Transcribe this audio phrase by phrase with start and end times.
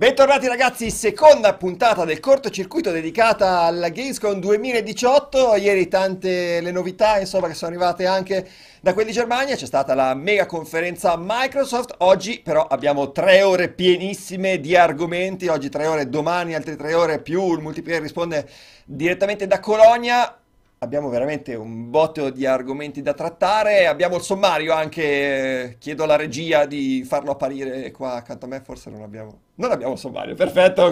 [0.00, 5.56] Bentornati ragazzi, seconda puntata del cortocircuito dedicata alla Gamescom 2018.
[5.56, 8.48] Ieri tante le novità, insomma, che sono arrivate anche
[8.80, 9.56] da quelli di Germania.
[9.56, 11.96] C'è stata la mega conferenza Microsoft.
[11.98, 15.48] Oggi però abbiamo tre ore pienissime di argomenti.
[15.48, 17.52] Oggi tre ore, domani altre tre ore più.
[17.52, 18.48] Il multiplayer risponde
[18.86, 20.39] direttamente da Colonia
[20.82, 23.86] abbiamo veramente un botto di argomenti da trattare.
[23.86, 25.76] Abbiamo il sommario anche.
[25.78, 28.60] Chiedo alla regia di farlo apparire qua accanto a me.
[28.64, 29.40] Forse non abbiamo.
[29.56, 30.90] Non abbiamo il sommario, perfetto.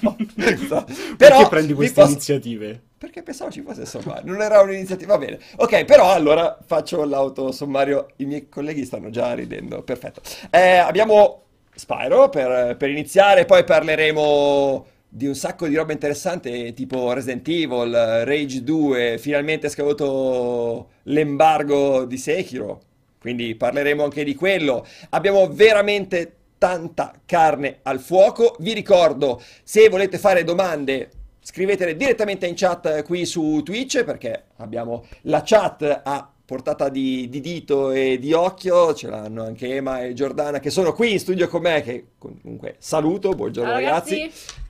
[0.00, 0.16] no.
[0.36, 0.84] Però
[1.16, 2.80] Perché prendi queste posso- iniziative?
[2.96, 5.16] Perché pensavo ci fosse il sommario, non era un'iniziativa.
[5.16, 5.38] Va bene.
[5.56, 8.06] Ok, però allora faccio l'autosommario.
[8.16, 9.82] I miei colleghi stanno già ridendo.
[9.82, 10.22] Perfetto.
[10.50, 11.42] Eh, abbiamo
[11.74, 18.24] Spyro per, per iniziare, poi parleremo di un sacco di roba interessante tipo Resident Evil,
[18.24, 22.80] Rage 2, finalmente è scaduto l'embargo di Sekiro,
[23.20, 24.84] quindi parleremo anche di quello.
[25.10, 28.56] Abbiamo veramente tanta carne al fuoco.
[28.58, 35.06] Vi ricordo, se volete fare domande, scrivetele direttamente in chat qui su Twitch perché abbiamo
[35.22, 40.12] la chat a portata di, di dito e di occhio, ce l'hanno anche Ema e
[40.12, 44.18] Giordana che sono qui in studio con me, che comunque saluto, buongiorno ragazzi.
[44.18, 44.62] ragazzi,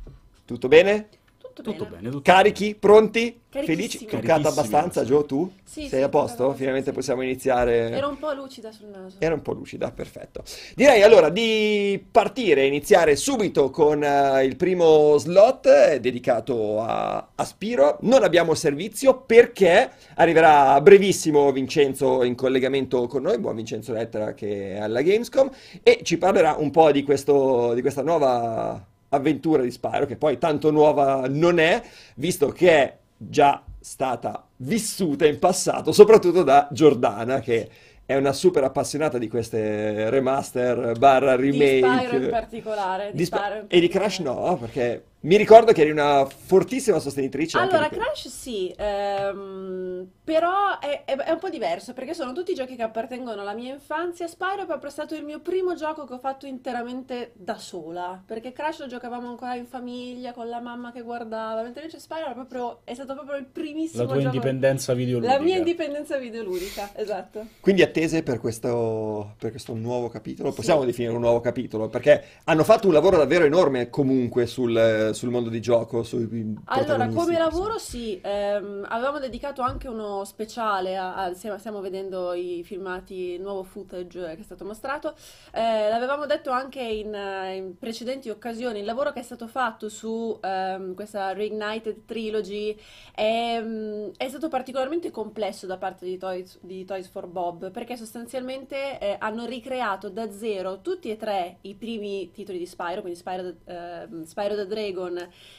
[0.45, 1.09] Tutto bene?
[1.55, 1.97] tutto Tutto bene.
[1.97, 2.75] bene, tutto Carichi?
[2.75, 3.41] Pronti?
[3.49, 3.89] Carichissimi.
[3.89, 4.05] Felici?
[4.07, 5.07] Carichissimi, abbastanza, sì.
[5.07, 5.53] Gio, tu?
[5.63, 6.53] Sì, Sei sì, a posto?
[6.55, 6.97] Finalmente sì.
[6.97, 7.91] possiamo iniziare.
[7.91, 9.17] Ero un po' lucida sul naso.
[9.21, 10.43] Era un po' lucida, perfetto.
[10.75, 17.45] Direi allora di partire, iniziare subito con eh, il primo slot eh, dedicato a, a
[17.45, 17.99] Spiro.
[18.01, 24.35] Non abbiamo servizio perché arriverà a brevissimo Vincenzo in collegamento con noi, buon Vincenzo Lettera
[24.35, 25.49] che è alla Gamescom,
[25.85, 28.85] e ci parlerà un po' di questo, di questa nuova
[29.15, 31.83] avventura di Spyro, che poi tanto nuova non è,
[32.17, 37.69] visto che è già stata vissuta in passato, soprattutto da Giordana, che
[38.07, 42.07] è una super appassionata di queste remaster barra Di remake.
[42.07, 43.11] Spyro in particolare.
[43.13, 43.89] Di Di Sp- Spyro in e di particolare.
[43.89, 47.89] Crash no, perché mi ricordo che eri una fortissima sostenitrice Allora.
[47.89, 52.83] Crash sì, ehm, però è, è- è un po' diverso perché sono tutti giochi che
[52.83, 54.27] appartengono alla mia infanzia.
[54.27, 58.53] Spyro è proprio stato il mio primo gioco che ho fatto interamente da sola, perché
[58.53, 62.33] Crash lo giocavamo ancora in famiglia con la mamma che guardava, mentre invece Spyro era
[62.35, 64.35] proprio, è stato proprio il primissimo La tua gioco.
[64.35, 65.33] indipendenza videoludica.
[65.39, 67.47] La mia indipendenza videoludica, esatto.
[67.61, 70.51] Quindi attese per questo, per questo nuovo capitolo?
[70.51, 70.57] Sì.
[70.57, 71.89] Possiamo definire un nuovo capitolo?
[71.89, 76.27] Perché hanno fatto un lavoro davvero enorme comunque sul, sul mondo di gioco, sui
[76.67, 82.33] Allora, come lavoro sì, ehm, avevamo dedicato anche uno speciale, a, a- stiamo, stiamo vedendo
[82.33, 85.15] i filmati, il nuovo footage che è stato mostrato,
[85.53, 89.89] Eh, l'avevamo detto anche in, eh, in precedenti occasioni, il lavoro che è stato fatto
[89.89, 92.77] su ehm, questa Reignited Trilogy
[93.15, 97.97] è, mm, è stato particolarmente complesso da parte di Toys, di Toys for Bob, perché
[97.97, 103.19] sostanzialmente eh, hanno ricreato da zero tutti e tre i primi titoli di Spyro, quindi
[103.19, 105.04] Spyro, the- ehm, Spyro the Dragon,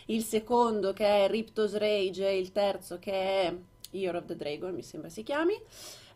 [0.07, 3.56] il secondo che è Riptos Rage e il terzo che è
[3.91, 5.53] Year of the Dragon, mi sembra si chiami,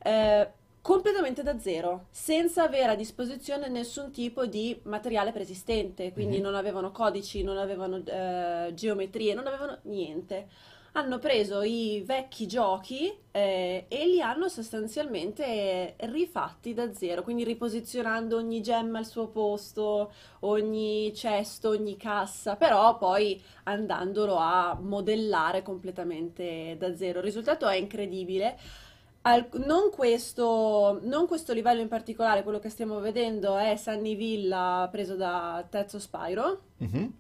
[0.04, 0.48] eh,
[0.82, 6.44] completamente da zero, senza avere a disposizione nessun tipo di materiale preesistente, quindi Mhm.
[6.44, 10.48] non avevano codici, non avevano eh, geometrie, non avevano niente.
[11.00, 18.36] Hanno preso i vecchi giochi eh, e li hanno sostanzialmente rifatti da zero, quindi riposizionando
[18.36, 20.12] ogni gemma al suo posto,
[20.42, 27.20] ogni cesto, ogni cassa, però poi andandolo a modellare completamente da zero.
[27.20, 28.60] Il risultato è incredibile.
[29.22, 34.90] Al- non questo, non questo livello in particolare, quello che stiamo vedendo è Sunny Villa
[34.92, 36.60] preso da Terzo Spyro.
[36.80, 37.14] Mhm.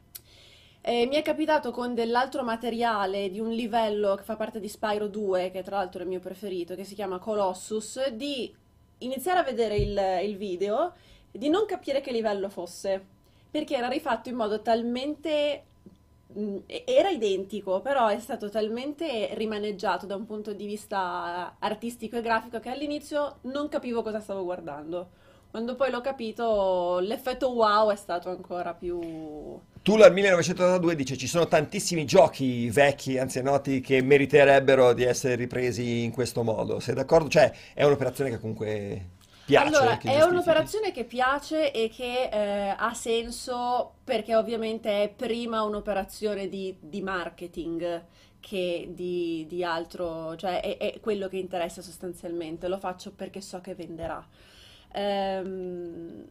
[0.89, 5.07] E mi è capitato con dell'altro materiale di un livello che fa parte di Spyro
[5.07, 8.51] 2, che tra l'altro è il mio preferito, che si chiama Colossus, di
[9.00, 10.94] iniziare a vedere il, il video
[11.31, 13.05] e di non capire che livello fosse,
[13.51, 15.63] perché era rifatto in modo talmente...
[16.33, 22.21] mh, Era identico, però è stato talmente rimaneggiato da un punto di vista artistico e
[22.21, 25.09] grafico che all'inizio non capivo cosa stavo guardando.
[25.51, 29.59] Quando poi l'ho capito, l'effetto wow è stato ancora più...
[29.89, 36.12] Tular 1982 dice ci sono tantissimi giochi vecchi, anzianotti, che meriterebbero di essere ripresi in
[36.12, 36.80] questo modo.
[36.80, 37.27] Sei d'accordo?
[37.27, 39.07] Cioè, è un'operazione che comunque
[39.45, 40.30] piace, Allora, è giustifichi.
[40.30, 47.01] un'operazione che piace e che eh, ha senso perché ovviamente è prima un'operazione di, di
[47.01, 48.03] marketing
[48.39, 53.59] che di, di altro, cioè è, è quello che interessa sostanzialmente, lo faccio perché so
[53.59, 54.24] che venderà.
[54.94, 56.27] Ehm,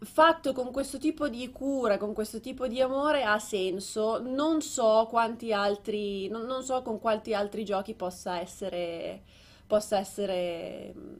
[0.00, 4.20] fatto con questo tipo di cura, con questo tipo di amore ha senso.
[4.20, 9.22] Non so quanti altri, non, non so con quanti altri giochi possa essere,
[9.66, 11.16] possa essere mh,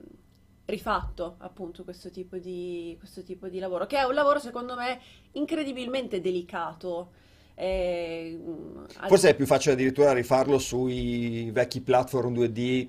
[0.65, 4.99] rifatto appunto questo tipo di, questo tipo di lavoro, che è un lavoro secondo me
[5.33, 7.11] incredibilmente delicato.
[7.55, 8.39] Eh,
[9.07, 12.87] Forse è più facile addirittura rifarlo sui vecchi platform 2D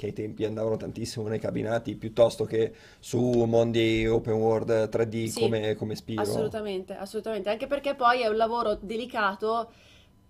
[0.00, 5.40] che ai tempi andavano tantissimo nei cabinati, piuttosto che su mondi open world 3D sì,
[5.40, 6.22] come, come Spiro.
[6.22, 9.70] assolutamente, assolutamente, anche perché poi è un lavoro delicato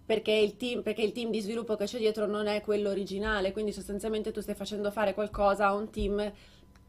[0.04, 3.52] perché il team, perché il team di sviluppo che c'è dietro non è quello originale,
[3.52, 6.32] quindi sostanzialmente tu stai facendo fare qualcosa a un team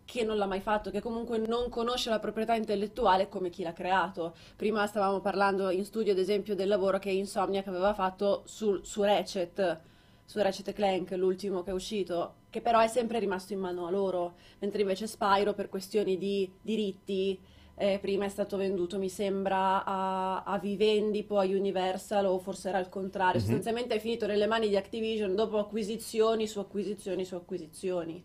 [0.04, 3.74] che non l'ha mai fatto, che comunque non conosce la proprietà intellettuale come chi l'ha
[3.74, 4.34] creato.
[4.56, 9.04] Prima stavamo parlando in studio, ad esempio, del lavoro che Insomniac aveva fatto sul, su
[9.04, 9.90] Ratchet,
[10.32, 13.92] su Ratchet Clank, l'ultimo che è uscito, che però è sempre rimasto in mano a
[13.92, 17.38] loro, mentre invece Spyro per questioni di diritti
[17.76, 22.70] eh, prima è stato venduto, mi sembra, a, a, Vivendi, poi a Universal, o forse
[22.70, 23.42] era il contrario.
[23.42, 23.42] Mm-hmm.
[23.42, 28.24] Sostanzialmente è finito nelle mani di Activision dopo acquisizioni su acquisizioni su acquisizioni.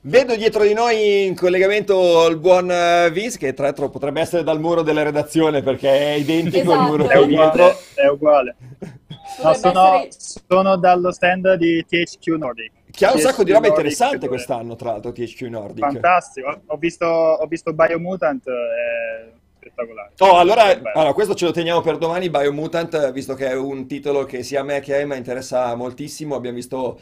[0.00, 4.44] Vedo dietro di noi in collegamento il buon eh, Vince, che tra l'altro potrebbe essere
[4.44, 6.80] dal muro della redazione perché è identico esatto.
[6.80, 8.56] al muro è uguale, è uguale.
[9.42, 10.42] No, sono, essere...
[10.48, 12.72] sono, dallo stand di THQ Nordic.
[12.90, 15.84] Che ha un sacco di roba interessante quest'anno, tra l'altro, THQ Nordic.
[15.84, 20.12] Fantastico, ho visto, ho visto Biomutant, è spettacolare.
[20.18, 24.24] Oh, allora, allora, questo ce lo teniamo per domani, Biomutant, visto che è un titolo
[24.24, 27.00] che sia a me che a Emma interessa moltissimo, abbiamo visto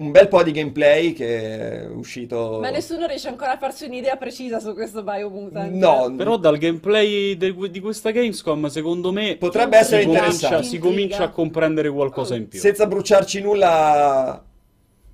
[0.00, 2.58] un bel po' di gameplay che è uscito.
[2.60, 5.72] Ma nessuno riesce ancora a farsi un'idea precisa su questo Biomutant.
[5.72, 10.46] No, però dal gameplay de- di questa Gamescom, secondo me potrebbe essere interessante.
[10.46, 12.58] Comincia, si comincia a comprendere qualcosa in più.
[12.58, 14.42] Senza bruciarci nulla.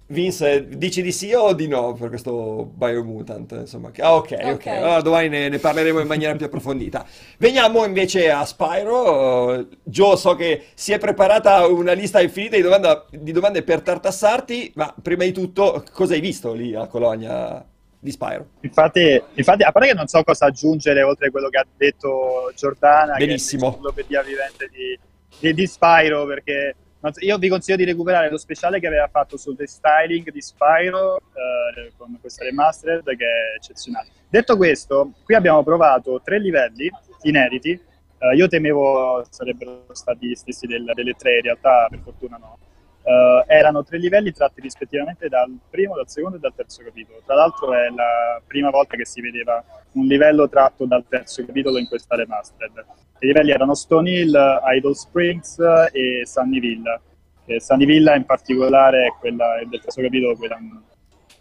[0.09, 3.51] Vince, dici di sì o di no per questo Biomutant?
[3.53, 4.53] Insomma, ah, ok, ok.
[4.53, 4.67] Ok.
[4.69, 7.05] Allora domani ne, ne parleremo in maniera più approfondita.
[7.39, 9.67] Veniamo invece a Spyro.
[9.83, 14.73] Joe, so che si è preparata una lista infinita di, domanda- di domande per tartassarti,
[14.77, 17.65] ma prima di tutto, cosa hai visto lì a Colonia
[17.99, 18.47] di Spyro?
[18.61, 22.53] Infatti, infatti, a parte che non so cosa aggiungere oltre a quello che ha detto
[22.55, 23.73] Giordana, Benissimo.
[23.73, 24.99] che è l'enciclopedia vivente di,
[25.41, 26.77] di, di Spyro, perché
[27.21, 31.93] io vi consiglio di recuperare lo speciale che aveva fatto sul restyling di Spyro eh,
[31.97, 34.09] con questa remastered che è eccezionale.
[34.29, 36.91] Detto questo, qui abbiamo provato tre livelli
[37.23, 37.71] inediti.
[37.71, 42.59] Eh, io temevo sarebbero stati gli stessi del- delle tre, in realtà per fortuna no.
[43.03, 47.23] Eh, erano tre livelli tratti rispettivamente dal primo, dal secondo e dal terzo capitolo.
[47.25, 49.63] Tra l'altro è la prima volta che si vedeva
[49.97, 52.85] un livello tratto dal terzo capitolo in questa remastered.
[53.19, 54.35] I livelli erano Stone Hill,
[54.77, 55.59] Idle Springs
[55.93, 57.01] e Sunnyville.
[57.47, 60.81] E Sunnyville in particolare è quella del terzo capitolo, quella un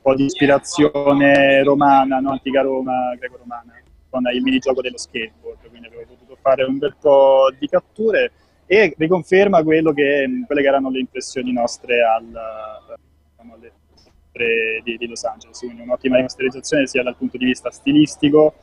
[0.01, 2.31] po' di ispirazione romana, no?
[2.31, 3.73] antica Roma, greco-romana,
[4.09, 8.31] con il minigioco dello skateboard, quindi avevo potuto fare un bel po' di catture
[8.67, 9.81] e riconferma che,
[10.45, 12.97] quelle che erano le impressioni nostre al,
[14.35, 18.55] tre di, di Los Angeles, quindi un'ottima remasterizzazione sia dal punto di vista stilistico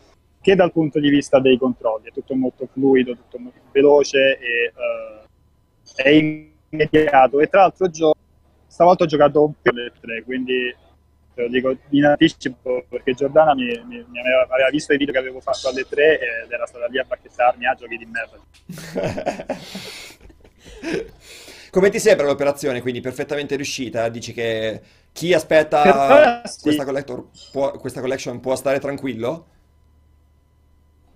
[0.42, 4.72] che dal punto di vista dei controlli, è tutto molto fluido, tutto molto veloce e
[4.74, 5.22] eh,
[5.94, 8.14] è immediato e tra l'altro gio-
[8.66, 10.74] stavolta ho giocato un po' le tre, quindi
[11.34, 15.12] te lo dico in anticipo perché Giordana mi, mi- mi aveva, aveva visto i video
[15.14, 18.40] che avevo fatto alle tre ed era stata lì a bacchettarmi a giochi di merda.
[21.70, 22.82] Come ti sembra l'operazione?
[22.82, 24.08] Quindi perfettamente riuscita?
[24.10, 24.82] Dici che
[25.12, 26.60] chi aspetta sì.
[26.62, 26.84] questa,
[27.52, 29.46] può- questa collection può stare tranquillo?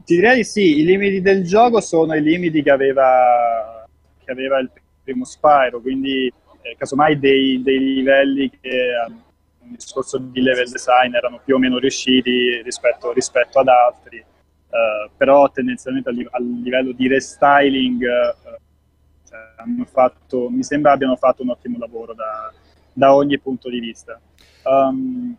[0.05, 3.85] Ti direi di sì, i limiti del gioco sono i limiti che aveva,
[4.25, 4.71] che aveva il
[5.03, 9.25] primo Spyro, quindi eh, casomai dei, dei livelli che hanno
[9.63, 15.11] un discorso di level design erano più o meno riusciti rispetto, rispetto ad altri, eh,
[15.17, 18.59] però tendenzialmente a, li- a livello di restyling eh,
[19.29, 22.53] cioè, hanno fatto, mi sembra abbiano fatto un ottimo lavoro da,
[22.97, 24.19] da ogni punto di vista.
[24.65, 25.37] Um,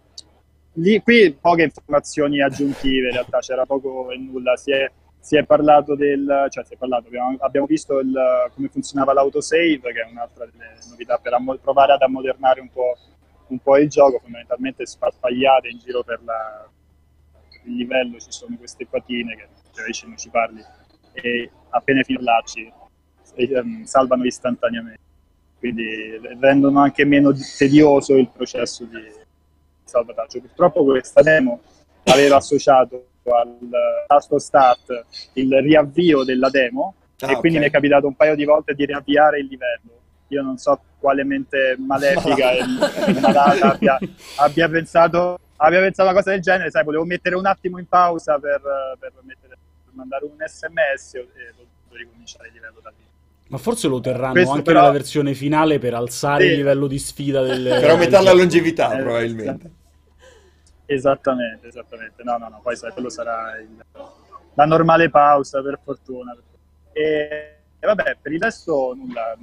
[0.74, 4.56] lì, qui poche informazioni aggiuntive, in realtà c'era poco e nulla.
[4.56, 8.68] Si è, si è parlato del, cioè si è parlato, abbiamo, abbiamo visto il- come
[8.70, 12.96] funzionava l'autosave, che è un'altra delle novità per ammo- provare ad ammodernare un po',
[13.48, 16.70] un po' il gioco, fondamentalmente sparpagliate in giro per, la-
[17.50, 19.48] per il livello ci sono queste patine che
[19.94, 20.64] se non ci parli
[21.14, 22.72] e appena finirlacci
[23.36, 25.02] ehm, salvano istantaneamente,
[25.60, 29.12] quindi rendono anche meno tedioso il processo di
[29.84, 30.42] salvataggio.
[30.42, 31.62] Purtroppo questa demo
[32.06, 33.58] aveva associato al
[34.08, 37.64] tasto start il riavvio della demo Ah, e quindi ok.
[37.64, 40.02] mi è capitato un paio di volte di riavviare il livello.
[40.28, 43.98] Io non so quale mente malefica e malata abbia,
[44.38, 48.38] abbia pensato abbia pensato una cosa del genere, sai, volevo mettere un attimo in pausa
[48.38, 48.62] per,
[49.00, 53.06] per mettere- per mandare un sms e dovuto ricominciare il livello da lì.
[53.50, 56.50] Ma forse lo terranno Questo anche però- nella versione finale per alzare Sì.
[56.52, 59.72] il livello di sfida del Per aumentare la longevità, Eh, probabilmente.
[60.86, 62.24] Esattamente, esattamente.
[62.24, 63.68] No, no, no, poi sai, quello sarà il,
[64.54, 66.36] la normale pausa, per fortuna.
[66.94, 69.36] E, e vabbè, per il resto nulla.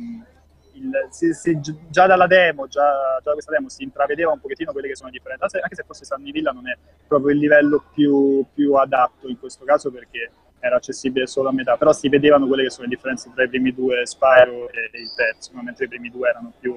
[0.77, 2.83] Il, se, se già dalla demo, già,
[3.19, 5.85] già, da questa demo si intravedeva un pochettino quelle che sono le differenze, anche se
[5.87, 10.31] forse Sunny Villa non è proprio il livello più, più adatto in questo caso perché
[10.65, 13.49] era accessibile solo a metà, però si vedevano quelle che sono le differenze tra i
[13.49, 16.75] primi due Spyro e il terzo, mentre i primi due erano più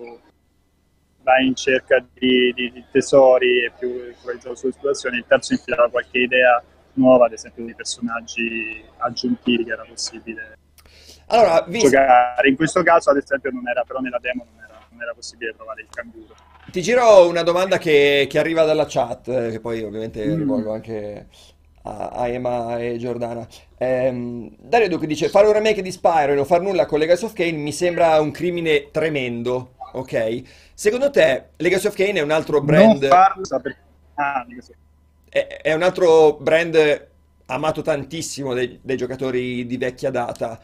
[1.21, 6.19] vai in cerca di, di, di tesori e più focalizzato sull'esplorazione, il terzo infilava qualche
[6.19, 6.61] idea
[6.93, 10.57] nuova, ad esempio di personaggi aggiuntivi che era possibile
[11.27, 11.89] allora, visto...
[11.89, 12.49] giocare.
[12.49, 15.53] In questo caso, ad esempio, non era, però nella demo non era, non era possibile
[15.55, 16.35] trovare il canguro.
[16.71, 20.37] Ti giro una domanda che, che arriva dalla chat, eh, che poi ovviamente mm.
[20.37, 21.27] rivolgo anche
[21.87, 23.47] a, a Emma e Giordana.
[23.77, 27.25] Ehm, Dario Duque dice: Fare un remake di Spyro e non far nulla con Legacy
[27.25, 29.75] of Kane mi sembra un crimine tremendo.
[29.93, 30.41] Ok,
[30.73, 33.01] secondo te Legacy of Kane è un altro brand?
[33.01, 33.43] Non farlo,
[34.15, 34.45] ah,
[35.29, 37.07] è, è un altro brand
[37.45, 40.59] amato tantissimo dei, dei giocatori di vecchia data.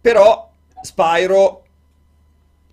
[0.00, 0.50] Però
[0.82, 1.62] Spyro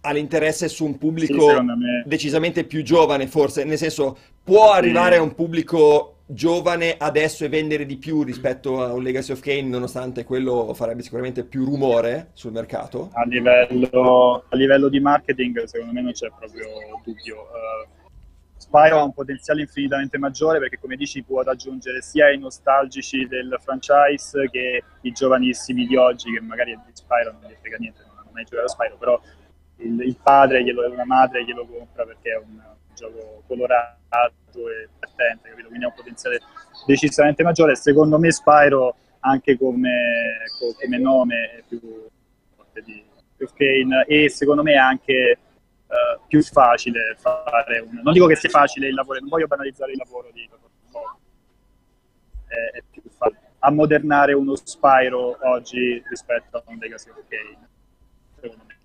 [0.01, 1.57] ha l'interesse su un pubblico sì,
[2.05, 7.85] decisamente più giovane, forse, nel senso può arrivare a un pubblico giovane adesso e vendere
[7.85, 12.51] di più rispetto a un Legacy of Kane, nonostante quello farebbe sicuramente più rumore sul
[12.51, 13.09] mercato?
[13.13, 16.65] A livello, a livello di marketing, secondo me non c'è proprio
[17.03, 17.41] dubbio.
[17.41, 18.01] Uh,
[18.57, 23.57] Spyro ha un potenziale infinitamente maggiore perché, come dici, può raggiungere sia i nostalgici del
[23.61, 28.17] franchise che i giovanissimi di oggi che magari di Spyro non gli frega niente, non
[28.17, 29.21] hanno mai giocato a Spyro, però
[29.77, 34.89] il, il padre glielo, una madre glielo compra perché è un, un gioco colorato e
[34.93, 35.67] divertente, capito?
[35.67, 36.41] quindi ha un potenziale
[36.85, 37.75] decisamente maggiore.
[37.75, 40.43] Secondo me Spyro anche come,
[40.79, 41.79] come nome è più
[42.55, 43.03] forte di
[43.55, 45.37] Kane e secondo me anche
[45.87, 47.99] uh, più facile fare un...
[48.03, 50.49] Non dico che sia facile il lavoro, non voglio banalizzare il lavoro di
[52.47, 57.67] è, è più facile ammodernare uno Spyro oggi rispetto a un Legacy of Kane,
[58.39, 58.77] secondo me.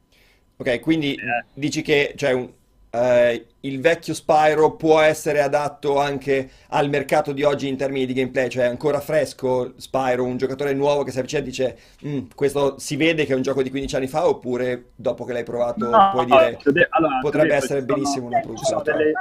[0.56, 1.44] Ok, quindi eh.
[1.54, 2.50] dici che cioè, un,
[2.90, 8.14] eh, il vecchio Spyro può essere adatto anche al mercato di oggi in termini di
[8.14, 12.18] gameplay, cioè è ancora fresco Spyro, un giocatore nuovo che si avvicina e dice mm,
[12.34, 15.44] questo si vede che è un gioco di 15 anni fa oppure dopo che l'hai
[15.44, 16.58] provato no, puoi dire
[16.90, 19.12] allora, potrebbe detto, essere benissimo una produzione delle...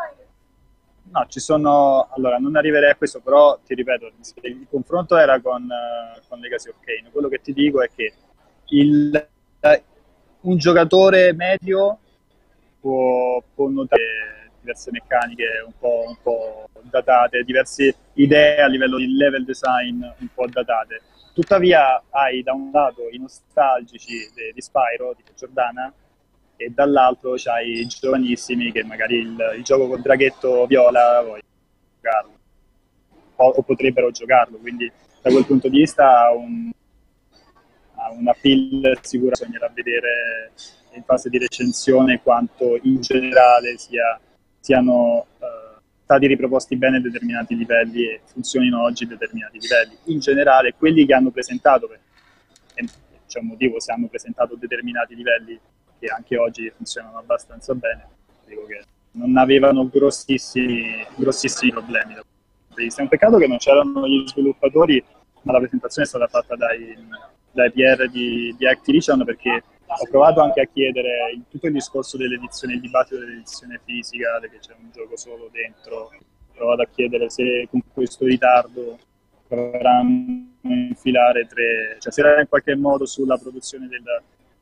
[1.10, 2.10] No, ci sono...
[2.12, 6.70] Allora, non arriverei a questo, però ti ripeto, il confronto era con, uh, con Legacy
[6.70, 7.10] of Kane.
[7.12, 8.14] Quello che ti dico è che
[8.72, 9.28] il,
[9.62, 9.82] uh,
[10.42, 12.00] un giocatore medio
[13.54, 19.44] può, notare diverse meccaniche un po', un po', datate, diverse idee a livello di level
[19.44, 21.02] design un po' datate.
[21.34, 25.94] Tuttavia hai da un lato i nostalgici di, di Spyro, tipo Giordana,
[26.56, 31.42] e dall'altro c'hai i giovanissimi che magari il, il gioco con draghetto viola vogliono
[32.02, 32.32] giocarlo
[33.36, 34.92] o, o, potrebbero giocarlo, quindi
[35.22, 36.72] da quel punto di vista ha un,
[37.96, 40.52] ha una pill sicura, bisognerà vedere
[40.98, 44.20] in fase di recensione quanto in generale sia,
[44.60, 49.98] siano uh, stati riproposti bene determinati livelli e funzionino oggi determinati livelli.
[50.06, 51.90] In generale, quelli che hanno presentato,
[52.74, 52.86] e
[53.28, 55.60] c'è un motivo se hanno presentato determinati livelli
[56.00, 58.08] che anche oggi funzionano abbastanza bene,
[58.46, 62.16] dico che non avevano grossissimi, grossissimi problemi.
[62.16, 65.04] È un peccato che non c'erano gli sviluppatori,
[65.42, 66.96] ma la presentazione è stata fatta dai,
[67.52, 72.18] dai PR di, di Activision perché ho provato anche a chiedere in tutto il discorso
[72.18, 77.30] dell'edizione, il dibattito dell'edizione fisica, che c'è un gioco solo dentro, ho provato a chiedere
[77.30, 78.98] se con questo ritardo
[79.48, 84.04] proveranno a infilare tre, cioè se era in qualche modo sulla produzione del,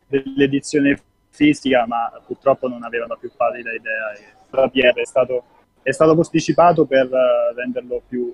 [0.07, 4.13] dell'edizione fisica, ma purtroppo non avevano più pallida idea.
[4.51, 5.43] La PR è stato,
[5.81, 8.33] è stato posticipato per uh, renderlo più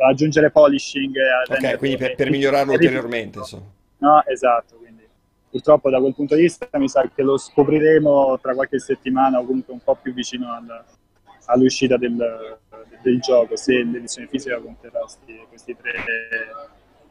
[0.00, 1.16] aggiungere polishing
[1.48, 3.64] ok, quindi per, per migliorarlo ulteriormente insomma.
[3.98, 4.77] no, esatto
[5.50, 9.44] purtroppo da quel punto di vista mi sa che lo scopriremo tra qualche settimana o
[9.44, 10.84] comunque un po' più vicino al,
[11.46, 12.58] all'uscita del,
[13.02, 15.92] del, gioco, se l'edizione fisica conterrà sti, questi tre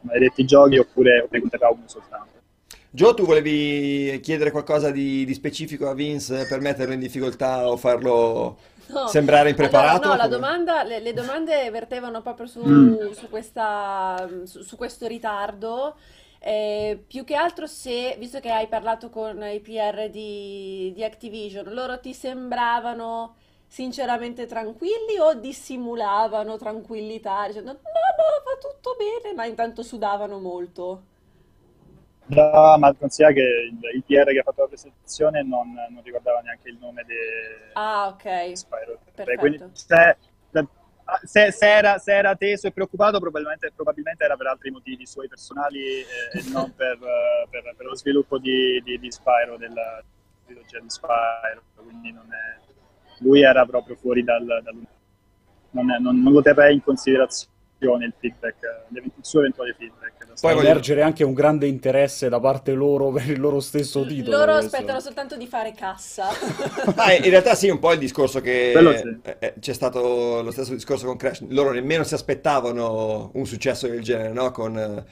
[0.02, 2.36] maledetti giochi oppure ne conterrà uno soltanto.
[2.90, 7.76] Gio, tu volevi chiedere qualcosa di, di, specifico a Vince per metterlo in difficoltà o
[7.76, 9.06] farlo no.
[9.08, 10.04] sembrare impreparato?
[10.04, 13.10] Allora, no, domanda, le, le, domande vertevano proprio su, mm.
[13.10, 15.96] su, questa, su, su questo ritardo
[16.40, 21.72] eh, più che altro se, visto che hai parlato con i PR di, di Activision,
[21.72, 29.44] loro ti sembravano sinceramente tranquilli o dissimulavano tranquillità dicendo no, no, va tutto bene, ma
[29.44, 31.02] intanto sudavano molto?
[32.28, 36.40] No, ma consiglia che il, il, PR che ha fatto la presentazione non, non ricordava
[36.40, 37.14] neanche il nome di
[37.72, 38.56] ah, ok.
[38.56, 38.98] Spyro.
[39.38, 40.16] Quindi, se,
[41.24, 45.28] se, se era, se era teso e preoccupato probabilmente, probabilmente era per altri motivi suoi
[45.28, 46.98] personali e, e non per,
[47.50, 50.02] per- per lo sviluppo di, di, di Spyro, della
[50.44, 52.66] trilogia di Spyro, quindi non è-
[53.20, 54.44] lui era proprio fuori dal...
[54.44, 54.86] dal-
[55.70, 58.56] non, è- non- non lo terrei in considerazione il feedback,
[58.92, 60.16] eh, il suo eventuale feedback.
[60.18, 64.04] Poi Può voglio- emergere anche un grande interesse da parte loro per il loro stesso
[64.04, 64.36] titolo.
[64.38, 64.74] Loro questo.
[64.76, 66.26] aspettano soltanto di fare cassa.
[66.96, 69.18] Ah, in realtà sì, un po' il discorso che sì.
[69.22, 71.44] eh, eh, c'è stato lo stesso discorso con Crash.
[71.48, 74.50] Loro nemmeno si aspettavano un successo del genere, no?
[74.50, 75.04] Con,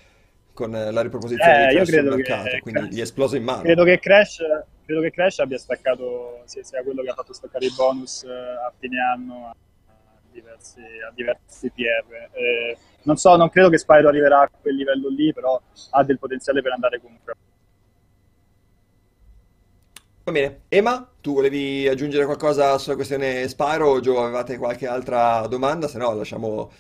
[0.53, 3.03] con la riproposizione Eh, di io Crash sul credo che mercato, quindi Crash- gli è
[3.03, 3.63] esploso in mano.
[3.63, 4.39] Credo che Crash,
[4.85, 8.29] credo che Crash abbia staccato, sia, sia quello che ha fatto staccare i bonus eh,
[8.31, 9.55] a fine anno
[10.37, 12.29] diversi, a diversi PR.
[12.33, 16.19] Eh, non so, non credo che Spyro arriverà a quel livello lì, però ha del
[16.19, 17.35] potenziale per andare comunque.
[20.25, 25.47] Va bene, Ema, tu volevi aggiungere qualcosa sulla questione Spyro o Gio, avevate qualche altra
[25.47, 25.89] domanda?
[25.89, 26.71] Se no lasciamo...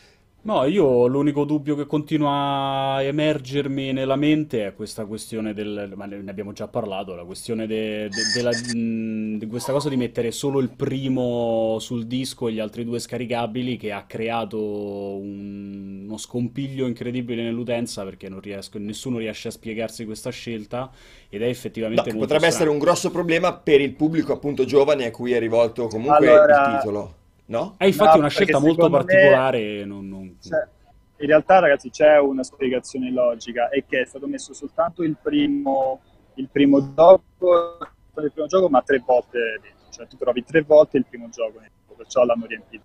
[0.46, 6.06] No, io l'unico dubbio che continua a emergermi nella mente è questa questione del, ma
[6.06, 9.96] ne ne abbiamo già parlato, la questione de- de- della, mh, di questa cosa di
[9.96, 16.04] mettere solo il primo sul disco e gli altri due scaricabili che ha creato un-
[16.06, 20.92] uno scompiglio incredibile nell'utenza perché non riesco- nessuno riesce a spiegarsi questa scelta
[21.28, 22.78] ed è No, effettivamente che molto potrebbe essere strano.
[22.78, 26.78] un grosso problema per il pubblico appunto giovane a cui è rivolto comunque il Allora-
[26.78, 27.14] titolo,
[27.46, 27.74] no?
[27.76, 30.66] È infatti No, una scelta molto me- particolare e non, non- Cioè,
[31.18, 36.00] in realtà, ragazzi, c'è una spiegazione logica, è che è stato messo soltanto il primo,
[36.34, 37.78] il primo gioco,
[38.22, 39.90] il primo gioco, ma tre volte dentro.
[39.90, 42.84] Cioè, tu trovi tre volte il primo gioco, gioco, perciò l'hanno riempito.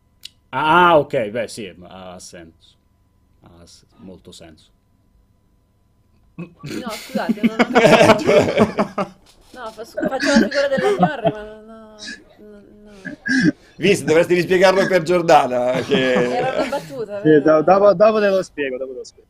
[0.50, 2.76] Ah, ok, beh sì, ha senso.
[3.44, 3.64] Ha
[3.98, 4.70] molto senso.
[6.36, 6.54] No,
[6.90, 9.20] scusate, non ho capito.
[9.54, 11.96] No, fa- faccio la figura della Gnorre, ma no,
[13.78, 16.14] Vince, dovresti rispiegarlo per Giordana, che...
[16.14, 19.30] Era una battuta, Sì, dopo, dopo te lo spiego, dopo te lo spiego.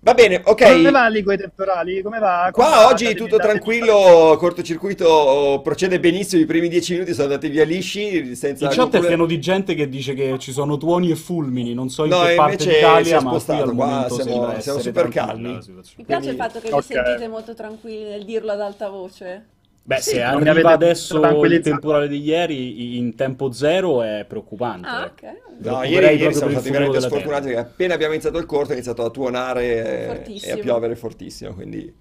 [0.00, 0.62] Va bene, ok.
[0.62, 2.00] Come va lì con i temporali?
[2.02, 2.48] Come va?
[2.52, 2.86] Come Qua va?
[2.86, 8.66] oggi tutto tranquillo, cortocircuito procede benissimo, i primi dieci minuti sono andati via lisci, senza
[8.66, 11.90] In chat è pieno di gente che dice che ci sono tuoni e fulmini, non
[11.90, 15.48] so in No, che parte d'Italia, ma qui al qua siamo- siamo super calmi.
[15.48, 16.82] Mi piace il Quindi- fatto che vi Ok.
[16.84, 19.46] sentite molto tranquilli nel dirlo ad alta voce.
[19.88, 24.86] Beh, Sì, se arriva avete adesso il temporale di ieri in tempo zero è preoccupante.
[24.86, 25.28] Ah, eh.
[25.30, 25.36] ok.
[25.60, 27.54] No, ieri, ieri proprio siamo stati veramente sfortunati Terra.
[27.54, 30.52] perché appena abbiamo iniziato il corso è iniziato a tuonare e, Fortissimo.
[30.54, 31.94] e a piovere fortissimo, quindi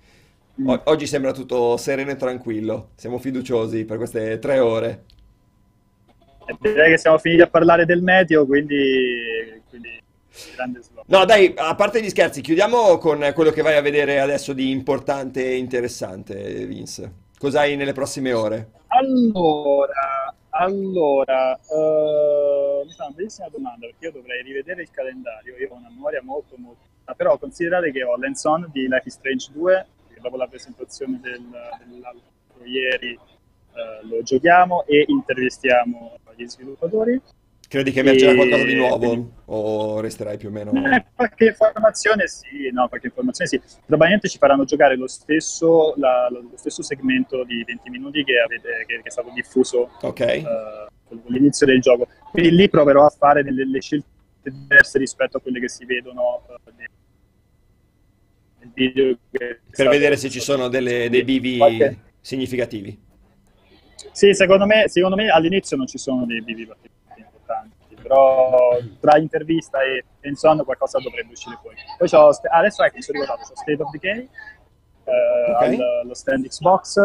[0.59, 0.67] Mm.
[0.67, 5.03] o- oggi sembra tutto sereno e tranquillo, siamo fiduciosi per queste tre ore.
[6.45, 10.01] E Direi che siamo finiti a parlare del meteo, quindi, quindi.
[11.05, 14.71] No, dai, a parte gli scherzi, chiudiamo con quello che vai a vedere adesso di
[14.71, 17.25] importante e interessante, Vince.
[17.37, 18.71] Cos'hai nelle prossime ore?
[18.87, 25.55] Allora, allora, eh, mi fa una bellissima domanda perché io dovrei rivedere il calendario.
[25.55, 26.85] Io ho una memoria molto, molto.
[27.15, 31.19] Però considerate che ho l'hands on di Life is Strange 2, che dopo la presentazione
[31.21, 31.43] del,
[31.85, 37.21] dell'altro ieri eh, lo giochiamo e intervistiamo gli sviluppatori.
[37.69, 40.71] Credi che emergerà E- qualcosa di nuovo o resterai più o meno...
[40.71, 43.61] Eh, qualche informazione sì, no, qualche informazione sì.
[43.85, 48.85] Probabilmente ci faranno giocare lo stesso, la- lo stesso segmento di 20 minuti che, avete,
[48.87, 50.43] che, che è stato diffuso Ok, eh,
[51.09, 52.07] con l'inizio del gioco.
[52.31, 54.05] Quindi lì proverò a fare delle, delle scelte
[54.43, 56.87] diverse rispetto a quelle che si vedono eh, nel,
[58.59, 59.17] nel video.
[59.29, 62.97] per vedere se ci sono delle- dei bivi Qualche- significativi.
[64.13, 66.95] Sì, secondo me, secondo me all'inizio non ci sono dei bivi particolarmente
[67.47, 71.77] importanti, però tra intervista e hands-on qualcosa dovrebbe uscire fuori.
[71.97, 74.29] Poi c'ho, adesso ecco, mi sono ricordato, c'ho State of Decay,
[75.05, 75.61] eh, Ok.
[75.61, 76.97] al- allo stand Xbox,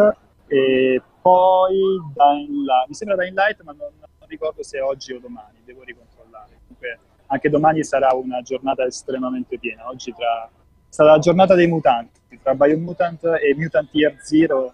[0.47, 1.75] e poi
[2.13, 5.83] Dying Light, mi sembra Dying Light, ma non, non ricordo se oggi o domani, devo
[5.83, 6.59] ricontrollare.
[6.67, 10.49] Comunque, anche domani sarà una giornata estremamente piena, oggi tra,
[10.89, 14.73] sarà la giornata dei mutanti, tra Biomutant e Mutant Year Zero,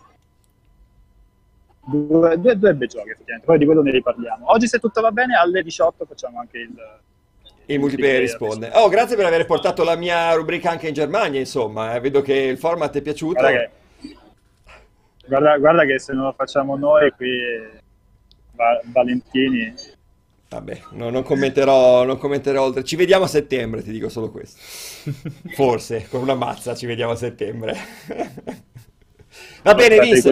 [1.89, 4.51] Due, due, due bei giochi effettivamente, poi di quello ne riparliamo.
[4.51, 6.99] Oggi se tutto va bene alle 18 facciamo anche il...
[7.65, 8.71] Il multiplayer risponde.
[8.73, 11.93] Oh, grazie per aver portato la mia rubrica anche in Germania, insomma.
[11.95, 11.99] eh.
[11.99, 13.39] Vedo che il format è piaciuto.
[13.39, 13.69] Guarda che,
[15.27, 17.29] guarda, guarda che se non lo facciamo noi qui,
[18.53, 19.73] Va- Valentini...
[20.49, 22.83] Vabbè, no, non commenterò, non commenterò oltre.
[22.83, 24.59] Ci vediamo a settembre, ti dico solo questo.
[25.53, 27.77] Forse, con una mazza ci vediamo a settembre.
[29.61, 30.31] Va bene, Vince.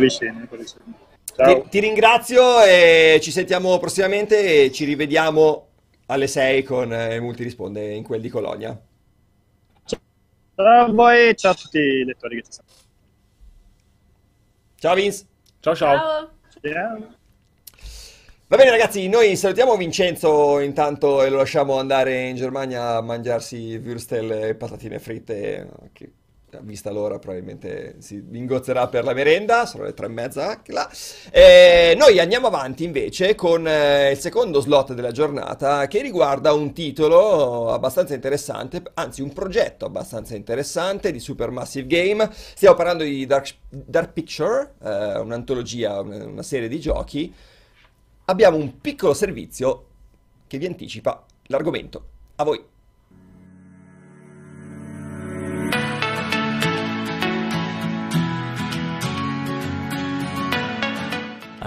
[1.38, 5.68] Ti, ti ringrazio e ci sentiamo prossimamente e ci rivediamo
[6.08, 8.80] alle 6 con eh, Multi Risponde in quel di Colonia.
[9.86, 10.00] Ciao
[10.56, 12.68] a voi e ciao a tutti i lettori che ci sono.
[14.80, 15.26] Ciao Vince!
[15.60, 16.32] Ciao ciao.
[16.60, 17.16] Ciao.
[18.48, 23.78] Va bene ragazzi, noi salutiamo Vincenzo intanto e lo lasciamo andare in Germania a mangiarsi
[23.78, 26.12] würstel e patatine fritte, che
[26.62, 30.90] vista l'ora probabilmente si ingozzerà per la merenda, sono le tre e mezza là.
[31.32, 36.74] E noi andiamo avanti invece con eh, il secondo slot della giornata che riguarda un
[36.74, 42.30] titolo abbastanza interessante, anzi un progetto abbastanza interessante di Supermassive Game.
[42.32, 47.34] Stiamo parlando di Dark, Dark Picture, eh, un'antologia, una serie di giochi
[48.30, 49.86] abbiamo un piccolo servizio
[50.48, 52.08] che vi anticipa l'argomento.
[52.36, 52.64] A voi!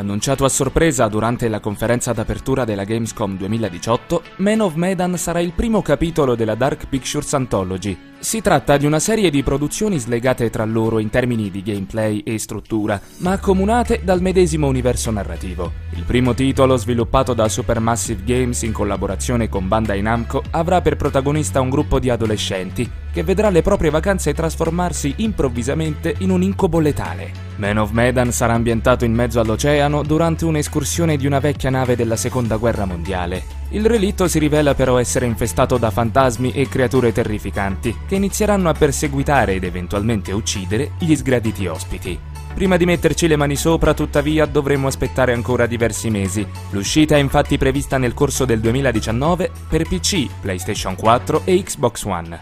[0.01, 5.53] Annunciato a sorpresa durante la conferenza d'apertura della Gamescom 2018, Man of Medan sarà il
[5.53, 8.10] primo capitolo della Dark Pictures Anthology.
[8.21, 12.39] Si tratta di una serie di produzioni slegate tra loro in termini di gameplay e
[12.39, 15.73] struttura, ma accomunate dal medesimo universo narrativo.
[15.95, 21.63] Il primo titolo, sviluppato da Supermassive Games in collaborazione con Bandai Namco, avrà per protagonista
[21.63, 27.33] un gruppo di adolescenti che vedrà le proprie vacanze trasformarsi improvvisamente in un incubo letale.
[27.57, 32.17] Man of Medan sarà ambientato in mezzo all'oceano durante un'escursione di una vecchia nave della
[32.17, 33.60] seconda guerra mondiale.
[33.73, 38.75] Il relitto si rivela però essere infestato da fantasmi e creature terrificanti, che inizieranno a
[38.75, 42.19] perseguitare ed eventualmente uccidere gli sgraditi ospiti.
[42.53, 46.45] Prima di metterci le mani sopra, tuttavia, dovremo aspettare ancora diversi mesi.
[46.71, 52.41] L'uscita è infatti prevista nel corso del 2019 per PC, PlayStation 4 e Xbox One.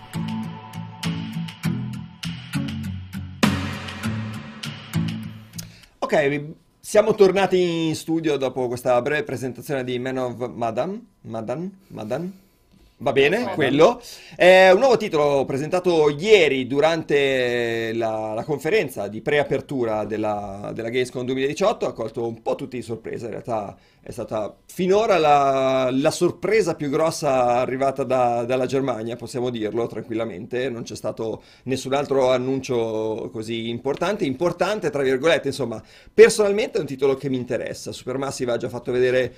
[5.99, 6.55] Ok,
[6.89, 11.07] siamo tornati in studio dopo questa breve presentazione di Man of Madan.
[11.21, 11.71] Madan?
[11.89, 12.33] Madan?
[13.01, 13.55] Va bene, Madan.
[13.55, 14.03] quello.
[14.35, 21.25] È un nuovo titolo presentato ieri durante la, la conferenza di preapertura della, della Gamescom
[21.25, 21.87] 2018.
[21.87, 23.27] Ha colto un po' tutti di sorpresa.
[23.27, 29.51] In realtà è stata finora la, la sorpresa più grossa arrivata da- dalla Germania, possiamo
[29.51, 30.69] dirlo tranquillamente.
[30.69, 34.25] Non c'è stato nessun altro annuncio così importante.
[34.25, 35.81] Importante, tra virgolette, insomma,
[36.13, 37.93] personalmente è un titolo che mi interessa.
[37.93, 39.33] Supermassive ha già fatto vedere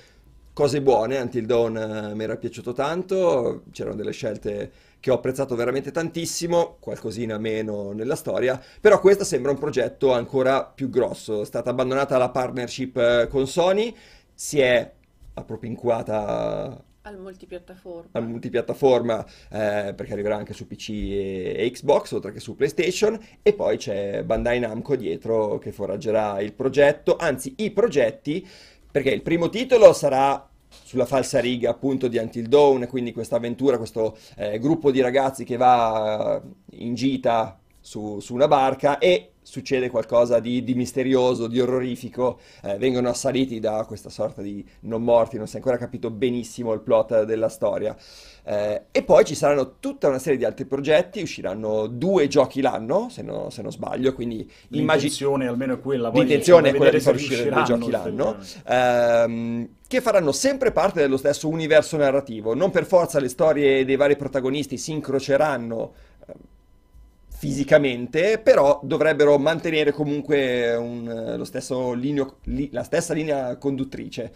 [0.53, 5.55] cose buone, Until Dawn eh, mi era piaciuto tanto, c'erano delle scelte che ho apprezzato
[5.55, 11.45] veramente tantissimo, qualcosina meno nella storia, però questo sembra un progetto ancora più grosso, è
[11.45, 13.95] stata abbandonata la partnership eh, con Sony,
[14.33, 14.91] si è
[15.33, 18.09] appropinquata Al multipiattaforma.
[18.11, 23.53] al multipiattaforma eh, perché arriverà anche su PC e Xbox oltre che su PlayStation e
[23.53, 28.47] poi c'è Bandai Namco dietro che foraggerà il progetto, anzi i progetti
[28.91, 33.77] perché il primo titolo sarà sulla falsa riga appunto di Until Dawn, quindi questa avventura,
[33.77, 39.89] questo eh, gruppo di ragazzi che va in gita su, su una barca e succede
[39.89, 45.37] qualcosa di, di misterioso, di orrorifico, eh, vengono assaliti da questa sorta di non morti,
[45.37, 47.95] non si è ancora capito benissimo il plot della storia.
[48.43, 53.07] Eh, e poi ci saranno tutta una serie di altri progetti, usciranno due giochi l'anno,
[53.09, 54.49] se, no- se non sbaglio, quindi.
[54.69, 56.09] L'intenzione almeno è quella.
[56.09, 61.17] L'intenzione è quella di far uscire due giochi l'anno, ehm, che faranno sempre parte dello
[61.17, 62.55] stesso universo narrativo.
[62.55, 65.93] Non per forza le storie dei vari protagonisti si incroceranno
[67.41, 71.07] fisicamente, però dovrebbero mantenere comunque un,
[71.93, 74.31] lineo- li- la stessa linea conduttrice.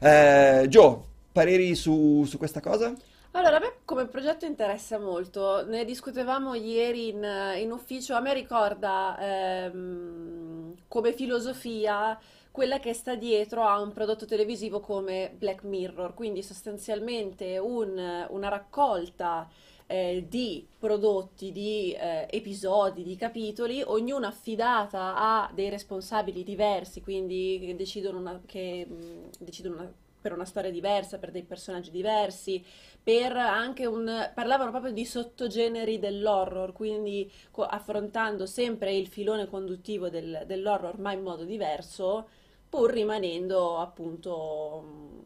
[0.00, 0.98] Eh, Joe,
[1.32, 2.94] pareri su, su questa cosa?
[3.32, 7.24] Allora, a me come progetto interessa molto, ne discutevamo ieri in,
[7.58, 12.18] in ufficio, a me ricorda ehm, come filosofia
[12.50, 18.48] quella che sta dietro a un prodotto televisivo come Black Mirror, quindi sostanzialmente un- una
[18.48, 19.48] raccolta
[19.90, 27.58] eh, di prodotti, di eh, episodi, di capitoli, ognuno affidata a dei responsabili diversi, quindi
[27.60, 32.62] che decidono, una- che, mh, decidono una- per una storia diversa, per dei personaggi diversi
[33.02, 34.30] per anche un...
[34.34, 41.12] parlavano proprio di sottogeneri dell'horror, quindi co- affrontando sempre il filone conduttivo del- dell'horror, ma
[41.12, 42.28] in modo diverso,
[42.68, 45.24] pur rimanendo appunto mh,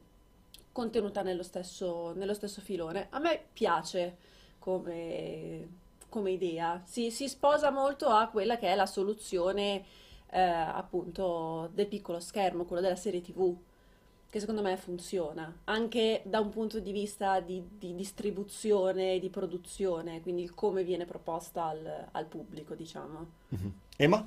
[0.73, 3.07] contenuta nello stesso, nello stesso filone.
[3.11, 4.17] A me piace
[4.65, 5.69] come,
[6.09, 9.85] come idea, si, si sposa molto a quella che è la soluzione
[10.31, 13.55] eh, appunto del piccolo schermo, quello della serie TV
[14.31, 20.23] che secondo me funziona, anche da un punto di vista di, di distribuzione di produzione,
[20.23, 23.27] quindi il come viene proposta al, al pubblico, diciamo.
[23.97, 24.27] Emma?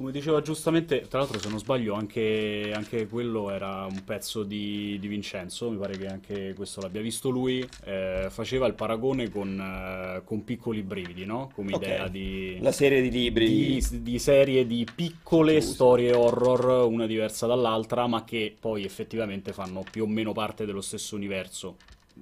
[0.00, 4.96] Come diceva giustamente, tra l'altro se non sbaglio anche, anche quello era un pezzo di,
[4.98, 9.60] di, Vincenzo, mi pare che anche questo l'abbia visto lui, eh, faceva il paragone con,
[9.60, 11.50] eh, con, Piccoli Brividi, no?
[11.54, 11.86] Come okay.
[11.86, 12.56] idea di...
[12.62, 13.46] La serie di libri.
[13.46, 15.72] Di, di serie di piccole Giusto.
[15.74, 20.80] storie horror, una diversa dall'altra, ma che poi effettivamente fanno più o meno parte dello
[20.80, 21.76] stesso universo.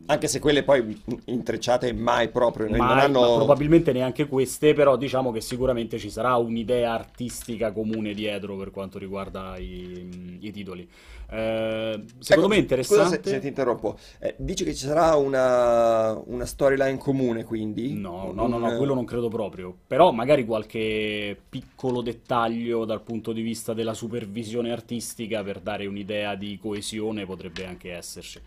[0.07, 3.37] Anche se quelle poi intrecciate mai proprio, mai, non hanno...
[3.37, 8.99] probabilmente neanche queste, però diciamo che sicuramente ci sarà un'idea artistica comune dietro per quanto
[8.99, 10.89] riguarda i, i titoli.
[11.31, 13.21] Eh, secondo ecco, me è interessante.
[13.23, 13.99] Se, se ti interrompo.
[14.19, 17.93] Eh, dici che ci sarà una, una storyline comune, quindi?
[17.93, 19.77] No, no, no, no, quello non credo proprio.
[19.87, 26.35] Però magari qualche piccolo dettaglio dal punto di vista della supervisione artistica per dare un'idea
[26.35, 28.41] di coesione potrebbe anche esserci.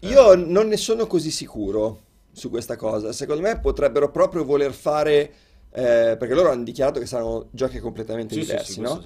[0.00, 2.00] Io non ne sono così sicuro
[2.32, 3.12] su questa cosa.
[3.12, 5.32] Secondo me potrebbero proprio voler fare,
[5.70, 9.02] eh, perché loro hanno dichiarato che saranno giochi completamente sì, diversi, sì, sì, no?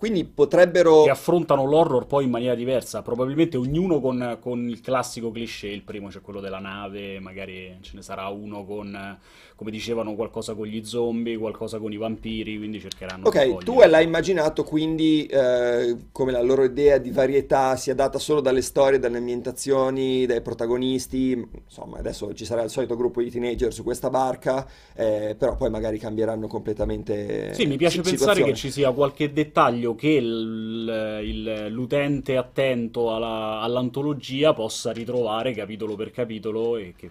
[0.00, 1.02] Quindi potrebbero...
[1.02, 5.82] Che affrontano l'horror poi in maniera diversa, probabilmente ognuno con, con, il classico cliché, il
[5.82, 9.18] primo c'è quello della nave, magari ce ne sarà uno con,
[9.56, 13.26] come dicevano, qualcosa con gli zombie, qualcosa con i vampiri, quindi cercheranno...
[13.26, 18.40] Ok, tu l'hai immaginato quindi eh, come la loro idea di varietà sia data solo
[18.40, 23.70] dalle storie, dalle ambientazioni, dai protagonisti, insomma adesso ci sarà il solito gruppo di teenager
[23.70, 27.52] su questa barca, eh, però poi magari cambieranno completamente...
[27.52, 33.14] Sì, mi piace pensare che ci sia qualche dettaglio meglio che il, il, l'utente attento
[33.14, 37.10] alla, all'antologia possa ritrovare capitolo per capitolo e che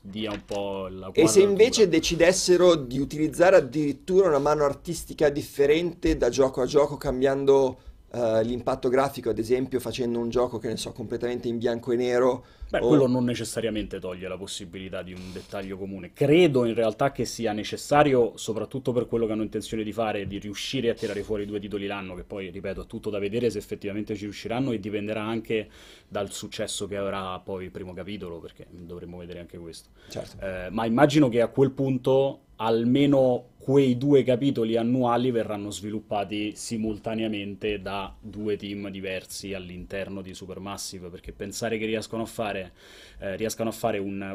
[0.00, 6.16] dia un po' la E se invece decidessero di utilizzare addirittura una mano artistica differente
[6.16, 7.78] da gioco a gioco, cambiando
[8.10, 11.96] uh, l'impatto grafico, ad esempio, facendo un gioco che ne so, completamente in bianco e
[11.96, 12.88] nero Beh, o...
[12.88, 16.12] quello non necessariamente toglie la possibilità di un dettaglio comune.
[16.12, 20.38] Credo in realtà che sia necessario, soprattutto per quello che hanno intenzione di fare, di
[20.38, 23.58] riuscire a tirare fuori due titoli l'anno, che poi, ripeto, è tutto da vedere se
[23.58, 25.68] effettivamente ci riusciranno e dipenderà anche
[26.06, 29.90] dal successo che avrà poi il primo capitolo, perché dovremmo vedere anche questo.
[30.08, 30.44] Certo.
[30.44, 37.82] Eh, ma immagino che a quel punto almeno quei due capitoli annuali verranno sviluppati simultaneamente
[37.82, 42.72] da due team diversi all'interno di Supermassive, perché pensare che riescano a fare,
[43.18, 44.34] eh, riescano a fare un,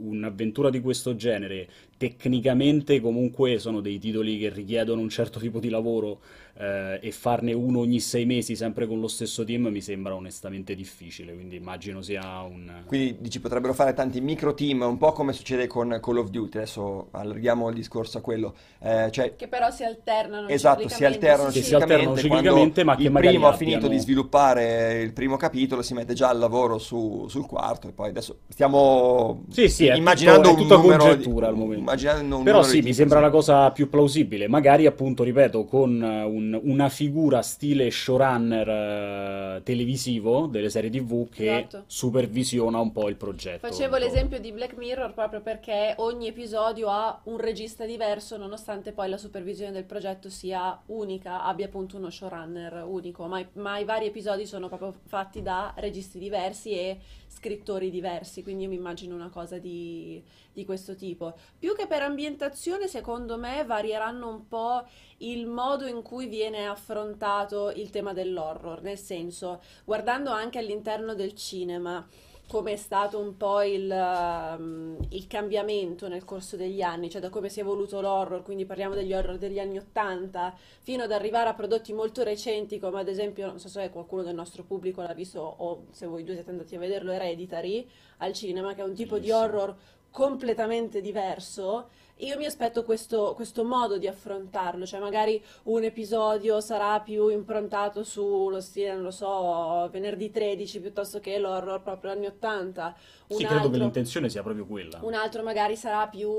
[0.00, 5.68] un'avventura di questo genere, tecnicamente comunque sono dei titoli che richiedono un certo tipo di
[5.68, 6.20] lavoro
[6.54, 10.74] eh, e farne uno ogni sei mesi sempre con lo stesso team mi sembra onestamente
[10.74, 12.82] difficile, quindi immagino sia un...
[12.86, 16.56] Quindi dici potrebbero fare tanti micro team, un po' come succede con Call of Duty,
[16.56, 18.56] adesso allarghiamo il discorso a quello.
[18.80, 19.34] Eh, cioè...
[19.36, 21.62] Che però si alternano Esatto, si alternano sì.
[21.62, 25.94] si alternano ciclicamente, ma che il primo ha finito di sviluppare il primo capitolo, si
[25.94, 30.54] mette già al lavoro su, sul quarto e poi adesso stiamo sì, sì, immaginando è
[30.54, 31.80] tutto, è tutta congettura di, al momento.
[31.80, 36.60] Immaginando però sì, mi sembra la cosa più plausibile, magari appunto, ripeto, con un un,
[36.64, 41.84] una figura stile showrunner uh, televisivo delle serie tv che esatto.
[41.86, 43.66] supervisiona un po' il progetto.
[43.66, 48.61] Facevo l'esempio di Black Mirror proprio perché ogni episodio ha un regista diverso nonostante
[48.92, 53.84] poi la supervisione del progetto sia unica, abbia appunto uno showrunner unico, ma, ma i
[53.84, 59.14] vari episodi sono proprio fatti da registi diversi e scrittori diversi, quindi io mi immagino
[59.14, 60.22] una cosa di,
[60.52, 61.34] di questo tipo.
[61.58, 64.86] Più che per ambientazione, secondo me varieranno un po'
[65.18, 71.34] il modo in cui viene affrontato il tema dell'horror, nel senso, guardando anche all'interno del
[71.34, 72.06] cinema
[72.46, 77.30] come è stato un po' il, um, il, cambiamento nel corso degli anni, cioè da
[77.30, 81.48] come si è evoluto l'horror, quindi parliamo degli horror degli anni Ottanta, fino ad arrivare
[81.48, 85.14] a prodotti molto recenti come ad esempio, non so se qualcuno del nostro pubblico l'ha
[85.14, 88.94] visto o se voi due siete andati a vederlo, Hereditary al cinema, che è un
[88.94, 89.74] tipo di horror
[90.10, 91.88] completamente diverso
[92.22, 98.04] io mi aspetto questo, questo, modo di affrontarlo, cioè magari un episodio sarà più improntato
[98.04, 102.96] sullo stile, non lo so, venerdì 13 piuttosto che l'horror proprio anni 80.
[103.28, 105.00] Un sì, altro, credo che l'intenzione sia proprio quella.
[105.02, 106.30] Un altro magari sarà più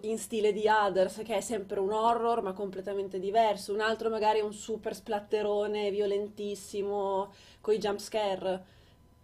[0.00, 3.72] in stile di Others, che è sempre un horror ma completamente diverso.
[3.72, 8.76] Un altro magari un super splatterone violentissimo con i jump scare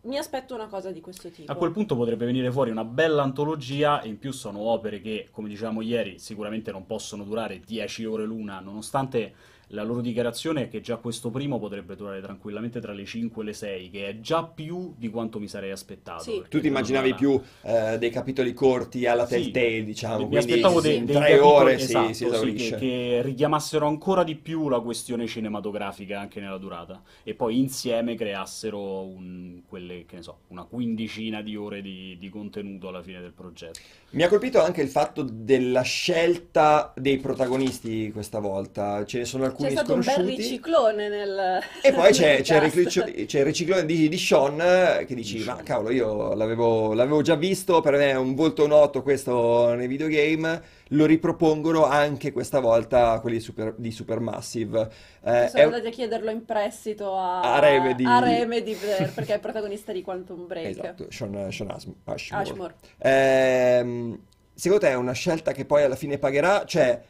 [0.04, 1.50] mi aspetto una cosa di questo tipo.
[1.50, 5.28] A quel punto potrebbe venire fuori una bella antologia e in più sono opere che,
[5.30, 9.34] come dicevamo ieri, sicuramente non possono durare 10 ore l'una, nonostante
[9.68, 13.44] la loro dichiarazione è che già questo primo potrebbe durare tranquillamente tra le 5 e
[13.44, 16.22] le 6, che è già più di quanto mi sarei aspettato.
[16.22, 16.42] Sì.
[16.48, 17.16] Tu ti immaginavi una...
[17.16, 19.84] più eh, dei capitoli corti alla Telltale, sì.
[19.84, 22.64] diciamo, mi aspettavo dei, in dei tre capitoli, ore esatto, si, si esaurisce.
[22.64, 27.58] Sì, che, che, richiamassero ancora di più la questione cinematografica anche nella durata e poi
[27.58, 33.02] insieme creassero un, quelle, che ne so, una quindicina di ore di, di contenuto alla
[33.02, 33.80] fine del progetto.
[34.10, 39.04] Mi ha colpito anche il fatto della scelta dei protagonisti questa volta.
[39.04, 42.42] Ce ne sono alcuni alcuni C'è stato un bel riciclone nel, E poi c'è, nel
[42.42, 42.74] c'è il cast.
[42.76, 47.22] riciclo- c'è il riciclone di, di Sean eh, che dici, ma cavolo, io l'avevo l'avevo
[47.22, 52.60] già visto, per me è un volto noto questo nei videogame, lo ripropongono anche questa
[52.60, 54.90] volta quelli di, Super, di Supermassive.
[55.24, 58.04] Eh, Sono è- andati a chiederlo in prestito a, A Remedy.
[58.04, 60.66] a Remedy per- perché è il protagonista di Quantum Break.
[60.66, 61.98] Esatto, Sean, Sean Ashmore.
[62.04, 62.42] Ashmore.
[62.42, 62.74] Ashmore.
[62.98, 64.18] Ehm,
[64.54, 66.64] secondo te è una scelta che poi alla fine pagherà?
[66.64, 67.00] Cioè,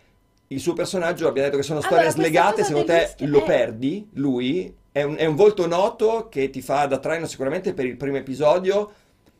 [0.54, 4.08] il suo personaggio, abbiamo detto che sono storie Allora, slegate, secondo te rischio lo perdi,
[4.14, 4.74] lui?
[4.90, 8.16] È un, è un volto noto che ti fa da traino sicuramente per il primo
[8.16, 8.92] episodio,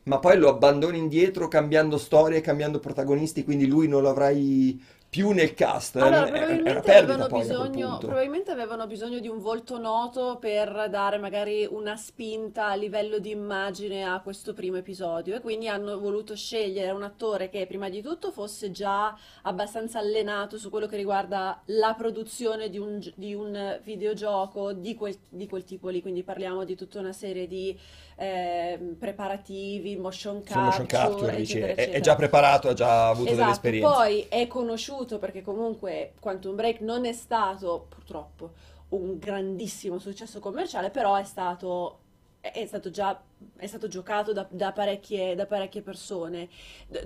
[0.05, 4.83] ma poi lo abbandoni indietro cambiando storie, cambiando protagonisti, quindi lui non lo avrai
[5.14, 5.94] più nel cast.
[5.94, 10.38] Allora, è una probabilmente perdita avevano poi bisogno, probabilmente avevano bisogno di un volto noto
[10.40, 15.68] per dare magari una spinta a livello di immagine a questo primo episodio e quindi
[15.68, 20.88] hanno voluto scegliere un attore che prima di tutto fosse già abbastanza allenato su quello
[20.88, 26.03] che riguarda la produzione di un, di un videogioco di quel, di quel tipo lì,
[26.03, 27.79] quindi parliamo di tutta una serie di
[28.16, 32.00] ehm, preparativi, motion Sul motion capture, capture, dici, eccetera, è, è eccetera.
[32.00, 33.94] già preparato, ha già avuto Esatto, dell'esperienza.
[33.94, 38.53] poi è conosciuto perché comunque Quantum Break non è stato purtroppo
[38.90, 41.98] un grandissimo successo commerciale, però è stato,
[42.40, 43.20] è stato già
[43.57, 46.48] è stato giocato da, da parecchie, da parecchie persone.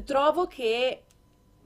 [0.04, 1.02] Trovo che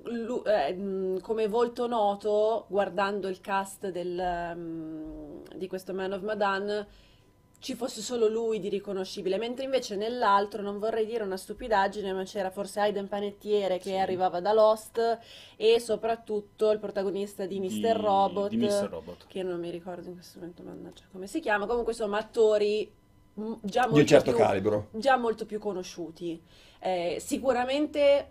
[0.05, 6.87] lu- eh, come volto noto, guardando il cast del, mh, di questo Man of Medan,
[7.63, 12.25] ci fosse solo lui di riconoscibile, mentre invece nell'altro, non vorrei dire una stupidaggine, ma
[12.25, 13.97] c'era forse Aiden Panettiere che Sì.
[13.97, 15.19] arrivava da Lost
[15.57, 17.69] e soprattutto il protagonista di Mr.
[17.69, 18.89] Di- Robot, di Mr.
[18.91, 19.27] Robot.
[19.29, 22.91] che non mi ricordo in questo momento, mannaggia, come si chiama, comunque insomma attori
[23.35, 24.89] mh, già Di un molto certo più, calibro.
[24.91, 26.43] già molto più conosciuti.
[26.81, 28.31] Eh, sicuramente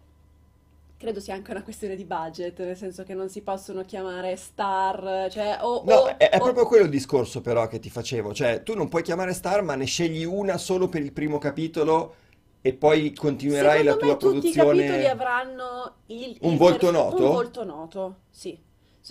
[1.02, 5.30] credo sia anche una questione di budget, nel senso che non si possono chiamare star,
[5.32, 8.34] cioè o, No, o- è, è o- proprio quello il discorso però che ti facevo,
[8.34, 12.16] cioè tu non puoi chiamare Star ma ne scegli una solo per il primo capitolo
[12.62, 15.08] e poi continuerai la Secondo tua me tutti i capitoli produzione.
[15.08, 17.24] avranno il, Un il volto per- noto?
[17.24, 18.60] Un volto noto, sì.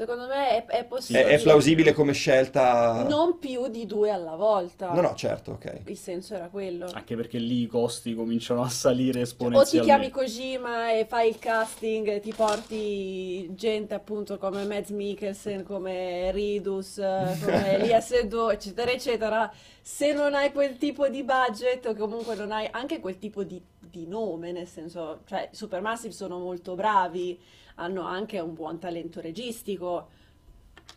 [0.01, 1.27] Secondo me è, è È, possibile.
[1.27, 3.05] è plausibile come scelta?
[3.07, 4.95] Non più di due alla volta.
[4.95, 5.81] No, no, certo, ok.
[5.85, 6.89] Il senso era quello.
[6.91, 9.85] Anche perché lì i costi cominciano a salire O ti esponenzialmente.
[10.09, 16.31] chiami Kojima e fai il casting, e ti porti gente appunto come Mads Mikkelsen, come
[16.33, 19.53] Ridus, eh, come Elia Seydoux, eccetera, eccetera.
[19.83, 23.61] Se non hai quel tipo di budget o comunque non hai anche quel tipo di,
[23.79, 27.39] di nome, nel senso, cioè Supermassive sono molto bravi,
[27.81, 30.09] hanno anche un buon talento registico,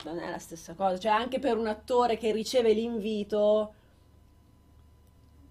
[0.06, 0.98] non è la stessa cosa.
[1.00, 3.74] Cioè anche per un attore che riceve l'invito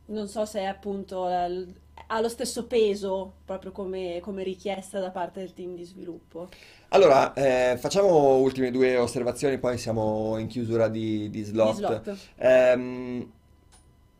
[0.06, 1.66] non so se è appunto eh,
[2.06, 6.48] ha lo stesso peso proprio come, come richiesta da parte del team di sviluppo.
[6.88, 11.74] Allora, eh, facciamo ultime due osservazioni, poi siamo in chiusura di, di Di slot.
[11.74, 12.18] slot.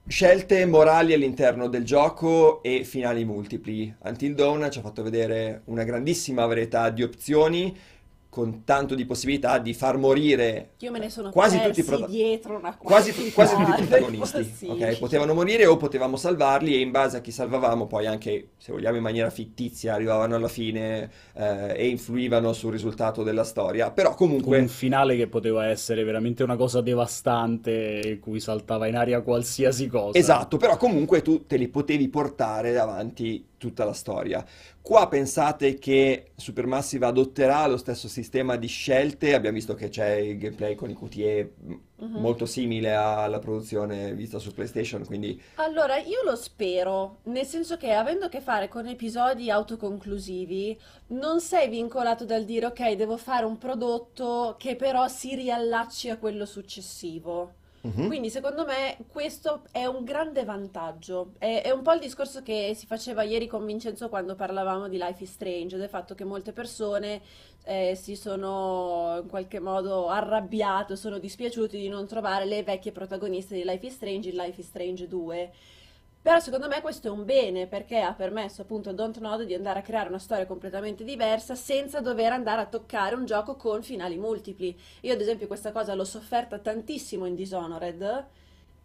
[0.05, 3.95] Scelte morali all'interno del gioco e finali multipli.
[4.01, 7.75] Until Dawn ci ha fatto vedere una grandissima varietà di opzioni
[8.33, 11.85] con tanto di possibilità di far morire Io me ne sono quasi tutti i persi
[11.85, 14.85] prota- dietro una quasi, quasi tutti i protagonisti, possibili.
[14.85, 14.99] ok?
[14.99, 18.97] Potevano morire o potevamo salvarli e in base a chi salvavamo poi anche, se vogliamo
[18.97, 23.91] in maniera fittizia, arrivavano alla fine eh, e influivano sul risultato della storia.
[23.91, 24.59] Però comunque...
[24.59, 29.89] un finale che poteva essere veramente una cosa devastante in cui saltava in aria qualsiasi
[29.89, 30.17] cosa.
[30.17, 34.45] Esatto, però comunque tu te li potevi portare davanti tutta la storia.
[34.81, 39.35] Qua pensate che Supermassive adotterà lo stesso sistema di scelte?
[39.35, 42.19] Abbiamo visto che c'è il gameplay con i QTE m- Mhm.
[42.21, 47.93] molto simile alla produzione vista su PlayStation, quindi Allora, io lo spero, nel senso che
[47.95, 53.45] avendo a che fare con episodi autoconclusivi, non sei vincolato dal dire ok, devo fare
[53.47, 57.55] un prodotto che però si riallacci a quello successivo.
[57.85, 58.07] Mhm.
[58.07, 61.33] Quindi secondo me questo è un grande vantaggio.
[61.39, 64.99] È, è un po' il discorso che si faceva ieri con Vincenzo quando parlavamo di
[64.99, 67.21] Life is Strange, del fatto che molte persone
[67.65, 73.57] eh, si sono in qualche modo arrabbiate, sono dispiaciuti di non trovare le vecchie protagoniste
[73.57, 75.53] di Life is Strange in Life is Strange 2.
[76.23, 79.81] Però secondo me questo è un bene perché ha permesso appunto a Dontnod di andare
[79.81, 84.17] a creare una storia completamente diversa senza dover andare a toccare un gioco con finali
[84.17, 84.79] multipli.
[85.01, 88.27] Io ad esempio questa cosa l'ho sofferta tantissimo in Dishonored,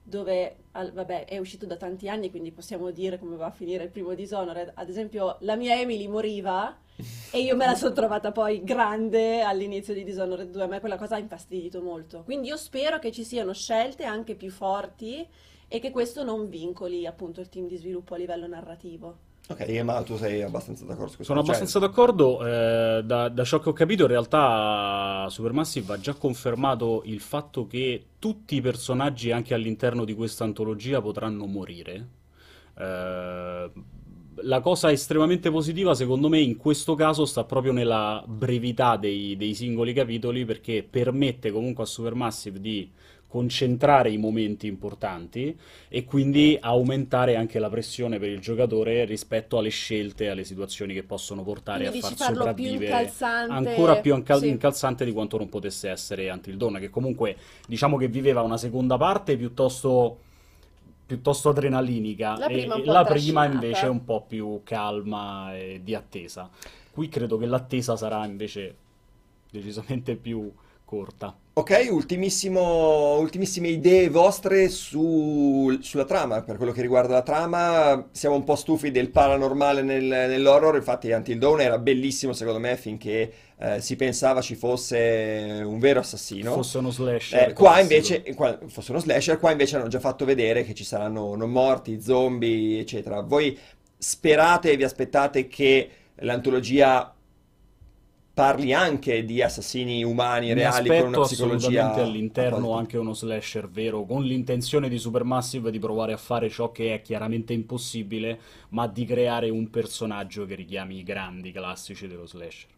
[0.02, 3.84] dove al- vabbè, è uscito da tanti anni, quindi possiamo dire come va a finire
[3.84, 4.72] il primo Dishonored.
[4.74, 6.76] Ad esempio, la mia Emily moriva
[7.32, 10.64] e io me la sono trovata poi grande all'inizio di Dishonored 2.
[10.64, 12.24] A me quella cosa ha infastidito molto.
[12.24, 15.28] Quindi io spero che ci siano scelte anche più forti
[15.68, 19.26] e che questo non vincoli appunto il team di sviluppo a livello narrativo.
[19.50, 21.34] Ok, ma tu sei abbastanza d'accordo su questo?
[21.34, 26.00] Sono Cioè, abbastanza d'accordo, eh, da, da ciò che ho capito in realtà Supermassive ha
[26.00, 32.08] già confermato il fatto che tutti i personaggi anche all'interno di questa antologia potranno morire.
[32.78, 33.72] Eh,
[34.42, 39.56] la cosa estremamente positiva secondo me in questo caso sta proprio nella brevità dei, dei
[39.56, 42.92] singoli capitoli perché permette comunque a Supermassive di
[43.28, 45.58] concentrare i momenti importanti
[45.90, 51.04] e quindi aumentare anche la pressione per il giocatore rispetto alle scelte alle situazioni che
[51.04, 53.54] possono portare Quindi a far più sopravvivere incalzante.
[53.54, 54.48] ancora più ancal- Sì.
[54.48, 57.36] incalzante di quanto non potesse essere Until Dawn, che comunque
[57.68, 60.20] diciamo che viveva una seconda parte piuttosto,
[61.06, 66.50] piuttosto adrenalinica La prima la prima invece è un po' più calma e di attesa.
[66.92, 68.76] Qui credo che l'attesa sarà invece
[69.52, 70.50] decisamente più
[70.86, 71.36] corta.
[71.58, 78.36] Ok, ultimissimo, ultimissime idee vostre su- sulla trama, per quello che riguarda la trama, siamo
[78.36, 83.32] un po' stufi del paranormale nel- nell'horror, infatti Until Dawn era bellissimo secondo me finché
[83.58, 86.54] eh, si pensava ci fosse un vero assassino.
[86.54, 90.26] Fosse uno slasher Eh, qua invece, qua- fosse uno slasher, qua invece hanno già fatto
[90.26, 93.22] vedere che ci saranno non morti, zombie, eccetera.
[93.22, 93.58] Voi
[93.98, 97.16] sperate e vi aspettate che l'antologia
[98.38, 104.06] parli anche di assassini umani Mi reali con una psicologia all'interno anche uno slasher vero,
[104.06, 109.06] con l'intenzione di Supermassive di provare a fare ciò che è chiaramente impossibile, ma di
[109.06, 112.70] creare un personaggio che richiami i grandi classici dello slasher.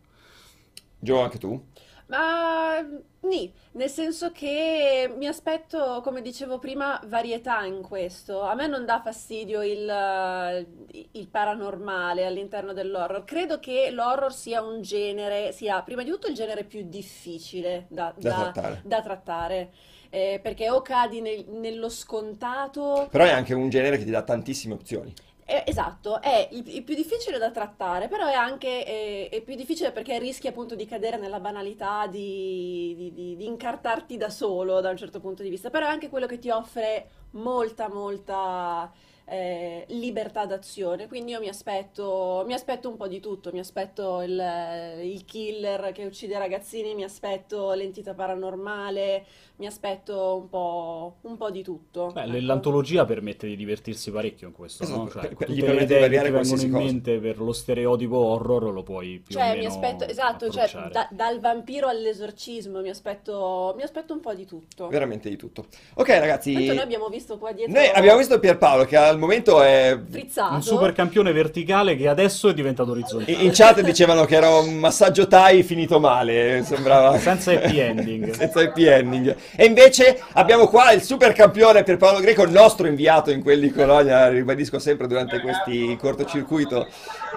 [0.97, 1.61] Gio, anche tu?
[2.09, 2.79] Ma
[3.21, 8.41] nì, nel senso che mi aspetto, come dicevo prima, varietà in questo.
[8.41, 10.65] A me non dà fastidio il,
[11.11, 13.23] il paranormale all'interno dell'horror.
[13.25, 18.11] Credo che l'horror sia un genere, sia prima di tutto il genere più difficile da,
[18.17, 18.81] Da da- trattare.
[18.83, 19.71] da trattare.
[20.11, 23.07] Eh, perché o cadi nel- nello scontato.
[23.11, 25.13] Però è anche un genere che ti dà tantissime opzioni.
[25.51, 29.55] Eh, esatto, è il, il più difficile da trattare, però è anche eh, è più
[29.55, 34.79] difficile perché rischi appunto di cadere nella banalità, di, di- di- di incartarti da solo
[34.79, 38.91] da un certo punto di vista, però è anche quello che ti offre molta, molta
[39.29, 44.21] eh, libertà d'azione, quindi io mi aspetto, mi aspetto un po' di tutto, mi aspetto
[44.21, 49.25] il, il killer che uccide i ragazzini, mi aspetto l'entità paranormale,
[49.57, 52.11] mi aspetto un po', un po' di tutto.
[52.13, 52.37] Beh, ecco.
[52.45, 55.07] l'antologia permette di divertirsi parecchio in questo, no?
[55.07, 56.65] Esatto, Cioè, per- per- tutte gli le permette di idee che variare ti vengono qualsiasi
[56.65, 56.83] in cosa.
[56.85, 61.09] mente per lo stereotipo horror lo puoi più o Cioè, mi aspetto, esatto, cioè, da-
[61.11, 64.87] dal vampiro all'esorcismo, mi aspetto, mi aspetto un po' di tutto.
[64.87, 65.65] Veramente di tutto.
[65.95, 66.53] Ok, ragazzi.
[66.53, 70.53] Tanto noi abbiamo visto qua dietro Noi abbiamo visto Pierpaolo che al momento è frizzato.
[70.55, 73.31] Un super campione verticale che adesso è diventato orizzontale.
[73.37, 78.31] In chat dicevano che era un massaggio Thai finito male, sembrava Senza happy ending.
[78.33, 79.35] senza happy ending.
[79.55, 83.67] E invece abbiamo qua il super campione per Paolo Greco, il nostro inviato in quelli
[83.67, 86.87] di Colonia, ribadisco sempre durante questi cortocircuito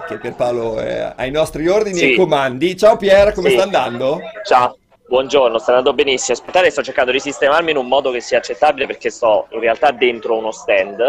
[0.07, 2.13] che Pierpaolo è ai nostri ordini Sì.
[2.13, 2.75] e comandi.
[2.77, 3.55] Ciao Pier, come Sì.
[3.55, 4.19] sta andando?
[4.45, 4.77] Ciao,
[5.07, 6.37] buongiorno, sta andando benissimo.
[6.37, 9.91] Aspettate, sto cercando di sistemarmi in un modo che sia accettabile perché sto in realtà
[9.91, 11.01] dentro uno stand.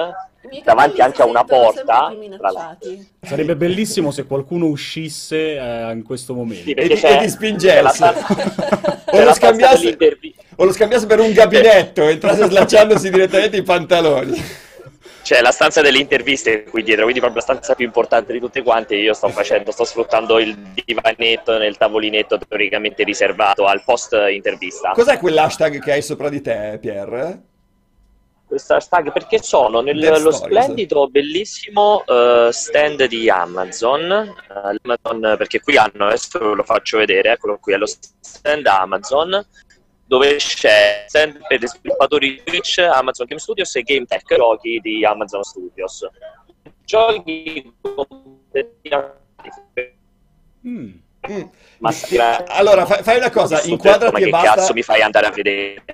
[0.63, 2.13] Davanti anche a una porta.
[3.23, 6.65] Sarebbe bellissimo se qualcuno uscisse eh, in questo momento.
[6.65, 8.05] Sì, E ti, e spingesse.
[9.07, 9.97] o, lo scambiasse,
[10.57, 14.43] o lo scambiasse per un gabinetto, entrasse slacciandosi direttamente i pantaloni.
[15.23, 18.63] c'è la stanza delle interviste qui dietro, quindi proprio la stanza più importante di tutte
[18.63, 18.97] quante.
[18.97, 24.91] Io sto facendo, sto sfruttando il divanetto nel tavolinetto teoricamente riservato al post intervista.
[24.91, 27.53] Cos'è quell'hashtag che hai sopra di te, Pier?
[28.47, 34.11] Questo hashtag perché sono nello splendido, bellissimo eh, stand di Amazon.
[34.11, 37.87] Eh, Amazon, perché qui hanno, adesso ve lo faccio vedere, eccolo qui, è lo
[38.21, 39.45] stand Amazon,
[40.07, 45.05] dove c'è stand per gli sviluppatori Twitch, Amazon Game Studios e Game Tech, giochi di
[45.05, 46.07] Amazon Studios.
[46.85, 47.73] Giochi
[50.67, 50.93] Mm.
[51.31, 51.43] Mm.
[52.49, 54.55] Allora, fai, una cosa, inquadrati ma e che basta.
[54.55, 55.85] cazzo mi fai andare a vedere?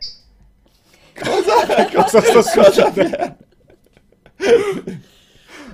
[1.22, 3.36] Cosa, Cosa sta succedendo?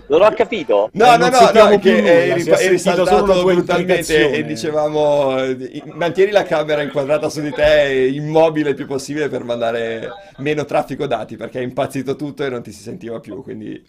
[0.09, 0.88] Non ho capito.
[0.92, 5.82] No, Eh, no, non no, no, che nulla, eri, eri saltato brutalmente e dicevamo eh,
[5.94, 11.07] mantieni la camera inquadrata su di te immobile il più possibile per mandare meno traffico
[11.09, 13.84] dati perché è impazzito tutto e non ti si sentiva più, quindi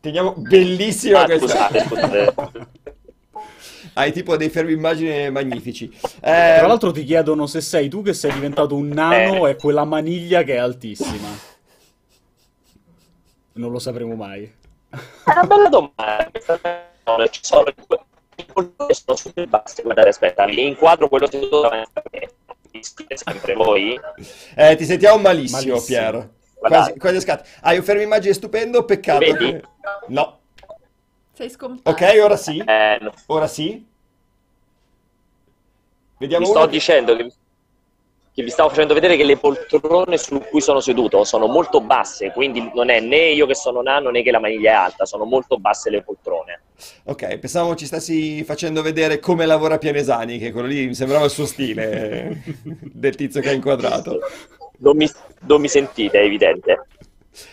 [0.00, 1.46] teniamo bellissima Ah, questa.
[1.48, 2.66] scusate, scusate.
[3.94, 5.88] Hai tipo dei fermi immagine magnifici.
[6.20, 9.50] Tra Eh, l'altro ti chiedono se sei tu che sei diventato un nano Eh.
[9.50, 11.28] e quella maniglia che è altissima.
[13.54, 14.44] Non lo sapremo mai.
[14.90, 14.96] È
[15.30, 16.30] una bella domanda.
[17.30, 17.64] Ci sono
[18.88, 19.82] sono super bassi.
[19.82, 22.28] Guardate, aspetta, vi inquadro quello seduto davanti a me.
[23.14, 24.00] Sempre voi?
[24.54, 25.84] eh, ti sentiamo malissimo, Malissimo.
[26.00, 26.30] Pier.
[26.58, 26.82] Guardate.
[26.84, 27.48] Quasi, quasi a scatti.
[27.62, 29.52] Hai un fermo immagine stupendo, peccato Vedi?
[29.52, 29.62] che...
[30.08, 30.39] No.
[31.32, 32.04] Sei scomparso.
[32.04, 32.58] Ok, ora sì.
[32.64, 33.12] Eh, no.
[33.26, 33.86] Ora sì.
[36.18, 37.32] Vediamo Vi sto che- dicendo che,
[38.34, 42.30] che vi stavo facendo vedere che le poltrone su cui sono seduto sono molto basse,
[42.32, 45.24] quindi non è né io che sono nano né che la maniglia è alta, sono
[45.24, 46.60] molto basse le poltrone.
[47.04, 51.30] Ok, pensavo ci stessi facendo vedere come lavora Pianesani, che quello lì mi sembrava il
[51.30, 52.42] suo stile
[52.80, 54.18] del tizio che ha inquadrato.
[54.78, 55.10] Non mi,
[55.40, 56.86] non mi sentite, è evidente.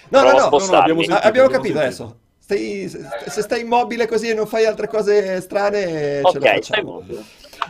[0.09, 0.79] No, no, Provo a no, spostarmi.
[0.91, 2.03] abbiamo a- sentito, abbiamo abbiamo capito sentito.
[2.03, 2.19] adesso.
[2.47, 6.79] Stai- se, se stai immobile così e non fai altre cose strane, ce la facciamo.
[6.89, 7.21] immobile.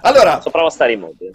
[0.02, 1.34] Allora, So, provo a stare immobile.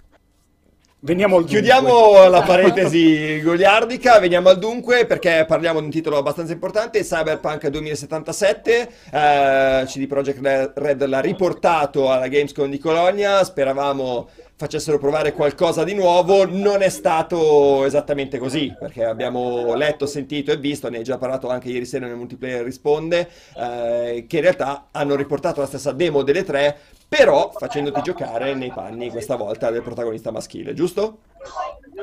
[0.99, 1.59] Veniamo al dunque.
[1.59, 7.67] Chiudiamo la parentesi goliardica, veniamo al dunque perché parliamo di un titolo abbastanza importante, Cyberpunk
[7.67, 15.83] 2077, eh, CD Projekt Red l'ha riportato alla Gamescom di Colonia, speravamo facessero provare qualcosa
[15.83, 21.03] di nuovo, non è stato esattamente così perché abbiamo letto, sentito e visto, ne hai
[21.03, 25.67] già parlato anche ieri sera nel multiplayer risponde, eh, che in realtà hanno riportato la
[25.67, 26.77] stessa demo delle tre,
[27.07, 31.19] però facendoti giocare nei panni questa volta del protagonista maschile, giusto?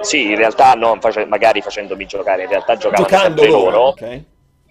[0.00, 3.82] Sì, in realtà non face- magari facendomi giocare, in realtà giocavano Giocando loro, loro.
[3.88, 4.22] ok?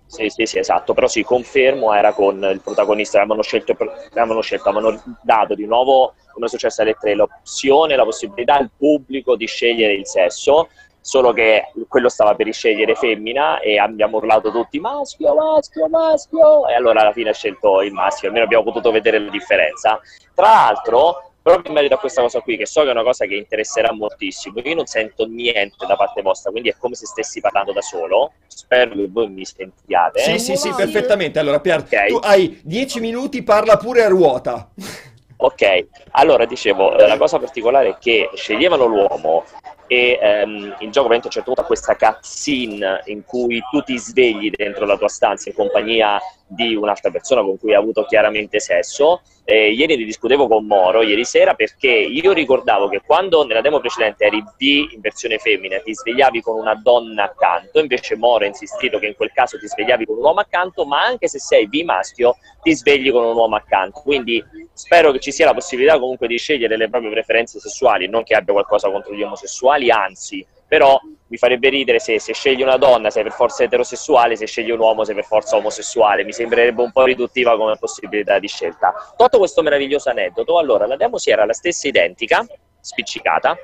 [0.10, 3.78] Sì, sì, sì, esatto, però sì, confermo, era con il protagonista, avevano scelto,
[4.10, 8.72] avevano scelto, avevano dato di nuovo, come è successo alle tre, l'opzione, la possibilità al
[8.76, 14.51] pubblico di scegliere il sesso, solo che quello stava per scegliere femmina e abbiamo urlato
[14.51, 18.89] tutti maschio, maschio, maschio, e allora alla fine ha scelto il maschio, almeno abbiamo potuto
[18.89, 19.99] vedere la differenza.
[20.34, 23.26] Tra l'altro, proprio in merito a questa cosa qui, che so che è una cosa
[23.26, 27.41] che interesserà moltissimo, io non sento niente da parte vostra, quindi è come se stessi
[27.41, 30.20] parlando da solo, spero che voi mi sentiate.
[30.20, 31.39] Sì, sì, sì, perfettamente.
[31.39, 32.06] Allora, Pier, Ok.
[32.08, 34.70] tu hai 10 minuti, parla pure a ruota.
[35.41, 39.45] Ok, allora dicevo, la cosa particolare è che sceglievano l'uomo
[39.88, 43.82] e ehm, il gioco ovviamente a un certo punto ha questa cutscene in cui tu
[43.82, 46.20] ti svegli dentro la tua stanza in compagnia
[46.50, 49.22] di un'altra persona con cui hai avuto chiaramente sesso.
[49.45, 53.80] E ieri ne discutevo con Moro, ieri sera, perché io ricordavo che quando nella demo
[53.80, 58.47] precedente eri V in versione femmina ti svegliavi con una donna accanto, invece Moro ha
[58.47, 61.68] insistito che in quel caso ti svegliavi con un uomo accanto, ma anche se sei
[61.68, 64.02] V maschio ti svegli con un uomo accanto.
[64.02, 68.24] Quindi spero che ci sia la possibilità comunque di scegliere le proprie preferenze sessuali, non
[68.24, 72.78] che abbia qualcosa contro gli omosessuali, anzi, però mi farebbe ridere se, se scegli una
[72.78, 76.84] donna sei per forza eterosessuale, se scegli un uomo sei per forza omosessuale, mi sembrerebbe
[76.84, 78.93] un po' riduttiva come possibilità di scelta.
[79.17, 82.45] Tolto questo meraviglioso aneddoto, allora la demo si era la stessa identica,
[82.80, 83.57] spiccicata,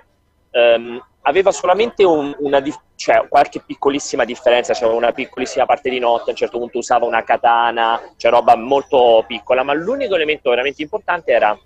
[0.52, 2.62] ehm, aveva solamente un- una
[2.96, 7.06] cioè, qualche piccolissima differenza, c'era una piccolissima parte di notte, a un certo punto usava
[7.06, 11.58] una katana, c'è roba molto piccola, ma l'unico elemento veramente importante era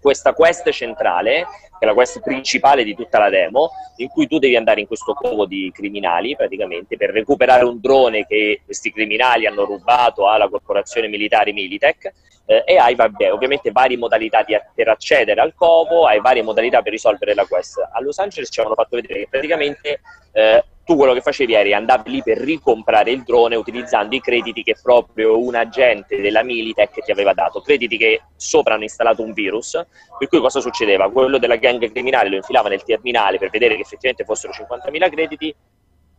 [0.00, 1.46] questa quest centrale,
[1.78, 4.86] che è la quest principale di tutta la demo, in cui tu devi andare in
[4.86, 10.48] questo covo di criminali praticamente per recuperare un drone che questi criminali hanno rubato alla
[10.48, 12.12] corporazione militare Militech
[12.46, 16.80] eh, e hai vabbè, ovviamente varie modalità di- per accedere al covo, hai varie modalità
[16.82, 17.78] per risolvere la quest.
[17.78, 20.00] A Los Angeles ci avevano fatto vedere che praticamente
[20.32, 24.62] eh, tu quello che facevi eri andavi lì per ricomprare il drone utilizzando i crediti
[24.62, 29.34] che proprio un agente della Militech ti aveva dato, crediti che sopra hanno installato un
[29.34, 29.72] virus,
[30.18, 31.10] per cui cosa succedeva?
[31.10, 35.54] Quello della gang criminale lo infilava nel terminale per vedere che effettivamente fossero 50.000 crediti,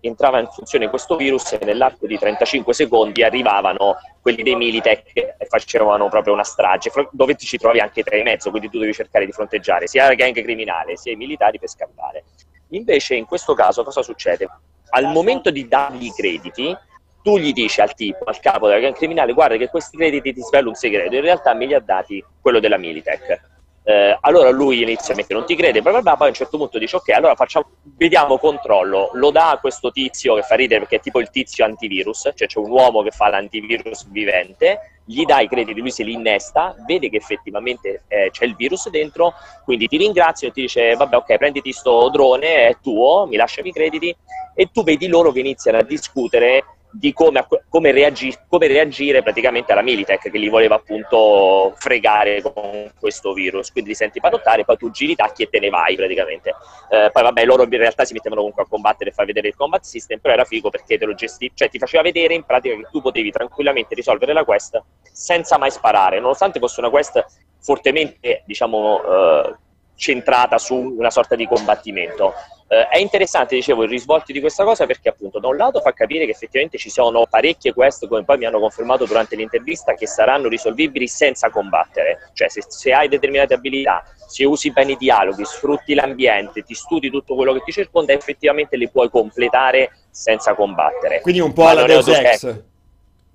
[0.02, 5.46] entrava in funzione questo virus e nell'arco di 35 secondi arrivavano quelli dei Militech e
[5.48, 8.94] facevano proprio una strage, dove ti ci trovi anche tra i mezzo, quindi tu devi
[8.94, 12.24] cercare di fronteggiare sia la gang criminale sia i militari per scappare.
[12.70, 14.48] Invece in questo caso cosa succede?
[14.90, 16.76] Al momento di dargli i crediti,
[17.22, 20.42] tu gli dici al tipo, al capo della gang criminale, guarda che questi crediti ti
[20.42, 23.59] svelo un segreto, in realtà me li ha dati quello della Militech.
[23.90, 26.78] Eh, allora lui inizialmente non ti crede, bla bla bla, poi a un certo punto
[26.78, 30.98] dice ok, allora facciamo, vediamo controllo, lo dà a questo tizio che fa ridere perché
[30.98, 35.40] è tipo il tizio antivirus, cioè c'è un uomo che fa l'antivirus vivente, gli dà
[35.40, 39.34] i crediti, lui se li innesta, vede che effettivamente eh, c'è il virus dentro,
[39.66, 43.70] quindi ti ringrazio e ti dice vabbè ok, prenditi sto drone, è tuo, mi lasciami
[43.70, 44.16] i crediti,
[44.54, 49.72] e tu vedi loro che iniziano a discutere di come, come, reagi- come, reagire praticamente
[49.72, 53.72] alla Militech che li voleva appunto fregare con questo virus.
[53.72, 56.56] Quindi ti senti panottare, poi tu giri i tacchi e te ne vai praticamente.
[56.90, 59.56] Eh, poi vabbè, loro in realtà si mettevano comunque a combattere e far vedere il
[59.56, 62.76] combat system, però era figo perché te lo gesti- cioè ti faceva vedere in pratica
[62.76, 64.82] che tu potevi tranquillamente risolvere la quest
[65.12, 67.24] senza mai sparare, nonostante fosse una quest
[67.60, 69.56] fortemente, diciamo, eh,
[70.00, 72.34] centrata su una sorta di combattimento.
[72.72, 75.92] Eh, è interessante, dicevo, il risvolto di questa cosa perché appunto da un lato fa
[75.92, 80.08] capire che effettivamente ci sono parecchie quest, come poi mi hanno confermato durante l'intervista, che
[80.08, 82.30] saranno risolvibili senza combattere.
[82.34, 87.10] Cioè se, se hai determinate abilità, se usi bene i dialoghi, sfrutti l'ambiente, ti studi
[87.10, 91.22] tutto quello che ti circonda, effettivamente le puoi completare senza combattere.
[91.22, 92.64] Quindi un po' Ma alla Deus Ex.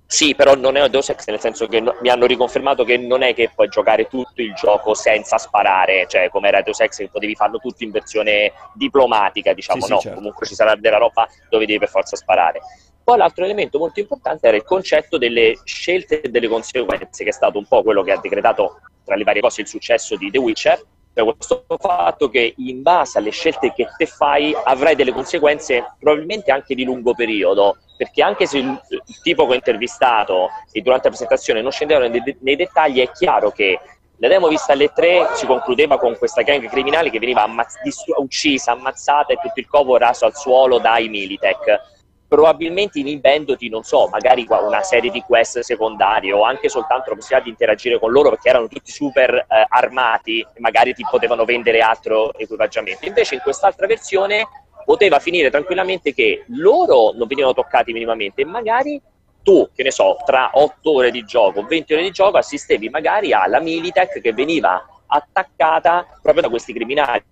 [0.07, 3.23] Sì, però non è Deus Ex nel senso che no- mi hanno riconfermato che non
[3.23, 7.09] è che puoi giocare tutto il gioco senza sparare, cioè come era Deus Ex che
[7.09, 10.17] potevi farlo tutto in versione diplomatica, diciamo, Sì, sì, no, certo.
[10.17, 12.61] comunque ci sarà della roba dove devi per forza sparare.
[13.03, 17.33] Poi l'altro elemento molto importante era il concetto delle scelte e delle conseguenze, che è
[17.33, 20.39] stato un po' quello che ha decretato tra le varie cose il successo di The
[20.39, 20.83] Witcher,
[21.15, 26.51] cioè questo fatto che in base alle scelte che te fai avrai delle conseguenze probabilmente
[26.51, 31.05] anche di lungo periodo, perché anche se il, il tipo che ho intervistato e durante
[31.05, 33.79] la presentazione non scendevano nei, nei dettagli, è chiaro che
[34.17, 37.77] la demo vista alle tre si concludeva con questa gang criminale che veniva ammazz-
[38.17, 41.93] uccisa, ammazzata e tutto il covo raso al suolo dai Militech
[42.27, 47.43] probabilmente inibendoti, non so, magari una serie di quest secondarie o anche soltanto la possibilità
[47.43, 51.79] di interagire con loro perché erano tutti super eh, armati e magari ti potevano vendere
[51.79, 53.05] altro equipaggiamento.
[53.05, 54.47] Invece in quest'altra versione
[54.85, 59.01] poteva finire tranquillamente che loro non venivano toccati minimamente e magari
[59.41, 63.31] tu, che ne so, tra 8 ore di gioco, 20 ore di gioco, assistevi magari
[63.31, 67.23] alla Militech che veniva attaccata proprio da questi criminali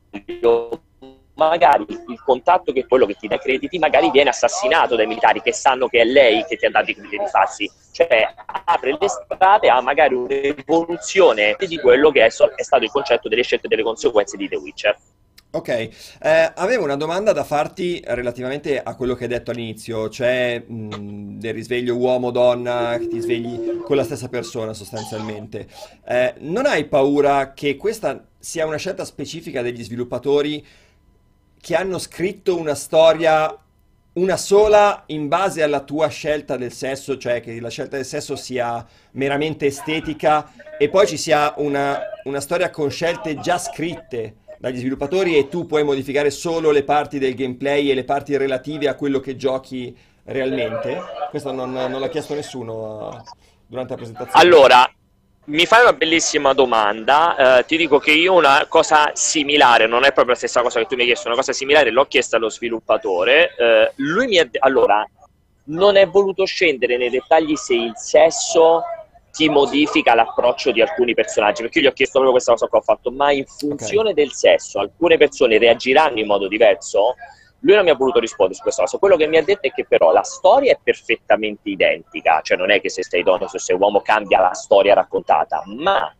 [1.35, 5.07] magari il contatto che è quello che ti dà i crediti magari viene assassinato dai
[5.07, 8.27] militari che sanno che è lei che ti ha dato i crediti falsi cioè
[8.65, 13.43] apre le strade a magari un'evoluzione di quello che è, è stato il concetto delle
[13.43, 14.97] scelte e delle conseguenze di The Witcher
[15.55, 15.91] Ok, eh,
[16.55, 21.53] avevo una domanda da farti relativamente a quello che hai detto all'inizio, cioè mh, del
[21.53, 25.67] risveglio uomo-donna, che ti svegli con la stessa persona sostanzialmente.
[26.07, 30.65] Eh, non hai paura che questa sia una scelta specifica degli sviluppatori
[31.63, 33.57] che hanno scritto una storia
[34.13, 38.35] una sola in base alla tua scelta del sesso, cioè che la scelta del sesso
[38.35, 44.77] sia meramente estetica e poi ci sia una, una storia con scelte già scritte dagli
[44.77, 48.95] sviluppatori e tu puoi modificare solo le parti del gameplay e le parti relative a
[48.95, 51.01] quello che giochi realmente?
[51.29, 53.21] Questo non, non l'ha chiesto nessuno eh,
[53.65, 54.45] durante la presentazione.
[54.45, 54.93] Allora,
[55.45, 57.59] mi fai una bellissima domanda.
[57.59, 60.85] Eh, ti dico che io una cosa similare, non è proprio la stessa cosa che
[60.85, 63.55] tu mi hai chiesto, una cosa similare l'ho chiesta allo sviluppatore.
[63.57, 65.05] Eh, lui mi ha de- allora,
[65.65, 68.83] non è voluto scendere nei dettagli se il sesso
[69.31, 72.77] ti modifica l'approccio di alcuni personaggi, perché io gli ho chiesto proprio questa cosa che
[72.77, 77.15] ho fatto, ma in funzione del sesso alcune persone reagiranno in modo diverso?
[77.63, 78.97] Lui non mi ha voluto rispondere su questa cosa.
[78.97, 82.71] Quello che mi ha detto è che però la storia è perfettamente identica, cioè non
[82.71, 86.13] è che se sei donna o se sei uomo cambia la storia raccontata, ma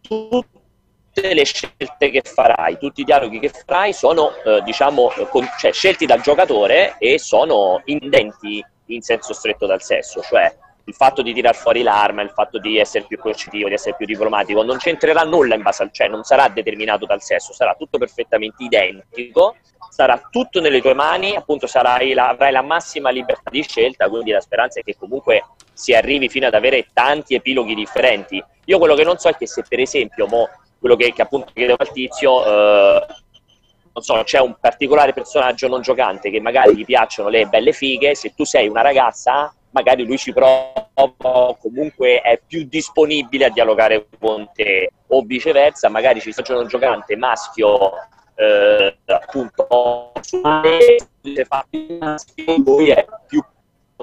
[0.00, 5.72] tutte le scelte che farai, tutti i dialoghi che farai sono, eh, diciamo, con- cioè,
[5.72, 10.54] scelti dal giocatore e sono indenti in senso stretto dal sesso, cioè
[10.84, 14.06] il fatto di tirar fuori l'arma, il fatto di essere più coercitivo, di essere più
[14.06, 17.98] diplomatico, non c'entrerà nulla in base al, cioè non sarà determinato dal sesso, sarà tutto
[17.98, 19.56] perfettamente identico,
[19.88, 24.30] sarà tutto nelle tue mani, appunto sarai la, avrai la massima libertà di scelta, quindi
[24.30, 28.42] la speranza è che comunque si arrivi fino ad avere tanti epiloghi differenti.
[28.64, 31.50] Io quello che non so è che se per esempio, mo, quello che, che appunto
[31.52, 33.06] chiedevo al tizio, eh,
[33.92, 38.14] non so, c'è un particolare personaggio non giocante che magari gli piacciono le belle fighe,
[38.14, 40.88] se tu sei una ragazza, magari lui ci prova,
[41.60, 47.16] comunque è più disponibile a dialogare con te, o viceversa, magari ci sta un giocante
[47.16, 47.92] maschio,
[48.38, 49.66] eh, appunto,
[52.64, 53.42] lui è più,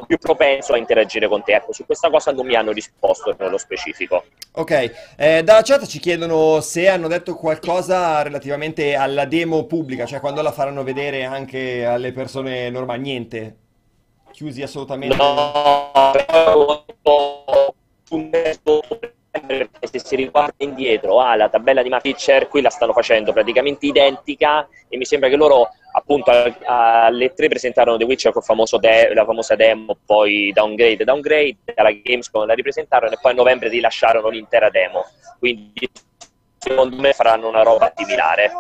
[0.05, 1.55] più propenso a interagire con te.
[1.55, 4.25] Ecco, su questa cosa non mi hanno risposto nello specifico.
[4.51, 10.19] Ok, eh, dalla chat ci chiedono se hanno detto qualcosa relativamente alla demo pubblica, cioè
[10.19, 13.55] quando la faranno vedere anche alle persone normali, niente,
[14.31, 15.15] chiusi assolutamente.
[15.15, 15.91] No,
[19.81, 24.97] se si riguarda indietro alla tabella di Pitcher, qui la stanno facendo praticamente identica e
[24.97, 26.31] mi sembra che loro appunto
[26.65, 31.91] alle tre presentarono The Witcher con famoso de- la famosa demo, poi downgrade, downgrade, alla
[31.91, 35.05] Gamescom la ripresentarono e poi a novembre rilasciarono l'intera demo.
[35.39, 35.89] Quindi
[36.57, 38.51] secondo me faranno una roba similare.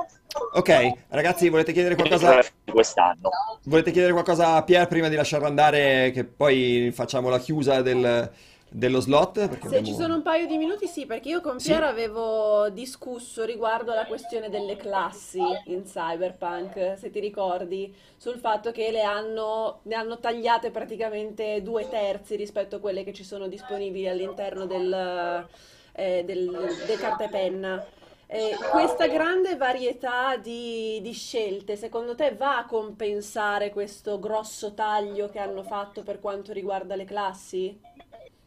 [0.53, 2.39] Ok, ragazzi, volete chiedere qualcosa?
[2.65, 3.29] Quest'anno.
[3.65, 8.29] Volete chiedere qualcosa a Pier prima di lasciarlo andare, che poi facciamo la chiusa del,
[8.69, 9.33] dello slot?
[9.47, 11.69] Perché Se abbiamo- ci sono un paio di minuti, sì, perché io con Sì.
[11.69, 18.71] Piero avevo discusso riguardo alla questione delle classi in Cyberpunk, se ti ricordi, sul fatto
[18.71, 23.47] che le hanno, ne hanno tagliate praticamente due terzi rispetto a quelle che ci sono
[23.47, 25.47] disponibili all'interno del,
[25.93, 26.49] eh, del,
[26.85, 27.85] del carta e penna.
[28.27, 35.29] Eh, questa grande varietà di, di scelte, secondo te va a compensare questo grosso taglio
[35.29, 37.79] che hanno fatto per quanto riguarda le classi?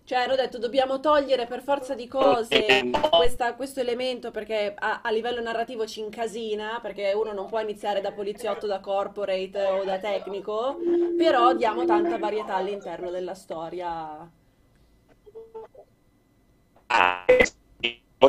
[0.08, 2.64] Cioè, hanno detto dobbiamo togliere per forza di cose
[3.10, 8.00] questa- questo elemento perché a, a livello narrativo ci incasina, perché uno non può iniziare
[8.00, 10.78] da poliziotto, da corporate o da tecnico,
[11.14, 14.26] però diamo tanta varietà all'interno della storia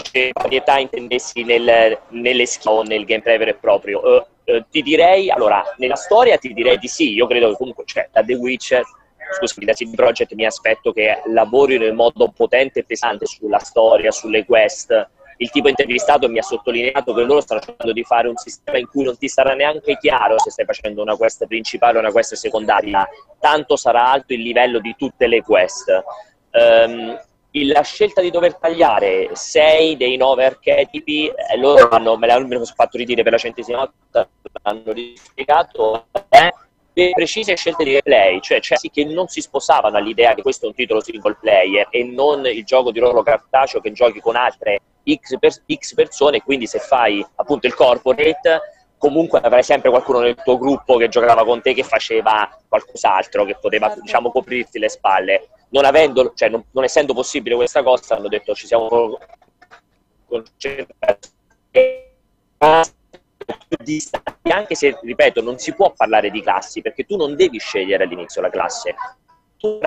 [0.03, 4.01] se varietà intendessi nel, nelle skill o nel gameplay vero e proprio.
[4.01, 7.85] Uh, uh, ti direi, allora, nella storia ti direi di sì, io credo che comunque,
[7.85, 8.83] cioè, da The Witcher,
[9.37, 14.11] scusami, da CD Projekt mi aspetto che lavorino in modo potente e pesante sulla storia,
[14.11, 15.09] sulle quest.
[15.37, 18.87] Il tipo intervistato mi ha sottolineato che loro stanno cercando di fare un sistema in
[18.87, 22.33] cui non ti sarà neanche chiaro se stai facendo una quest principale o una quest
[22.33, 23.07] secondaria,
[23.39, 26.03] tanto sarà alto il livello di tutte le quest.
[26.51, 27.17] Um,
[27.51, 32.97] la scelta di dover tagliare sei dei nove archetipi, eh, loro hanno, me l'hanno fatto
[32.97, 34.29] ridire per la centesima volta,
[34.61, 36.53] l'hanno rispiegato, eh,
[37.05, 40.67] per precise scelte di gameplay, cioè, sì che non si sposavano all'idea che questo è
[40.69, 44.81] un titolo single player e non il gioco di ruolo cartaceo che giochi con altre
[45.09, 48.61] X, per, X persone, quindi se fai appunto il corporate
[48.97, 53.55] comunque avrai sempre qualcuno nel tuo gruppo che giocava con te che faceva qualcos'altro, che
[53.55, 54.01] poteva certo.
[54.01, 58.53] diciamo coprirti le spalle non, avendo, cioè, non, non essendo possibile questa cosa, hanno detto
[58.53, 59.17] ci siamo
[60.27, 61.29] concentrati
[64.51, 68.41] anche se, ripeto, non si può parlare di classi, perché tu non devi scegliere all'inizio
[68.41, 68.95] la classe.
[69.57, 69.79] Tu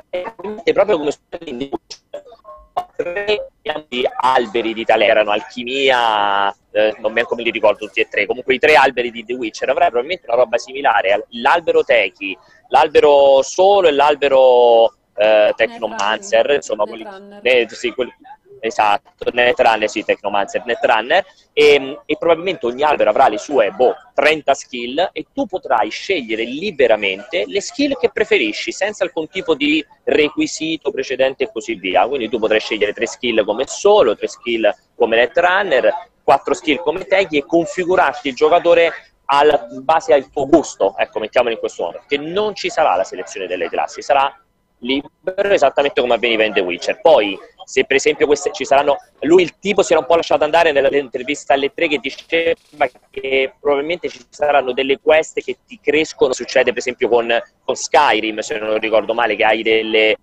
[0.72, 1.10] proprio come
[2.96, 3.50] tre
[4.16, 8.54] alberi di tale erano alchimia, eh, non mi come li ricordo tutti e tre, comunque
[8.54, 12.36] i tre alberi di The Witcher avrai probabilmente una roba similare, l'albero Techi,
[12.68, 17.06] l'albero solo e l'albero eh, Technomancer, insomma, quelli,
[17.42, 18.12] eh, sì, quelli,
[18.62, 24.54] esatto, Netrunner, sì, Technomancer, Netrunner, e, e, probabilmente ogni albero avrà le sue, boh, 30
[24.54, 30.90] skill e tu potrai scegliere liberamente le skill che preferisci, senza alcun tipo di requisito
[30.92, 32.06] precedente e così via.
[32.06, 37.04] Quindi tu potrai scegliere tre skill come solo, tre skill come Netrunner, quattro skill come
[37.04, 38.92] Teghi e configurarti il giocatore
[39.40, 43.04] in base al tuo gusto, ecco, mettiamolo in questo modo, che non ci sarà la
[43.04, 44.30] selezione delle classi, sarà
[44.82, 47.00] libero esattamente come avveniva in The Witcher.
[47.00, 50.44] Poi, se per esempio queste ci saranno, lui il tipo si era un po' lasciato
[50.44, 56.32] andare nell'intervista alle tre che diceva che probabilmente ci saranno delle quest che ti crescono,
[56.32, 57.32] succede per esempio con,
[57.64, 60.16] con Skyrim, se non ricordo male, che hai delle,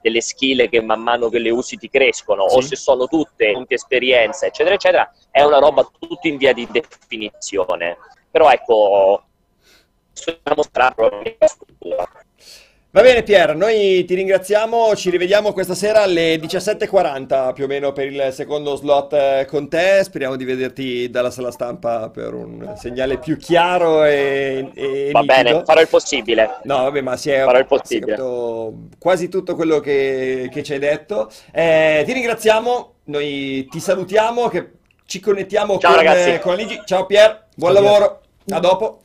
[0.00, 2.56] delle skill che man mano che le usi ti crescono, sì.
[2.56, 6.66] o se sono tutte punti esperienza, eccetera, eccetera, è una roba tutto in via di
[6.70, 7.98] definizione.
[8.30, 9.22] Però ecco,
[10.24, 11.46] dobbiamo mostrare probabilmente.
[12.90, 17.92] Va bene Pier, noi ti ringraziamo, ci rivediamo questa sera alle 17.40 più o meno
[17.92, 22.72] per il secondo slot eh, con te, speriamo di vederti dalla sala stampa per un
[22.78, 26.60] segnale più chiaro e, e Va bene, farò il possibile.
[26.62, 28.16] No, vabbè, ma si è, farò il possibile.
[28.98, 31.30] quasi tutto quello che, che ci hai detto.
[31.52, 34.70] Eh, ti ringraziamo, noi ti salutiamo, che
[35.04, 36.38] ci connettiamo Ciao, con, ragazzi.
[36.40, 36.80] con Aligi.
[36.86, 38.56] Ciao Pier, buon Ciao, lavoro, Pier.
[38.56, 39.00] a dopo.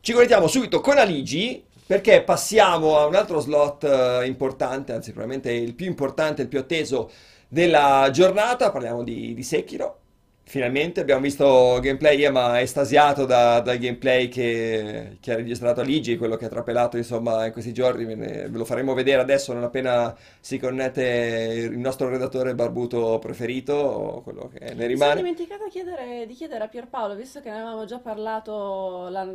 [0.00, 5.50] Ci connettiamo subito con Aligi perché passiamo a un altro slot uh, importante, anzi probabilmente
[5.50, 7.10] il più importante, il più atteso
[7.48, 10.00] della giornata, parliamo di, di Sekiro.
[10.42, 16.36] Finalmente abbiamo visto gameplay, Ema estasiato da, dal gameplay che, che, ha registrato Aligi, quello
[16.36, 19.64] che ha trapelato insomma in questi giorni, ve, ne, ve, lo faremo vedere adesso non
[19.64, 24.92] appena si connette il nostro redattore barbuto preferito, quello che ne rimane.
[24.92, 29.26] Mi sono dimenticato chiedere, di chiedere a Pierpaolo, visto che ne avevamo già parlato la,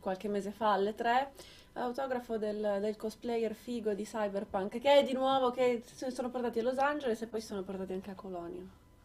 [0.00, 1.30] qualche mese fa alle tre,
[1.78, 6.62] autografo del, del, cosplayer figo di Cyberpunk, che è di nuovo che sono portati a
[6.62, 8.62] Los Angeles e poi sono portati anche a Colonia.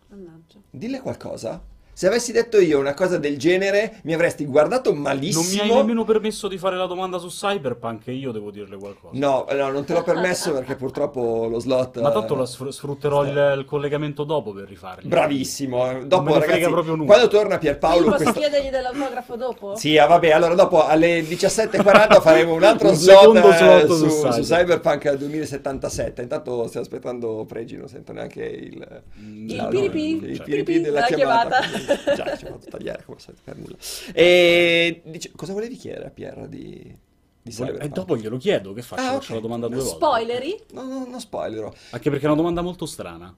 [0.08, 0.60] Mannaggia.
[0.70, 1.62] Dille qualcosa?
[1.96, 5.44] Se avessi detto io una cosa del genere, mi avresti guardato malissimo.
[5.44, 8.78] Non mi hai nemmeno permesso di fare la domanda su Cyberpunk e io devo dirle
[8.78, 9.16] qualcosa.
[9.16, 12.02] No, no, non te l'ho permesso perché purtroppo lo slot...
[12.02, 15.08] Ma tanto lo sfrutterò il, il, collegamento dopo per rifarli.
[15.08, 16.04] Bravissimo.
[16.04, 18.06] Dopo, ragazzi, quando torna Pierpaolo...
[18.06, 18.39] Posso questa...
[18.39, 19.76] chiedergli dell'autografo dopo?
[19.76, 24.10] Sì, ah, vabbè, allora dopo alle 17.40 faremo un altro un slot, eh, slot su,
[24.10, 26.24] su, su, Cyberpunk 2077.
[26.24, 29.04] Intanto stiamo aspettando Pregi, non sento neanche il...
[29.48, 30.26] Il piripi.
[30.26, 31.60] Il piripi della chiamata.
[31.60, 31.83] chiamata.
[32.16, 33.78] Già, ci ho fatto tagliare come sempre per nulla.
[34.14, 36.96] E dice, cosa volevi chiedere a Pierre di,
[37.42, 39.02] di E dopo glielo chiedo, che faccio?
[39.02, 39.20] Ah, okay.
[39.20, 39.96] Faccio la domanda due volte.
[39.96, 40.60] Spoileri?
[40.72, 41.74] No, no, non spoilerò.
[41.92, 43.36] Anche perché è una domanda molto strana.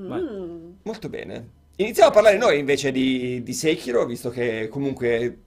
[0.00, 0.70] Mm.
[0.82, 1.56] Molto bene.
[1.76, 5.42] Iniziamo a parlare noi invece di, di Sekiro, visto che comunque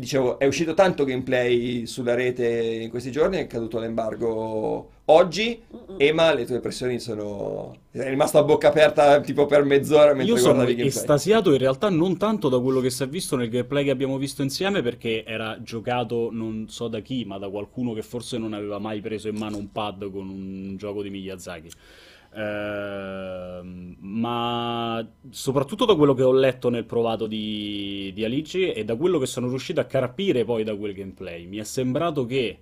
[0.00, 5.62] dicevo, è uscito tanto gameplay sulla rete in questi giorni, è caduto l'embargo oggi.
[5.96, 7.76] Ema, le tue impressioni sono...
[7.92, 12.16] Sei rimasto a bocca aperta tipo per mezz'ora mentre Io sono estasiato in realtà non
[12.16, 15.58] tanto da quello che si è visto nel gameplay che abbiamo visto insieme perché era
[15.60, 19.36] giocato non so da chi, ma da qualcuno che forse non aveva mai preso in
[19.36, 21.70] mano un pad con un gioco di Miyazaki.
[22.32, 28.96] Ehm, ma soprattutto da quello che ho letto nel provato di, di Alici e da
[28.96, 32.58] quello che sono riuscito a capire poi da quel gameplay, mi è sembrato che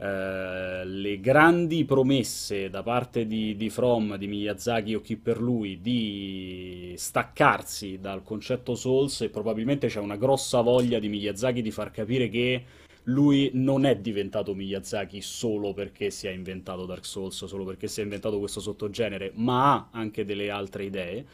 [0.00, 5.80] eh, le grandi promesse da parte di, di From, di Miyazaki o chi per lui
[5.80, 11.90] di staccarsi dal concetto Souls e probabilmente c'è una grossa voglia di Miyazaki di far
[11.90, 12.64] capire che
[13.08, 18.00] lui non è diventato Miyazaki solo perché si è inventato Dark Souls, solo perché si
[18.00, 21.24] è inventato questo sottogenere, ma ha anche delle altre idee.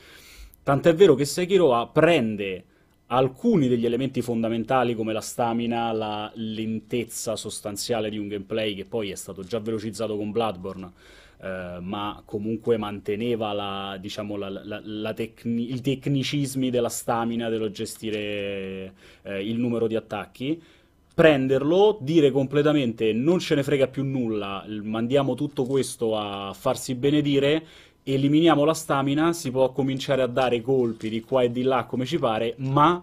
[0.62, 2.64] Tant'è vero che Sekiro prende
[3.09, 9.11] alcuni degli elementi fondamentali come la stamina, la lentezza sostanziale di un gameplay che poi
[9.11, 10.93] è stato già velocizzato con Bloodborne,
[11.43, 18.93] eh, ma comunque manteneva la, diciamo, la, la, tecni- i tecnicismi della stamina, dello gestire
[19.22, 20.62] eh, il numero di attacchi
[21.15, 27.65] prenderlo, dire completamente non ce ne frega più nulla, mandiamo tutto questo a farsi benedire,
[28.03, 32.05] eliminiamo la stamina, si può cominciare a dare colpi di qua e di là come
[32.05, 33.03] ci pare, ma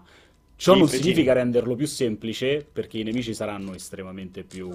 [0.54, 4.70] ciò sì, non significa renderlo più semplice perché i nemici saranno estremamente più,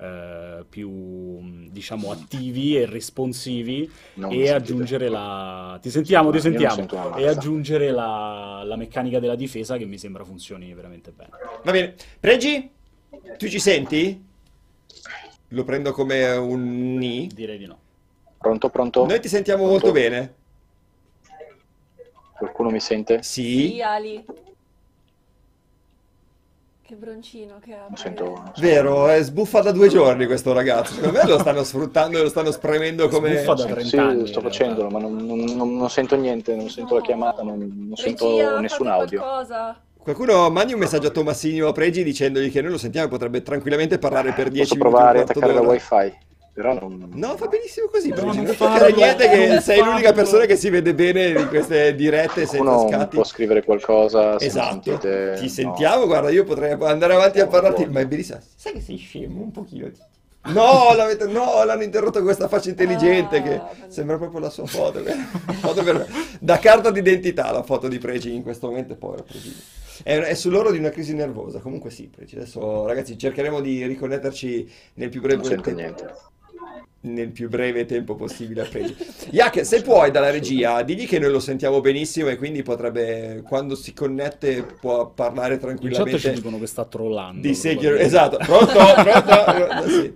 [0.00, 5.76] eh, più diciamo, attivi e responsivi non e aggiungere la...
[5.82, 7.16] Ti sentiamo, ti sentiamo.
[7.16, 11.30] E aggiungere la, la meccanica della difesa che mi sembra funzioni veramente bene.
[11.64, 11.96] Va bene.
[12.20, 12.74] Pregi?
[13.36, 14.24] Tu ci senti?
[15.48, 17.28] Lo prendo come un ni?
[17.32, 17.78] Direi di no.
[18.38, 19.06] Pronto, pronto?
[19.06, 19.86] Noi ti sentiamo pronto?
[19.86, 20.34] molto bene.
[22.36, 23.22] Qualcuno mi sente?
[23.22, 23.72] Sì.
[23.72, 24.24] Sì, Ali.
[26.82, 27.86] Che broncino che ha.
[27.88, 28.60] Non sento, non sento.
[28.60, 30.94] Vero, è sbuffa da due giorni questo ragazzo.
[30.94, 33.38] Secondo me lo stanno sfruttando e lo stanno spremendo come...
[33.38, 34.26] Sbuffa da 30 sì, anni.
[34.28, 37.00] sto facendolo, ma non, non, non, non, sento niente, non sento no.
[37.00, 39.20] la chiamata, non, sento Regia, nessun fate audio.
[39.20, 39.80] Qualcosa.
[40.06, 43.98] Qualcuno mandi un messaggio a Tommasino Pregi dicendogli che noi lo sentiamo e potrebbe tranquillamente
[43.98, 44.94] parlare per 10 Posso minuti.
[44.94, 46.16] provare a attaccare la wifi?
[46.52, 47.10] Però non...
[47.14, 48.10] No, fa benissimo così.
[48.10, 51.34] No, non non farlo, toccare niente che non sei l'unica persona che si vede bene
[51.34, 53.16] di queste dirette senza Uno scatti.
[53.16, 55.34] può scrivere qualcosa se Esatto, sentite...
[55.38, 55.48] ti no.
[55.48, 58.38] sentiamo, guarda, io potrei andare avanti a No, parlarti, ma è bellissimo.
[58.54, 59.90] Sai che sei scemo un pochino.
[60.52, 63.74] No, l'avete- no, l'hanno interrotto con questa faccia intelligente Ah, che vabbè.
[63.88, 65.02] sembra proprio la sua foto.
[65.60, 66.06] Foto per-
[66.40, 69.54] Da carta d'identità la foto di Pregi in questo momento, povero Pregi.
[70.02, 72.36] È, è sull'oro di una crisi nervosa, comunque sì, Pregi.
[72.36, 76.14] Adesso ragazzi cercheremo di riconnetterci nel più breve tempo niente.
[77.08, 78.96] Nel più breve tempo possibile a Pregi.
[79.30, 83.74] Yak, se puoi dalla regia, digli che noi lo sentiamo benissimo e quindi potrebbe, quando
[83.74, 87.40] si connette, può parlare In chat ci tranquillamente dicono che sta trollando.
[87.40, 88.02] di probabilmente.
[88.04, 88.72] Esatto, pronto?
[88.72, 89.88] Pronto?
[89.90, 90.14] Sì.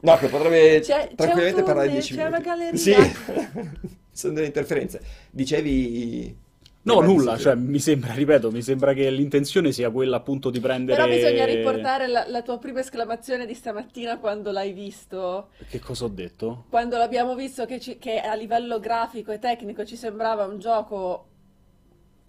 [0.00, 2.48] No, che potrebbe C'è- c'è tranquillamente un parlare tunnel, 10 c'è una minuti.
[2.48, 2.78] galleria.
[2.78, 2.94] Sì,
[4.12, 5.00] sono delle interferenze.
[5.30, 6.46] Dicevi...
[6.82, 10.96] No, nulla, cioè mi sembra, ripeto, mi sembra che l'intenzione sia quella appunto di prendere...
[10.96, 15.50] Però bisogna riportare la, la tua prima esclamazione di stamattina quando l'hai visto.
[15.68, 16.64] Che cosa ho detto?
[16.70, 21.27] Quando l'abbiamo visto che, ci- che a livello grafico e tecnico ci sembrava un gioco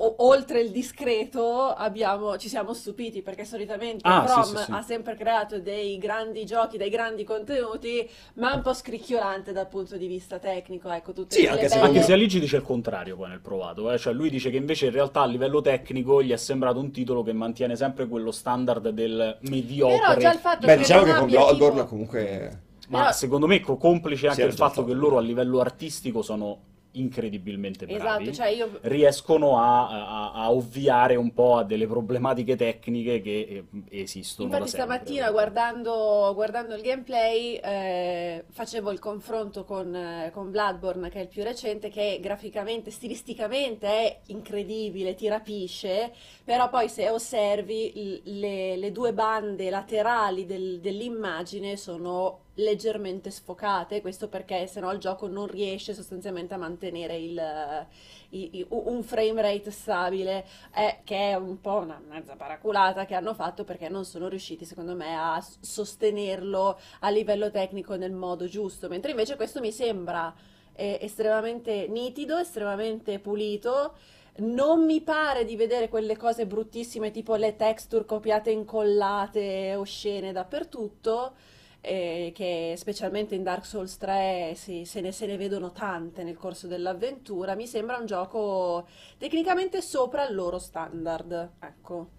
[0.01, 4.71] o- oltre il discreto, abbiamo- ci siamo stupiti perché solitamente Ah, sì, From sì, sì.
[4.71, 9.97] ha sempre creato dei grandi giochi, dei grandi contenuti, ma un po' scricchiolante dal punto
[9.97, 10.89] di vista tecnico.
[10.89, 13.91] Ecco, tutte Sì, anche se belle- Anche se Aligi dice il contrario poi nel provato,
[13.91, 13.97] eh?
[13.97, 17.23] Cioè lui dice che invece in realtà a livello tecnico gli è sembrato un titolo
[17.23, 19.97] che mantiene sempre quello standard del mediocre.
[19.99, 22.61] Però già il fatto Beh, che diciamo che con Bloodborne tipo- comunque...
[22.89, 24.85] Ma Però- secondo me co- complice anche Sì, il fatto fatto.
[24.87, 26.57] che loro a livello artistico sono
[26.91, 28.29] incredibilmente bravi.
[28.29, 33.65] Esatto, cioè io riescono a, a- a ovviare un po' a delle problematiche tecniche che
[33.89, 40.49] eh, esistono Infatti stamattina guardando, guardando il gameplay eh, facevo il confronto con, eh, con
[40.51, 46.11] Bloodborne che è il più recente che graficamente, stilisticamente è incredibile, ti rapisce,
[46.43, 54.27] però poi se osservi le, le due bande laterali del- dell'immagine sono leggermente sfocate, questo
[54.29, 57.87] perché sennò il gioco non riesce sostanzialmente a mantenere il,
[58.29, 60.45] i- i- un frame rate stabile
[60.75, 64.65] eh, che è un po' una mezza paraculata che hanno fatto perché non sono riusciti,
[64.65, 70.33] secondo me, a sostenerlo a livello tecnico nel modo giusto, mentre invece questo mi sembra
[70.75, 73.93] eh, estremamente nitido, estremamente pulito.
[74.41, 80.31] Non mi pare di vedere quelle cose bruttissime tipo le texture copiate e incollate oscene
[80.31, 81.33] dappertutto,
[81.81, 86.37] eh, che specialmente in Dark Souls 3 si- se ne, se ne vedono tante nel
[86.37, 87.55] corso dell'avventura.
[87.55, 91.51] Mi sembra un gioco tecnicamente sopra il loro standard.
[91.59, 92.09] Ecco.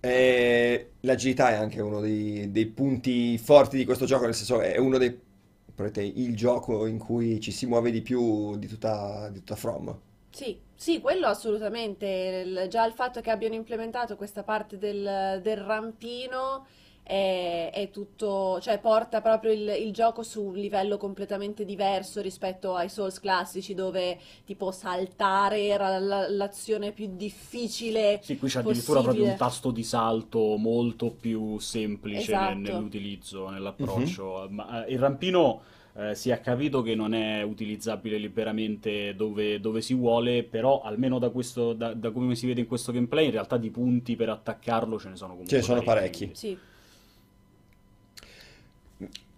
[0.00, 4.76] Eh, l'agilità è anche uno dei, dei punti forti di questo gioco, nel senso è
[4.76, 5.18] uno dei,
[6.16, 9.98] il gioco in cui ci si muove di più di tutta, di tutta From.
[10.30, 12.06] Sì, sì, quello assolutamente.
[12.44, 16.66] Il- già il fatto che abbiano implementato questa parte del, del rampino
[17.06, 22.74] è, è tutto, cioè porta proprio il, il gioco su un livello completamente diverso rispetto
[22.74, 29.02] ai Souls classici dove tipo saltare era la- l'azione più difficile Sì, qui c'è addirittura
[29.02, 29.30] proprio possibile.
[29.32, 32.58] un tasto di salto molto più semplice Esatto.
[32.58, 34.46] nell'utilizzo, nell'approccio.
[34.50, 35.60] Ma eh, il rampino
[35.96, 41.18] eh, si è capito che non è utilizzabile liberamente dove, dove si vuole, però almeno
[41.18, 44.30] da questo, da, da come si vede in questo gameplay, in realtà di punti per
[44.30, 46.30] attaccarlo ce ne sono comunque Ce ne sono parecchi.
[46.32, 46.58] Sì.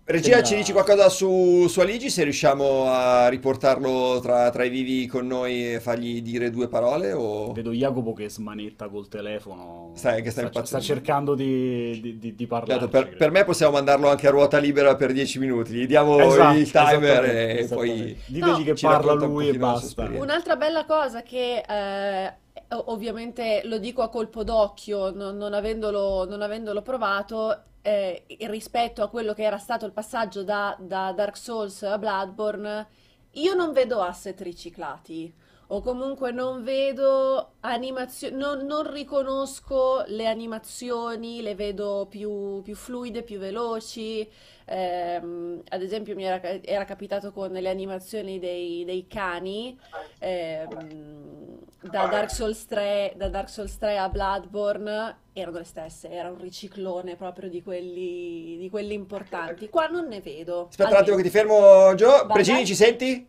[0.08, 2.10] Regia, ci dici qualcosa su, su Aligi?
[2.10, 7.12] Se riusciamo a riportarlo tra, tra i vivi con noi e fargli dire due parole?
[7.12, 7.50] O...
[7.50, 12.34] Vedo Jacopo che smanetta col telefono, Stai- che sta sta, sta cercando di, di, di,
[12.36, 15.72] di parlarci, Certo, per, per me possiamo mandarlo anche a ruota libera per 10 minuti.
[15.72, 18.16] Gli diamo Esatto, il timer e poi.
[18.26, 18.62] Ditegli No.
[18.62, 20.08] che parla lui e basta.
[20.08, 22.32] Un'altra bella cosa che eh,
[22.68, 29.04] ov- ovviamente lo dico a colpo d'occhio, non, non avendolo, non avendolo provato, eh, rispetto
[29.04, 32.86] a quello che era stato il passaggio da, da Dark Souls a Bloodborne,
[33.32, 35.32] io non vedo asset riciclati.
[35.68, 43.22] O comunque non vedo animazioni, non, non riconosco le animazioni, le vedo più, più fluide,
[43.22, 44.28] più veloci.
[44.64, 49.76] Ehm, ad esempio, mi era, era capitato con le animazioni dei, dei cani
[50.20, 51.58] ehm,
[51.90, 56.40] da Dark Souls 3, da Dark Souls 3 a Bloodborne erano le stesse, era un
[56.40, 59.68] riciclone proprio di quelli, di quelli importanti.
[59.68, 60.68] Qua non ne vedo.
[60.70, 61.16] Aspetta un attimo almeno.
[61.16, 62.26] che ti fermo, Gio.
[62.26, 62.66] Vai.
[62.66, 63.28] ci senti?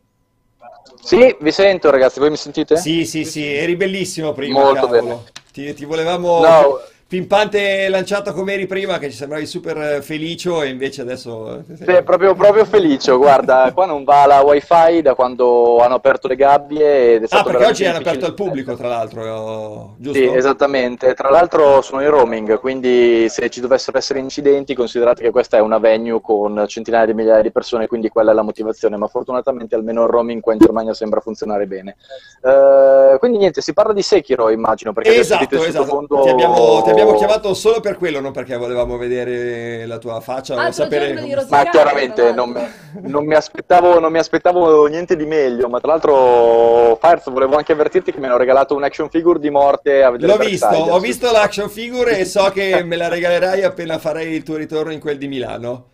[1.02, 2.78] Sì, vi sento ragazzi, voi mi sentite?
[2.78, 5.02] Sì, sì, sì, eri bellissimo prima, Molto cavolo.
[5.02, 5.24] bene.
[5.52, 6.80] Ti, ti volevamo No.
[7.08, 11.64] Pimpante lanciato come eri prima, che ci sembravi super eh, felicio e invece adesso...
[11.74, 16.36] Sì, proprio, proprio felice, guarda, qua non va la wifi da quando hanno aperto le
[16.36, 20.20] gabbie ed è Ah, stato perché veramente oggi hanno aperto al pubblico, tra l'altro, giusto?
[20.20, 21.14] Sì, esattamente.
[21.14, 25.62] Tra l'altro sono in roaming, quindi se ci dovessero essere incidenti, considerate che questa è
[25.62, 29.76] una venue con centinaia di migliaia di persone, quindi quella è la motivazione, ma fortunatamente
[29.76, 31.96] almeno il roaming qua in Germania sembra funzionare bene.
[32.44, 35.72] Eh, quindi niente, si parla di Sekiro, immagino, perché Esatto, esatto.
[35.86, 40.20] sottofondo- Ti abbiamo, ti abbiamo chiamato solo per quello, non perché volevamo vedere la tua
[40.22, 42.56] faccia o sapere come- Ma chiaramente non,
[43.02, 47.72] non mi aspettavo, non mi aspettavo niente di meglio, ma tra l'altro, Firth, volevo anche
[47.74, 51.00] avvertirti che mi hanno regalato un action figure di morte a vedere L'ho visto, ho
[51.00, 55.00] visto l'action figure e so che me la regalerai appena farei il tuo ritorno in
[55.00, 55.86] quel di Milano.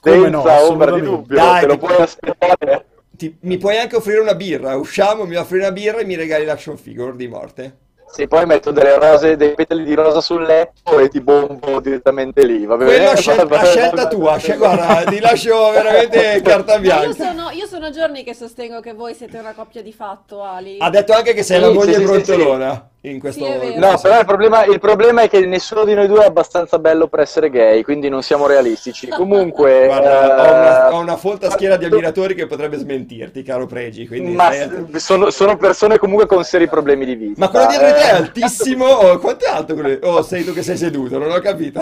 [0.00, 2.86] Come no, Senza ombra di dubbio, Dai, te lo puoi aspettare.
[3.16, 6.44] Ti- mi puoi anche offrire una birra, usciamo, mi offri una birra e mi regali
[6.44, 7.76] l'action figure di morte.
[8.12, 12.44] Sì, poi metto delle rose, dei petali di rosa sul letto e ti bombo direttamente
[12.44, 12.90] lì, va bene?
[12.90, 17.24] Quello a, scel- a scelta tua, sce- guarda, ti lascio veramente carta Ma io bianca.
[17.24, 20.76] sono, io sono giorni che sostengo che voi siete una coppia di fatto, Ali.
[20.78, 23.78] Ha detto anche che sei Sì, la sì, moglie sì, sì, brontolona in questo Sì.
[23.78, 27.08] No, però il problema, il problema è che nessuno di noi due è abbastanza bello
[27.08, 29.08] per essere gay, quindi non siamo realistici.
[29.08, 29.86] Comunque...
[29.86, 34.06] Guarda, ho eh, una, ho una folta schiera di ammiratori che potrebbe smentirti, caro Pregi,
[34.06, 34.98] quindi Ma attento.
[34.98, 37.40] sono, sono persone comunque con seri problemi di vita.
[37.40, 38.84] Ma quello dietro di te è altissimo?
[38.86, 40.06] Oh, quanto è alto quello?
[40.06, 41.80] Oh, sei tu che sei seduto, non ho capito.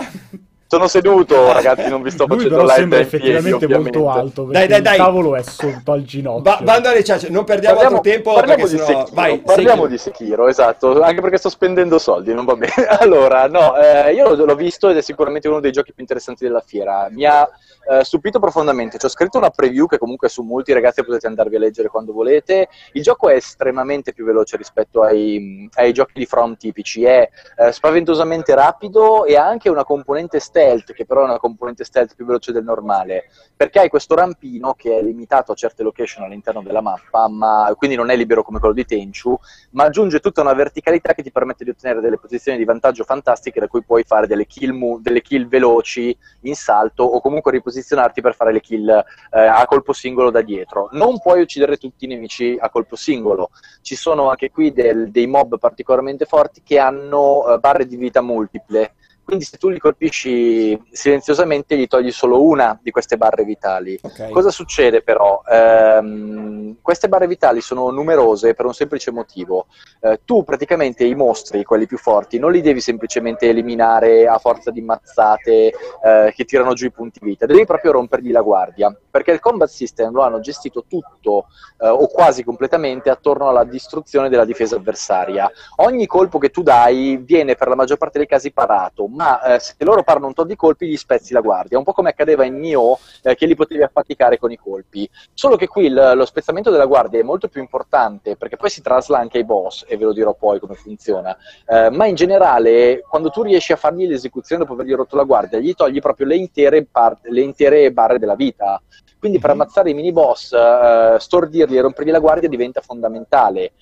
[0.71, 3.97] Sono seduto, ragazzi, non vi sto Lui facendo live sembra piedi, effettivamente ovviamente.
[3.97, 4.97] molto alto Dai, perché dai, il dai.
[4.97, 6.41] tavolo è sotto al ginocchio.
[6.43, 8.85] Ba- bando alle ciance, non perdiamo Parliamo, altro tempo parliamo di sennò...
[8.85, 9.87] Sekiro, Vai, parliamo Sekiro.
[9.87, 12.69] di Sekiro, esatto, anche perché sto spendendo soldi, non va bene.
[13.01, 16.63] Allora, no, eh, io l'ho visto ed è sicuramente uno dei giochi più interessanti della
[16.65, 17.09] fiera.
[17.11, 17.49] Mi ha
[17.89, 18.97] eh, stupito profondamente.
[18.97, 22.13] Ci ho scritto una preview che comunque su molti ragazzi potete andarvi a leggere quando
[22.13, 22.69] volete.
[22.93, 27.71] Il gioco è estremamente più veloce rispetto ai, ai giochi di From tipici, è eh,
[27.71, 32.25] spaventosamente rapido e ha anche una componente stealth, che però è una componente stealth più
[32.25, 36.81] veloce del normale, perché hai questo rampino che è limitato a certe location all'interno della
[36.81, 39.37] mappa, ma quindi non è libero come quello di Tenchu,
[39.71, 43.59] ma aggiunge tutta una verticalità che ti permette di ottenere delle posizioni di vantaggio fantastiche
[43.59, 48.21] da cui puoi fare delle kill, mo- delle kill veloci in salto o comunque riposizionarti
[48.21, 50.89] per fare le kill eh, a colpo singolo da dietro.
[50.91, 53.49] Non puoi uccidere tutti i nemici a colpo singolo,
[53.81, 58.21] ci sono anche qui del- dei mob particolarmente forti che hanno eh, barre di vita
[58.21, 58.93] multiple.
[59.31, 63.97] Quindi se tu li colpisci silenziosamente gli togli solo una di queste barre vitali.
[64.01, 64.29] Ok.
[64.29, 65.41] Cosa succede però?
[65.49, 69.67] Ehm, queste barre vitali sono numerose per un semplice motivo.
[70.01, 74.69] Eh, tu praticamente i mostri, quelli più forti, non li devi semplicemente eliminare a forza
[74.69, 75.67] di mazzate
[76.03, 79.69] eh, che tirano giù i punti vita, devi proprio rompergli la guardia, perché il combat
[79.69, 81.45] system lo hanno gestito tutto
[81.79, 85.49] eh, o quasi completamente attorno alla distruzione della difesa avversaria.
[85.77, 89.59] Ogni colpo che tu dai viene per la maggior parte dei casi parato, ma eh,
[89.59, 92.43] se loro parlano un tot di colpi gli spezzi la guardia, un po' come accadeva
[92.43, 95.07] in Nioh eh, che li potevi affaticare con i colpi.
[95.33, 98.81] Solo che qui il, lo spezzamento della guardia è molto più importante perché poi si
[98.81, 103.01] trasla anche ai boss e ve lo dirò poi come funziona, eh, ma in generale
[103.07, 106.35] quando tu riesci a fargli l'esecuzione dopo avergli rotto la guardia gli togli proprio le
[106.35, 108.81] intere, par- le intere barre della vita.
[109.19, 109.61] Quindi per Mhm.
[109.61, 113.73] ammazzare i mini boss, eh, stordirli e rompergli la guardia diventa fondamentale.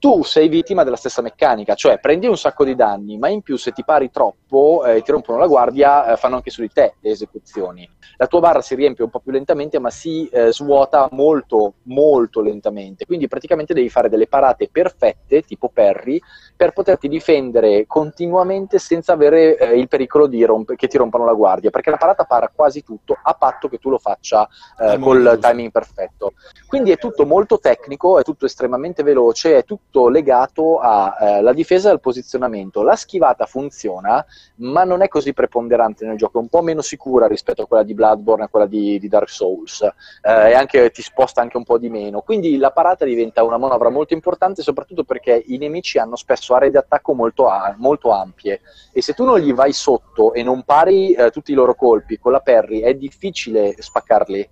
[0.00, 3.58] Tu sei vittima della stessa meccanica, cioè prendi un sacco di danni, ma in più
[3.58, 6.94] se ti pari troppo e ti rompono la guardia, eh, fanno anche su di te
[7.00, 7.86] le esecuzioni.
[8.16, 12.40] La tua barra si riempie un po' più lentamente, ma si eh, svuota molto, molto
[12.40, 13.04] lentamente.
[13.04, 16.18] Quindi praticamente devi fare delle parate perfette, tipo Perry,
[16.56, 21.34] per poterti difendere continuamente senza avere eh, il pericolo di romp- che ti rompano la
[21.34, 24.48] guardia, perché la parata para quasi tutto, a patto che tu lo faccia
[24.78, 26.32] eh, col timing perfetto.
[26.66, 31.92] Quindi è tutto molto tecnico, è tutto estremamente veloce, è tutto legato alla difesa e
[31.92, 32.82] al posizionamento.
[32.82, 34.24] La schivata funziona,
[34.56, 37.82] ma non è così preponderante nel gioco, è un po' meno sicura rispetto a quella
[37.82, 41.56] di Bloodborne e a quella di, di Dark Souls, eh, e anche, ti sposta anche
[41.56, 42.20] un po' di meno.
[42.20, 46.70] Quindi la parata diventa una manovra molto importante, soprattutto perché i nemici hanno spesso aree
[46.70, 48.60] di attacco molto, a- molto ampie
[48.92, 52.18] e se tu non gli vai sotto e non pari eh, tutti i loro colpi
[52.18, 54.48] con la parry, è difficile spaccarli.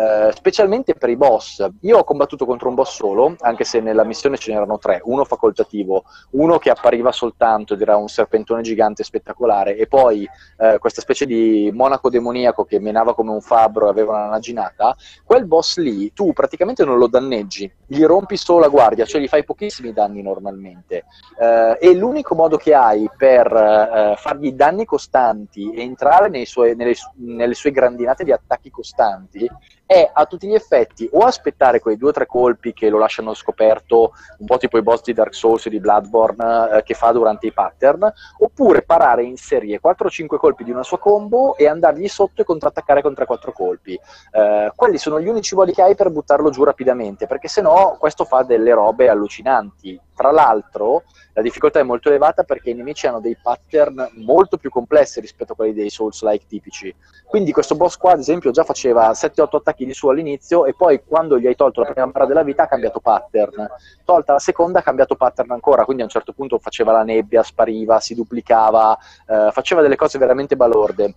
[0.00, 1.68] Eh, specialmente per i boss.
[1.80, 5.26] Io ho combattuto contro un boss solo, anche se nella missione ce n'erano tre, uno
[5.26, 10.26] facoltativo, uno che appariva soltanto ed era un serpentone gigante spettacolare, e poi
[10.56, 14.96] eh, questa specie di monaco demoniaco che menava come un fabbro e aveva una naginata.
[15.22, 19.28] Quel boss lì tu praticamente non lo danneggi, gli rompi solo la guardia, cioè gli
[19.28, 21.04] fai pochissimi danni normalmente.
[21.38, 26.74] Eh, e l'unico modo che hai per eh, fargli danni costanti e entrare nei suoi-
[26.74, 29.46] nelle, nelle sue grandinate di attacchi costanti
[29.90, 33.34] è a tutti gli effetti o aspettare quei due o tre colpi che lo lasciano
[33.34, 37.10] scoperto, un po' tipo i boss di Dark Souls e di Bloodborne eh, che fa
[37.10, 42.06] durante i pattern, oppure parare in serie 4-5 colpi di una sua combo e andargli
[42.06, 43.94] sotto e contrattaccare con 3-4 colpi.
[44.30, 47.96] Eh, quelli sono gli unici modi che hai per buttarlo giù rapidamente, perché se no
[47.98, 50.00] questo fa delle robe allucinanti.
[50.20, 54.68] Tra l'altro, la difficoltà è molto elevata perché i nemici hanno dei pattern molto più
[54.68, 56.94] complessi rispetto a quelli dei Souls-like tipici.
[57.24, 61.02] Quindi questo boss qua, ad esempio, già faceva 7-8 attacchi di su all'inizio e poi
[61.06, 63.66] quando gli hai tolto la prima barra della vita ha cambiato pattern.
[64.04, 67.42] Tolta la seconda ha cambiato pattern ancora, quindi a un certo punto faceva la nebbia,
[67.42, 71.14] spariva, si duplicava, eh, faceva delle cose veramente balorde.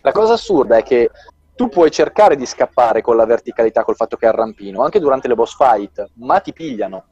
[0.00, 1.10] La cosa assurda è che
[1.54, 4.98] tu puoi cercare di scappare con la verticalità, col fatto che è a rampino, anche
[4.98, 7.04] durante le boss fight, ma ti pigliano.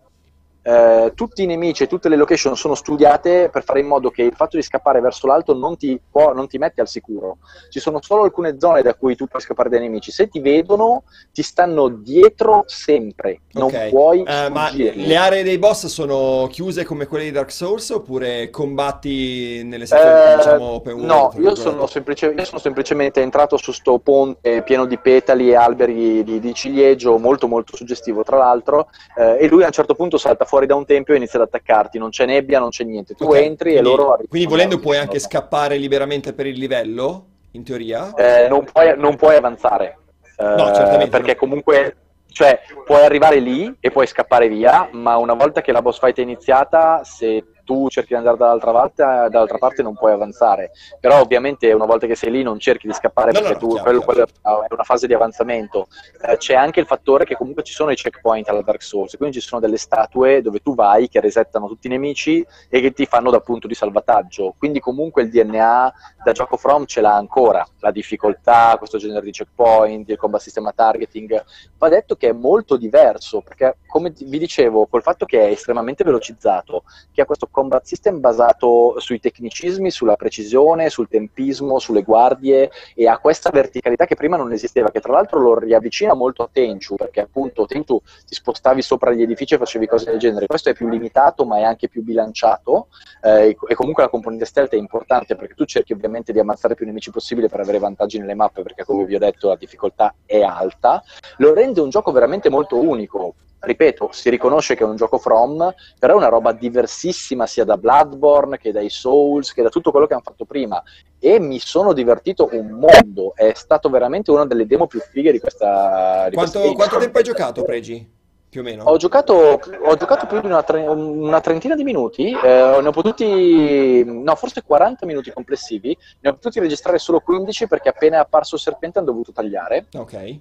[0.68, 4.20] Eh, tutti i nemici e tutte le location sono studiate per fare in modo che
[4.20, 7.38] il fatto di scappare verso l'alto non ti, può, non ti mette al sicuro.
[7.70, 10.10] Ci sono solo alcune zone da cui tu puoi scappare dai nemici.
[10.10, 13.40] Se ti vedono, ti stanno dietro sempre.
[13.52, 13.88] Non Ok.
[13.88, 18.50] puoi Eh, ma le aree dei boss sono chiuse come quelle di Dark Souls oppure
[18.50, 21.08] combatti nelle sezioni, Eh, diciamo, open world?
[21.08, 25.54] no, io sono, semplice- io sono semplicemente entrato su sto ponte pieno di petali e
[25.56, 29.94] alberi di, di ciliegio, molto molto suggestivo tra l'altro, eh, e lui a un certo
[29.94, 32.84] punto salta fuori da un tempio e inizia ad attaccarti, non c'è nebbia, non c'è
[32.84, 34.28] niente, tu Ok, entri e quindi- loro arrivano.
[34.28, 38.12] Quindi volendo puoi anche scappare liberamente per il livello, in teoria?
[38.14, 39.98] Eh, non, puoi, non puoi avanzare,
[40.36, 41.96] eh, No, certamente perché comunque
[42.30, 46.18] cioè, puoi arrivare lì e puoi scappare via, ma una volta che la boss fight
[46.18, 50.70] è iniziata, se tu cerchi di andare dall'altra parte, dall'altra parte non puoi avanzare.
[50.98, 53.68] Però ovviamente una volta che sei lì non cerchi di scappare No, perché no, tu,
[53.68, 54.30] chiaro, quello, chiaro.
[54.40, 55.88] quello è una fase di avanzamento.
[56.22, 59.38] Eh, c'è anche il fattore che comunque ci sono i checkpoint alla Dark Souls, quindi
[59.38, 63.04] ci sono delle statue dove tu vai che resettano tutti i nemici e che ti
[63.04, 64.54] fanno da punto di salvataggio.
[64.56, 65.92] Quindi comunque il DNA
[66.24, 70.72] da gioco From ce l'ha ancora, la difficoltà, questo genere di checkpoint, il combat sistema
[70.72, 71.44] targeting.
[71.76, 76.02] Va detto che è molto diverso, perché come vi dicevo, col fatto che è estremamente
[76.02, 82.70] velocizzato, che ha questo combat system basato sui tecnicismi, sulla precisione, sul tempismo, sulle guardie
[82.94, 86.48] e ha questa verticalità che prima non esisteva, che tra l'altro lo riavvicina molto a
[86.52, 90.46] Tenchu, perché appunto Tenchu ti spostavi sopra gli edifici e facevi cose del genere.
[90.46, 92.86] Questo è più limitato, ma è anche più bilanciato
[93.24, 96.86] eh, e comunque la componente stealth è importante perché tu cerchi ovviamente di ammazzare più
[96.86, 100.42] nemici possibile per avere vantaggi nelle mappe, perché come vi ho detto la difficoltà è
[100.42, 101.02] alta.
[101.38, 103.34] Lo rende un gioco veramente molto unico.
[103.60, 107.76] Ripeto, si riconosce che è un gioco From, però è una roba diversissima sia da
[107.76, 110.82] Bloodborne che dai Souls, che da tutto quello che hanno fatto prima.
[111.18, 113.32] E mi sono divertito un mondo.
[113.34, 116.28] È stato veramente una delle demo più fighe di questa.
[116.28, 118.16] Di Quanto, questa quanto tempo hai giocato, Pregi?
[118.48, 118.84] Più o meno?
[118.84, 122.90] Ho giocato, ho giocato più di una, tre- una trentina di minuti, eh, ne ho
[122.90, 128.20] potuti, no, forse 40 minuti complessivi, ne ho potuti registrare solo 15 perché appena è
[128.20, 130.12] apparso il serpente hanno dovuto tagliare, Ok.
[130.14, 130.40] eh,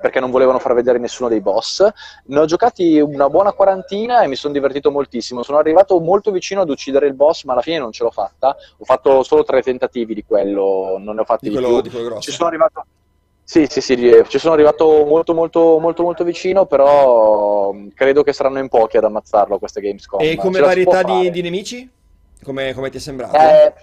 [0.00, 1.86] perché non volevano far vedere nessuno dei boss.
[2.26, 5.42] Ne ho giocati una buona quarantina e mi sono divertito moltissimo.
[5.42, 8.56] Sono arrivato molto vicino ad uccidere il boss, ma alla fine non ce l'ho fatta.
[8.78, 11.82] Ho fatto solo tre tentativi di quello, non ne ho fatti Di di, quello, più.
[11.82, 12.22] di quello grosso.
[12.22, 12.84] Ci sono arrivato.
[13.46, 18.22] Sì, sì, sì, eh, ci sono arrivato molto, molto, molto, molto vicino, però mh, credo
[18.22, 20.20] che saranno in pochi ad ammazzarlo queste Gamescom.
[20.22, 21.90] E come Ce varietà di, di nemici?
[22.42, 23.36] Come, come ti è sembrato?
[23.36, 23.74] Eh,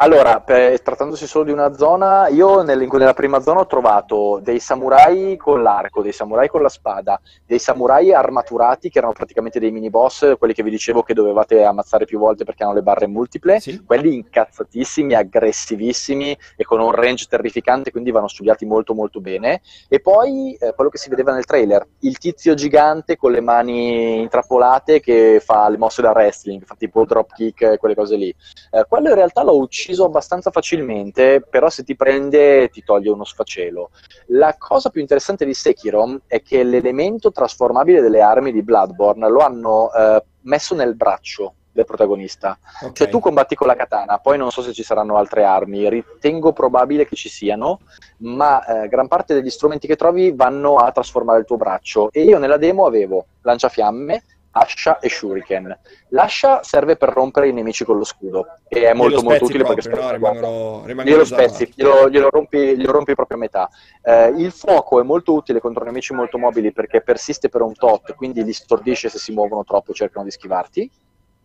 [0.00, 4.60] allora, per- trattandosi solo di una zona, io nel- nella prima zona ho trovato dei
[4.60, 9.72] samurai con l'arco, dei samurai con la spada, dei samurai armaturati che erano praticamente dei
[9.72, 13.08] mini boss, quelli che vi dicevo che dovevate ammazzare più volte perché hanno le barre
[13.08, 13.82] multiple, Sì.
[13.84, 19.62] quelli incazzatissimi, aggressivissimi e con un range terrificante, quindi vanno studiati molto molto bene.
[19.88, 24.20] E poi eh, quello che si vedeva nel trailer, il tizio gigante con le mani
[24.20, 28.32] intrappolate che fa le mosse da wrestling, fa tipo drop kick e quelle cose lì.
[28.70, 33.24] Eh, quello in realtà l'ho ucciso abbastanza facilmente, però se ti prende ti toglie uno
[33.24, 33.90] sfacelo.
[34.28, 39.40] La cosa più interessante di Sekiro è che l'elemento trasformabile delle armi di Bloodborne lo
[39.40, 42.58] hanno eh, messo nel braccio del protagonista.
[42.82, 42.92] Ok.
[42.92, 46.52] Cioè tu combatti con la katana, poi non so se ci saranno altre armi, ritengo
[46.52, 47.80] probabile che ci siano,
[48.18, 52.22] ma eh, gran parte degli strumenti che trovi vanno a trasformare il tuo braccio e
[52.22, 54.22] io nella demo avevo lanciafiamme,
[54.58, 55.78] ascia e shuriken.
[56.08, 59.88] L'ascia serve per rompere i nemici con lo scudo e è molto molto utile perché
[59.88, 60.06] proprio, no?
[60.06, 63.68] spezza la Rimangono, rimangono glielo spezzi, glielo, glielo rompi, glielo rompi proprio a metà.
[64.02, 68.14] Eh, il fuoco è molto utile contro nemici molto mobili perché persiste per un tot,
[68.14, 70.90] quindi li stordisce se si muovono troppo, cercano di schivarti.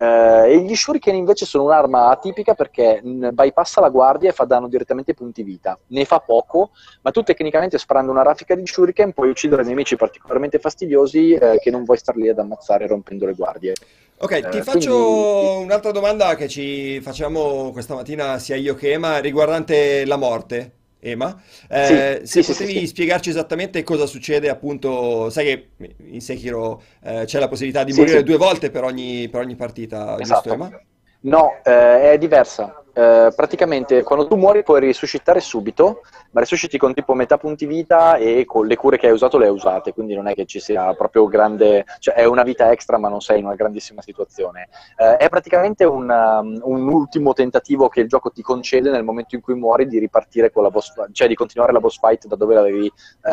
[0.03, 4.43] Eh, e gli shuriken invece sono un'arma atipica perché mh, bypassa la guardia e fa
[4.43, 5.79] danno direttamente ai punti vita.
[5.87, 6.71] Ne fa poco,
[7.03, 11.71] ma tu tecnicamente sparando una raffica di shuriken puoi uccidere nemici particolarmente fastidiosi eh, che
[11.71, 13.73] non vuoi star lì ad ammazzare rompendo le guardie.
[14.17, 18.91] Ok, ti Eh, faccio quindi- un'altra domanda che ci facciamo questa mattina sia io che
[18.91, 20.71] Ema riguardante la morte.
[21.03, 25.69] Ema, Eh, Sì, se sì, potevi sì, spiegarci esattamente cosa succede, appunto, sai che
[26.09, 30.21] in Sekiro eh, c'è la possibilità di morire due volte per ogni, per ogni partita,
[30.21, 30.53] giusto Esatto.
[30.53, 30.73] Ema?
[31.21, 32.82] No, eh, è diversa.
[32.95, 36.01] Eh, praticamente quando tu muori puoi risuscitare subito,
[36.31, 39.45] ma risusciti con tipo metà punti vita e con le cure che hai usato le
[39.45, 42.99] hai usate, quindi non è che ci sia proprio grande, cioè è una vita extra
[42.99, 44.69] ma non sei in una grandissima situazione.
[44.95, 49.33] Eh, è praticamente un, um, un ultimo tentativo che il gioco ti concede nel momento
[49.33, 52.35] in cui muori di ripartire con la boss cioè di continuare la boss fight da
[52.35, 52.91] dove, eh,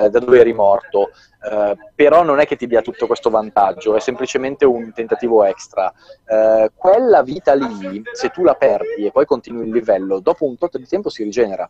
[0.09, 1.11] da dove eri morto.
[1.43, 5.93] Eh, però non è che ti dia tutto questo vantaggio, è semplicemente un tentativo extra.
[6.27, 10.57] Eh, quella vita lì, se tu la perdi e poi continui il livello, dopo un
[10.59, 11.69] tot di tempo si rigenera.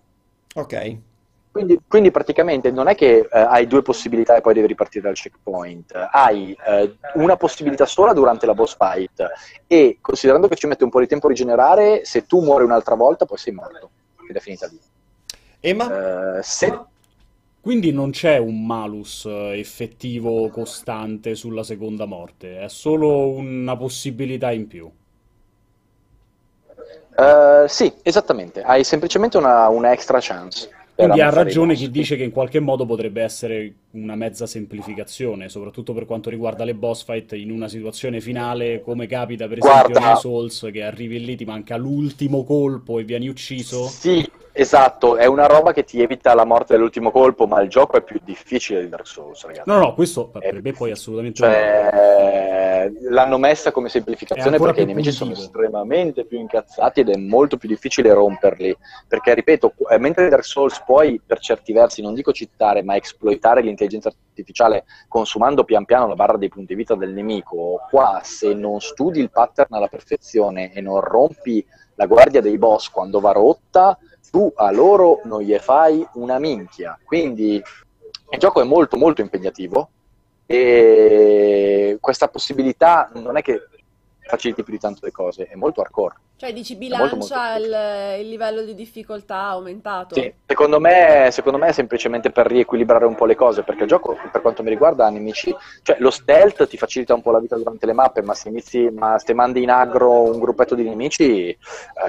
[0.54, 0.96] Ok,
[1.52, 5.14] Quindi, quindi praticamente non è che eh, hai due possibilità e poi devi ripartire dal
[5.14, 9.26] checkpoint, hai eh, una possibilità sola durante la boss fight
[9.66, 12.94] e considerando che ci mette un po' di tempo a rigenerare, se tu muori un'altra
[12.94, 13.90] volta poi sei morto
[14.28, 14.78] ed è finita lì.
[15.58, 16.38] Ema?
[16.38, 16.78] Eh, se
[17.60, 24.50] Quindi non c'è un malus eh, effettivo costante sulla seconda morte, è solo una possibilità
[24.50, 24.90] in più.
[27.16, 30.70] Eh, sì, esattamente, hai semplicemente una, una extra chance.
[31.00, 35.92] Quindi ha ragione chi dice che in qualche modo potrebbe essere una mezza semplificazione, soprattutto
[35.92, 40.06] per quanto riguarda le boss fight in una situazione finale, come capita per esempio Guarda.
[40.06, 43.84] nei Souls, che arrivi lì, ti manca l'ultimo colpo e vieni ucciso.
[43.86, 47.96] Sì, esatto, è una roba che ti evita la morte dell'ultimo colpo, ma il gioco
[47.96, 49.68] è più difficile di Dark Souls, ragazzi.
[49.68, 51.50] No, no, questo per me poi è assolutamente un
[53.08, 57.68] l'hanno messa come semplificazione perché i nemici sono estremamente più incazzati ed è molto più
[57.68, 58.76] difficile romperli.
[59.08, 63.62] Perché, ripeto, eh, mentre Dark Souls puoi per certi versi, non dico citare, ma esploitare
[63.62, 68.80] l'intelligenza artificiale consumando pian piano la barra dei punti vita del nemico, qua se non
[68.80, 73.98] studi il pattern alla perfezione e non rompi la guardia dei boss quando va rotta,
[74.30, 76.98] tu a loro non gli fai una minchia.
[77.04, 77.62] Quindi
[78.32, 79.90] il gioco è molto molto impegnativo
[80.52, 83.68] e questa possibilità non è che
[84.18, 86.16] faciliti più di tanto le cose, è molto hardcore.
[86.40, 90.14] Cioè, dici molto, molto bilancia il, il livello di difficoltà aumentato.
[90.14, 93.90] Sì, secondo me, secondo me è semplicemente per riequilibrare un po' le cose, perché il
[93.90, 97.40] gioco, per quanto mi riguarda, ha nemici, cioè lo stealth ti facilita un po' la
[97.40, 100.82] vita durante le mappe, ma se inizi, ma se mandi in agro un gruppetto di
[100.82, 101.58] nemici, eh,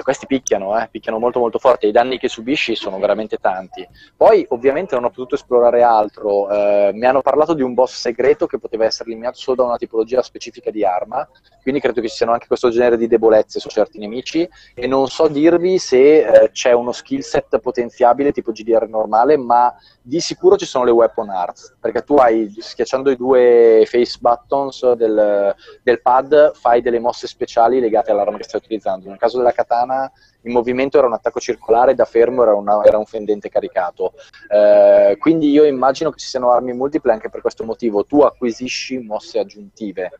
[0.02, 3.86] questi picchiano, eh, picchiano molto molto forte, i danni che subisci sono veramente tanti.
[4.16, 8.46] Poi ovviamente non ho potuto esplorare altro, eh, mi hanno parlato di un boss segreto
[8.46, 11.28] che poteva essere eliminato solo da una tipologia specifica di arma,
[11.60, 14.86] quindi credo che ci siano anche questo genere di debolezze su certi nemici nemici e
[14.86, 20.20] non so dirvi se eh, c'è uno skill set potenziabile tipo GDR normale, ma di
[20.20, 25.54] sicuro ci sono le weapon arts, perché tu hai, schiacciando i due face buttons del,
[25.82, 29.08] del pad, fai delle mosse speciali legate all'arma che stai utilizzando.
[29.08, 30.10] Nel caso della katana
[30.42, 34.14] il movimento era un attacco circolare, da fermo era, una, era un fendente caricato.
[34.48, 38.04] Eh, quindi io immagino che ci siano armi multiple anche per questo motivo.
[38.04, 40.10] Tu acquisisci mosse aggiuntive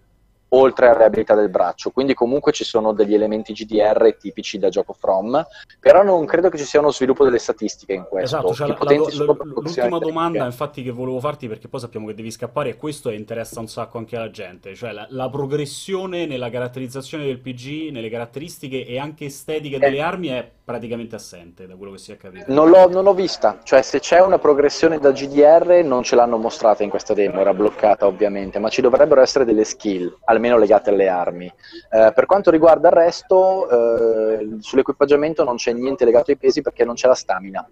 [0.55, 1.91] oltre alle abilità del braccio.
[1.91, 5.45] Quindi comunque ci sono degli elementi GDR tipici da gioco From,
[5.79, 8.37] però non credo che ci sia uno sviluppo delle statistiche in questo.
[8.37, 12.31] Esatto, cioè la, la, l'ultima domanda infatti che volevo farti perché poi sappiamo che devi
[12.31, 17.25] scappare e questo interessa un sacco anche alla gente, cioè la, la progressione nella caratterizzazione
[17.25, 20.03] del PG, nelle caratteristiche e anche estetiche delle eh.
[20.03, 22.45] armi è praticamente assente da quello che si è capito.
[22.49, 26.37] Non l'ho, non l'ho vista, cioè se c'è una progressione da GDR non ce l'hanno
[26.37, 30.91] mostrata in questa demo, era bloccata ovviamente, ma ci dovrebbero essere delle skill, almeno legate
[30.91, 31.47] alle armi.
[31.47, 36.85] Eh, per quanto riguarda il resto, eh, sull'equipaggiamento non c'è niente legato ai pesi perché
[36.85, 37.67] non c'è la stamina.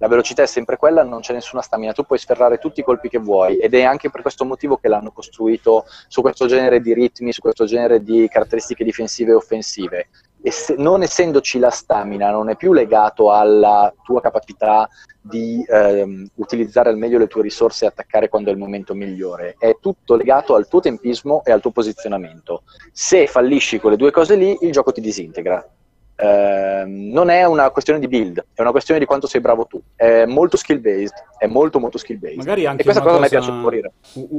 [0.00, 3.08] La velocità è sempre quella, non c'è nessuna stamina, tu puoi sferrare tutti i colpi
[3.08, 6.94] che vuoi ed è anche per questo motivo che l'hanno costruito su questo genere di
[6.94, 10.08] ritmi, su questo genere di caratteristiche difensive e offensive
[10.42, 14.88] ess- non essendoci la stamina, non è più legato alla tua capacità
[15.20, 19.56] di ehm, utilizzare al meglio le tue risorse e attaccare quando è il momento migliore,
[19.58, 22.62] è tutto legato al tuo tempismo e al tuo posizionamento.
[22.92, 25.64] Se fallisci quelle due cose lì, il gioco ti disintegra.
[26.20, 29.80] Uh, non è una questione di build, è una questione di quanto sei bravo tu.
[29.94, 32.38] È molto skill based, è molto molto skill based.
[32.38, 33.92] Magari anche e questa cosa, cosa me piace morire.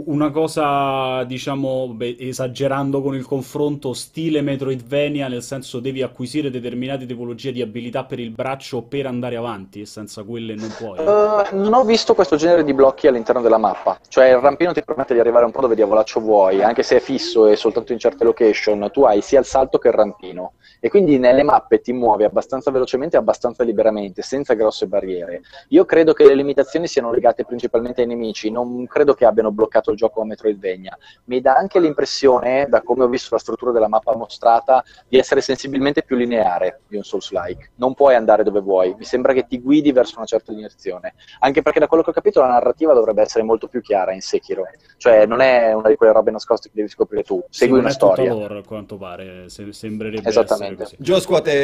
[0.06, 7.06] Una cosa, diciamo, beh, esagerando con il confronto, stile Metroidvania, nel senso devi acquisire determinate
[7.06, 11.00] tipologie di abilità per il braccio per andare avanti, e senza quelle non puoi.
[11.00, 14.84] Uh, non ho visto questo genere di blocchi all'interno della mappa, cioè il rampino ti
[14.84, 18.00] permette di arrivare un po' dove diavolaccio vuoi, anche se è fisso e soltanto in
[18.00, 21.94] certe location, tu hai sia il salto che il rampino e quindi nelle mappe ti
[21.94, 25.42] muovi abbastanza velocemente e abbastanza liberamente, senza grosse barriere.
[25.68, 29.92] Io credo che le limitazioni siano legate principalmente ai nemici, non credo che abbiano bloccato
[29.92, 30.98] il gioco a Metroidvania.
[31.26, 35.42] Mi dà anche l'impressione, da come ho visto la struttura della mappa mostrata, di essere
[35.42, 37.72] sensibilmente più lineare di un Souls-like.
[37.76, 41.14] Non puoi andare dove vuoi, mi sembra che ti guidi verso una certa direzione.
[41.40, 44.22] Anche perché da quello che ho capito la narrativa dovrebbe essere molto più chiara in
[44.22, 44.64] Sekiro.
[44.98, 47.90] Cioè non è una di quelle robe nascoste che devi scoprire tu, segui sì, una
[47.92, 48.34] storia.
[48.34, 50.84] Lore, a quanto pare, Se- sembrerebbe Esattamente.
[50.84, 51.12] essere così.
[51.12, 51.59] Gio scuote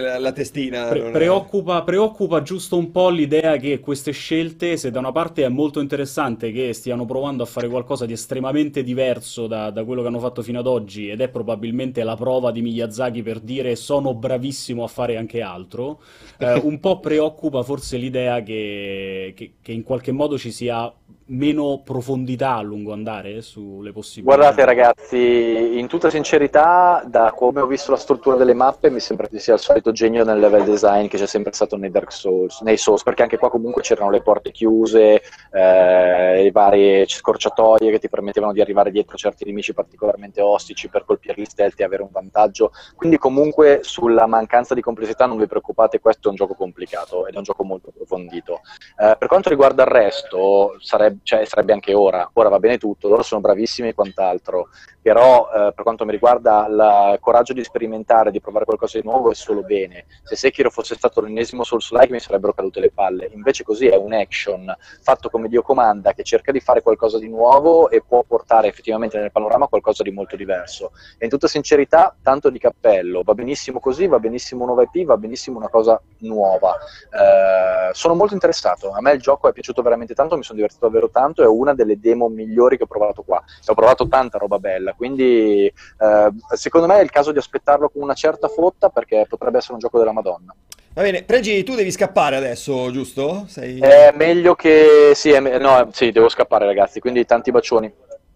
[0.00, 0.88] la, la testina.
[0.88, 5.48] Pre- preoccupa, preoccupa giusto un po' l'idea che queste scelte, se da una parte è
[5.48, 10.08] molto interessante che stiano provando a fare qualcosa di estremamente diverso da, da quello che
[10.08, 14.14] hanno fatto fino ad oggi, ed è probabilmente la prova di Miyazaki per dire sono
[14.14, 16.00] bravissimo a fare anche altro,
[16.38, 20.92] eh, un po' preoccupa forse l'idea che, che- che in qualche modo ci sia
[21.28, 24.36] meno profondità a lungo andare sulle possibilità.
[24.36, 29.26] Guardate ragazzi, in tutta sincerità, da come ho visto la struttura delle mappe, mi sembra
[29.26, 32.60] che sia il solito genio nel level design che c'è sempre stato nei Dark Souls,
[32.60, 35.22] nei Souls, perché anche qua comunque c'erano le porte chiuse,
[35.52, 41.04] eh, le varie scorciatoie che ti permettevano di arrivare dietro certi nemici particolarmente ostici per
[41.04, 42.72] colpirli stealth e avere un vantaggio.
[42.94, 47.34] Quindi comunque sulla mancanza di complessità non vi preoccupate, questo è un gioco complicato ed
[47.34, 48.60] è un gioco molto approfondito.
[48.98, 53.08] Eh, per quanto riguarda il resto, sarebbe, cioè, sarebbe anche ora, ora va bene tutto,
[53.08, 54.68] loro sono bravissimi e quant'altro,
[55.00, 59.30] però eh, per quanto mi riguarda il coraggio di sperimentare, di provare qualcosa di nuovo
[59.30, 60.06] è solo bene.
[60.22, 64.12] Se Sekiro fosse stato l'ennesimo Souls-like mi sarebbero cadute le palle, invece così è un
[64.12, 68.68] action fatto come Dio comanda che cerca di fare qualcosa di nuovo e può portare
[68.68, 70.92] effettivamente nel panorama qualcosa di molto diverso.
[71.16, 75.16] E in tutta sincerità, tanto di cappello, va benissimo così, va benissimo un IP, va
[75.16, 76.74] benissimo una cosa nuova.
[76.74, 80.86] Eh, sono molto interessato, a me il gioco è piaciuto veramente tanto, mi sono divertito
[80.86, 83.38] davvero tanto, è una delle demo migliori che ho provato qua.
[83.38, 87.88] E ho provato tanta roba bella, quindi eh, secondo me è il caso di aspettarlo
[87.88, 90.54] con una certa fotta perché potrebbe essere un gioco della Madonna.
[90.94, 93.44] Va bene, Pregi, tu devi scappare adesso, giusto?
[93.46, 93.78] Sei...
[93.78, 95.12] È meglio che...
[95.14, 97.92] Sì, è me- no, sì, devo scappare ragazzi, quindi tanti bacioni.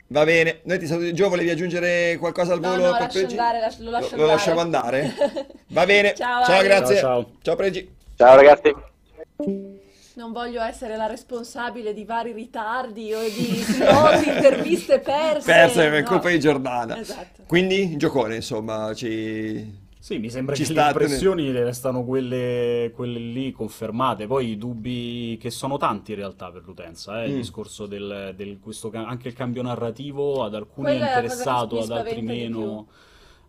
[0.09, 1.17] Va bene, noi ti salutiamo.
[1.17, 3.25] Gio, volevi aggiungere qualcosa al No, volo no, Pregi?
[3.25, 5.13] andare, lascia- lo lascio Lo, lo lasciamo andare?
[5.69, 6.97] Va bene, Ciao, ciao, grazie.
[6.99, 7.57] Ciao, ciao.
[7.57, 7.97] Pregi.
[8.15, 9.81] Ciao ragazzi.
[10.15, 15.51] Non voglio essere la responsabile di vari ritardi o di slot, interviste perse.
[15.51, 16.09] Perse per no.
[16.09, 16.99] colpa di Giordana.
[16.99, 17.43] Esatto.
[17.47, 19.81] Quindi, giocone, insomma, ci...
[19.99, 24.27] Sì, mi sembra Ci che le impressioni restano quelle, quelle lì confermate.
[24.27, 27.37] Poi i dubbi che sono tanti in realtà per l'utenza, eh, il Mm.
[27.37, 32.21] discorso del, del- questo anche il cambio narrativo ad alcuni Quella è interessato, ad altri
[32.21, 32.89] meno.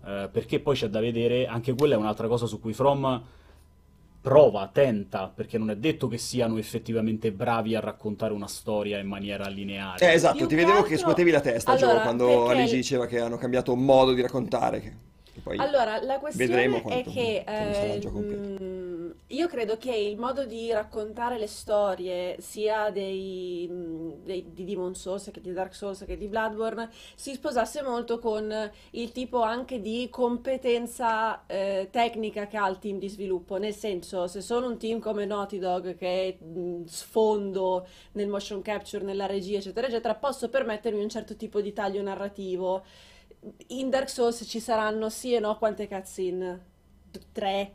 [0.05, 3.21] eh, perché poi c'è da vedere, anche quella è un'altra cosa su cui From
[4.23, 9.05] prova, tenta, perché non è detto che siano effettivamente bravi a raccontare una storia in
[9.07, 10.09] maniera lineare.
[10.09, 12.41] Eh, esatto, Più ti che vedevo che altro- scuotevi la testa, Gio, Allora, quando perché
[12.75, 14.79] il- diceva che hanno cambiato modo di raccontare.
[14.79, 14.93] che-
[15.43, 17.99] Poi Allora, la vedremo questione è che eh,
[19.33, 23.67] io credo che il modo di raccontare le storie, sia dei,
[24.23, 28.71] dei- di Demon Souls che di Dark Souls che di Bloodborne, si sposasse molto con
[28.91, 33.57] il tipo anche di competenza eh, tecnica che ha il team di sviluppo.
[33.57, 39.03] Nel senso, se sono un team come Naughty Dog che mh, sfondo nel motion capture,
[39.03, 42.83] nella regia, eccetera, eccetera, posso permettermi un certo tipo di taglio narrativo.
[43.69, 46.71] In Dark Souls ci saranno sì e no quante cutscene?
[47.31, 47.73] Tre,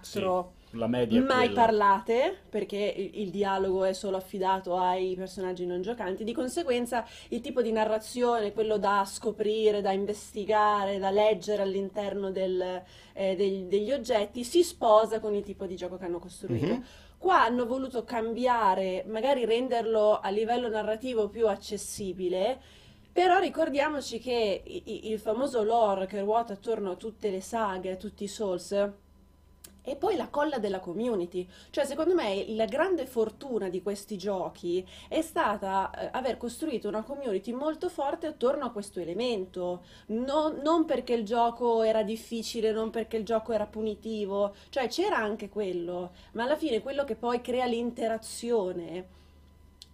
[0.00, 1.52] Sì, quattro, la media mai quella.
[1.52, 6.24] parlate, perché il, il dialogo è solo affidato ai personaggi non giocanti.
[6.24, 12.82] Di conseguenza, il tipo di narrazione, quello da scoprire, da investigare, da leggere all'interno del-
[13.12, 16.74] eh, degli, degli oggetti, si sposa con il tipo di gioco che hanno costruito.
[16.74, 16.84] Mhm.
[17.18, 22.60] Qua hanno voluto cambiare, magari renderlo a livello narrativo più accessibile,
[23.12, 28.24] però ricordiamoci che il famoso lore che ruota attorno a tutte le saghe, a tutti
[28.24, 28.90] i Souls,
[29.84, 31.46] è poi la colla della community.
[31.70, 37.02] Cioè, secondo me, la grande fortuna di questi giochi è stata eh, aver costruito una
[37.02, 39.84] community molto forte attorno a questo elemento.
[40.06, 45.18] Non, non perché il gioco era difficile, non perché il gioco era punitivo, cioè c'era
[45.18, 49.22] anche quello, ma alla fine quello che poi crea l'interazione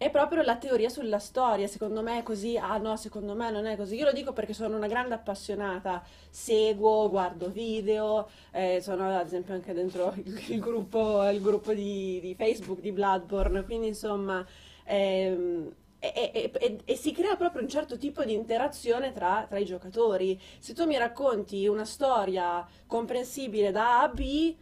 [0.02, 1.66] è proprio la teoria sulla storia.
[1.66, 3.96] Secondo me è così, ah no, secondo me non è così.
[3.96, 9.52] Io lo dico perché sono una grande appassionata, seguo, guardo video, eh, sono ad esempio
[9.54, 14.44] anche dentro il, il gruppo, il gruppo di, di Facebook di Bloodborne, quindi insomma...
[14.84, 19.58] ehm, e, e- e- e si crea proprio un certo tipo di interazione tra, tra
[19.58, 20.40] i giocatori.
[20.58, 24.56] Se tu mi racconti una storia comprensibile da A a B,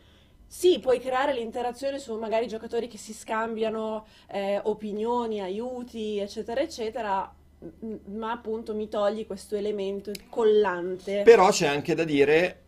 [0.51, 7.31] sì, puoi creare l'interazione su magari giocatori che si scambiano eh, opinioni, aiuti, eccetera, eccetera,
[7.81, 11.23] m- ma appunto mi togli questo elemento collante.
[11.23, 12.62] Però c'è anche da dire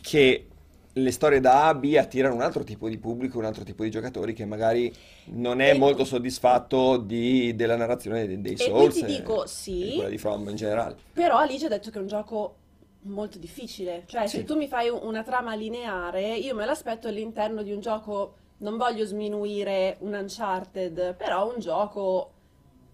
[0.00, 0.46] che
[0.92, 3.82] le storie da A a B attirano un altro tipo di pubblico, un altro tipo
[3.82, 4.92] di giocatori che magari
[5.26, 9.44] non è E- molto soddisfatto di- della narrazione dei, dei E Souls ti e, dico
[9.44, 10.96] e di sì, quella di From in generale.
[11.12, 12.56] però Alice ha detto che è un gioco
[13.02, 14.04] molto difficile.
[14.06, 14.44] Cioè, se Sì.
[14.44, 18.76] tu mi fai un- una trama lineare, io me l'aspetto all'interno di un gioco, non
[18.76, 22.32] voglio sminuire un Uncharted, però un gioco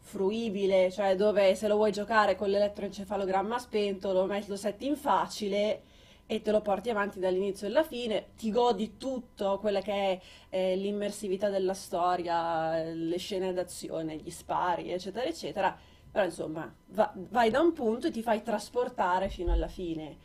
[0.00, 4.96] fruibile, cioè dove se lo vuoi giocare con l'elettroencefalogramma spento, lo metti, lo setti in
[4.96, 5.82] facile
[6.26, 10.20] e te lo porti avanti dall'inizio alla fine, ti godi tutto quella che è
[10.50, 15.76] eh, l'immersività della storia, le scene d'azione, gli spari, eccetera, eccetera.
[16.16, 20.16] Però insomma, va- vai da un punto e ti fai trasportare fino alla fine.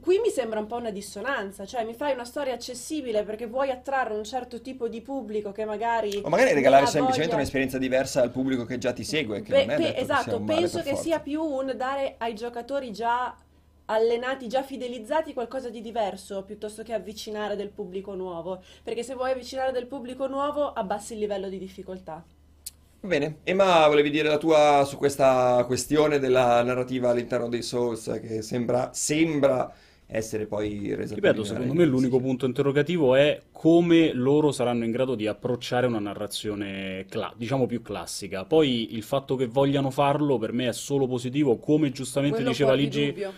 [0.00, 3.70] Qui mi sembra un po' una dissonanza, cioè mi fai una storia accessibile perché vuoi
[3.72, 7.34] attrarre un certo tipo di pubblico che magari O magari regalare semplicemente voglia.
[7.38, 10.38] un'esperienza diversa al pubblico che già ti segue, che Pe- non è pe- che esatto,
[10.38, 11.02] male penso che forza.
[11.02, 13.36] sia più un dare ai giocatori già
[13.86, 19.32] allenati, già fidelizzati qualcosa di diverso piuttosto che avvicinare del pubblico nuovo, perché se vuoi
[19.32, 22.24] avvicinare del pubblico nuovo abbassi il livello di difficoltà.
[23.02, 28.20] Va bene, Emma, volevi dire la tua su questa questione della narrativa all'interno dei Souls
[28.22, 29.72] che sembra, sembra
[30.06, 32.26] essere poi resa più Ripeto, lineare secondo me l'unico dice.
[32.26, 37.80] punto interrogativo è come loro saranno in grado di approcciare una narrazione, cla- diciamo più
[37.82, 38.44] classica.
[38.44, 42.70] Poi il fatto che vogliano farlo per me è solo positivo, come giustamente Quello diceva
[42.70, 43.32] fuori Ligi, dubbio.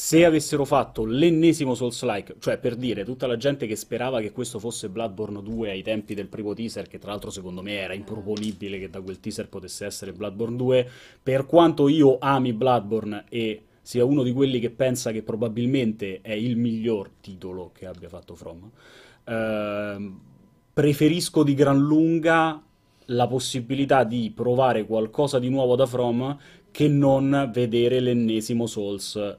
[0.00, 4.58] Se avessero fatto l'ennesimo Souls-like, cioè per dire, tutta la gente che sperava che questo
[4.58, 8.78] fosse Bloodborne 2 ai tempi del primo teaser, che tra l'altro secondo me era improponibile
[8.78, 10.88] che da quel teaser potesse essere Bloodborne 2,
[11.22, 16.32] per quanto io ami Bloodborne e sia uno di quelli che pensa che probabilmente è
[16.32, 18.70] il miglior titolo che abbia fatto From,
[19.24, 20.20] ehm,
[20.72, 22.58] preferisco di gran lunga
[23.04, 26.38] la possibilità di provare qualcosa di nuovo da From
[26.70, 29.36] che non vedere l'ennesimo Souls,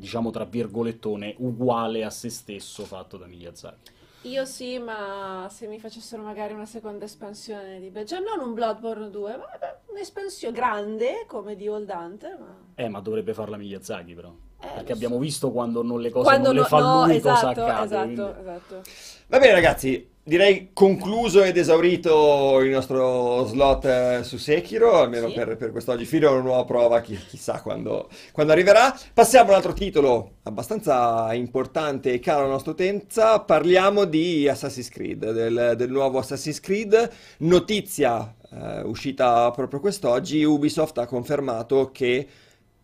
[0.00, 3.98] diciamo tra virgolettone, uguale a se stesso fatto da Miyazaki.
[4.22, 8.52] Io sì, ma se mi facessero magari una seconda espansione di Beh, cioè non un
[8.52, 9.46] Bloodborne 2, ma
[9.86, 12.56] un'espansione grande come di Old Hunter, ma...
[12.74, 14.34] Eh, ma dovrebbe farla Miyazaki però.
[14.62, 17.20] Eh, Perché abbiamo visto quando non le cose Quando non le no, fa no, lui
[17.20, 17.84] cosa esatto, accade.
[17.86, 18.82] esatto, quindi- esatto.
[19.28, 25.34] Va bene ragazzi, direi concluso ed esaurito il nostro slot eh, su Sekiro, almeno Sì.
[25.34, 28.92] per, per quest'oggi, fino a una nuova prova, chi- chissà quando, quando arriverà.
[29.14, 34.88] Passiamo a un altro titolo abbastanza importante e caro alla nostra utenza, parliamo di Assassin's
[34.88, 42.26] Creed, del, del nuovo Assassin's Creed, notizia eh, uscita proprio quest'oggi, Ubisoft ha confermato che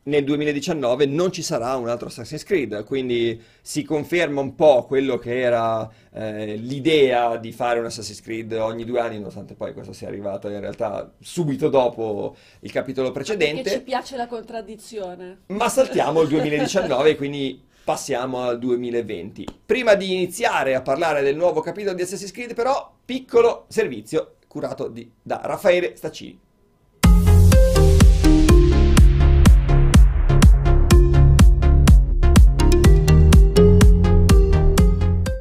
[0.07, 5.19] nel 2019 non ci sarà un altro Assassin's Creed, quindi si conferma un po' quello
[5.19, 9.93] che era eh, l'idea di fare un Assassin's Creed ogni due anni, nonostante poi questo
[9.93, 13.63] sia arrivato in realtà subito dopo il capitolo precedente.
[13.63, 15.41] Perché ci piace la contraddizione.
[15.47, 19.47] Ma saltiamo il 2019, quindi passiamo al 2020.
[19.67, 24.89] Prima di iniziare a parlare del nuovo capitolo di Assassin's Creed, però, piccolo servizio curato
[24.89, 26.46] di- da Raffaele Staccini.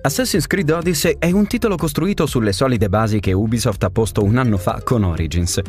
[0.05, 4.37] Assassin's Creed Odyssey è un titolo costruito sulle solide basi che Ubisoft ha posto un
[4.37, 5.59] anno fa con Origins.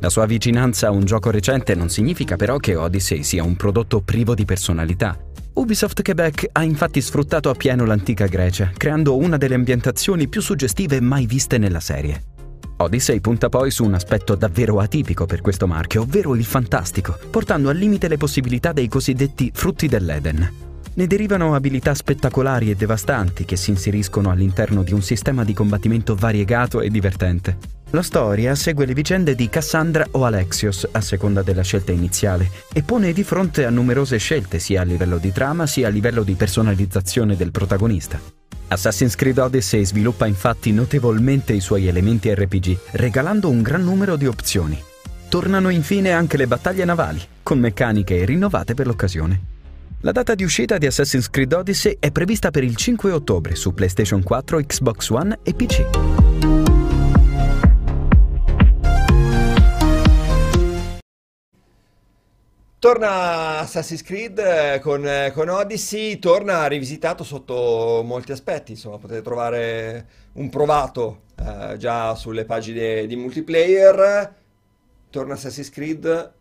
[0.00, 4.02] La sua vicinanza a un gioco recente non significa però che Odyssey sia un prodotto
[4.02, 5.18] privo di personalità.
[5.54, 11.24] Ubisoft Quebec ha infatti sfruttato appieno l'antica Grecia, creando una delle ambientazioni più suggestive mai
[11.24, 12.22] viste nella serie.
[12.76, 17.70] Odyssey punta poi su un aspetto davvero atipico per questo marchio, ovvero il fantastico, portando
[17.70, 20.64] al limite le possibilità dei cosiddetti frutti dell'Eden.
[20.96, 26.14] Ne derivano abilità spettacolari e devastanti che si inseriscono all'interno di un sistema di combattimento
[26.14, 27.58] variegato e divertente.
[27.90, 32.82] La storia segue le vicende di Cassandra o Alexios, a seconda della scelta iniziale, e
[32.82, 36.32] pone di fronte a numerose scelte sia a livello di trama sia a livello di
[36.32, 38.18] personalizzazione del protagonista.
[38.68, 44.26] Assassin's Creed Odyssey sviluppa infatti notevolmente i suoi elementi RPG, regalando un gran numero di
[44.26, 44.82] opzioni.
[45.28, 49.54] Tornano infine anche le battaglie navali, con meccaniche rinnovate per l'occasione.
[50.02, 53.72] La data di uscita di Assassin's Creed Odyssey è prevista per il 5 ottobre su
[53.72, 55.84] PlayStation 4, Xbox One e PC.
[62.78, 69.22] Torna Assassin's Creed eh, con, eh, con Odyssey, torna rivisitato sotto molti aspetti, insomma potete
[69.22, 74.34] trovare un provato eh, già sulle pagine di multiplayer,
[75.08, 76.34] torna Assassin's Creed,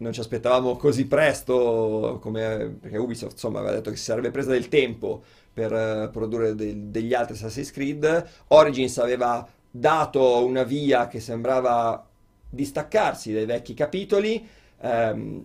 [0.00, 4.50] non ci aspettavamo così presto, come, perché Ubisoft insomma aveva detto che si sarebbe presa
[4.50, 5.22] del tempo
[5.52, 12.06] per eh, produrre de- degli altri Assassin's Creed, Origins aveva dato una via che sembrava
[12.48, 14.48] distaccarsi dai vecchi capitoli,
[14.82, 15.44] Ehm,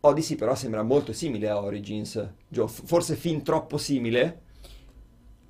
[0.00, 4.40] Odyssey però sembra molto simile a Origins, Gio, forse fin troppo simile.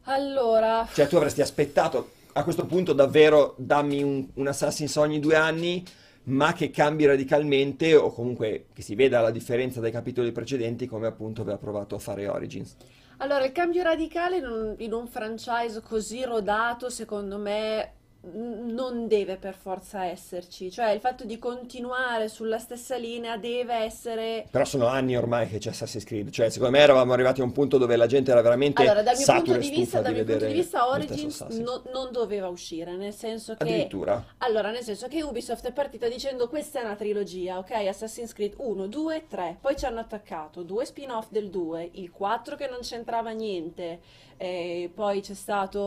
[0.04, 5.34] Allora, Cioè tu avresti aspettato a questo punto davvero dammi un, un Assassin's ogni due
[5.34, 5.84] anni,
[6.24, 11.06] ma che cambi radicalmente o comunque che si veda la differenza dai capitoli precedenti come
[11.06, 12.76] appunto aveva provato a fare Origins.
[13.18, 17.92] allora, il cambio radicale in un, in un franchise così rodato, secondo me,
[18.32, 20.70] non deve per forza esserci.
[20.70, 25.58] Cioè, il fatto di continuare sulla stessa linea deve essere Però sono anni ormai che
[25.58, 28.40] c'è Assassin's Creed, cioè secondo me eravamo arrivati a un punto dove la gente era
[28.40, 31.82] veramente Allora, dal mio punto di vista, dal di mio punto di vista Origins no-
[31.92, 34.24] non doveva uscire, nel senso che Addirittura.
[34.38, 37.72] allora, nel senso che Ubisoft è partita dicendo questa è una trilogia, ok?
[37.72, 42.56] Assassin's Creed 1, 2, 3, poi ci hanno attaccato due spin-off del 2, il 4
[42.56, 44.00] che non c'entrava niente,
[44.36, 45.80] e poi c'è stato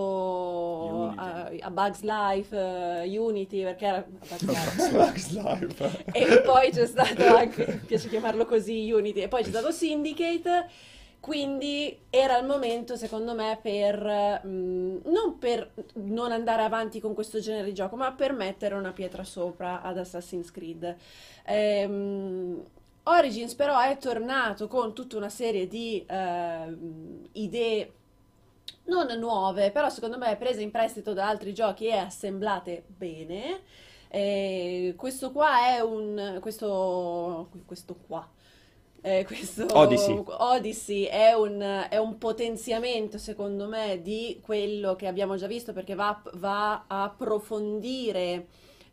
[0.80, 1.16] Unity.
[1.16, 2.56] a, a Bugs Life,
[3.04, 4.92] eh, Unity, perché era Bugs Life.
[4.92, 6.06] Bugs Life.
[6.12, 10.68] E poi c'è stato anche, piace chiamarlo così, Unity, e poi c'è stato Syndicate,
[11.20, 14.02] quindi era il momento, secondo me, per,
[14.44, 18.94] mh, non per non andare avanti con questo genere di gioco, ma per mettere una
[18.94, 20.96] pietra sopra ad Assassin's Creed.
[21.46, 22.64] Ehm,
[23.04, 27.94] Origins però è tornato con tutta una serie di ehm, idee
[28.88, 33.62] non nuove, però secondo me prese in prestito da altri giochi e assemblate bene.
[34.10, 36.38] E questo qua è un...
[36.42, 38.28] questo, questo qua.
[39.02, 40.24] Eh, questo Odyssey.
[40.26, 45.96] Odyssey è un, è un potenziamento, secondo me, di quello che abbiamo già visto, perché
[45.96, 48.48] va, va a approfondire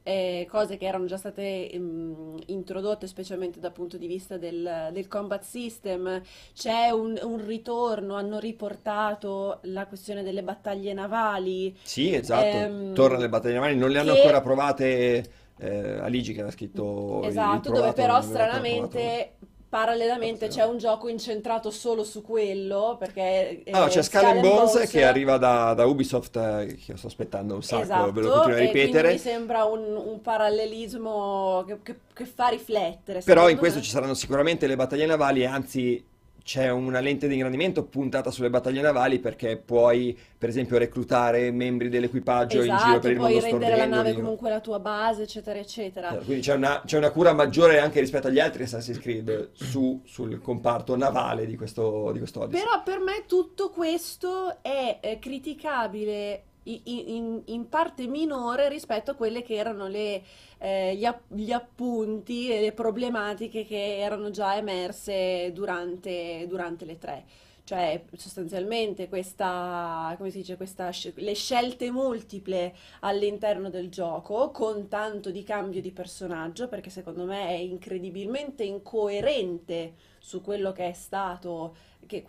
[0.04, 5.08] eh, cose che erano già state mm, introdotte, specialmente dal punto di vista del, del
[5.08, 6.22] combat system.
[6.54, 11.76] C'è un, un ritorno, hanno riportato la questione delle battaglie navali.
[11.82, 12.56] Sì, esatto.
[12.56, 15.24] Ehm, Torna le battaglie navali, non le hanno che- ancora provate
[15.58, 19.36] eh, Aligi che ha scritto il- il Esatto, dove però aveva stranamente,
[19.74, 23.64] parallelamente c'è un gioco incentrato solo su quello, perché.
[23.72, 27.56] Allora, c'è Skull and Bones Bones- che arriva da, da Ubisoft, eh, che sto aspettando
[27.56, 29.10] un sacco, Esatto, ve lo continuo a e ripetere.
[29.10, 33.84] mi sembra un, un parallelismo che, che- che fa riflettere, Però in questo me.
[33.84, 36.04] ci saranno sicuramente le battaglie navali, anzi
[36.44, 41.88] c'è una lente di ingrandimento puntata sulle battaglie navali perché puoi, per esempio, reclutare membri
[41.88, 45.22] dell'equipaggio in giro Esatto, per il puoi mondo rendere la nave comunque la tua base,
[45.22, 46.10] eccetera, eccetera.
[46.10, 50.02] Certo, Quindi c'è una, c'è una cura maggiore anche rispetto agli altri Assassin's Creed su-
[50.04, 52.46] sul comparto navale di questo, di questo.
[52.46, 59.42] Però per me tutto questo è eh, criticabile in, in parte minore rispetto a quelle
[59.42, 60.22] che erano le,
[60.58, 66.98] eh, gli, app- gli appunti e le problematiche che erano già emerse durante, durante le
[66.98, 67.24] tre.
[67.64, 75.80] Cioè, sostanzialmente, questa, dice, questa, le scelte multiple all'interno del gioco, con tanto di cambio
[75.80, 81.74] di personaggio, perché secondo me è incredibilmente incoerente su quello che è stato,
[82.06, 82.24] che,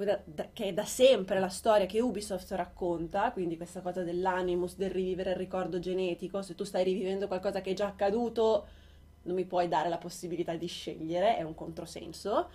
[0.53, 5.31] che è da sempre la storia che Ubisoft racconta, quindi questa cosa dell'animus, del rivivere
[5.31, 8.67] il ricordo genetico, se tu stai rivivendo qualcosa che è già accaduto,
[9.23, 12.49] non mi puoi dare la possibilità di scegliere, è un controsenso.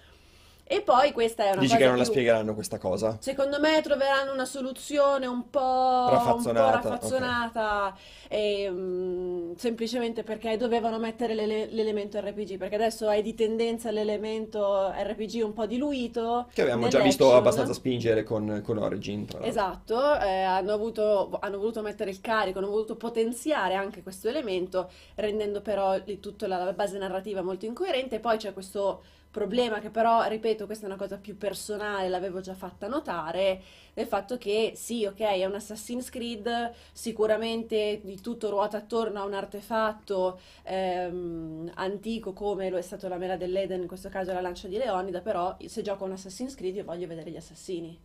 [0.72, 2.12] E poi questa è una Dici cosa che non la più...
[2.12, 3.16] spiegheranno questa cosa?
[3.18, 6.84] Secondo me troveranno una soluzione un po', un po' Raffazzonata, ok.
[6.84, 7.96] raffazzonata,
[8.28, 14.92] e, mm, semplicemente perché dovevano mettere l'ele- l'elemento RPG, perché adesso hai di tendenza l'elemento
[14.92, 19.50] RPG un po' diluito Che abbiamo già visto abbastanza spingere con, con Origin, tra l'altro.
[19.50, 24.88] Esatto, eh, hanno avuto, hanno voluto mettere il carico, hanno voluto potenziare anche questo elemento,
[25.16, 28.20] rendendo però tutta la base narrativa molto incoerente.
[28.20, 32.54] Poi c'è questo problema che però, ripeto, questa è una cosa più personale, l'avevo già
[32.54, 33.62] fatta notare,
[33.94, 39.24] del fatto che sì, ok, è un Assassin's Creed, sicuramente di tutto ruota attorno a
[39.24, 44.40] un artefatto ehm, antico come lo è stato la mela dell'Eden, in questo caso la
[44.40, 47.98] lancia di Leonida, però se gioco un Assassin's Creed io voglio vedere gli assassini.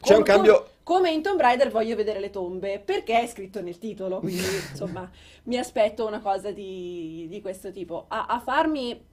[0.00, 0.58] C'è un cambio...
[0.58, 4.42] com- come in Tomb Raider voglio vedere le tombe, perché è scritto nel titolo, quindi
[4.70, 5.10] insomma
[5.44, 8.04] mi aspetto una cosa di, di questo tipo.
[8.08, 9.12] A, a farmi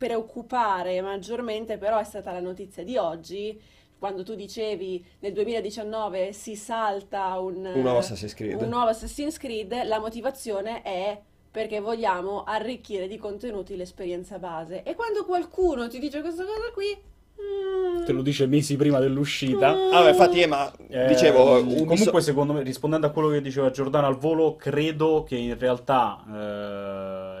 [0.00, 3.60] preoccupare maggiormente però è stata la notizia di oggi,
[3.98, 8.62] quando tu dicevi nel 2019 si salta un, Un nuovo Assassin's Creed.
[8.62, 11.20] un nuovo Assassin's Creed, la motivazione è
[11.50, 14.84] perché vogliamo arricchire di contenuti l'esperienza base.
[14.84, 17.08] E quando qualcuno ti dice questa cosa qui...
[17.42, 19.72] mm, Te lo dice mesi prima dell'uscita.
[19.72, 23.28] mm, Ah, beh, infatti, eh, ma Eh, dicevo, Ubisoft- comunque, secondo me, rispondendo a quello
[23.28, 26.24] che diceva Giordano al volo, credo che in realtà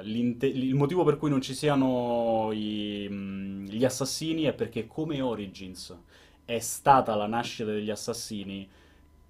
[0.04, 5.96] il motivo per cui non ci siano i- mh, gli assassini è perché, come Origins
[6.44, 8.68] è stata la nascita degli assassini,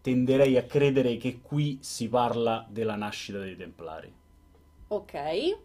[0.02, 4.12] tenderei a credere che qui si parla della nascita dei Templari.
[4.90, 5.14] Ok.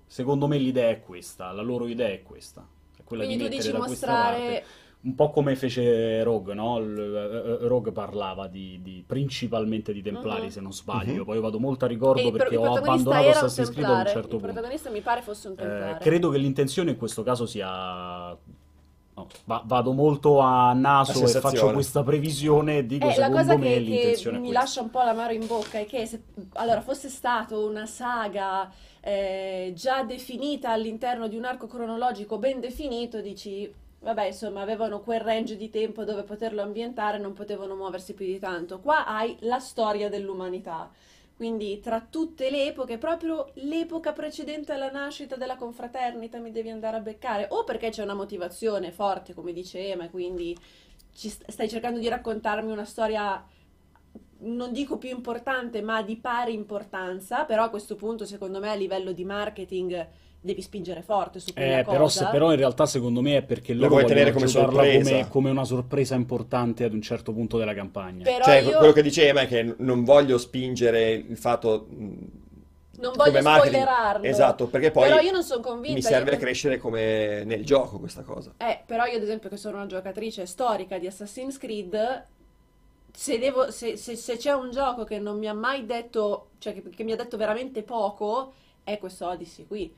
[0.07, 2.65] Secondo me l'idea è questa, la loro idea è questa,
[2.95, 4.61] è quella Quindi di tu dici mostrare...
[4.61, 4.84] parte.
[5.06, 6.80] Un po' come fece Rogue, no?
[6.80, 10.49] Il- eh, Rogue parlava di, di- principalmente di Templari, Mhm.
[10.49, 11.14] se non sbaglio.
[11.19, 11.23] Mhm.
[11.26, 14.19] Poi vado molto a ricordo il, perché il ho abbandonato Assassin's Creed a un certo
[14.22, 14.45] Il punto.
[14.48, 15.98] protagonista mi pare fosse un Eh, templare.
[15.99, 18.36] credo che l'intenzione in questo caso sia...
[19.18, 23.14] no, va- vado molto a naso La e faccio questa previsione e dico Eh, la
[23.14, 24.52] secondo cosa me che, che mi questa.
[24.52, 26.23] lascia un po' l'amaro in bocca è che se
[26.53, 28.69] allora, fosse stato una saga
[29.02, 33.72] eh, già definita all'interno di un arco cronologico ben definito, dici,
[34.06, 38.38] vabbè, insomma, avevano quel range di tempo dove poterlo ambientare, non potevano muoversi più di
[38.38, 38.80] tanto.
[38.80, 40.91] Qua hai la storia dell'umanità.
[41.36, 46.98] Quindi tra tutte le epoche, proprio l'epoca precedente alla nascita della confraternita mi devi andare
[46.98, 50.56] a beccare, o perché c'è una motivazione forte, come dice Ema, quindi
[51.11, 53.44] stai cercando di raccontarmi una storia,
[54.41, 58.76] non dico più importante, ma di pari importanza, però a questo punto, secondo me, a
[58.76, 60.07] livello di marketing
[60.45, 63.73] devi spingere forte su quella Eh, però, se- però in realtà secondo me è perché
[63.73, 65.09] Lo loro vuoi vogliono tenere come giocarla sorpresa.
[65.11, 68.23] come, come una sorpresa importante ad un certo punto della campagna.
[68.23, 71.88] Però Cioè, io quello che diceva è che non voglio spingere il fatto
[72.97, 74.26] non voglio spoilerarlo.
[74.26, 75.89] Esatto, perché poi Però io non sono convinta.
[75.97, 78.53] mi io serve a per- crescere come nel gioco questa cosa.
[78.57, 82.26] Eh, però io ad esempio che sono una giocatrice storica di Assassin's Creed,
[83.11, 86.73] se, devo, se, se- se c'è un gioco che non mi ha mai detto, cioè
[86.73, 88.53] che, che mi ha detto veramente poco,
[88.84, 89.93] è questo Odyssey qui.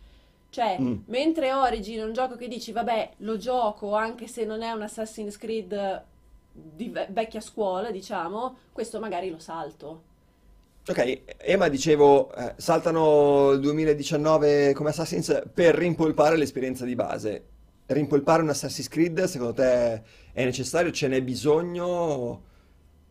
[0.50, 0.96] Cioè, Mm.
[1.08, 4.82] mentre Origin è un gioco che dici, vabbè, lo gioco anche se non è un
[4.82, 6.04] Assassin's Creed
[6.52, 10.04] di ve- vecchia scuola, diciamo, questo magari lo salto.
[10.90, 17.44] Ok, Ema dicevo, eh, saltano il 2019 come Assassin's per rimpolpare l'esperienza di base.
[17.88, 20.02] Rimpolpare un Assassin's Creed, secondo te
[20.32, 20.92] è necessario?
[20.92, 22.42] Ce n'è bisogno?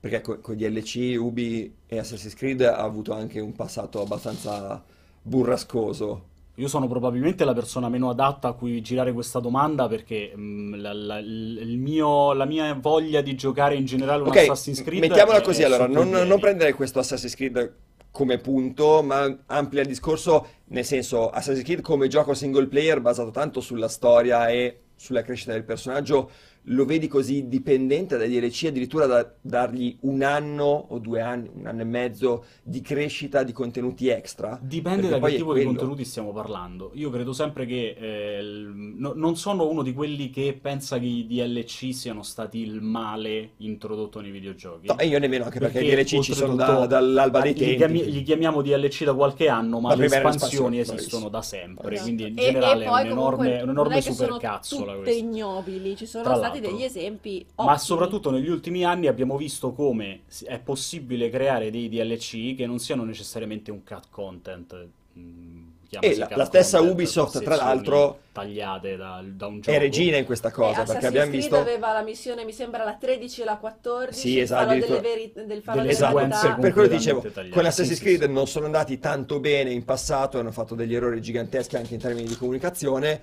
[0.00, 4.82] Perché co- con i DLC, Ubi e Assassin's Creed ha avuto anche un passato abbastanza
[5.22, 6.34] burrascoso.
[6.58, 10.92] Io sono probabilmente la persona meno adatta a cui girare questa domanda perché mh, la,
[10.94, 15.38] la- il mio- la mia voglia di giocare in generale un Ok, Assassin's Creed mettiamola
[15.38, 17.74] è- così è allora, non, non prendere questo Assassin's Creed
[18.10, 23.30] come punto, ma amplia il discorso, nel senso Assassin's Creed come gioco single player basato
[23.30, 26.30] tanto sulla storia e sulla crescita del personaggio,
[26.68, 31.66] lo vedi così dipendente dai DLC, addirittura da dargli un anno o due anni, un
[31.66, 34.59] anno e mezzo di crescita di contenuti extra?
[34.60, 36.90] Dipende da che tipo di contenuti stiamo parlando.
[36.94, 41.26] Io credo sempre che eh, no- non sono uno di quelli che pensa che i
[41.26, 44.86] DLC siano stati il male introdotto nei videogiochi.
[44.88, 47.59] No, e io nemmeno, anche perché, i Perché DLC ci sono da- dall'alba dei li,
[47.59, 47.76] tempi.
[47.76, 51.94] chiami- li chiamiamo DLC da qualche anno, ma La le espansioni esistono da sempre.
[51.94, 52.02] Esatto.
[52.06, 54.02] Quindi in E- generale e è poi un comunque enorme, un non enorme è che
[54.02, 55.24] sono supercazzola tutte questo.
[55.24, 56.70] ignobili, ci sono Tra stati l'altro.
[56.70, 57.78] degli esempi Ma ottimi.
[57.78, 63.04] soprattutto negli ultimi anni abbiamo visto come è possibile creare dei DLC che non siano
[63.04, 64.88] necessariamente un cut content.
[65.18, 65.68] mm,
[65.98, 69.78] E la- cut la stessa content, Ubisoft, tra l'altro, tagliate da, da un È gioco.
[69.78, 71.56] regina in questa E cosa, perché Assassin's abbiamo Creed visto...
[71.56, 75.32] aveva la missione, mi sembra, la 13 e la 14, Sì, il esatto, delle, veri-
[75.34, 76.14] del falò Delle Esatto,
[76.60, 77.48] per quello dicevo, tagliate.
[77.50, 78.32] con Assassin's Sì, Creed sì, sì.
[78.32, 82.26] non sono andati tanto bene in passato, hanno fatto degli errori giganteschi anche in termini
[82.28, 83.20] di comunicazione,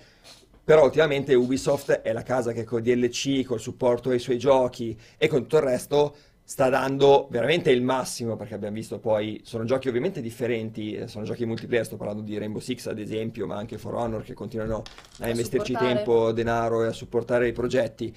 [0.64, 5.28] però ultimamente Ubisoft è la casa che con DLC, col supporto ai suoi giochi e
[5.28, 6.16] con tutto il resto
[6.46, 11.24] sta dando veramente il massimo, perché abbiamo visto poi, sono giochi ovviamente differenti, eh, sono
[11.26, 14.84] giochi multiplayer, sto parlando di Rainbow Six ad esempio, ma anche For Honor che continuano
[15.20, 15.76] a A investirci supportare.
[15.76, 18.14] tempo, denaro e a supportare i progetti.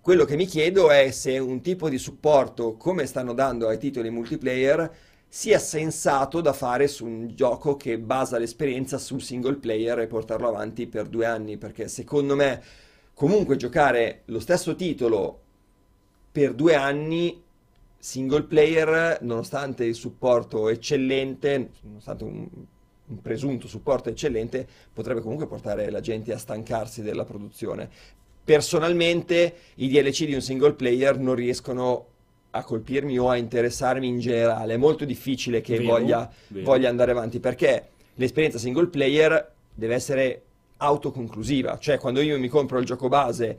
[0.00, 4.08] Quello che mi chiedo è se un tipo di supporto, come stanno dando ai titoli
[4.10, 4.88] multiplayer,
[5.28, 10.48] sia sensato da fare su un gioco che basa l'esperienza sul single player e portarlo
[10.48, 12.62] avanti per due anni, perché secondo me
[13.12, 15.40] comunque giocare lo stesso titolo
[16.32, 17.42] per due anni
[17.98, 22.48] single player, nonostante il supporto eccellente, nonostante un,
[23.06, 27.88] un presunto supporto eccellente, potrebbe comunque portare la gente a stancarsi della produzione.
[28.44, 32.06] Personalmente i DLC di un single player non riescono
[32.56, 36.64] a colpirmi o a interessarmi in generale, è molto difficile che Vero, voglia, vero.
[36.64, 40.42] voglia andare avanti perché l'esperienza single player deve essere
[40.78, 43.58] autoconclusiva, cioè quando io mi compro il gioco base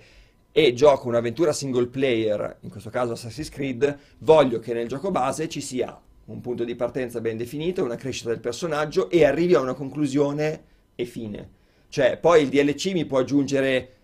[0.52, 5.48] e gioco un'avventura single player, in questo caso Assassin's Creed, voglio che nel gioco base
[5.48, 9.60] ci sia un punto di partenza ben definito, una crescita del personaggio e arrivi a
[9.60, 10.64] una conclusione
[10.96, 11.50] e fine.
[11.90, 13.97] Cioè, poi il DLC mi può aggiungere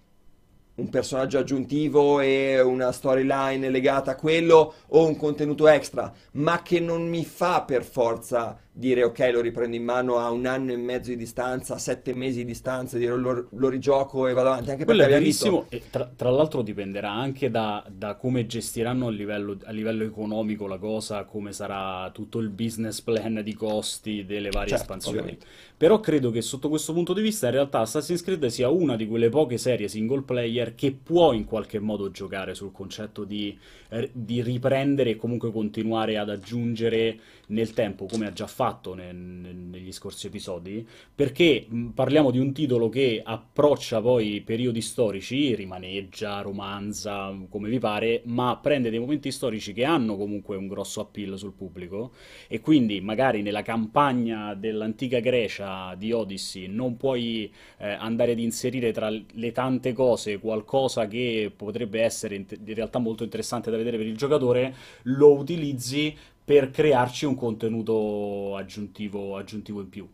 [0.75, 6.79] un personaggio aggiuntivo e una storyline legata a quello o un contenuto extra, ma che
[6.79, 10.77] non mi fa per forza dire ok, lo riprendo in mano a un anno e
[10.77, 14.71] mezzo di distanza, a sette mesi di distanza, dire lo, lo rigioco e vado avanti,
[14.71, 19.11] anche Quello è verissimo e tra, tra l'altro dipenderà anche da, da come gestiranno a
[19.11, 24.49] livello, a livello economico la cosa, come sarà tutto il business plan di costi delle
[24.49, 25.17] varie Certo, espansioni.
[25.19, 25.45] ovviamente.
[25.77, 29.07] Però credo che sotto questo punto di vista in realtà Assassin's Creed sia una di
[29.07, 33.57] quelle poche serie single player che può in qualche modo giocare sul concetto di,
[33.89, 38.62] eh, di riprendere e comunque continuare ad aggiungere nel tempo, come ha già fatto
[38.95, 44.81] ne- ne- negli scorsi episodi, perché mh, parliamo di un titolo che approccia poi periodi
[44.81, 50.67] storici, rimaneggia, romanza, come vi pare, ma prende dei momenti storici che hanno comunque un
[50.67, 52.11] grosso appeal sul pubblico.
[52.47, 58.91] E quindi magari nella campagna dell'antica Grecia di Odyssey non puoi eh, andare ad inserire
[58.91, 63.97] tra le tante cose qualcosa che potrebbe essere in in realtà molto interessante da vedere
[63.97, 64.73] per il giocatore,
[65.03, 70.07] lo utilizzi per crearci un contenuto aggiuntivo, aggiuntivo in più.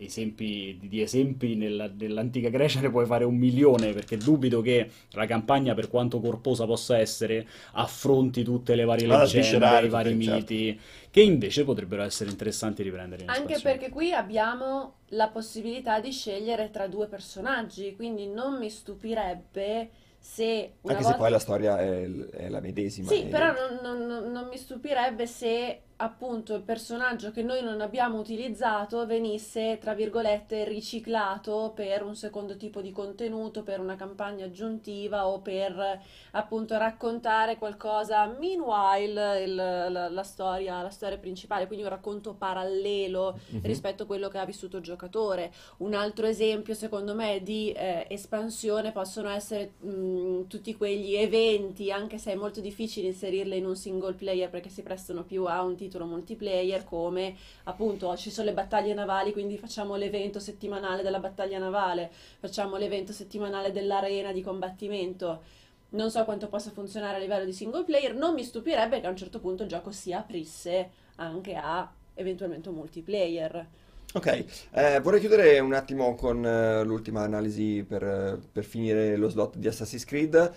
[0.00, 5.26] Esempi, di esempi nella- nell'antica Grecia ne puoi fare un milione perché dubito che la
[5.26, 10.22] campagna, per quanto corposa possa essere, affronti tutte le varie Vada a leggende, i vari
[10.22, 10.44] certo.
[10.54, 10.80] miti,
[11.10, 13.76] che invece potrebbero essere interessanti riprendere in Anche espansione.
[13.76, 20.72] perché qui abbiamo la possibilità di scegliere tra due personaggi, quindi non mi stupirebbe se
[20.82, 21.18] Anche se volta...
[21.18, 23.08] poi la storia è, è la medesima.
[23.08, 27.60] Sì, e- però non, non- non- non mi stupirebbe se appunto il personaggio che noi
[27.62, 33.96] non abbiamo utilizzato venisse, tra virgolette, riciclato per un secondo tipo di contenuto, per una
[33.96, 36.00] campagna aggiuntiva o per
[36.32, 43.36] appunto raccontare qualcosa meanwhile il- la, la storia, la storia principale, quindi un racconto parallelo
[43.50, 43.60] Mhm.
[43.62, 45.52] rispetto a quello che ha vissuto il giocatore.
[45.78, 52.18] Un altro esempio, secondo me, di eh, espansione possono essere mh, tutti quegli eventi, anche
[52.18, 55.74] se è molto difficile inserirle in un single player perché si prestano più a un
[55.74, 57.34] titolo multiplayer, come
[57.64, 63.12] appunto ci sono le battaglie navali, quindi facciamo l'evento settimanale della battaglia navale, facciamo l'evento
[63.12, 65.42] settimanale dell'arena di combattimento.
[65.90, 69.10] Non so quanto possa funzionare a livello di single player, non mi stupirebbe che a
[69.10, 73.66] un certo punto il gioco si aprisse anche a eventualmente un multiplayer.
[74.14, 79.28] Ok, eh, vorrei chiudere un attimo con eh, l'ultima analisi per, eh, per finire lo
[79.28, 80.54] slot di Assassin's Creed.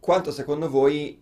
[0.00, 1.20] Quanto secondo voi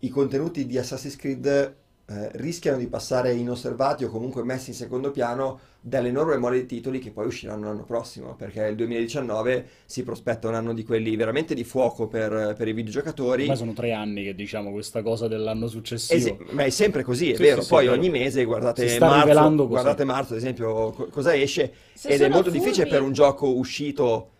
[0.00, 1.76] i contenuti di Assassin's Creed
[2.08, 6.98] eh, rischiano di passare inosservati o comunque messi in secondo piano dall'enorme mole di titoli
[7.00, 11.54] che poi usciranno l'anno prossimo, perché il 2019 si prospetta un anno di quelli veramente
[11.54, 13.46] di fuoco per, per i videogiocatori.
[13.46, 16.16] Ma sono tre anni che diciamo questa cosa dell'anno successivo.
[16.38, 17.60] Esi- ma è sempre così, è Sì, vero.
[17.60, 17.96] sì, sì, Poi vero.
[17.98, 22.50] ogni mese guardate marzo, guardate marzo, ad esempio, co- cosa esce Se ed è molto
[22.50, 24.30] furbi- difficile per un gioco uscito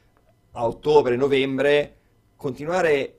[0.53, 1.95] a ottobre, novembre,
[2.37, 3.16] continuare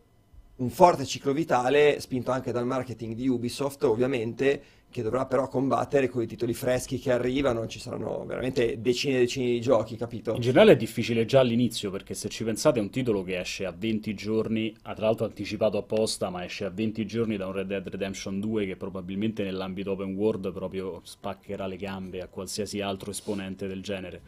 [0.57, 6.07] un forte ciclo vitale, spinto anche dal marketing di Ubisoft, ovviamente, che dovrà però combattere
[6.07, 10.33] con i titoli freschi che arrivano, ci saranno veramente decine e decine di giochi, capito?
[10.33, 13.65] In generale è difficile già all'inizio perché se ci pensate è un titolo che esce
[13.65, 17.53] a 20 giorni, ah, tra l'altro anticipato apposta, ma esce a 20 giorni da un
[17.53, 22.81] Red Dead Redemption 2 che probabilmente nell'ambito open world proprio spaccherà le gambe a qualsiasi
[22.81, 24.21] altro esponente del genere.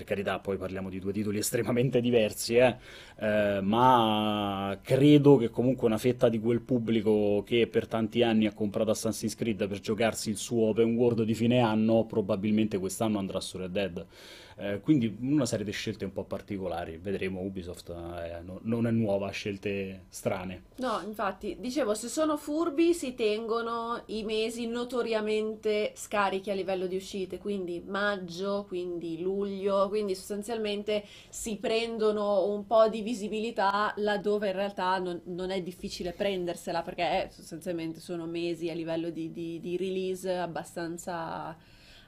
[0.00, 2.74] Per carità, poi parliamo di due titoli estremamente diversi, eh?
[3.18, 8.54] Eh, ma credo che comunque una fetta di quel pubblico che per tanti anni ha
[8.54, 13.40] comprato Assassin's Creed per giocarsi il suo open world di fine anno, probabilmente quest'anno andrà
[13.40, 14.06] su Red Dead.
[14.60, 16.98] Eh, quindi una serie di scelte un po' particolari.
[16.98, 20.62] Vedremo, Ubisoft eh, no- non è nuova scelte strane.
[20.76, 26.96] No, infatti, dicevo, se sono furbi si tengono i mesi notoriamente scarichi a livello di
[26.96, 34.54] uscite, quindi maggio, quindi luglio, quindi sostanzialmente si prendono un po' di visibilità laddove in
[34.54, 39.60] realtà non, non è difficile prendersela, perché eh, sostanzialmente sono mesi a livello di, di-
[39.60, 41.54] di release abbastanza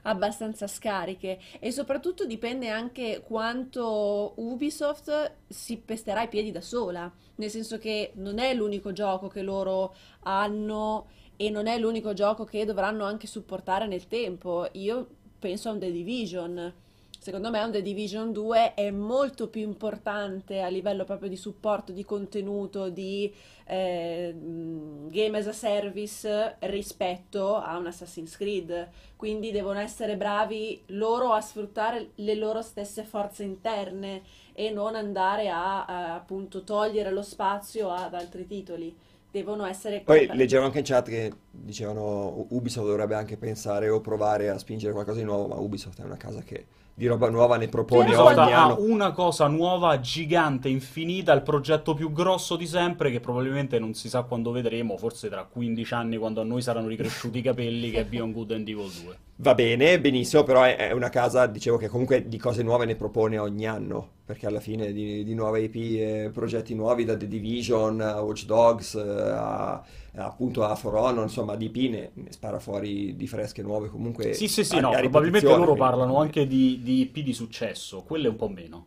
[0.03, 7.51] abbastanza scariche e soprattutto dipende anche quanto Ubisoft si pesterà i piedi da sola, nel
[7.51, 12.65] senso che non è l'unico gioco che loro hanno e non è l'unico gioco che
[12.65, 14.69] dovranno anche supportare nel tempo.
[14.73, 15.09] Io
[15.39, 16.74] penso a un The Division.
[17.23, 21.93] Secondo me un The Division 2 è molto più importante a livello proprio di supporto,
[21.93, 23.32] di contenuto, di
[23.65, 28.89] eh, mh, game as a service rispetto a un Assassin's Creed.
[29.15, 34.23] Quindi devono essere bravi loro a sfruttare le loro stesse forze interne
[34.53, 38.93] e non andare a, a, appunto togliere lo spazio ad altri titoli.
[39.31, 44.51] Devono essere Poi leggevo anche in chat che dicevano Ubisoft dovrebbe anche pensare o provare
[44.51, 47.69] a spingere qualcosa di nuovo, ma Ubisoft è una casa che di roba nuova ne
[47.69, 48.77] propone ogni guarda, ha anno.
[48.81, 54.09] una cosa nuova, gigante, infinita, il progetto più grosso di sempre che probabilmente non si
[54.09, 58.01] sa quando vedremo, forse tra 15 anni quando a noi saranno ricresciuti i capelli, che
[58.01, 59.16] è Beyond Good and Evil 2.
[59.43, 62.94] Va bene, benissimo, però è, è una casa, dicevo, che comunque di cose nuove ne
[62.94, 67.27] propone ogni anno, perché alla fine di, di nuove IP e progetti nuovi, da The
[67.27, 69.82] Division a Watch Dogs, eh, a,
[70.14, 74.47] appunto a For Honor, insomma, DP ne, ne spara fuori di fresche nuove comunque Sì,
[74.47, 78.02] sì, sì, a- no, a probabilmente loro quindi- parlano anche di, di IP di successo,
[78.02, 78.86] quelle un po' meno.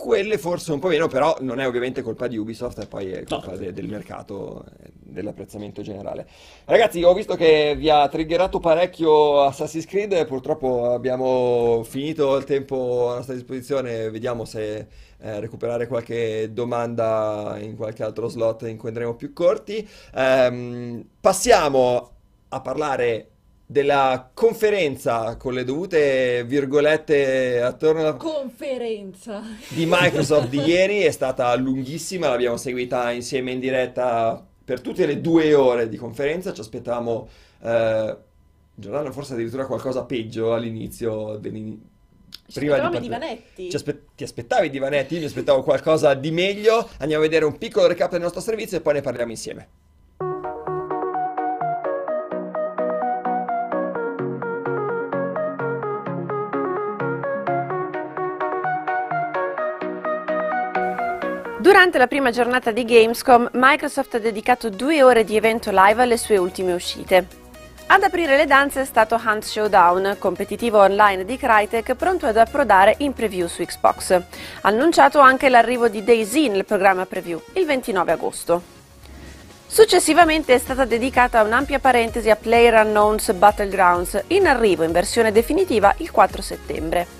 [0.00, 3.22] Quelle forse un po' meno, però non è ovviamente colpa di Ubisoft, e poi è
[3.24, 3.56] colpa No.
[3.58, 6.26] de- del mercato, eh, dell'apprezzamento generale.
[6.64, 13.10] Ragazzi, ho visto che vi ha triggerato parecchio Assassin's Creed, purtroppo abbiamo finito il tempo
[13.10, 14.86] a nostra disposizione, vediamo se
[15.18, 19.86] eh, recuperare qualche domanda in qualche altro slot in cui andremo più corti.
[20.14, 22.10] Ehm, passiamo
[22.48, 23.29] a parlare
[23.70, 29.40] della conferenza con le dovute virgolette attorno alla conferenza.
[29.68, 35.20] di Microsoft di ieri è stata lunghissima, l'abbiamo seguita insieme in diretta per tutte le
[35.20, 37.28] due ore di conferenza, ci aspettavamo,
[37.62, 38.16] eh,
[38.74, 41.80] Giordano, forse addirittura qualcosa peggio all'inizio, dell'ini-
[42.48, 43.02] Ci prima di partire.
[43.02, 43.70] divanetti.
[43.70, 47.44] Ci aspe- ti aspettavi i divanetti, io mi aspettavo qualcosa di meglio, andiamo a vedere
[47.44, 49.68] un piccolo recap del nostro servizio e poi ne parliamo insieme.
[61.60, 66.16] Durante la prima giornata di Gamescom, Microsoft ha dedicato due ore di evento live alle
[66.16, 67.26] sue ultime uscite.
[67.88, 72.94] Ad aprire le danze è stato Hunt Showdown, competitivo online di Crytek pronto ad approdare
[73.00, 74.22] in preview su Xbox.
[74.62, 78.62] Annunciato anche l'arrivo di DayZ nel programma preview, il 29 agosto.
[79.66, 86.10] Successivamente è stata dedicata un'ampia parentesi a PlayerUnknown's Battlegrounds, in arrivo in versione definitiva il
[86.10, 87.19] 4 settembre.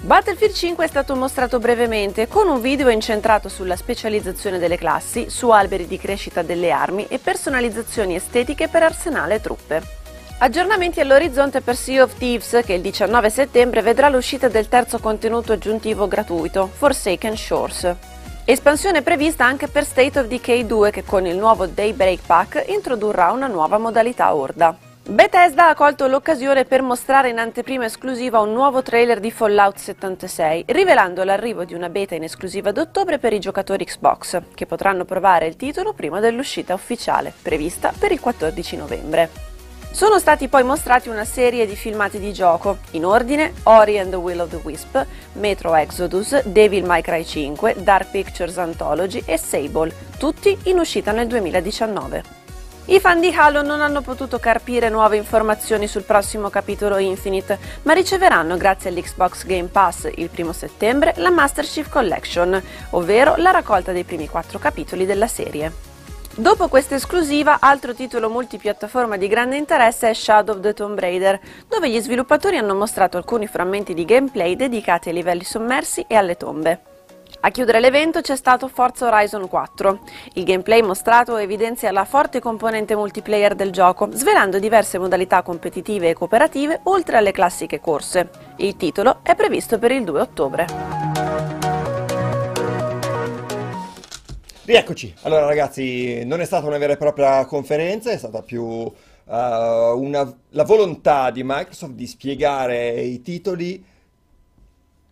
[0.00, 5.50] Battlefield 5 è stato mostrato brevemente con un video incentrato sulla specializzazione delle classi, su
[5.50, 9.82] alberi di crescita delle armi e personalizzazioni estetiche per arsenale e truppe.
[10.38, 15.52] Aggiornamenti all'orizzonte per Sea of Thieves che il 19 settembre vedrà l'uscita del terzo contenuto
[15.52, 17.94] aggiuntivo gratuito, Forsaken Shores.
[18.44, 23.32] Espansione prevista anche per State of Decay 2 che con il nuovo Daybreak Pack introdurrà
[23.32, 24.87] una nuova modalità Horda.
[25.10, 30.64] Bethesda ha colto l'occasione per mostrare in anteprima esclusiva un nuovo trailer di Fallout 76,
[30.66, 35.46] rivelando l'arrivo di una beta in esclusiva d'ottobre per i giocatori Xbox, che potranno provare
[35.46, 39.30] il titolo prima dell'uscita ufficiale, prevista per il 14 novembre.
[39.90, 44.16] Sono stati poi mostrati una serie di filmati di gioco, in ordine Ori and the
[44.16, 45.02] Will of the Wisp,
[45.32, 51.28] Metro Exodus, Devil May Cry 5, Dark Pictures Anthology e Sable, tutti in uscita nel
[51.28, 52.37] 2019.
[52.90, 57.92] I fan di Halo non hanno potuto carpire nuove informazioni sul prossimo capitolo Infinite, ma
[57.92, 62.62] riceveranno grazie all'Xbox Game Pass il primo settembre la Master Chief Collection,
[62.92, 65.70] ovvero la raccolta dei primi quattro capitoli della serie.
[66.34, 71.38] Dopo questa esclusiva, altro titolo multipiattaforma di grande interesse è Shadow of the Tomb Raider,
[71.68, 76.38] dove gli sviluppatori hanno mostrato alcuni frammenti di gameplay dedicati ai livelli sommersi e alle
[76.38, 76.87] tombe.
[77.40, 80.00] A chiudere l'evento c'è stato Forza Horizon 4.
[80.34, 86.14] Il gameplay mostrato evidenzia la forte componente multiplayer del gioco, svelando diverse modalità competitive e
[86.14, 88.28] cooperative oltre alle classiche corse.
[88.56, 90.66] Il titolo è previsto per il 2 ottobre.
[94.64, 95.14] Rieccoci.
[95.22, 98.92] Allora ragazzi, non è stata una vera e propria conferenza, è stata più uh,
[99.24, 103.96] una, la volontà di Microsoft di spiegare i titoli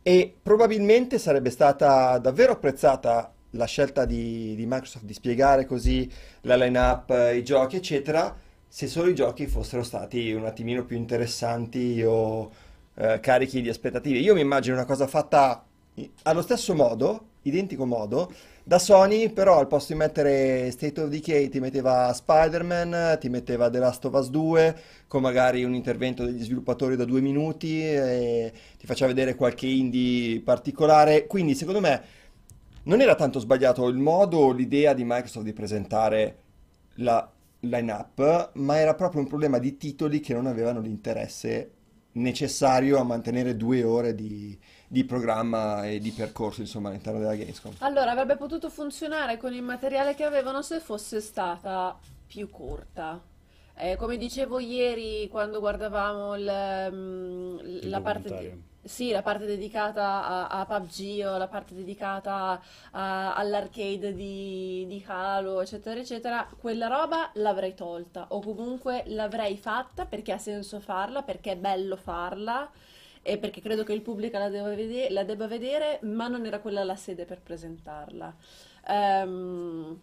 [0.09, 6.09] e probabilmente sarebbe stata davvero apprezzata la scelta di, di Microsoft di spiegare così
[6.43, 8.33] la line-up, i giochi, eccetera,
[8.69, 12.53] se solo i giochi fossero stati un attimino più interessanti o
[12.95, 14.21] eh, carichi di aspettative.
[14.21, 15.67] Io mi immagino una cosa fatta
[16.23, 18.33] allo stesso modo, identico modo,
[18.69, 23.71] da Sony, però al posto di mettere State of Decay ti metteva Spider-Man, ti metteva
[23.71, 24.77] The Last of Us 2,
[25.07, 27.79] con magari un intervento degli sviluppatori da due minuti,
[28.77, 31.29] ti faceva vedere qualche indie particolare.
[31.29, 32.03] Quindi secondo me
[32.83, 36.39] non era tanto sbagliato il modo o l'idea di Microsoft di presentare
[36.95, 37.31] la
[37.61, 41.71] line-up, ma era proprio un problema di titoli che non avevano l'interesse
[42.15, 47.75] necessario a mantenere due ore di, di programma e di percorso insomma all'interno della Gamescom.
[47.79, 53.21] Allora, avrebbe potuto funzionare con il materiale che avevano se fosse stata più corta.
[53.79, 60.49] Eh, come dicevo ieri quando guardavamo il, mm, la parte di, sì, la parte dedicata
[60.49, 62.61] a, a PUBG o la parte dedicata
[62.93, 70.07] a- all'arcade di, di Halo, eccetera, eccetera, quella roba l'avrei tolta o comunque l'avrei fatta
[70.07, 72.71] perché ha senso farla, perché è bello farla
[73.27, 76.61] e perché credo che il pubblico la debba vedere, la debba vedere, ma non era
[76.61, 78.35] quella la sede per presentarla.
[78.89, 79.99] Ehm,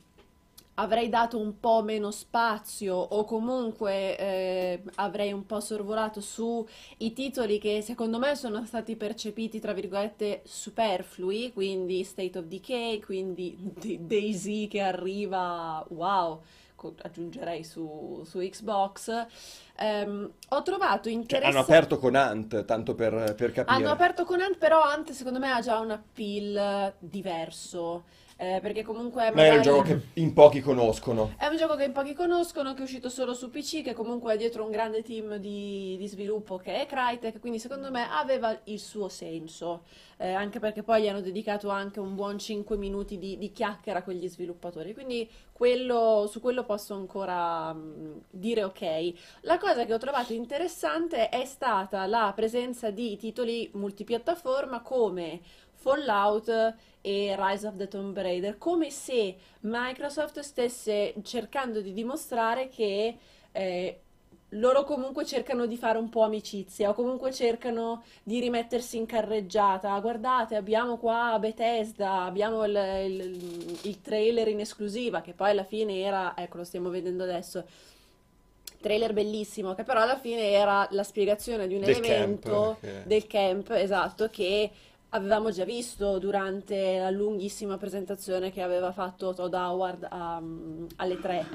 [0.76, 6.66] avrei dato un po' meno spazio o comunque eh, avrei un po' sorvolato sui
[7.14, 13.56] titoli che secondo me sono stati percepiti tra virgolette superflui, quindi State of Decay, quindi
[14.02, 16.42] Daisy che arriva, wow,
[17.02, 19.26] aggiungerei su, su Xbox.
[19.80, 21.46] Um, ho trovato interessante.
[21.46, 23.76] Cioè, hanno aperto con Ant, tanto per, per capire.
[23.76, 28.04] Hanno aperto con Ant, però Ant secondo me ha già un appeal diverso.
[28.44, 29.32] Eh, perché comunque.
[29.32, 31.34] Ma è un gioco che in pochi conoscono.
[31.38, 34.34] È un gioco che in pochi conoscono, che è uscito solo su PC, che comunque
[34.34, 38.60] è dietro un grande team di, di sviluppo che è Crytek, quindi secondo me aveva
[38.66, 39.84] il suo senso,
[40.18, 44.04] eh, anche perché poi gli hanno dedicato anche un buon 5 minuti di, di chiacchiera
[44.04, 49.14] con gli sviluppatori, quindi quello, su quello posso ancora mh, dire ok.
[49.42, 55.40] La cosa che ho trovato interessante è stata la presenza di titoli multipiattaforma come
[55.84, 63.18] Fallout e Rise of the Tomb Raider, come se Microsoft stesse cercando di dimostrare che
[63.52, 64.00] eh,
[64.52, 70.00] loro comunque cercano di fare un po' amicizia o comunque cercano di rimettersi in carreggiata.
[70.00, 76.00] Guardate, abbiamo qua Bethesda, abbiamo il, il, il trailer in esclusiva che poi alla fine
[76.00, 77.66] era, ecco lo stiamo vedendo adesso,
[78.80, 83.04] trailer bellissimo che però alla fine era la spiegazione di un del elemento camp, okay.
[83.06, 84.72] del camp, esatto, che
[85.14, 91.46] avevamo già visto durante la lunghissima presentazione che aveva fatto Todd Howard um, alle tre.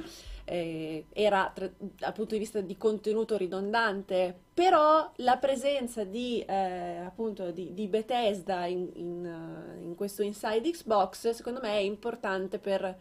[0.45, 7.03] Eh, era tra, dal punto di vista di contenuto ridondante, però la presenza di, eh,
[7.05, 12.59] appunto, di, di Bethesda in, in, uh, in, questo Inside Xbox secondo me è importante
[12.59, 12.97] per,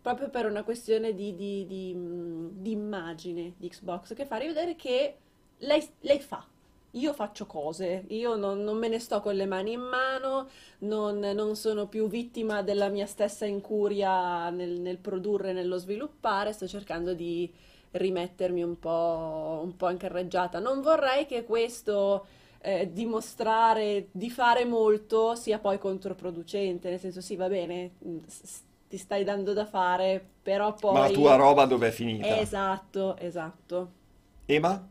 [0.00, 5.18] proprio per una questione di, di, di immagine di Xbox che fa rivedere che
[5.58, 6.44] lei, lei fa
[6.92, 10.48] io faccio cose, io non, non, me ne sto con le mani in mano,
[10.78, 16.52] non, non sono più vittima della mia stessa incuria nel, nel, produrre e nello sviluppare,
[16.52, 17.50] sto cercando di
[17.92, 20.58] rimettermi un po', un po' in carreggiata.
[20.58, 22.26] Non vorrei che questo
[22.60, 28.18] eh, dimostrare di fare molto sia poi controproducente, nel senso sì, va bene, mm,
[28.88, 30.92] ti stai dando da fare, però poi...
[30.92, 32.38] Ma la tua roba dove è finita?
[32.38, 34.00] Esatto, esatto.
[34.44, 34.88] Ema?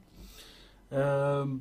[0.88, 1.57] Uh, Mm,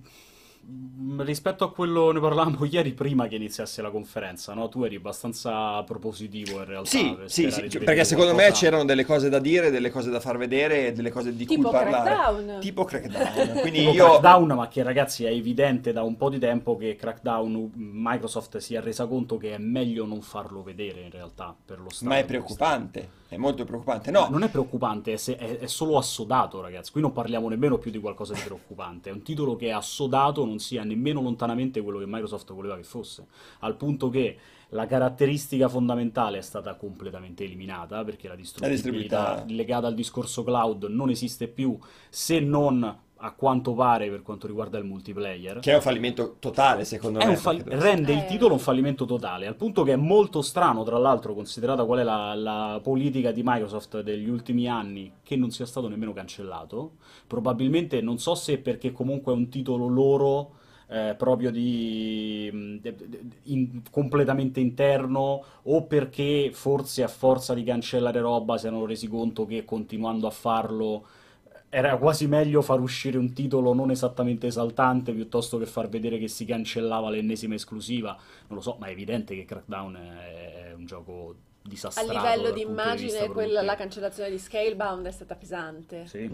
[1.19, 4.69] Rispetto a quello ne parlavamo ieri prima che iniziasse la conferenza, no?
[4.69, 8.61] Tu eri abbastanza propositivo in realtà Sì, per sì, sì, di perché secondo me qualcosa.
[8.61, 11.57] c'erano delle cose da dire, delle cose da far vedere e delle cose di cui
[11.57, 12.11] Tipo parlare.
[12.11, 12.61] Crackdown.
[12.61, 13.61] Tipo Crackdown.
[13.61, 14.05] Quindi Tipo io...
[14.11, 18.75] Crackdown, ma che ragazzi è evidente da un po' di tempo che Crackdown Microsoft si
[18.75, 22.17] è resa conto che è meglio non farlo vedere in realtà per lo stato Ma
[22.19, 24.11] è cui preoccupante, è molto preoccupante.
[24.11, 26.91] No, non è preoccupante, è- è solo assodato, ragazzi.
[26.91, 29.09] Qui non parliamo nemmeno più di qualcosa di preoccupante.
[29.09, 32.83] È un titolo che è assodato, non sia nemmeno lontanamente quello che Microsoft voleva che
[32.83, 33.29] fosse.
[33.61, 34.37] Al punto che
[34.71, 39.45] la caratteristica fondamentale è stata completamente eliminata perché la distruttibilità distribuibilità.
[39.49, 41.79] legata al discorso cloud non esiste più
[42.09, 45.59] se non a quanto pare per quanto riguarda il multiplayer.
[45.59, 47.37] che è un fallimento totale, secondo È me.
[47.37, 48.25] fall- rende il Eh.
[48.25, 52.03] titolo un fallimento totale, al punto che è molto strano, tra l'altro, considerata qual è
[52.03, 56.93] la, la politica di Microsoft degli ultimi anni, che non sia stato nemmeno cancellato.
[57.27, 60.53] Probabilmente non so se perché comunque è un titolo loro.
[60.91, 68.21] Eh, proprio di de- de- in- completamente interno o perché forse a forza di cancellare
[68.21, 71.07] roba si erano resi conto che continuando a farlo
[71.69, 76.27] era quasi meglio far uscire un titolo non esattamente esaltante piuttosto che far vedere che
[76.29, 78.17] si cancellava l'ennesima esclusiva.
[78.49, 81.35] Non lo so, ma è evidente che Crackdown è, è un gioco
[81.95, 86.07] A disastrato livello dal di immagine, quella, la cancellazione di Scalebound è stata pesante.
[86.07, 86.29] Sì.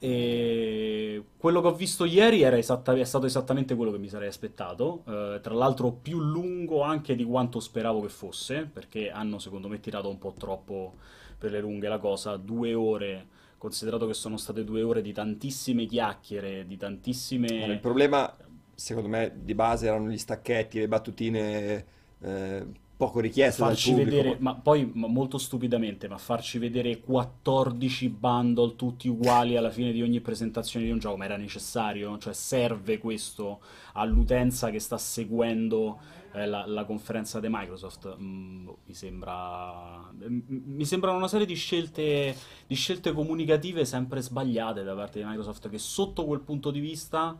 [0.00, 5.02] E quello che ho visto ieri esatta- è stato esattamente quello che mi sarei aspettato,
[5.06, 9.80] eh, tra l'altro più lungo anche di quanto speravo che fosse, perché hanno secondo me
[9.80, 10.94] tirato un po' troppo
[11.38, 13.26] per le lunghe la cosa, due ore,
[13.58, 17.78] considerato che sono state due ore di tantissime chiacchiere, di Allora, il tantissime...
[17.80, 18.36] problema,
[18.74, 21.86] secondo me, di base erano gli stacchetti, le battutine
[22.20, 22.66] eh,
[22.98, 24.10] poco richieste dal farci pubblico.
[24.10, 29.92] vedere, ma poi ma molto stupidamente, ma farci vedere 14 bundle tutti uguali alla fine
[29.92, 32.18] di ogni presentazione di un gioco, ma era necessario?
[32.18, 33.60] Cioè serve questo
[33.92, 36.00] all'utenza che sta seguendo
[36.32, 38.16] eh, la, la conferenza di Microsoft?
[38.18, 42.34] Mm, mi sembra, m- mi sembrano una serie di scelte,
[42.66, 47.38] di scelte comunicative sempre sbagliate da parte di Microsoft che sotto quel punto di vista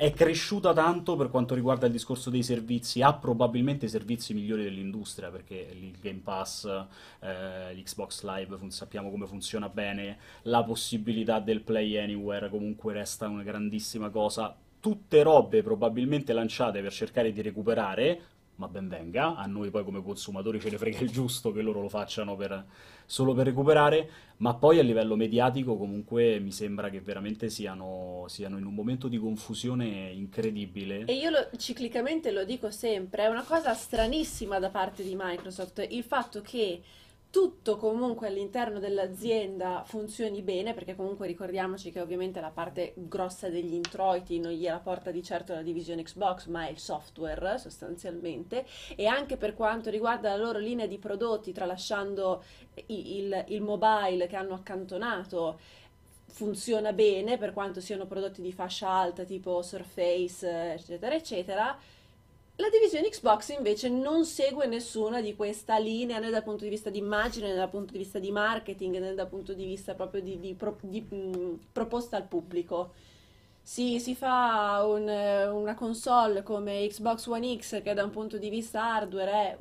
[0.00, 4.62] è cresciuta tanto per quanto riguarda il discorso dei servizi, ha probabilmente i servizi migliori
[4.62, 6.64] dell'industria perché il Game Pass,
[7.18, 13.28] eh, l'Xbox Live fun- sappiamo come funziona bene, la possibilità del Play Anywhere comunque resta
[13.28, 14.56] una grandissima cosa.
[14.80, 18.22] Tutte robe probabilmente lanciate per cercare di recuperare,
[18.54, 21.82] ma ben venga, a noi poi come consumatori ce ne frega il giusto che loro
[21.82, 22.64] lo facciano per-
[23.10, 28.56] solo per recuperare, ma poi a livello mediatico comunque mi sembra che veramente siano, siano
[28.56, 31.06] in un momento di confusione incredibile.
[31.06, 35.84] E io lo- ciclicamente lo dico sempre, è una cosa stranissima da parte di Microsoft
[35.90, 36.80] il fatto che
[37.30, 43.72] tutto comunque all'interno dell'azienda funzioni bene, perché comunque ricordiamoci che ovviamente la parte grossa degli
[43.72, 48.66] introiti non gliela porta di certo la divisione Xbox, ma è il software sostanzialmente,
[48.96, 52.42] e anche per quanto riguarda la loro linea di prodotti, tralasciando
[52.86, 55.58] il, il mobile che hanno accantonato,
[56.26, 61.78] funziona bene per quanto siano prodotti di fascia alta tipo Surface, eccetera, eccetera.
[62.60, 66.90] La divisione Xbox invece non segue nessuna di questa linea né dal punto di vista
[66.90, 70.20] di immagine, né dal punto di vista di marketing, né dal punto di vista proprio
[70.22, 72.92] di, di pro- di, mh, proposta al pubblico.
[73.62, 78.48] Si, si fa un, una console come Xbox One X che da un punto di
[78.50, 79.58] vista hardware è,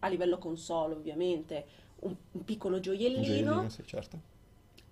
[0.00, 1.66] a livello console ovviamente,
[2.00, 2.80] un, un piccolo
[3.14, 4.20] Un gioiellino gioiellino, sì, certo.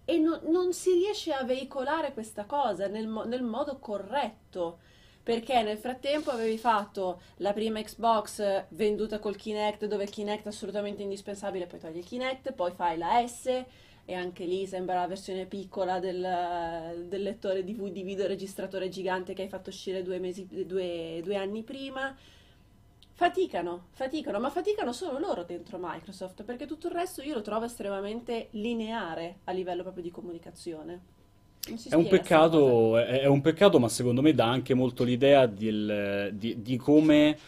[0.04, 4.78] e no- non si riesce a veicolare questa cosa nel, nel modo corretto.
[5.22, 10.46] Perché nel frattempo avevi fatto la prima Xbox eh, venduta col Kinect, dove il Kinect
[10.46, 13.64] è assolutamente indispensabile, poi togli il Kinect, poi fai la S,
[14.10, 19.48] e anche lì sembra la versione piccola del, del lettore DVD videoregistratore gigante che hai
[19.48, 22.16] fatto uscire due, mesi, due, due anni prima.
[23.12, 27.66] Faticano, faticano, ma faticano solo loro dentro Microsoft, perché tutto il resto io lo trovo
[27.66, 31.19] estremamente lineare a livello proprio di comunicazione.
[31.88, 36.30] È un peccato, è, è un peccato, ma secondo me dà anche molto l'idea del-
[36.34, 37.38] di, di come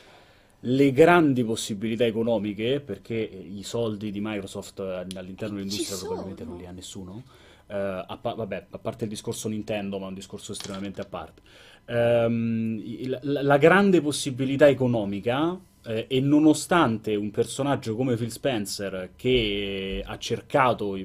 [0.64, 6.70] le grandi possibilità economiche, perché i soldi di Microsoft all'interno dell'industria probabilmente non li ha
[6.72, 7.24] nessuno,
[7.68, 11.06] eh, a, pa- vabbè, a parte il discorso Nintendo, ma è un discorso estremamente a
[11.06, 11.42] parte.
[11.86, 20.02] Ehm, la, la grande possibilità economica, eh, e nonostante un personaggio come Phil Spencer che
[20.04, 20.96] ha cercato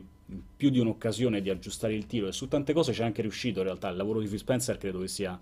[0.55, 3.65] più di un'occasione di aggiustare il tiro e su tante cose c'è anche riuscito in
[3.65, 5.39] realtà, il lavoro di Phil Spencer credo che sia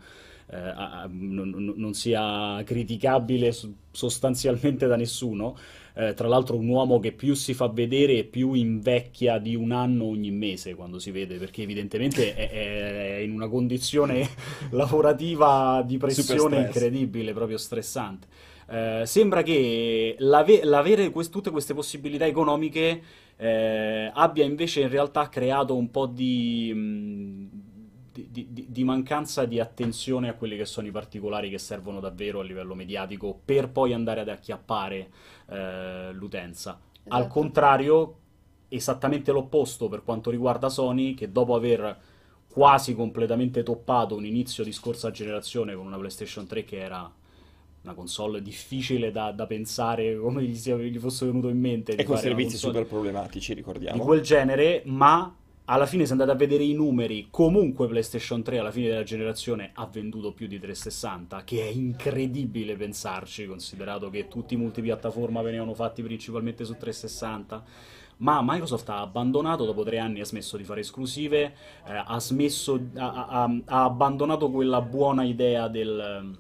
[0.47, 3.51] eh, a- non, non- non sia criticabile
[3.91, 5.57] sostanzialmente da nessuno.
[5.97, 9.71] Eh, tra l'altro un uomo che più si fa vedere e più invecchia di un
[9.71, 14.27] anno ogni mese quando si vede, perché evidentemente è, è in una condizione
[14.71, 18.27] lavorativa di pressione incredibile, proprio stressante.
[18.67, 23.01] Eh, sembra che l'ave- l'avere quest- tutte queste possibilità economiche
[23.37, 27.49] eh, abbia invece in realtà creato un po' di, mh,
[28.11, 31.99] di, di- di- di mancanza di attenzione a quelli che sono i particolari che servono
[31.99, 35.09] davvero a livello mediatico per poi andare ad acchiappare
[35.49, 36.79] eh, l'utenza.
[37.09, 37.27] Al Esatto.
[37.27, 38.17] contrario,
[38.69, 41.97] esattamente l'opposto per quanto riguarda Sony, che dopo aver
[42.47, 47.11] quasi completamente toppato un inizio di scorsa generazione con una PlayStation 3 che era
[47.85, 52.01] una console difficile da, da pensare come gli, sia- gli fosse venuto in mente di
[52.01, 54.03] E con servizi super problematici, di ricordiamo.
[54.03, 55.33] quel genere, ma
[55.67, 59.71] alla fine se andate a vedere i numeri, comunque PlayStation 3 alla fine della generazione
[59.73, 65.73] ha venduto più di 360, che è incredibile pensarci, considerato che tutti i multipiattaforma venivano
[65.73, 67.63] fatti principalmente su 360.
[68.17, 71.53] Ma Microsoft ha abbandonato, dopo tre anni ha smesso di fare esclusive,
[71.85, 76.33] eh, ha smesso, ha, ha- ha abbandonato quella buona idea del,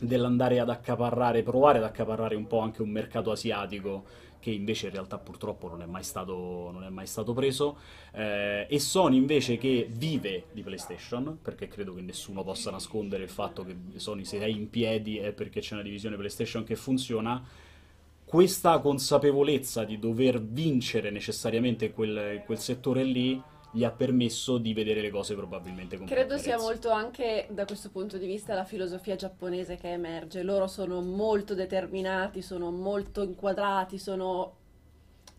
[0.00, 4.92] dell'andare ad accaparrare, provare ad accaparrare un po' anche un mercato asiatico che invece in
[4.92, 7.78] realtà purtroppo non è mai stato, è mai stato preso,
[8.12, 13.28] eh, e Sony invece che vive di PlayStation, perché credo che nessuno possa nascondere il
[13.28, 17.44] fatto che Sony se è in piedi è perché c'è una divisione PlayStation che funziona,
[18.24, 25.00] questa consapevolezza di dover vincere necessariamente quel, quel settore lì gli ha permesso di vedere
[25.00, 29.14] le cose probabilmente con Credo sia molto anche da questo punto di vista la filosofia
[29.14, 30.42] giapponese che emerge.
[30.42, 34.56] Loro sono molto determinati, sono molto inquadrati, sono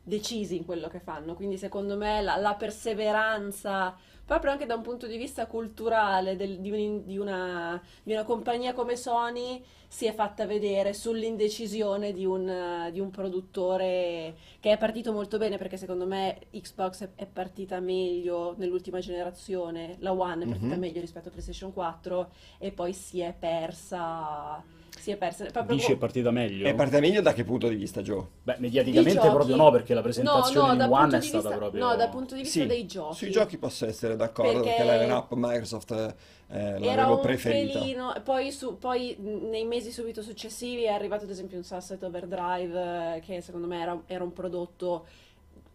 [0.04, 1.34] decisi in quello che fanno.
[1.34, 3.96] Quindi secondo me la, la perseveranza,
[4.30, 8.24] proprio anche da un punto di vista culturale del- di, un- di una, di una
[8.24, 14.78] compagnia come Sony, si è fatta vedere sull'indecisione di un, di un produttore che è
[14.78, 20.48] partito molto bene perché secondo me Xbox è, partita meglio nell'ultima generazione, la One è
[20.48, 20.80] partita Mhm.
[20.80, 22.30] meglio rispetto a PlayStation 4
[22.60, 24.64] e poi si è persa,
[25.00, 25.46] si è persa.
[25.52, 26.68] proprio Dici è partita meglio?
[26.68, 28.26] È partita meglio da che punto di vista, Joe?
[28.44, 31.42] Beh, mediaticamente proprio no, perché la No, presentazione no, di dal One è di stata
[31.42, 31.86] vista, proprio...
[31.86, 33.16] no, dal punto di vista Sì, dei giochi.
[33.16, 36.16] sui giochi posso essere d'accordo perché, Perché l'line-up Microsoft
[36.48, 37.80] eh, Era l'avevo un preferita.
[37.80, 43.16] pelino, poi, su- poi nei mesi subito successivi è arrivato ad esempio un Sunset Overdrive
[43.18, 45.06] eh, che secondo me era, era un prodotto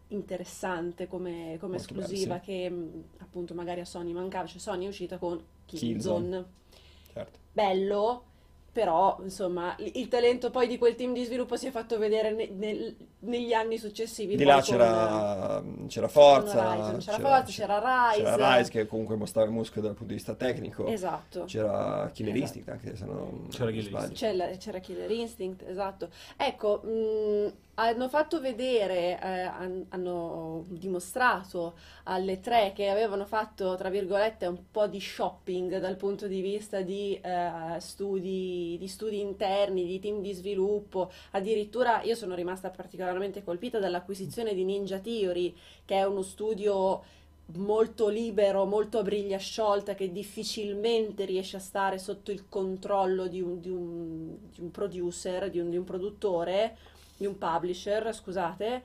[0.09, 2.40] interessante come, come Molto bello, esclusiva sì.
[2.40, 6.28] che mh, appunto magari a Sony mancava, cioè Sony è uscita con Killzone.
[6.28, 6.44] Killzone,
[7.12, 7.38] Certo.
[7.52, 8.24] bello,
[8.74, 12.48] però insomma il, talento poi di quel team di sviluppo si è fatto vedere ne-
[12.51, 14.34] nel- negli anni successivi.
[14.34, 16.98] Di là con- c'era, c'era con Forza, Horizon.
[16.98, 18.22] C'era Forza, c'era Rise.
[18.24, 20.86] c'era Rise che comunque mostrava il muscolo dal punto di vista tecnico.
[20.88, 21.44] Esatto.
[21.44, 22.42] C'era Killer Esatto.
[22.59, 24.02] Instinct anche se non, C'era non Killer.
[24.10, 24.56] Instinct.
[24.59, 26.09] C'era Killer Instinct, esatto.
[26.36, 31.74] Ecco, mh, hanno fatto vedere, eh, han- hanno dimostrato
[32.05, 36.80] alle tre che avevano fatto, tra virgolette, un po' di shopping dal punto di vista
[36.82, 41.10] di eh, studi, di studi interni, di team di sviluppo.
[41.32, 47.02] Addirittura io sono rimasta particolarmente colpita dall'acquisizione di Ninja Theory, che è uno studio
[47.56, 53.40] molto libero, molto a briglia sciolta, che difficilmente riesce a stare sotto il controllo di
[53.42, 56.76] un, di un- di un producer, di un, di un produttore,
[57.16, 58.82] di un publisher, scusate,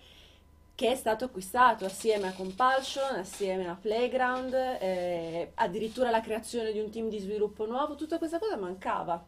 [0.76, 6.80] che è stato acquistato assieme a Compulsion, assieme a Playground, eh, addirittura la creazione di
[6.80, 9.22] un team di sviluppo nuovo, tutta questa cosa mancava.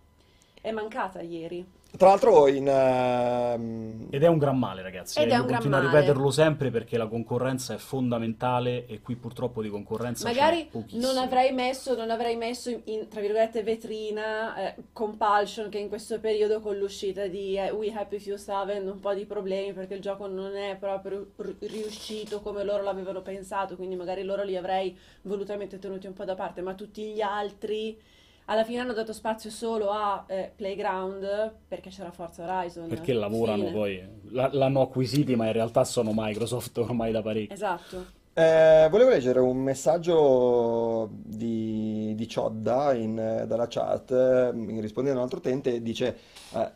[0.62, 1.80] È mancata ieri.
[1.98, 2.68] Tra l'altro in...
[2.68, 5.20] ehm, Ed è un gran male, ragazzi.
[5.20, 9.02] Ed eh, è un gran continuo a ripeterlo sempre perché la concorrenza è fondamentale e
[9.02, 13.62] qui purtroppo di concorrenza Magari non avrei messo, non avrei messo in, in, tra virgolette,
[13.62, 18.60] vetrina eh, Compulsion, che in questo periodo con l'uscita di eh, We Happy Few sta
[18.60, 22.84] avendo un po' di problemi perché il gioco non è proprio ri- riuscito come loro
[22.84, 27.12] l'avevano pensato, quindi magari loro li avrei volutamente tenuti un po' da parte, ma tutti
[27.12, 28.00] gli altri
[28.52, 32.90] alla fine hanno dato spazio solo a eh, Playground perché c'era Forza Horizon.
[32.90, 33.72] Perché lavorano Fine.
[33.72, 37.56] poi, la- l'hanno acquisiti ma in realtà sono Microsoft ormai da parecchio.
[37.56, 38.20] Esatto.
[38.34, 44.52] Eh, volevo leggere un messaggio di, di Ciodda in- eh, dalla chat, eh,
[44.82, 46.18] rispondendo a un altro utente, dice
[46.54, 46.72] eh,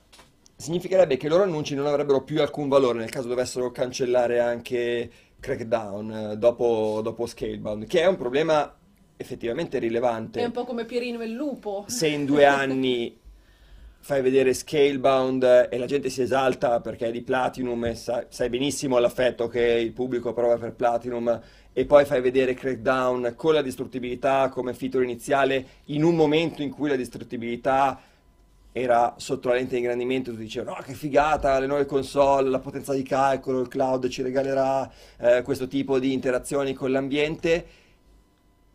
[0.56, 5.10] significherebbe che i loro annunci non avrebbero più alcun valore nel caso dovessero cancellare anche
[5.41, 8.73] Crackdown eh, dopo, dopo Scalebound, che è un problema
[9.17, 10.43] effettivamente È rilevante.
[10.43, 11.85] un po' come Pierino e il lupo.
[11.87, 13.17] Se in due anni
[14.05, 18.49] fai vedere Scalebound e la gente si esalta perché è di Platinum e sai, sai
[18.49, 21.41] benissimo l'affetto che il pubblico prova per Platinum
[21.73, 26.69] e poi fai vedere Crackdown con la distruttibilità come feature iniziale in un momento in
[26.69, 27.99] cui la distruttibilità
[28.71, 32.59] era sotto la lente di ingrandimento, tu dicevi no che figata, le nuove console, la
[32.59, 37.65] potenza di calcolo, il cloud ci regalerà eh, questo tipo di interazioni con l'ambiente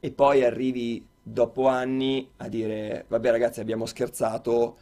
[0.01, 4.77] e poi arrivi dopo anni a dire vabbè ragazzi abbiamo scherzato,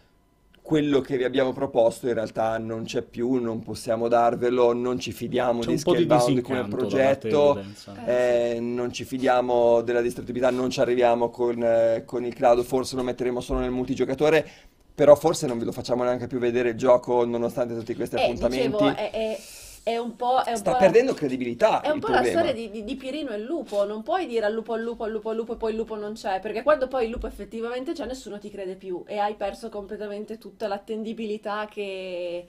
[0.63, 5.13] quello che vi abbiamo proposto in realtà non c'è più, non possiamo darvelo, non ci
[5.13, 7.95] fidiamo C'è di un po' di Scalebound come progetto, utenza.
[8.05, 12.97] eh, non ci fidiamo della distruttibilità, non ci arriviamo con, eh, con il cloud, forse
[12.97, 14.47] lo metteremo solo nel multigiocatore,
[14.95, 18.25] però forse non ve lo facciamo neanche più vedere il gioco nonostante tutti questi Eh,
[18.25, 18.85] appuntamenti.
[18.85, 19.39] dicevo, è, è-
[19.83, 20.43] è un po'...
[20.43, 20.79] È un Sta po'...
[20.79, 22.41] perdendo credibilità È un po' la problema.
[22.41, 25.05] storia di, di- di Pierino e il lupo, non puoi dire al lupo al lupo
[25.05, 27.27] al lupo al lupo e poi il lupo non c'è, perché quando poi il lupo
[27.27, 32.47] effettivamente c'è nessuno ti crede più e hai perso completamente tutta l'attendibilità che,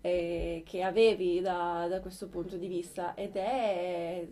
[0.00, 4.26] eh, che avevi da, da questo punto di vista ed è,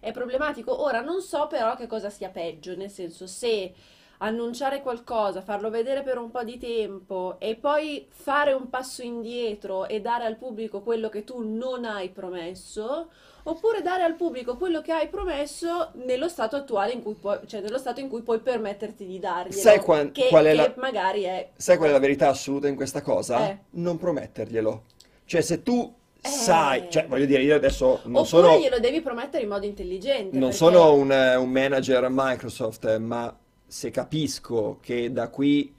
[0.00, 0.82] è problematico.
[0.82, 3.72] Ora non so però che cosa sia peggio, nel senso se
[4.18, 9.86] annunciare qualcosa, farlo vedere per un po' di tempo e poi fare un passo indietro
[9.86, 13.08] e dare al pubblico quello che tu non hai promesso,
[13.44, 17.60] oppure dare al pubblico quello che hai promesso nello stato attuale in cui puoi, cioè
[17.60, 21.22] nello stato in cui puoi permetterti di darglielo, Sai qua- che, qual è la- magari
[21.22, 23.48] è Sai qual è la verità assoluta in questa cosa?
[23.48, 23.58] Eh.
[23.70, 24.82] Non prometterglielo.
[25.26, 26.28] Cioè, se tu Eh.
[26.28, 30.30] sai, cioè, voglio dire, io adesso non Oppure sono, glielo devi promettere in modo intelligente,
[30.36, 33.32] non perché- sono un, un manager a Microsoft, ma
[33.66, 35.74] se capisco che da qui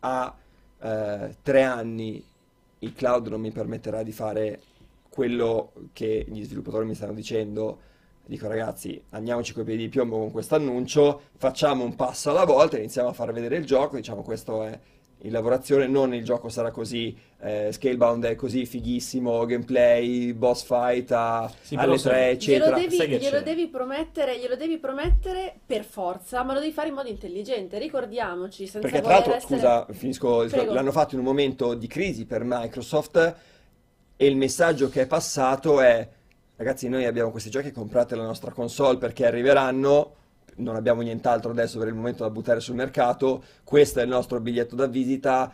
[0.00, 0.36] a
[0.80, 2.24] eh, tre anni
[2.80, 4.60] il cloud non mi permetterà di fare
[5.08, 7.78] quello che gli sviluppatori mi stanno dicendo,
[8.24, 12.78] dico ragazzi, andiamoci coi piedi di piombo con questo annuncio, facciamo un passo alla volta,
[12.78, 14.78] iniziamo a far vedere il gioco, diciamo questo è
[15.22, 21.10] in lavorazione, non il gioco sarà così, eh, Scalebound è così fighissimo, gameplay, boss fight
[21.12, 22.76] a- Sì, alle sai- 3, Glielo eccetera.
[22.76, 26.88] devi, Sai che glielo devi promettere, glielo devi promettere per forza, ma lo devi fare
[26.88, 27.78] in modo intelligente.
[27.78, 29.54] Ricordiamoci, senza Perché tra l'altro, essere...
[29.56, 30.72] scusa, finisco, Prego.
[30.72, 33.34] l'hanno fatto in un momento di crisi per Microsoft
[34.16, 36.08] e il messaggio che è passato è,
[36.56, 40.14] ragazzi, noi abbiamo questi giochi, comprate la nostra console perché arriveranno,
[40.56, 44.40] non abbiamo nient'altro adesso per il momento da buttare sul mercato, questo è il nostro
[44.40, 45.52] biglietto da visita,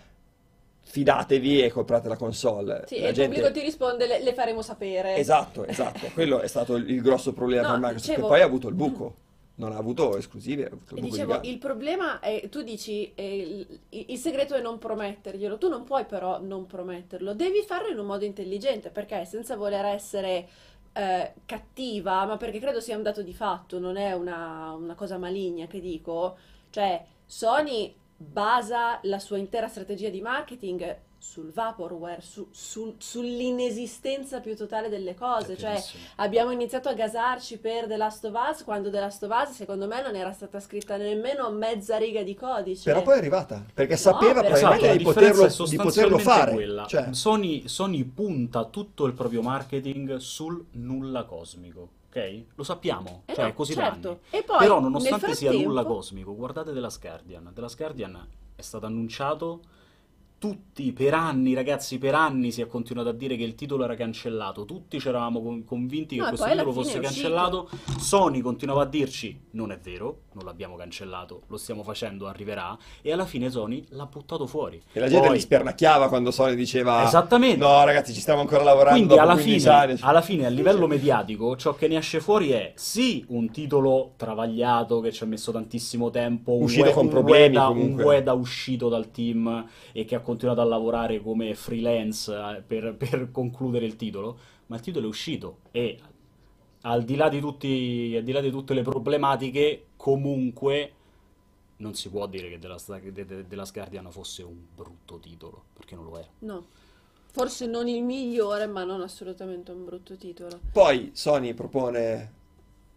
[0.89, 2.85] fidatevi e comprate la console.
[2.87, 5.17] Sì, La e il gente- pubblico ti risponde, le, le faremo sapere.
[5.17, 8.41] Esatto, esatto, quello è stato il il grosso problema No, per Microsoft, dicevo- che poi
[8.41, 9.15] ha avuto il buco,
[9.57, 13.37] non ha avuto esclusive, ha avuto il dicevo, il problema è, tu dici, eh,
[13.91, 17.99] il, il segreto è non prometterglielo, tu non puoi però non prometterlo, devi farlo in
[17.99, 20.47] un modo intelligente, perché senza voler essere
[20.97, 25.19] eh, cattiva, ma perché credo sia un dato di fatto, non è una, una cosa
[25.19, 26.39] maligna che dico,
[26.71, 34.57] cioè Sony basa la sua intera strategia di marketing sul vaporware, su- sul- sull'inesistenza più
[34.57, 35.83] totale delle cose, cioè.
[36.17, 39.87] Abbiamo iniziato a gasarci per The Last of Us quando The Last of Us secondo
[39.87, 42.85] me non era stata scritta nemmeno mezza riga di codice.
[42.91, 46.53] Però poi è arrivata, perché sapeva però probabilmente poi- di poterlo, è di poterlo fare.
[46.53, 46.87] quella.
[46.87, 52.43] Cioè, Sony, Sony punta tutto il proprio marketing sul nulla cosmico, ok?
[52.55, 54.21] Lo sappiamo, Eh cioè no, è così certo.
[54.31, 57.51] E poi, Però nonostante sia frattempo- nulla cosmico, guardate The Last Guardian.
[57.53, 59.61] The Last Guardian è stato annunciato
[60.51, 63.95] tutti per anni, ragazzi, per anni si è continuato a dire che il titolo era
[63.97, 64.65] cancellato.
[64.65, 67.69] Tutti ci eravamo con- convinti No, che questo titolo fosse cancellato.
[67.99, 72.77] Sony continuava a dirci: non è vero, non l'abbiamo cancellato, lo stiamo facendo, arriverà.
[73.03, 74.81] E alla fine Sony l'ha buttato fuori.
[74.93, 77.57] e la gente Poi- li spernacchiava quando Sony diceva Esattamente.
[77.59, 79.97] no ragazzi ci stiamo ancora lavorando Quindi dopo alla 15 fine, anni.
[80.01, 85.01] alla fine, a livello mediatico, ciò che ne esce fuori è sì un titolo travagliato
[85.01, 88.03] che ci ha messo tantissimo tempo, un Uscito Ue- con un problemi, Ueda, comunque.
[88.05, 92.95] un Ueda uscito dal team e che ha continuato a lavorare come freelance eh, per,
[92.99, 95.99] per concludere il titolo, ma il titolo è uscito e
[96.83, 100.93] al di là di tutti, al di là di tutte le problematiche, comunque
[101.79, 106.17] non si può dire che The Last Guardian fosse un brutto titolo, perché non lo
[106.17, 106.29] era.
[106.41, 106.67] No.
[107.33, 110.59] Forse non il migliore, ma non assolutamente un brutto titolo.
[110.73, 112.33] Poi Sony propone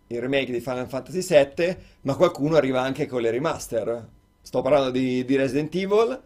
[0.08, 4.08] il remake di Final Fantasy VII, ma qualcuno arriva anche con le remaster.
[4.42, 6.22] Sto parlando di, di Resident Evil,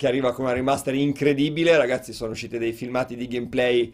[0.00, 1.76] che arriva con una remaster incredibile.
[1.76, 3.92] Ragazzi, sono usciti dei filmati di gameplay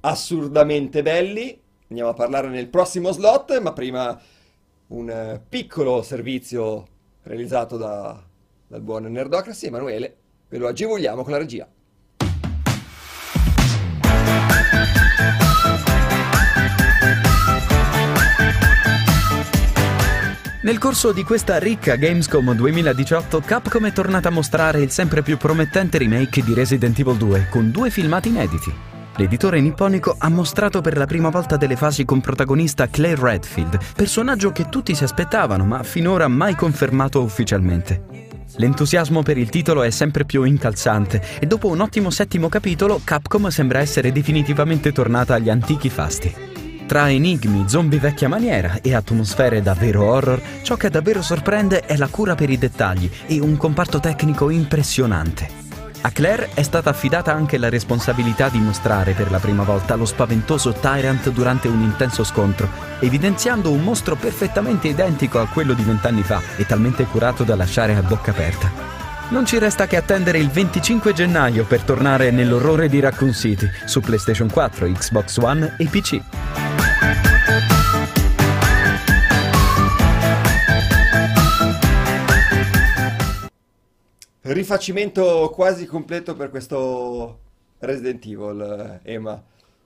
[0.00, 1.60] assurdamente belli.
[1.88, 4.18] Andiamo a parlare nel prossimo slot, ma prima
[4.86, 6.86] un eh, piccolo servizio
[7.24, 8.18] realizzato da-
[8.66, 9.66] dal buon Nerdocracy.
[9.66, 10.16] Emanuele,
[10.48, 11.68] ve lo agevoliamo con la regia.
[20.62, 25.36] Nel corso di questa ricca Gamescom 2018, Capcom è tornata a mostrare il sempre più
[25.36, 28.72] promettente remake di Resident Evil 2 con due filmati inediti.
[29.16, 34.52] L'editore nipponico ha mostrato per la prima volta delle fasi con protagonista Claire Redfield, personaggio
[34.52, 38.28] che tutti si aspettavano ma finora mai confermato ufficialmente.
[38.58, 43.48] L'entusiasmo per il titolo è sempre più incalzante e dopo un ottimo settimo capitolo Capcom
[43.48, 46.51] sembra essere definitivamente tornata agli antichi fasti.
[46.92, 52.08] Tra enigmi, zombie vecchia maniera e atmosfere davvero horror, ciò che davvero sorprende è la
[52.08, 55.48] cura per i dettagli e un comparto tecnico impressionante.
[56.02, 60.04] A Claire è stata affidata anche la responsabilità di mostrare per la prima volta lo
[60.04, 66.22] spaventoso Tyrant durante un intenso scontro, evidenziando un mostro perfettamente identico a quello di vent'anni
[66.22, 68.70] fa e talmente curato da lasciare a bocca aperta.
[69.30, 74.00] Non ci resta che attendere il 25 gennaio per tornare nell'orrore di Raccoon City su
[74.00, 76.20] PlayStation 4, Xbox One e PC.
[84.44, 87.38] Rifacimento quasi completo per questo
[87.78, 89.40] Resident Evil, eh, Emma.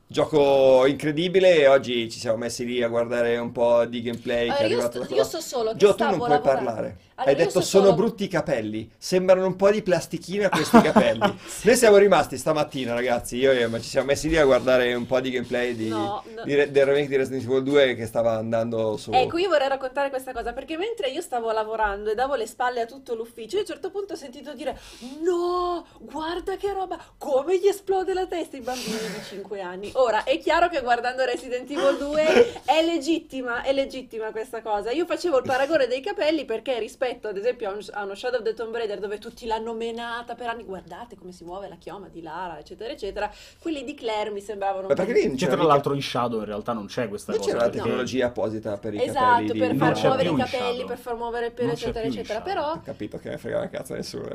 [0.08, 4.52] Gioco incredibile e oggi ci siamo messi lì a guardare un po' di gameplay che
[4.52, 6.64] Allora, è io, arrivato sto- da io so solo che Gio, tu non puoi lavorando.
[6.64, 6.98] parlare.
[7.18, 10.78] Allora, Hai detto so sono solo- brutti i capelli, sembrano un po' di plastichina questi
[10.82, 11.38] capelli.
[11.62, 15.06] Noi siamo rimasti stamattina, ragazzi, io e Emma, ci siamo messi lì a guardare un
[15.06, 16.44] po' di gameplay di, No, no.
[16.44, 19.12] di Re- del remake di Resident Evil 2 che stava andando su...
[19.14, 22.82] Ecco, io vorrei raccontare questa cosa perché mentre io stavo lavorando e davo le spalle
[22.82, 24.78] a tutto l'ufficio, io a un certo punto ho sentito dire:
[25.22, 29.90] No, guarda che roba, come gli esplode la testa ai bambini di 5 anni.
[29.94, 34.90] Ora è chiaro che guardando Resident Evil 2 è legittima, è legittima questa cosa.
[34.90, 38.38] Io facevo il paragone dei capelli perché rispetto ad esempio a, un- a uno Shadow
[38.40, 41.76] of the Tomb Raider dove tutti l'hanno menata per anni, guardate come si muove la
[41.76, 45.64] chioma di Lara, eccetera, eccetera, quelli di Claire mi sembravano Ma perché lì c'era tra
[45.64, 47.52] l'altro in Shadow in realtà non c'è questa non cosa.
[47.52, 49.58] c'era la tecnologia apposita per i Esatto, capelli di...
[49.58, 52.40] per Non far c'è muovere i capelli, per far muovere il pelo, c'è eccetera, eccetera.
[52.40, 54.28] Però, Ho capito che ne frega una cazzo a nessuno.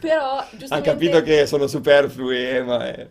[0.00, 3.08] però, Ha giustamente, capito che sono superflui, ma è...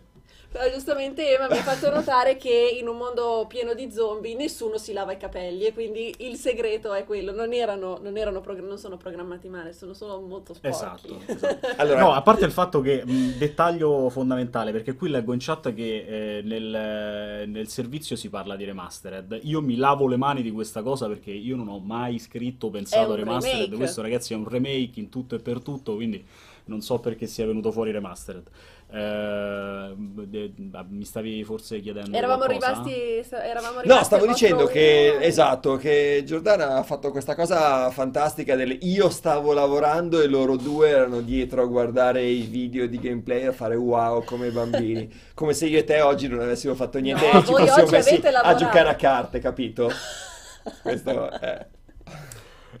[0.56, 4.78] però giustamente Emma mi ha fatto notare che in un mondo pieno di zombie nessuno
[4.78, 7.32] si lava i capelli e quindi il segreto è quello.
[7.32, 10.74] Non erano, non erano prog- non sono programmati male, sono solo molto sporchi.
[10.74, 11.66] Esatto, esatto.
[11.76, 15.74] Allora, No, a parte il fatto che, mh, dettaglio fondamentale, perché qui leggo in chat
[15.74, 19.40] che eh, nel, nel servizio si parla di remastered.
[19.42, 22.70] Io mi lavo le mani di questa cosa perché io non ho mai scritto o
[22.70, 23.58] pensato a remastered.
[23.60, 23.76] remake.
[23.76, 26.24] Questo, ragazzi, è un remake in tutto e per tutto, quindi
[26.66, 28.48] non so perché sia venuto fuori remastered.
[28.88, 32.82] Eh, mi stavi forse chiedendo Eravamo qualcosa?
[32.84, 35.24] rimasti, eravamo No, rimasti stavo al vostro dicendo che, uno.
[35.24, 40.88] esatto, che Giordana ha fatto questa cosa fantastica del io stavo lavorando e loro due
[40.90, 45.12] erano dietro a guardare i video di gameplay e a fare wow come bambini.
[45.34, 48.20] Come se io e te oggi non avessimo fatto niente No, e ci fossimo messi
[48.24, 49.90] a giocare a carte, capito?
[50.82, 51.66] Questo è...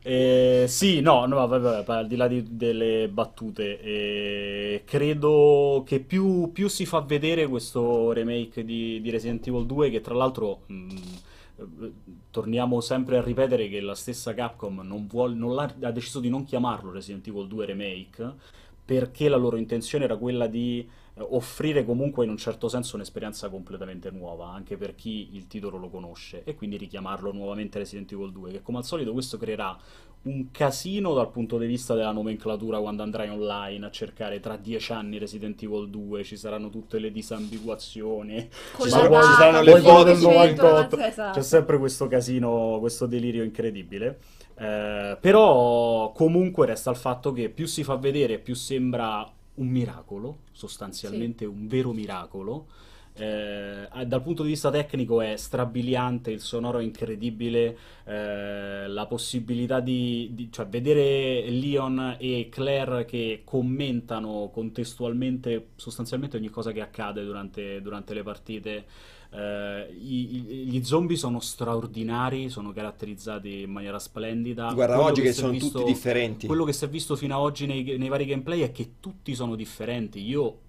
[0.02, 6.00] Eh, sì, no, no, vabbè, vabbè, al di là di- delle battute, eh, credo che
[6.00, 10.62] più, più si fa vedere questo remake di, di Resident Evil 2, che tra l'altro
[10.66, 10.96] mh,
[11.58, 11.92] eh,
[12.30, 16.44] torniamo sempre a ripetere che la stessa Capcom non vuol- non ha deciso di non
[16.44, 18.34] chiamarlo Resident Evil 2 Remake,
[18.84, 20.86] perché la loro intenzione era quella di
[21.18, 25.88] offrire comunque in un certo senso un'esperienza completamente nuova, anche per chi il titolo lo
[25.88, 29.76] conosce, e quindi richiamarlo nuovamente Resident Evil 2, che come al solito questo creerà
[30.22, 34.92] un casino dal punto di vista della nomenclatura quando andrai online a cercare tra dieci
[34.92, 38.48] anni Resident Evil 2, ci saranno tutte le disambiguazioni,
[38.80, 41.38] ci saranno- data, ci saranno le foto del centro, 98, esatto.
[41.38, 44.18] c'è sempre questo casino, questo delirio incredibile.
[44.58, 50.38] Eh, però comunque resta il fatto che più si fa vedere, più sembra un miracolo,
[50.52, 52.66] sostanzialmente un vero miracolo.
[53.18, 59.80] Eh, dal punto di vista tecnico è strabiliante, il sonoro è incredibile, eh, la possibilità
[59.80, 67.24] di, di- cioè, vedere Leon e Claire che commentano contestualmente sostanzialmente ogni cosa che accade
[67.24, 68.84] durante, durante le partite.
[69.36, 74.72] Eh, i- i- gli zombie sono straordinari, sono caratterizzati in maniera splendida.
[74.72, 76.46] Guarda, Quello oggi che è sono visto- tutti differenti.
[76.46, 79.34] quello che si è visto fino ad oggi nei, nei vari gameplay è che tutti
[79.34, 80.20] sono differenti.
[80.26, 80.60] Io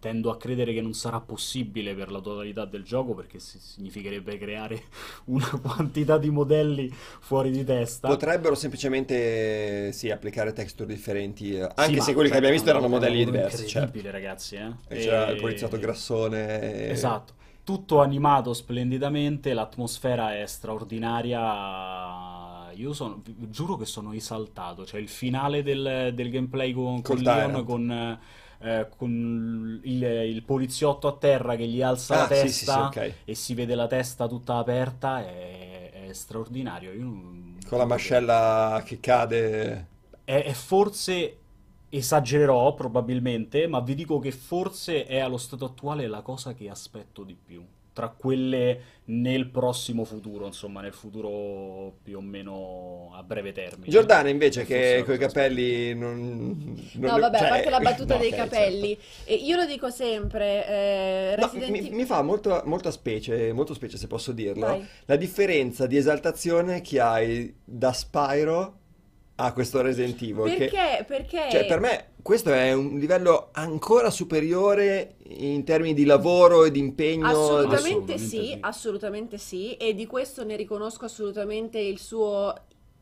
[0.00, 4.38] tendo a credere che non sarà possibile per la totalità del gioco perché si- significherebbe
[4.38, 4.82] creare
[5.26, 6.90] una quantità di modelli
[7.20, 8.08] fuori di testa.
[8.08, 12.70] Potrebbero semplicemente, sì, applicare texture differenti, eh, Sì, anche ma se quelli che abbiamo visto
[12.70, 13.78] erano modelli diversi, certo.
[13.96, 14.72] Incredibile, ragazzi, eh.
[14.88, 16.86] E C'era il poliziotto grassone.
[16.86, 17.34] e- Esatto,
[17.70, 22.72] tutto animato splendidamente, l'atmosfera è straordinaria.
[22.72, 24.84] Io sono, giuro che sono esaltato.
[24.84, 28.18] Cioè, il finale del, del gameplay con, con Leon, con,
[28.60, 32.74] eh, con il, il poliziotto a terra che gli alza Ah, la sì, sì, sì,
[32.74, 33.14] testa ok.
[33.24, 36.92] e si vede la testa tutta aperta è, è straordinario.
[36.92, 39.86] Io non- Con la mascella che cade.
[40.24, 41.39] È, è forse,
[41.90, 47.22] esagererò probabilmente, ma vi dico che forse è allo stato attuale la cosa che aspetto
[47.24, 47.64] di più.
[47.92, 53.90] Tra quelle nel prossimo futuro, insomma, nel futuro più o meno a breve termine.
[53.90, 56.78] Giordana invece che coi capelli non...
[56.94, 59.56] non No, le- vabbè, cioè, a parte la battuta no, dei ok, capelli, e io
[59.56, 61.56] lo dico sempre, eh, certo.
[61.56, 64.88] No, Resident mi, Evil- mi fa molto, molta specie, molto specie se posso dirlo, Vai.
[65.06, 68.78] la differenza di esaltazione che hai da Spyro
[69.44, 70.50] a questo Resident Evil.
[70.54, 71.04] che- Perché?
[71.06, 71.48] Perché?
[71.50, 76.78] Cioè, per me questo è un livello ancora superiore in termini di lavoro e di
[76.78, 77.26] impegno.
[77.26, 78.56] Assolutamente Assolutamente sì, sì.
[78.60, 82.54] assolutamente sì, e di questo ne riconosco assolutamente il suo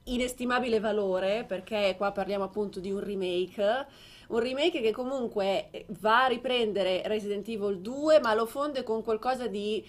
[0.04, 3.86] inestimabile valore, perché qua parliamo appunto di un remake.
[4.28, 5.70] Un remake che comunque
[6.00, 9.82] va a riprendere Resident Evil 2, ma lo fonde con qualcosa di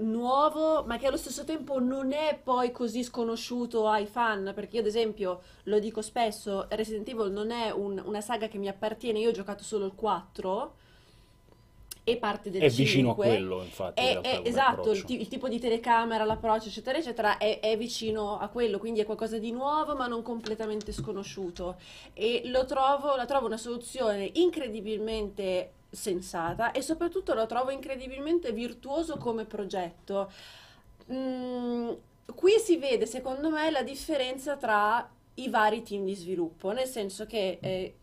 [0.00, 4.80] nuovo, ma che allo stesso tempo non è poi così sconosciuto ai fan, perché io
[4.82, 9.18] ad esempio lo dico spesso, Resident Evil non è un- una saga che mi appartiene,
[9.20, 10.74] io ho giocato solo il 4
[12.04, 13.16] e parte del È vicino a 5.
[13.16, 16.98] quello, infatti, in È, realtà, è- esatto, il, ti- il tipo di telecamera, l'approccio, eccetera,
[16.98, 21.76] eccetera, è, è vicino a quello, quindi è qualcosa di nuovo, ma non completamente sconosciuto.
[22.14, 29.16] E lo trovo, la trovo una soluzione incredibilmente sensata e soprattutto lo trovo incredibilmente virtuoso
[29.16, 30.30] come progetto.
[31.12, 31.90] Mm,
[32.34, 37.26] qui si vede, secondo me, la differenza tra i vari team di sviluppo, nel senso
[37.26, 37.94] che eh,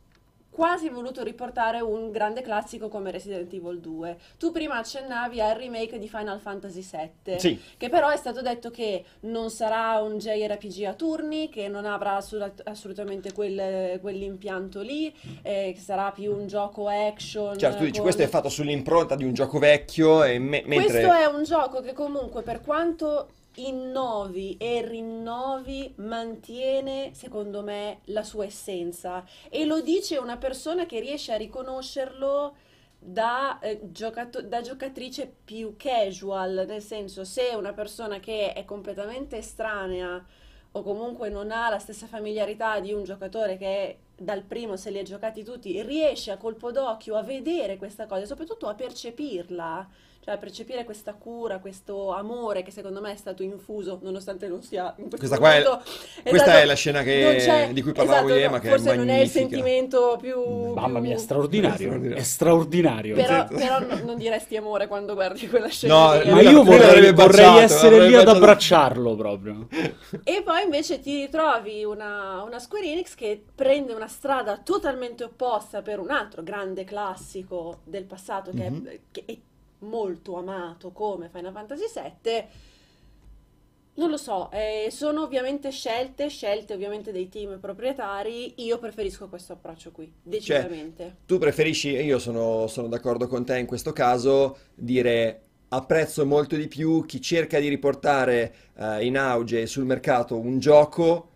[0.57, 4.17] quasi voluto riportare un grande classico come Resident Evil 2.
[4.39, 6.84] Tu prima accennavi al remake di Final Fantasy
[7.23, 11.67] VII, Sì, che però è stato detto che non sarà un JRPG a turni, che
[11.67, 15.13] non avrà assolut- assolutamente quel- quell'impianto lì,
[15.43, 17.55] eh, che sarà più un gioco action.
[17.55, 20.89] certo, tu dici con- questo è fatto sull'impronta di un gioco vecchio e me- mentre...
[21.03, 23.27] questo è un gioco che comunque per quanto
[23.57, 29.25] innovi e rinnovi mantiene secondo me la sua essenza.
[29.49, 32.55] E lo dice una persona che riesce a riconoscerlo
[32.99, 39.38] da, eh, giocato- da giocatrice più casual, nel senso se una persona che è completamente
[39.38, 40.25] estranea
[40.71, 44.99] o comunque non ha la stessa familiarità di un giocatore che dal primo se li
[44.99, 49.88] ha giocati tutti, riesce a colpo d'occhio a vedere questa cosa e soprattutto a percepirla,
[50.27, 54.61] cioè a percepire questa cura, questo amore che secondo me è stato infuso, nonostante non
[54.61, 55.83] sia in questo Questa qua è- momento.
[56.23, 58.71] questa esatto, è la scena che- di cui parlavo esatto, io, no, ma che è
[58.71, 60.73] forse non è il sentimento più...
[60.73, 62.13] Mamma mia, più- straordinario.
[62.13, 63.15] È straordinario.
[63.15, 63.53] Però, Sì.
[63.55, 65.93] però no- non diresti amore quando guardi quella scena.
[65.93, 66.31] No.
[66.33, 69.67] Ma io vorrei, vorrei baciato, essere lì ad abbracciarlo proprio.
[70.25, 75.81] E poi invece ti ritrovi una, una Square Enix che prende una strada totalmente opposta
[75.81, 78.87] per un altro grande classico del passato che, Mhm.
[78.87, 79.37] è, che è
[79.79, 82.45] molto amato come Final Fantasy VII.
[83.95, 88.63] Non lo so, eh, sono ovviamente scelte, scelte ovviamente dei team proprietari.
[88.63, 91.17] Io preferisco questo approccio qui, decisamente.
[91.25, 96.55] Tu preferisci, e io sono, sono d'accordo con te in questo caso, dire apprezzo molto
[96.55, 101.29] di più chi cerca di riportare eh, in auge sul mercato un gioco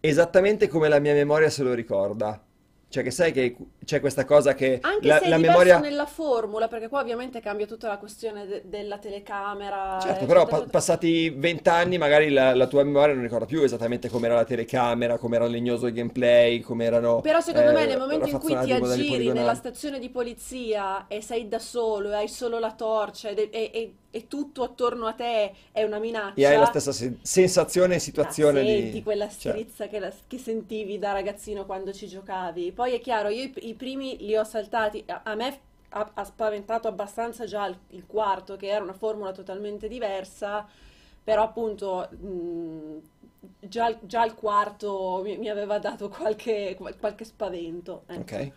[0.00, 2.45] esattamente come la mia memoria se lo ricorda.
[2.88, 5.78] Cioè che sai che c'è questa cosa che Anche la, se è la diverso memoria...
[5.80, 9.98] nella formula, perché qua ovviamente cambia tutta la questione de- della telecamera.
[10.00, 14.34] Certo, però pa- passati vent'anni magari la, la tua memoria non ricorda più esattamente com'era
[14.34, 18.56] la telecamera, com'era legnoso il gameplay, com'erano Però secondo me eh, nel momento in cui
[18.60, 23.30] ti aggiri nella stazione di polizia e sei da solo e hai solo la torcia
[23.30, 26.92] ed- e, e- e tutto attorno a te è una minaccia, E hai la stessa
[26.92, 29.02] se- sensazione e la situazione senti di...
[29.02, 32.72] quella cioè, strizza che, la- che sentivi da ragazzino quando ci giocavi.
[32.72, 35.58] Poi è chiaro, io i, i primi li ho saltati, a, a me
[35.90, 40.66] ha, ha spaventato abbastanza già il, il quarto, che era una formula totalmente diversa,
[41.22, 42.98] però appunto mh,
[43.60, 48.02] già, il- già il quarto mi, mi aveva dato qualche, qual- qualche spavento.
[48.06, 48.20] ecco.
[48.36, 48.52] ok.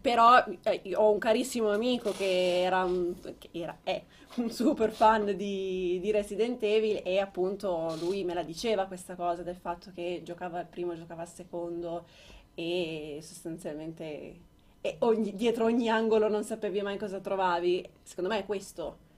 [0.00, 4.02] Però eh, ho un carissimo amico che era, un, che era, è
[4.40, 9.42] un super fan di, di Resident Evil e appunto lui me la diceva questa cosa
[9.42, 12.06] del fatto che giocava al primo, giocava al secondo
[12.54, 14.48] e sostanzialmente
[14.80, 17.86] e ogni- dietro ogni angolo non sapevi mai cosa trovavi.
[18.02, 19.08] Secondo me è questo.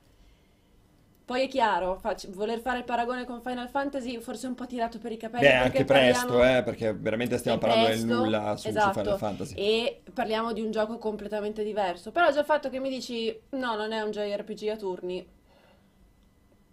[1.24, 4.66] Poi è chiaro, fac- voler fare il paragone con Final Fantasy forse è un po'
[4.66, 8.14] tirato per i capelli Beh, anche presto, parliamo- eh, perché veramente stiamo parlando del presto,
[8.14, 9.54] nulla su, su esatto, Final Fantasy.
[9.54, 12.10] E parliamo di un gioco completamente diverso.
[12.10, 15.26] Però già il fatto che mi dici no, non è un JRPG a turni.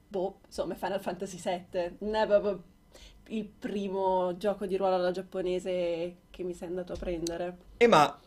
[0.08, 1.96] Boh, insomma, è Final Fantasy VII.
[2.00, 2.64] Non è proprio
[3.28, 7.58] il primo gioco di ruolo alla giapponese che mi sei andato a prendere.
[7.78, 8.20] E ma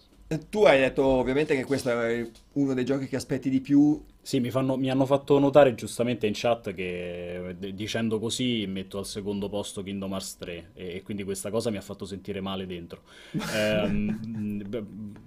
[0.49, 4.03] Tu hai detto ovviamente che questo è uno dei giochi che aspetti di più.
[4.25, 8.67] Sì, mi fanno- mi hanno fatto notare giustamente in chat che eh, d- dicendo così
[8.69, 12.05] metto al secondo posto Kingdom Hearts 3 e, e quindi questa cosa mi ha fatto
[12.05, 13.03] sentire male dentro.
[13.53, 14.63] Ehm,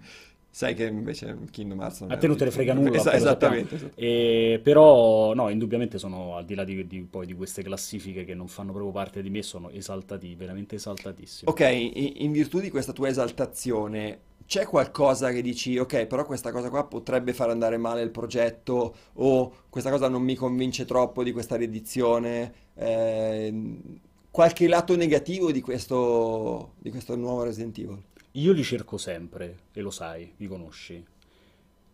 [0.56, 3.18] Sai che invece Kingdom Hearts non a te non te ne frega nulla, Esa- sappiamo.
[3.26, 3.76] esattamente.
[3.76, 4.00] esatto.
[4.00, 8.34] E, però, no, indubbiamente sono, al di là di, di- poi di queste classifiche che
[8.34, 11.52] non fanno proprio parte di me, sono esaltati, veramente esaltatissimi.
[11.52, 16.52] Ok, in, in virtù di questa tua esaltazione, c'è qualcosa che dici, ok, però questa
[16.52, 21.24] cosa qua potrebbe far andare male il progetto o questa cosa non mi convince troppo
[21.24, 22.54] di questa riedizione?
[22.76, 23.80] Eh,
[24.30, 28.04] qualche lato negativo di questo, di questo nuovo Resident Evil?
[28.32, 31.04] Io li cerco sempre, e lo sai, mi conosci.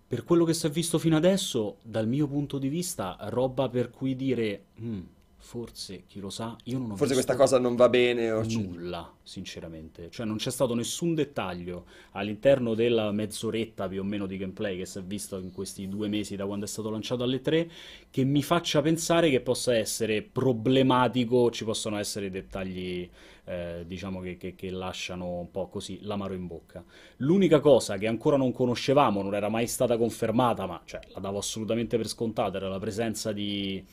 [0.08, 3.92] Per quello che si è visto fino adesso, dal mio punto di vista, roba per
[3.92, 5.02] cui dire, "Mm,
[5.42, 8.44] forse, chi lo sa, io non ho Forse questa cosa non va bene o...
[8.44, 10.10] nulla, sinceramente.
[10.10, 14.86] Cioè non c'è stato nessun dettaglio all'interno della mezz'oretta più o meno di gameplay che
[14.86, 17.70] si è visto in questi due mesi da quando è stato lanciato alle 3
[18.10, 23.10] che mi faccia pensare che possa essere problematico, ci possono essere dettagli,
[23.46, 26.84] eh, diciamo, che, che- che lasciano un po' così l'amaro in bocca.
[27.18, 31.38] L'unica cosa che ancora non conoscevamo, non era mai stata confermata, ma cioè, la davo
[31.40, 33.84] assolutamente per scontata, era la presenza di,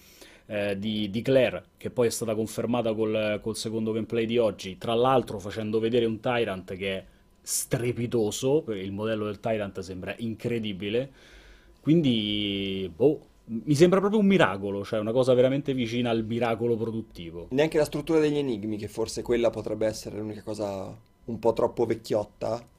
[0.48, 4.78] eh, di, di Claire, che poi è stata confermata col, col secondo gameplay di oggi,
[4.78, 7.04] tra l'altro facendo vedere un Tyrant che è
[7.40, 11.10] strepitoso, il modello del Tyrant sembra incredibile,
[11.80, 17.48] quindi, boh, mi sembra proprio un miracolo, cioè una cosa veramente vicina al miracolo produttivo.
[17.50, 20.94] Neanche la struttura degli enigmi, che forse quella potrebbe essere l'unica cosa
[21.24, 22.76] un po' troppo vecchiotta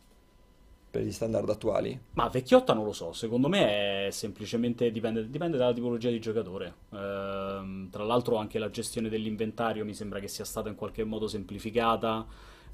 [0.89, 1.99] per gli standard attuali.
[2.13, 6.73] Ma vecchiotta non lo so, secondo me è semplicemente dipende, dipende dalla tipologia di giocatore.
[6.93, 11.27] Ehm, tra l'altro anche la gestione dell'inventario mi sembra che sia stata in qualche modo
[11.27, 12.25] semplificata.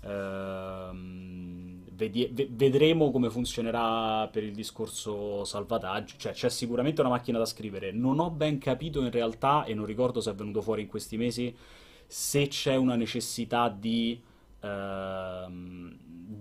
[0.01, 6.15] Ehm, vedi- ve- vedremo come funzionerà per il discorso salvataggio.
[6.17, 7.91] Cioè, c'è sicuramente una macchina da scrivere.
[7.91, 11.17] Non ho ben capito in realtà, e non ricordo se è venuto fuori in questi
[11.17, 11.55] mesi,
[12.07, 14.21] se c'è una necessità di,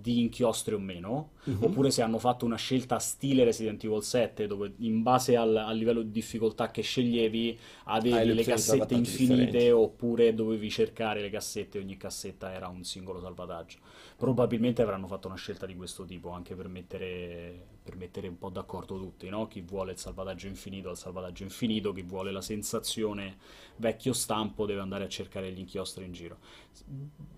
[0.05, 1.31] di inchiostri o meno,
[1.61, 5.77] oppure se hanno fatto una scelta stile Resident Evil 7, dove in base al, al
[5.77, 9.71] livello di difficoltà che sceglievi avevi le cassette infinite, differenti.
[9.71, 13.79] oppure dovevi cercare le cassette, ogni cassetta era un singolo salvataggio.
[14.17, 18.49] Probabilmente avranno fatto una scelta di questo tipo, anche per mettere, per mettere un po'
[18.49, 19.47] d'accordo tutti, no?
[19.47, 23.37] Chi vuole il salvataggio infinito ha il salvataggio infinito, chi vuole la sensazione
[23.77, 26.39] vecchio stampo deve andare a cercare gli inchiostri in giro.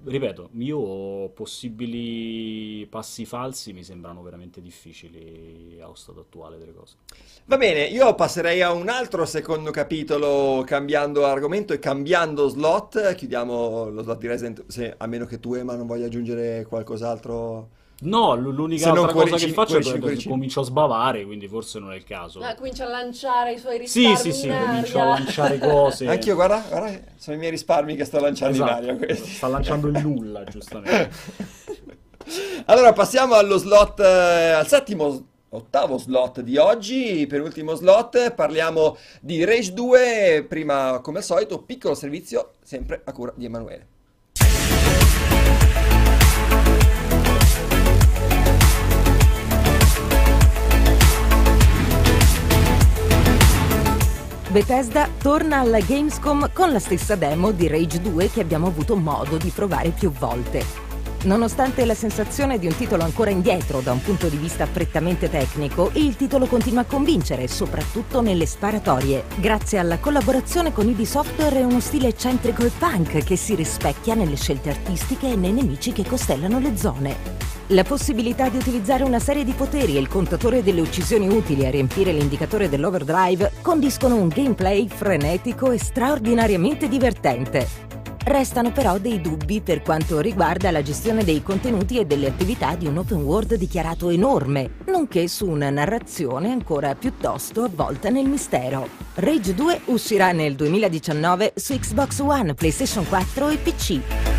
[0.05, 6.99] Ripeto, io possibili passi falsi mi sembrano veramente difficili allo stato attuale delle cose.
[7.47, 13.17] Va bene, io passerei a un altro secondo capitolo cambiando argomento e cambiando slot.
[13.17, 17.85] Chiudiamo lo slot di Resident se, a meno che tu, Ema, non voglia aggiungere qualcos'altro.
[17.99, 21.79] No, l- l'unica cosa cuoricini- che faccio è cuoricini, che comincio a sbavare, quindi forse
[21.79, 22.41] non è il caso.
[22.41, 26.07] Ah, comincia a lanciare i suoi Sì, risparmi sì, sì, in comincio a lanciare cose.
[26.11, 28.97] Anch'io, guarda, guarda, sono i miei risparmi che sto lanciando in Esatto, aria.
[28.97, 29.31] questi.
[29.31, 31.11] sta lanciando il nulla, giustamente.
[32.67, 39.43] Allora, passiamo allo slot, eh, al settimo, ottavo slot di oggi, penultimo slot, parliamo di
[39.45, 43.87] Rage 2, prima come al solito, piccolo servizio, sempre a cura di Emanuele.
[54.57, 59.37] Bethesda torna alla Gamescom con la stessa demo di Rage 2 che abbiamo avuto modo
[59.37, 60.65] di provare più volte.
[61.25, 65.91] Nonostante la sensazione di un titolo ancora indietro da un punto di vista prettamente tecnico,
[65.97, 71.81] il titolo continua a convincere, soprattutto nelle sparatorie, grazie alla collaborazione con Software e uno
[71.81, 76.59] stile eccentrico e punk che si rispecchia nelle scelte artistiche e nei nemici che costellano
[76.61, 77.56] le zone.
[77.71, 81.71] La possibilità di utilizzare una serie di poteri e il contatore delle uccisioni utili a
[81.71, 87.67] riempire l'indicatore dell'overdrive condiscono un gameplay frenetico e straordinariamente divertente.
[88.23, 92.87] Restano però dei dubbi per quanto riguarda la gestione dei contenuti e delle attività di
[92.87, 98.89] un open world dichiarato enorme, nonché su una narrazione ancora piuttosto avvolta nel mistero.
[99.15, 104.36] Rage 2 uscirà nel 2019 su Xbox One, PlayStation 4 e PC.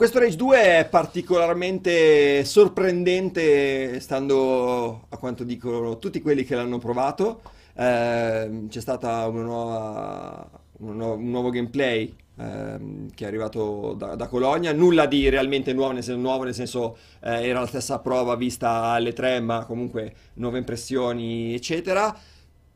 [0.00, 7.42] Questo Rage 2 è particolarmente sorprendente, stando a quanto dicono tutti quelli che l'hanno provato.
[7.74, 10.48] Ehm, c'è nuova-
[10.78, 16.02] un nuovo gameplay ehm, che è arrivato da, da Colonia, nulla di realmente nuovo, nel
[16.02, 20.56] senso, nuovo, nel senso eh, era la stessa prova vista alle tre, ma comunque nuove
[20.56, 22.16] impressioni, eccetera.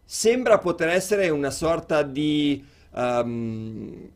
[0.04, 2.62] Sembra poter essere una sorta di
[2.94, 4.10] ehm,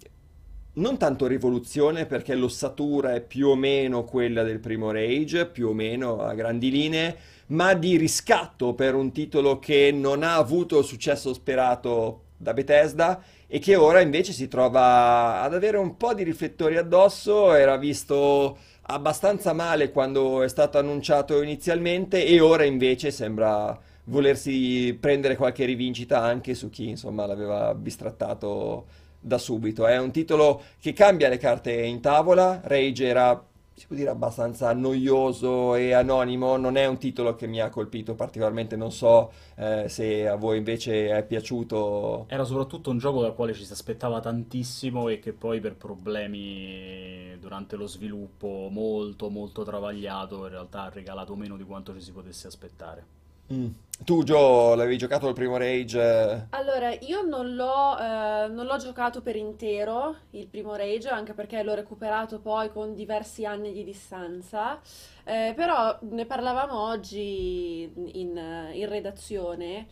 [0.78, 5.72] non tanto rivoluzione perché l'ossatura è più o meno quella del primo Rage, più o
[5.72, 7.16] meno a grandi linee,
[7.48, 13.23] ma di riscatto per un titolo che non ha avuto il successo sperato da Bethesda
[13.47, 18.58] e che ora invece si trova ad avere un po' di riflettori addosso, era visto
[18.90, 26.23] abbastanza male quando è stato annunciato inizialmente e ora invece sembra volersi prendere qualche rivincita
[26.23, 28.86] anche su chi insomma l'aveva bistrattato
[29.20, 29.86] da subito.
[29.86, 32.60] È un titolo che cambia le carte in tavola.
[32.64, 36.56] Rage era, si può dire, abbastanza noioso e anonimo.
[36.56, 38.76] Non è un titolo che mi ha colpito particolarmente.
[38.76, 42.26] Non so eh, se a voi invece è piaciuto.
[42.28, 47.36] Era soprattutto un gioco dal quale ci si aspettava tantissimo e che poi per problemi
[47.38, 52.12] durante lo sviluppo molto molto travagliato in realtà ha regalato meno di quanto ci si
[52.12, 53.06] potesse aspettare.
[53.52, 53.68] Mm.
[54.05, 56.47] Tu, Gio, l'avevi giocato il primo Rage?
[56.51, 61.62] Allora, io non l'ho eh, non l'ho giocato per intero, il primo Rage, anche perché
[61.62, 64.81] l'ho recuperato poi con diversi anni di distanza.
[65.25, 69.86] Eh, però ne parlavamo oggi in, in redazione.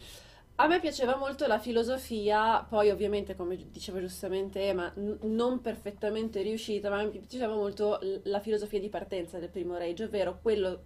[0.58, 4.90] A me piaceva molto la filosofia, poi ovviamente, come diceva giustamente Emma,
[5.22, 10.38] non perfettamente riuscita, ma mi piaceva molto la filosofia di partenza del primo Rage, ovvero
[10.40, 10.80] quello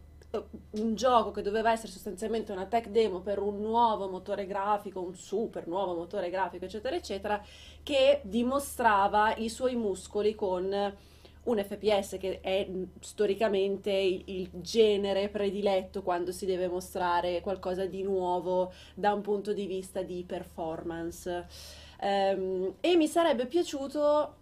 [0.71, 5.15] un gioco che doveva essere sostanzialmente una tech demo per un nuovo motore grafico, un
[5.15, 7.45] super nuovo motore grafico, eccetera, eccetera,
[7.83, 10.95] che dimostrava i suoi muscoli con
[11.43, 12.69] un FPS che è
[13.01, 19.53] storicamente il, il, genere prediletto quando si deve mostrare qualcosa di nuovo da un punto
[19.53, 21.47] di vista di performance.
[22.03, 24.37] Um, e mi sarebbe piaciuto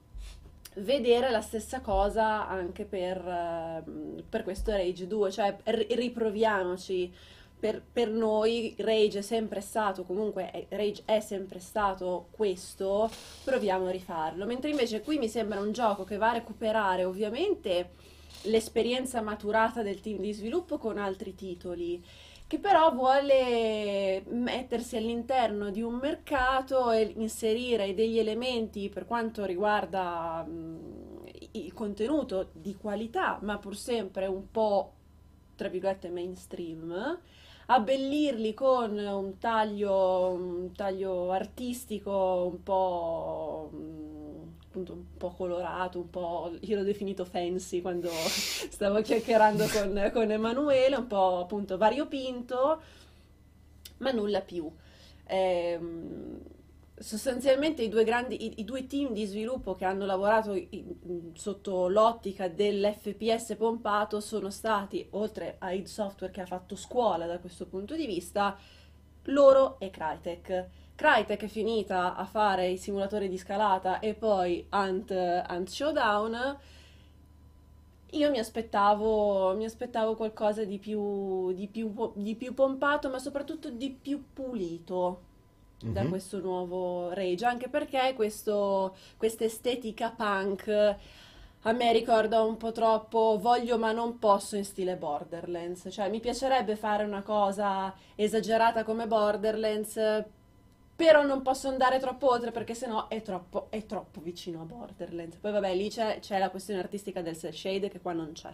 [0.80, 7.12] vedere la stessa cosa anche per, uh, per questo Rage 2, cioè riproviamoci.
[7.58, 13.10] Per, per, noi Rage è sempre stato, comunque Rage è sempre stato questo,
[13.42, 14.46] proviamo a rifarlo.
[14.46, 17.94] Mentre invece qui mi sembra un gioco che va a recuperare ovviamente
[18.42, 22.00] l'esperienza maturata del team di sviluppo con altri titoli
[22.48, 30.42] che però vuole mettersi all'interno di un mercato e inserire degli elementi per quanto riguarda
[30.44, 34.92] mh, il contenuto di qualità, ma pur sempre un po'
[35.56, 37.18] tra virgolette mainstream,
[37.66, 43.70] abbellirli con un taglio, un taglio artistico un po'
[44.78, 50.30] appunto un po' colorato, un po', io l'ho definito fancy quando stavo chiacchierando con, con
[50.30, 52.80] Emanuele, un po' appunto variopinto,
[53.98, 54.70] ma nulla più.
[55.26, 56.40] Ehm,
[56.96, 61.88] sostanzialmente i due, grandi, i, i, due team di sviluppo che hanno lavorato in, sotto
[61.88, 67.66] l'ottica dell'FPS pompato sono stati, oltre a id Software che ha fatto scuola da questo
[67.66, 68.56] punto di vista,
[69.24, 70.68] loro e Crytek.
[70.98, 76.58] Crytek è finita a fare i simulatori di scalata e poi Ant, Ant Showdown.
[78.10, 83.70] Io mi aspettavo, mi aspettavo qualcosa di più, di, più, di più pompato, ma soprattutto
[83.70, 85.20] di più pulito
[85.84, 85.94] mm-hmm.
[85.94, 86.08] da mhm.
[86.08, 88.90] questo nuovo Rage, anche perché questa
[89.44, 90.96] estetica punk
[91.62, 96.18] a me ricorda un po' troppo voglio ma non posso in stile Borderlands, cioè mi
[96.18, 100.26] piacerebbe fare una cosa esagerata come Borderlands,
[100.98, 105.36] però non posso andare troppo oltre perché sennò è troppo, è troppo vicino a Borderlands.
[105.36, 108.52] Poi vabbè, lì c'è, c'è la questione artistica del cel shade che qua non c'è.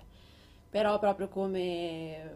[0.69, 2.35] Però proprio come,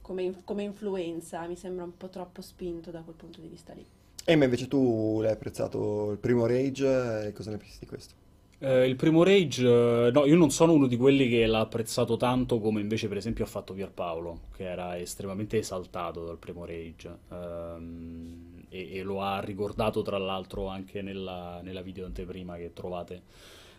[0.00, 3.84] come, come, influenza mi sembra un po' troppo spinto da quel punto di vista lì.
[4.24, 8.14] E ma invece tu l'hai apprezzato il primo Rage e cosa ne pensi di questo?
[8.58, 12.16] Eh, il primo Rage, eh, no, io non sono uno di quelli che l'ha apprezzato
[12.16, 17.18] tanto come invece per esempio ha fatto Pierpaolo, che era estremamente esaltato dal primo Rage.
[17.28, 23.22] Um, e, e, lo ha ricordato tra l'altro anche nella, nella video anteprima che trovate,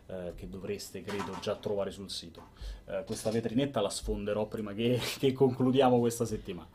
[0.06, 2.50] eh, che dovreste credo già trovare sul sito.
[2.86, 6.70] Eh, questa vetrinetta la sfonderò prima che, che concludiamo questa settimana.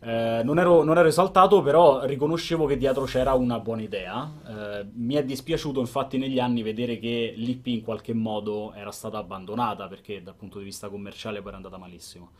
[0.00, 4.30] Eh, non, ero, non, ero, esaltato, però riconoscevo che dietro c'era una buona idea.
[4.46, 9.18] Eh, mi è dispiaciuto infatti negli anni vedere che l'IP in qualche modo era stata
[9.18, 12.30] abbandonata perché dal punto di vista commerciale poi era andata malissimo.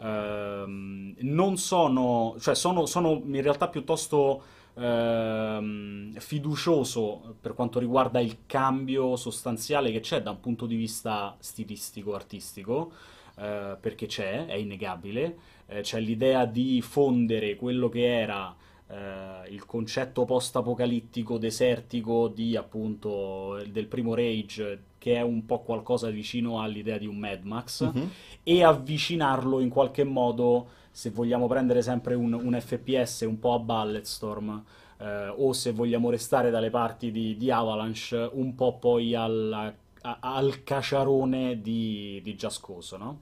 [0.00, 4.42] Eh, non sono, cioè sono, sono in realtà piuttosto
[4.74, 11.36] ehm, fiducioso per quanto riguarda il cambio sostanziale che c'è da un punto di vista
[11.40, 12.92] stilistico, artistico,
[13.38, 15.36] eh, perché c'è, è innegabile,
[15.66, 18.54] eh, c'è l'idea di fondere quello che era
[18.88, 26.10] eh, il concetto post-apocalittico desertico di appunto del primo Rage che è un po' qualcosa
[26.10, 28.10] vicino all'idea di un Mad Max Mhm.
[28.44, 33.58] e avvicinarlo in qualche modo se vogliamo prendere sempre un, un FPS un po' a
[33.58, 34.62] Bulletstorm
[34.98, 40.18] eh, o se vogliamo restare dalle parti di, di Avalanche un po' poi alla- a-
[40.20, 43.20] al caciarone di, di Cause, no?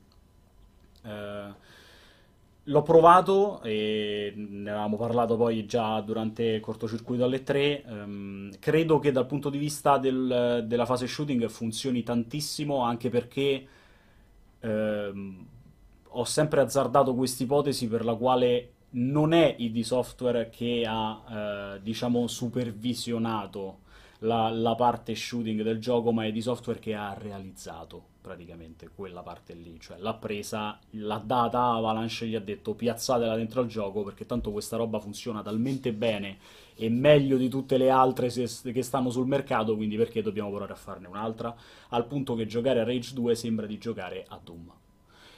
[1.05, 1.53] Eh,
[2.65, 7.83] L'ho provato e ne avevamo parlato poi già durante il cortocircuito alle 3.
[7.83, 13.67] ehm, credo che dal punto di vista del- della fase shooting funzioni tantissimo, anche perché
[14.61, 15.47] ehm,
[16.13, 21.83] ho sempre azzardato questa ipotesi per la quale non è ID Software che ha, eh,
[21.83, 23.81] diciamo, supervisionato
[24.21, 29.23] la, la parte shooting del gioco, ma è ID Software che ha realizzato praticamente quella
[29.23, 34.03] parte lì, cioè l'ha presa, l'ha data Avalanche gli ha detto piazzatela dentro al gioco
[34.03, 36.37] perché tanto questa roba funziona talmente bene
[36.75, 40.73] e meglio di tutte le altre se- che stanno sul mercato, quindi perché dobbiamo provare
[40.73, 41.55] a farne un'altra?
[41.91, 44.80] Al punto che giocare a Rage 2 sembra di giocare a Doom.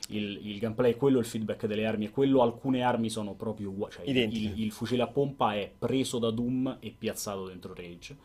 [0.08, 3.70] Il, il gameplay è quello, il feedback delle armi è quello, alcune armi sono proprio
[3.70, 7.72] uguali, cioè il, il- il fucile a pompa è preso da Doom e piazzato dentro
[7.74, 8.16] Rage,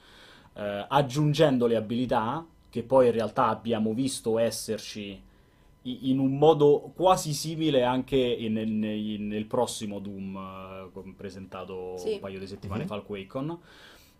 [0.59, 5.22] Eh, aggiungendo le abilità che poi in realtà abbiamo visto esserci
[5.83, 8.67] in un modo quasi simile anche in- nel,
[9.22, 10.35] nel prossimo Doom
[10.95, 12.14] eh, presentato Sì.
[12.14, 12.88] un paio di settimane Mhm.
[12.88, 13.57] fa al QuakeCon.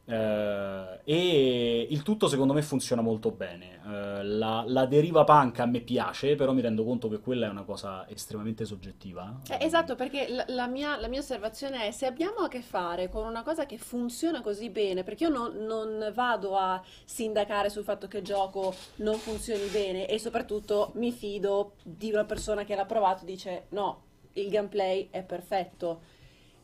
[0.10, 3.82] Eh, e il tutto secondo me funziona molto bene.
[3.86, 7.50] Eh, la, la deriva punk a me piace, però mi rendo conto che quella è
[7.50, 9.42] una cosa estremamente soggettiva.
[9.50, 13.10] Eh, esatto, perché la, la mia, la mia osservazione è se abbiamo a che fare
[13.10, 17.84] con una cosa che funziona così bene, perché io non, non vado a sindacare sul
[17.84, 22.76] fatto che il gioco non funzioni bene e soprattutto mi fido di una persona che
[22.76, 24.03] l'ha provato e dice no,
[24.34, 26.16] il gameplay è perfetto.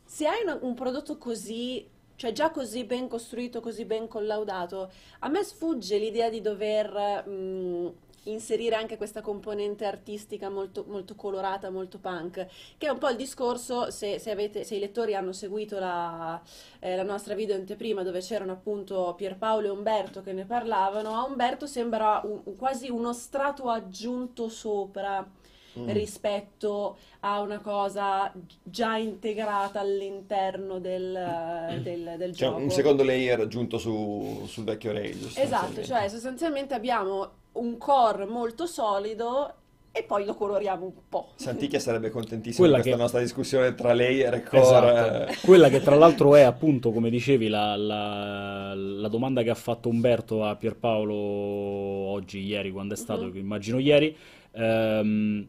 [0.02, 1.86] Se hai una- un prodotto così,
[2.16, 7.92] cioè già così ben costruito, così ben collaudato, a me sfugge l'idea di dover mh,
[8.24, 12.46] inserire anche questa componente artistica molto, molto colorata, molto punk,
[12.78, 16.40] che è un po' il discorso, se, se avete, se i lettori hanno seguito la,
[16.80, 21.24] eh, la nostra video anteprima dove c'erano appunto Pierpaolo e Umberto che ne parlavano, a
[21.24, 25.26] Umberto sembra un- quasi uno strato aggiunto sopra
[25.78, 25.88] Mm.
[25.90, 32.60] rispetto a una cosa già integrata all'interno del, del, del Cioè, gioco.
[32.62, 35.40] un secondo layer aggiunto su- sul vecchio Rage.
[35.40, 39.52] Esatto, cioè sostanzialmente abbiamo un core molto solido
[39.96, 41.28] e poi lo coloriamo un po'.
[41.36, 44.60] Santichia sarebbe contentissimo Quella di questa che- nostra discussione tra layer e core.
[44.62, 45.32] Esatto.
[45.46, 49.88] Quella che tra l'altro è appunto, come dicevi, la, la- la domanda che ha fatto
[49.88, 53.32] Umberto a Pierpaolo oggi, ieri, quando è stato, Mhm.
[53.32, 54.16] che immagino ieri.
[54.56, 55.48] Ehm,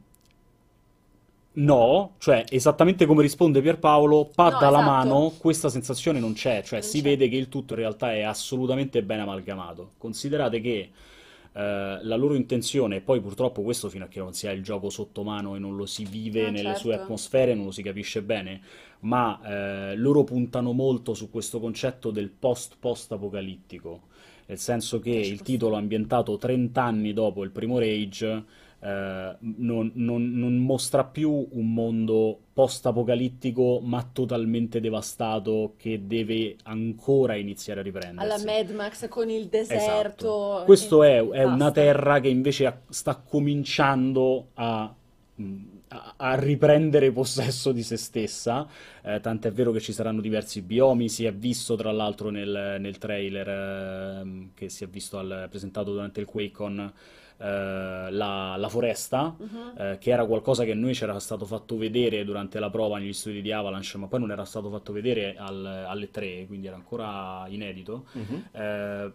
[1.58, 4.82] no, cioè esattamente come risponde Pierpaolo, pa No, dalla esatto.
[4.82, 7.02] mano, questa sensazione non c'è, cioè Non si c'è.
[7.02, 9.94] vede che il tutto in realtà è assolutamente ben amalgamato.
[9.98, 10.92] Considerate che
[11.54, 14.62] eh, la loro intenzione, e poi purtroppo questo fino a che non si ha il
[14.64, 16.96] gioco sotto mano e non lo si vive Ah, nelle sue certo.
[16.96, 18.62] atmosfere, non lo si capisce bene,
[19.02, 19.40] ma
[19.92, 24.02] eh, loro puntano molto su questo concetto del post-post apocalittico,
[24.48, 28.44] nel senso che il titolo ambientato 30 anni dopo il primo Rage
[28.80, 37.36] eh, non, non- non mostra più un mondo post-apocalittico ma totalmente devastato che deve ancora
[37.36, 37.84] iniziare a
[38.16, 38.46] Alla riprendersi.
[38.46, 40.18] Mad Max con il Esatto.
[40.28, 40.64] deserto.
[40.64, 44.94] Questo e- è, è una terra che invece sta cominciando a,
[46.18, 48.68] a- riprendere possesso di se stessa,
[49.04, 52.98] eh, tant'è vero che ci saranno diversi biomi, si è visto tra l'altro nel, nel
[52.98, 53.48] trailer
[54.22, 56.94] ehm, che si è visto al- presentato durante il QuakeCon
[57.38, 59.74] eh, la, la foresta, Mhm.
[59.78, 63.14] eh, che era qualcosa che noi ci era stato fatto vedere durante la prova negli
[63.14, 66.76] studi di Avalanche, ma poi non era stato fatto vedere al- alle 3, quindi era
[66.76, 68.06] ancora inedito.
[68.14, 68.44] Mhm.
[68.52, 69.12] Eh,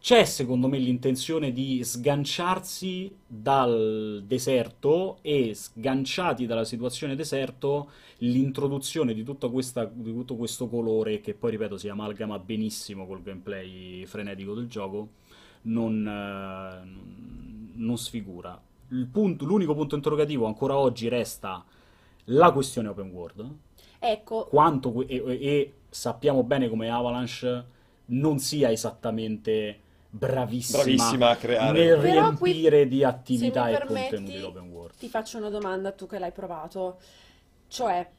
[0.00, 9.22] c'è secondo me l'intenzione di sganciarsi dal deserto e sganciati dalla situazione deserto l'introduzione di,
[9.24, 14.52] tutta questa- di tutto questo colore che poi ripeto si amalgama benissimo col gameplay frenetico
[14.54, 15.08] del gioco
[15.64, 18.60] non, eh, non sfigura.
[18.88, 21.64] Il punto- l'unico punto interrogativo ancora oggi resta
[22.28, 23.56] la questione open world
[23.98, 27.64] Ecco, quanto e, e sappiamo bene come Avalanche
[28.06, 31.78] non sia esattamente bravissima, Bravissima a creare.
[31.78, 34.94] nel Però qui, riempire di se mi attività e permetti, contenuti l'open world.
[34.98, 36.98] ti faccio una domanda, tu che l'hai provato.
[37.68, 38.10] Cioè,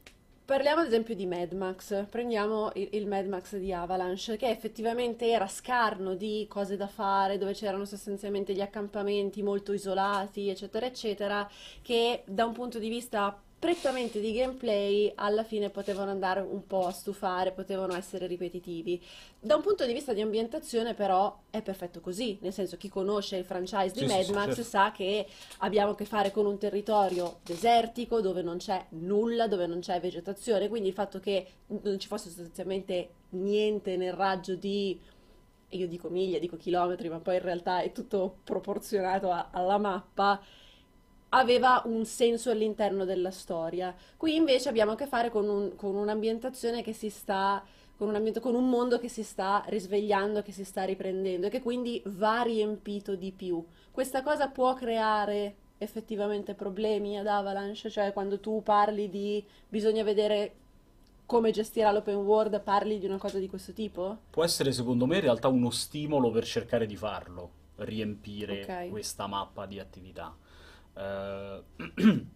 [0.46, 2.06] parliamo ad esempio di Mad Max.
[2.08, 7.36] Prendiamo il, il Mad Max di Avalanche, che effettivamente era scarno di cose da fare,
[7.36, 11.50] dove c'erano sostanzialmente gli accampamenti molto isolati, eccetera, eccetera,
[11.82, 16.86] che da un punto di vista prettamente di gameplay alla fine potevano andare un po'
[16.86, 19.02] a stufare, potevano essere ripetitivi.
[19.40, 23.36] Da un punto di vista di ambientazione però è perfetto così, nel senso chi conosce
[23.36, 24.62] il franchise di Sì, Mad sì, Max certo.
[24.62, 25.26] sa che
[25.58, 30.00] abbiamo a che fare con un territorio desertico dove non c'è nulla, dove non c'è
[30.00, 35.00] vegetazione, quindi il fatto che non ci fosse sostanzialmente niente nel raggio di
[35.70, 40.40] io dico miglia, dico chilometri, ma poi in realtà è tutto proporzionato a- alla mappa,
[41.36, 43.94] aveva un senso all'interno della storia.
[44.16, 47.62] Qui invece abbiamo a che fare con un- con un'ambientazione che si sta,
[47.96, 51.50] con un, ambiente- con un mondo che si sta risvegliando, che si sta riprendendo e
[51.50, 53.62] che quindi va riempito di più.
[53.90, 60.54] Questa cosa può creare effettivamente problemi ad Avalanche, cioè quando tu parli di bisogna vedere
[61.26, 64.18] come gestirà l'open world, parli di una cosa di questo tipo?
[64.30, 68.88] Può essere secondo me in realtà uno stimolo per cercare di farlo, riempire Ok.
[68.90, 70.34] questa mappa di attività.
[70.96, 71.62] Eh,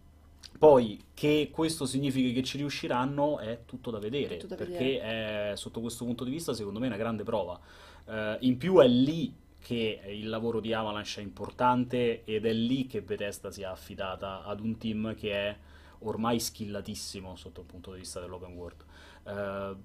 [0.60, 5.56] Poi che questo significhi che ci riusciranno è tutto da vedere, Tutto da perché è,
[5.56, 7.58] sotto questo punto di vista secondo me è una grande prova.
[8.04, 12.86] Eh, in più è lì che il lavoro di Avalanche è importante ed è lì
[12.86, 15.56] che Bethesda si è affidata ad un team che è
[16.00, 18.84] ormai skillatissimo sotto il punto di vista dell'open world.
[19.24, 19.76] Eh,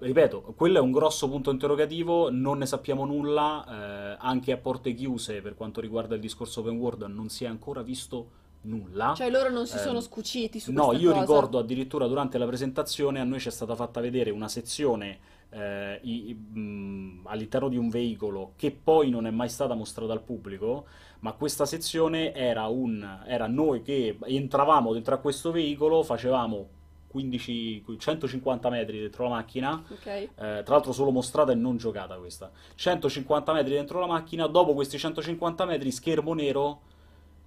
[0.00, 4.94] ripeto, quello è un grosso punto interrogativo, non ne sappiamo nulla, eh, anche a porte
[4.94, 8.30] chiuse per quanto riguarda il discorso open world non si è ancora visto
[8.62, 9.12] nulla.
[9.14, 11.20] Cioè loro non si Ehm, sono scuciti su No, io cosa?
[11.20, 15.18] ricordo addirittura durante la presentazione a noi ci è stata fatta vedere una sezione
[15.52, 20.22] eh, i- mh, all'interno di un veicolo che poi non è mai stata mostrata al
[20.22, 20.86] pubblico,
[21.20, 26.68] ma questa sezione era, un, era noi che entravamo dentro a questo veicolo, facevamo
[27.10, 30.06] 15, 150 metri dentro la macchina, Ok.
[30.06, 32.50] eh, tra l'altro solo mostrata e non giocata questa.
[32.76, 36.80] 150 metri dentro la macchina, dopo questi 150 metri schermo nero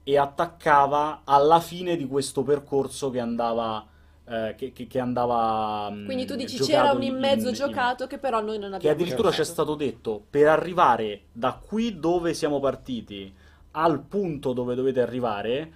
[0.04, 3.88] e attaccava alla fine di questo percorso che andava
[4.26, 8.08] eh, che, che- che andava mh, Quindi tu dici c'era un in mezzo in- giocato
[8.08, 9.54] che però noi non che abbiamo addirittura c'è giocato.
[9.54, 13.34] stato detto per arrivare da qui dove siamo partiti
[13.72, 15.72] al punto dove dovete arrivare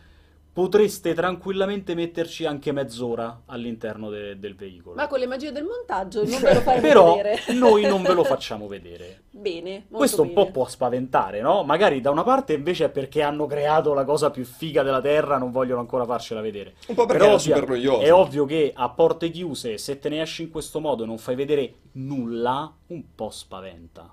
[0.58, 4.96] potreste tranquillamente metterci anche mezz'ora all'interno de- del veicolo.
[4.96, 7.40] Ma con le magie del montaggio non ve lo faremo Però vedere.
[7.54, 9.22] noi non ve lo facciamo vedere.
[9.30, 10.52] Bene, molto Questo un po' bene.
[10.54, 11.62] può spaventare, no?
[11.64, 15.38] Magari da una parte invece è perché hanno creato la cosa più figa della Terra,
[15.38, 16.74] non vogliono ancora farcela vedere.
[16.88, 18.02] Un po' perché Però era super noioso.
[18.02, 21.20] È ovvio che a porte chiuse, se te ne esci in questo modo e non
[21.20, 24.12] fai vedere nulla, un po' spaventa.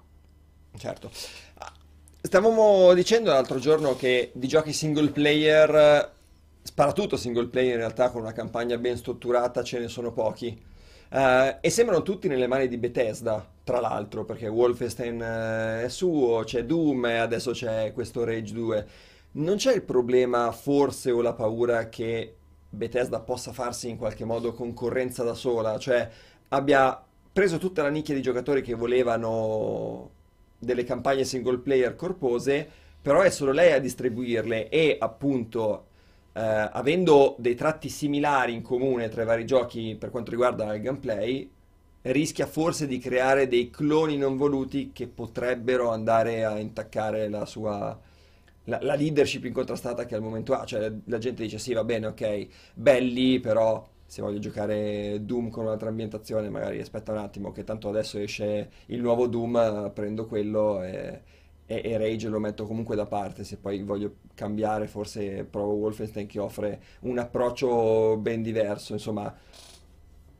[0.77, 1.11] Certo.
[1.55, 1.73] Ah,
[2.21, 6.13] Stavamo dicendo l'altro giorno che di giochi single player,
[6.65, 10.59] sparatutto single player in realtà con una campagna ben strutturata ce ne sono pochi.
[11.11, 16.43] Eh, e sembrano tutti nelle mani di Bethesda, tra l'altro, perché Wolfenstein eh, è suo,
[16.45, 18.87] c'è Doom e adesso c'è questo Rage 2.
[19.33, 22.35] Non c'è il problema, forse, o la paura che
[22.71, 26.09] Bethesda possa farsi in qualche modo concorrenza da sola, cioè
[26.49, 27.01] abbia
[27.33, 30.11] preso tutta la nicchia di giocatori che volevano
[30.59, 32.69] delle campagne single player corpose,
[33.03, 35.89] però è solo lei a distribuirle e appunto
[36.35, 40.83] eh, avendo dei tratti similari in comune tra i vari giochi per quanto riguarda il
[40.83, 41.49] gameplay,
[42.03, 47.99] rischia forse di creare dei cloni non voluti che potrebbero andare a intaccare la sua
[48.65, 50.65] la, la leadership incontrastata che al momento ha.
[50.65, 55.51] Cioè la, la gente dice sì, va bene, ok, belli, però se voglio giocare Doom
[55.51, 60.27] con un'altra ambientazione, magari aspetta un attimo che tanto adesso esce il nuovo Doom, prendo
[60.27, 61.21] quello e,
[61.67, 63.45] e- e Rage lo metto comunque da parte.
[63.45, 69.35] Se poi voglio cambiare, forse provo Wolfenstein che offre un approccio ben diverso, insomma.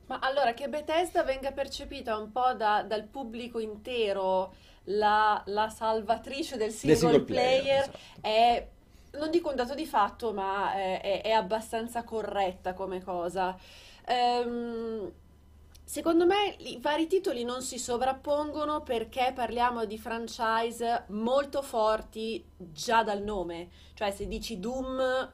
[0.07, 4.53] Ma allora che Bethesda venga percepita un po' da- dal pubblico intero
[4.85, 7.97] la, la salvatrice del single, single player, player esatto.
[8.21, 8.67] è,
[9.13, 13.57] non dico un dato di fatto, ma è, è- è abbastanza corretta come cosa.
[14.05, 15.11] Ehm,
[15.85, 23.03] secondo me i vari titoli non si sovrappongono perché parliamo di franchise molto forti già
[23.03, 23.69] dal nome.
[23.93, 25.31] Cioè se dici Doom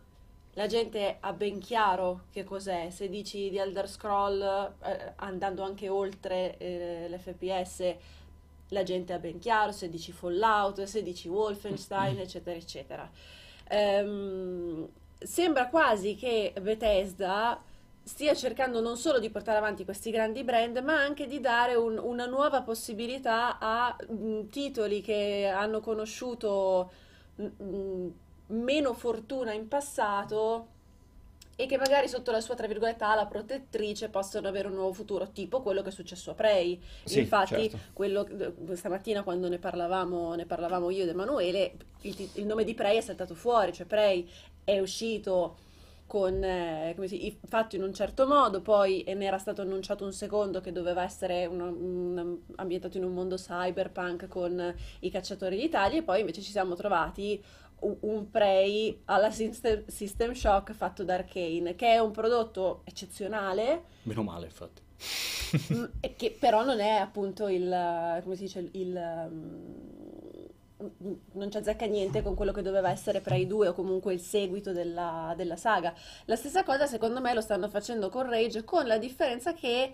[0.55, 2.89] la gente ha ben chiaro che cos'è.
[2.89, 4.41] Se dici di Elder Scroll,
[4.83, 7.95] eh, andando anche oltre eh, l'FPS,
[8.69, 9.71] la gente ha ben chiaro.
[9.71, 13.09] Se dici Fallout, se dici Wolfenstein, eccetera, eccetera.
[13.69, 17.57] Ehm, sembra quasi che Bethesda
[18.11, 21.97] stia cercando non solo di portare avanti questi grandi brand, ma anche di dare un-
[21.97, 26.91] una nuova possibilità a mm, titoli che hanno conosciuto
[27.41, 28.09] mm, mm,
[28.47, 30.67] meno fortuna in passato
[31.55, 35.29] e che magari sotto la sua, tra virgolette, ala protettrice possono avere un nuovo futuro,
[35.31, 36.81] tipo quello che è successo a Prey.
[37.03, 37.77] Sì, Infatti, certo.
[37.93, 38.27] quello,
[38.73, 43.01] stamattina quando ne parlavamo, ne parlavamo io ed Emanuele, il, il nome di Prey è
[43.01, 44.27] saltato fuori, cioè Prey
[44.63, 45.57] è uscito
[46.11, 50.11] con, eh, come si, fatto in un certo modo, poi ne era stato annunciato un
[50.11, 55.99] secondo che doveva essere un, un, ambientato in un mondo cyberpunk con i cacciatori d'Italia
[55.99, 57.41] e poi invece ci siamo trovati
[57.79, 63.83] un, Prey alla System, System Shock fatto da Arkane, che è un prodotto eccezionale.
[64.01, 64.81] Meno male, infatti.
[66.17, 70.00] che però non è appunto il, come si dice, il
[71.33, 74.71] non ci azzecca niente con quello che doveva essere Prey 2 o comunque il seguito
[74.71, 75.93] della, della, saga.
[76.25, 79.93] La stessa cosa secondo me lo stanno facendo con Rage, con la differenza che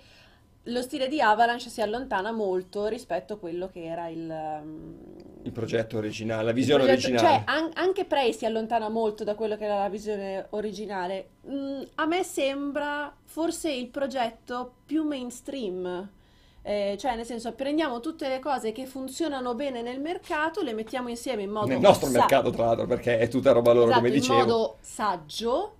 [0.67, 4.95] lo stile di Avalanche si allontana molto rispetto a quello che era il, um,
[5.43, 7.43] il progetto originale, la visione progetto, originale.
[7.45, 11.29] Cioè, an- anche Prey si allontana molto da quello che era la visione originale.
[11.49, 16.09] Mm, a me sembra forse il progetto più mainstream
[16.67, 21.07] eh, cioè, nel senso, prendiamo tutte le cose che funzionano bene nel mercato, le mettiamo
[21.07, 24.01] insieme in modo Nel nostro sa- mercato, tra l'altro, perché è tutta roba loro, esatto,
[24.01, 24.37] come in dicevo.
[24.39, 25.75] modo saggio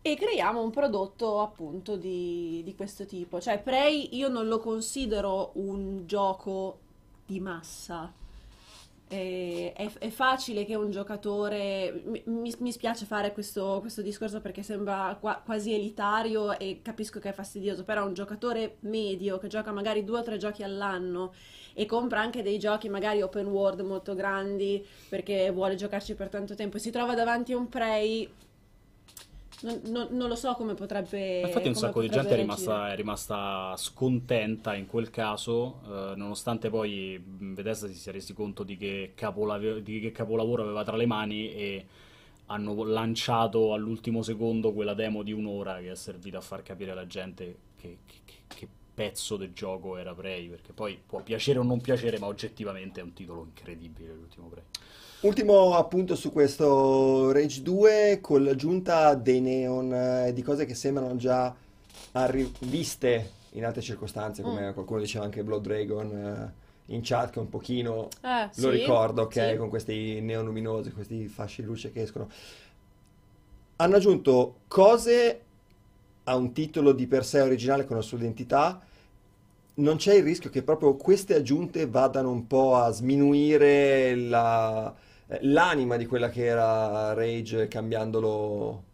[0.00, 3.40] e creiamo un prodotto appunto di, di questo tipo.
[3.40, 6.78] Cioè, Prey io non lo considero un gioco
[7.26, 8.12] di massa.
[9.08, 12.02] È, è facile che un giocatore.
[12.04, 17.18] Mi, mi, mi spiace fare questo, questo discorso perché sembra qua- quasi elitario e capisco
[17.18, 21.32] che è fastidioso, però un giocatore medio che gioca magari due o tre giochi all'anno
[21.72, 26.54] e compra anche dei giochi magari open world molto grandi perché vuole giocarci per tanto
[26.54, 28.28] tempo e si trova davanti a un Prey
[29.62, 31.40] non, non, non, lo so come potrebbe.
[31.40, 36.70] Infatti, un sacco di gente è rimasta, è rimasta scontenta in quel caso, eh, nonostante
[36.70, 39.14] poi Bethesda si sia resi conto di che,
[39.82, 41.86] di che capolavoro aveva tra le mani e
[42.46, 47.06] hanno lanciato all'ultimo secondo quella demo di un'ora che è servita a far capire alla
[47.06, 51.80] gente che, che- che pezzo del gioco era Prey, perché poi può piacere o non
[51.80, 54.64] piacere, ma oggettivamente è un titolo incredibile l'ultimo Prey.
[55.20, 61.16] Ultimo appunto su questo Rage 2 con l'aggiunta dei neon e di cose che sembrano
[61.16, 61.52] già
[62.12, 64.72] arri- viste in altre circostanze, come Mm.
[64.74, 66.12] qualcuno diceva anche Blood Dragon
[66.86, 69.56] eh, in chat che un pochino Eh, lo sì, ricordo, ok, sì.
[69.56, 72.28] con questi neon luminosi, questi fasci di luce che escono.
[73.76, 75.40] Hanno aggiunto cose
[76.24, 78.80] a un titolo di per sé originale con la sua identità.
[79.74, 85.06] Non c'è il rischio che proprio queste aggiunte vadano un po' a sminuire la- eh,
[85.40, 88.84] l'anima di quella che era Rage, cambiandolo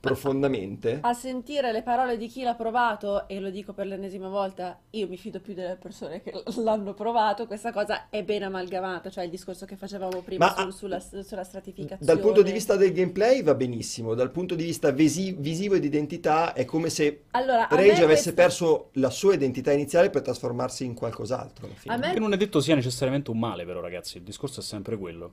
[0.00, 1.00] profondamente.
[1.02, 5.06] A sentire le parole di chi l'ha provato, e lo dico per l'ennesima volta, io
[5.06, 9.30] mi fido più delle persone che l'hanno provato, questa cosa è ben amalgamata, cioè il
[9.30, 12.04] discorso che facevamo prima Ma, sul- sulla, sulla stratificazione.
[12.04, 15.80] Dal punto di vista del gameplay va benissimo, dal punto di vista visi- visivo e
[15.80, 20.22] di identità è come se Allora, Rage avesse questa- perso la sua identità iniziale per
[20.22, 21.94] trasformarsi in qualcos'altro alla fine.
[21.94, 24.62] A me Che non è detto sia necessariamente un male, però, ragazzi, il discorso è
[24.62, 25.32] sempre quello.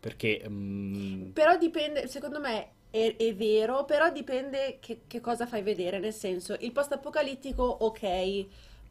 [0.00, 5.62] Perché mm, Però dipende, secondo me è, è vero, però dipende che, che cosa fai
[5.62, 8.46] vedere, nel senso, il post-apocalittico, ok,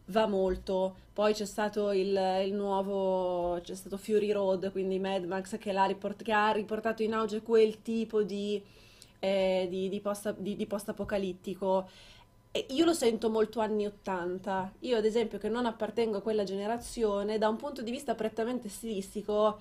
[0.06, 5.58] va molto, poi c'è stato il, il nuovo, c'è stato Fury Road, quindi Mad Max
[5.58, 8.62] che, riport- che ha riportato in auge quel tipo di,
[9.20, 11.90] eh, di, di post, di- di post-apocalittico.
[12.52, 14.74] E io lo sento molto anni 80.
[14.82, 18.70] Io, ad esempio, che non appartengo a quella generazione, da un punto di vista prettamente
[18.70, 19.60] stilistico,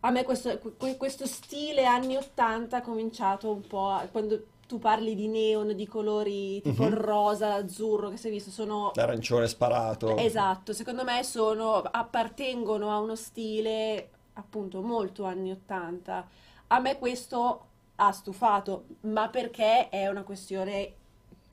[0.00, 4.78] a me questo, que- questo stile anni 80 ha cominciato un po' a- quando tu
[4.78, 6.98] parli di neon, di colori tipo il Mhm.
[7.00, 10.16] rosa, l'azzurro che si è visto, sono L'arancione sparato.
[10.16, 16.26] Esatto, secondo me sono, appartengono a uno stile appunto molto anni 80.
[16.68, 17.64] A me questo
[17.96, 20.94] ha stufato, ma perché è una questione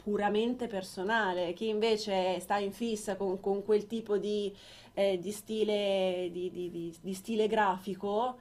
[0.07, 1.51] puramente personale.
[1.51, 4.55] Chi invece sta in fissa con, con quel tipo di,
[4.93, 6.49] eh, di stile, di,
[7.01, 8.37] di- stile grafico,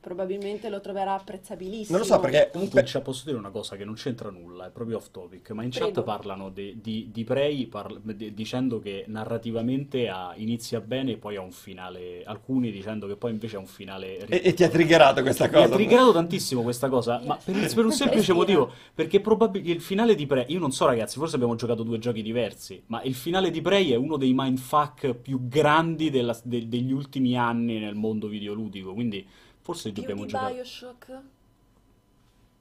[0.00, 1.96] probabilmente lo troverà apprezzabilissimo.
[1.98, 4.70] Non lo so perché Comunque, cioè, posso dire una cosa che non c'entra nulla, è
[4.70, 6.02] proprio off topic, ma in chat Prego.
[6.02, 11.36] parlano de- di, di Prey parl- de- dicendo che narrativamente ha- inizia bene e poi
[11.36, 14.68] ha un finale, alcuni dicendo che poi invece ha un finale e, e ti ha
[14.68, 15.74] triggerato questa Mi ha cosa.
[15.74, 20.26] triggrato tantissimo questa cosa, ma per, per un semplice motivo, perché probabilmente il finale di
[20.26, 23.60] Prey, io non so ragazzi, forse abbiamo giocato due giochi diversi, ma il finale di
[23.60, 28.92] Prey è uno dei mindfuck più grandi della- de- degli ultimi anni nel mondo videoludico,
[28.94, 29.26] quindi
[29.68, 30.54] forse Più abbiamo di giocato...
[30.54, 31.20] Bioshock?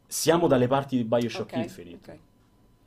[0.07, 2.11] Siamo dalle parti di Bioshock Ok, Infinite.
[2.11, 2.19] ok.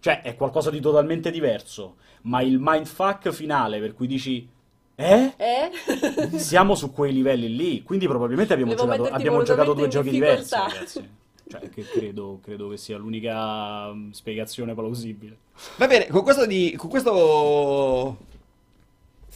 [0.00, 4.47] Cioè, è qualcosa di totalmente diverso, ma il mindfuck finale per cui dici...
[4.94, 5.32] Eh?
[5.39, 5.70] Eh?
[6.39, 10.55] Siamo su quei livelli lì, quindi probabilmente abbiamo Volevo giocato, abbiamo giocato due giochi diversi,
[10.55, 11.08] ragazzi.
[11.49, 15.39] Cioè, che credo, credo che sia l'unica mm, spiegazione plausibile.
[15.78, 18.18] Va bene, con questo, di, con questo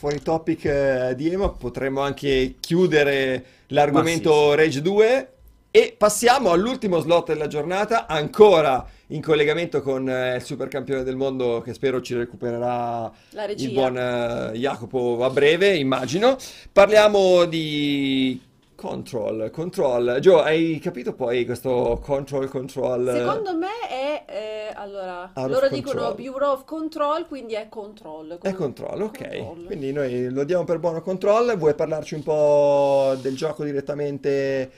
[0.04, 4.56] fuori topic eh, di Ema potremmo anche chiudere l'argomento sì, sì.
[4.56, 5.32] Rage 2.
[5.70, 11.62] E passiamo all'ultimo slot della giornata, ancora in collegamento con eh, il supercampione del mondo
[11.62, 13.10] che spero ci recupererà
[13.56, 16.36] il buon eh, Jacopo a breve, immagino.
[16.70, 18.38] Parliamo di
[18.74, 20.18] Control, Control.
[20.20, 23.10] Gio, hai capito poi questo Control, Control?
[23.10, 26.14] Secondo me è, eh, allora, Out loro dicono.
[26.14, 28.38] Bureau of Control, quindi è control.
[28.40, 29.38] È Control, ok.
[29.38, 29.64] Control.
[29.64, 31.56] Quindi noi lo diamo per buono Control.
[31.56, 34.70] Vuoi parlarci un po' del gioco direttamente?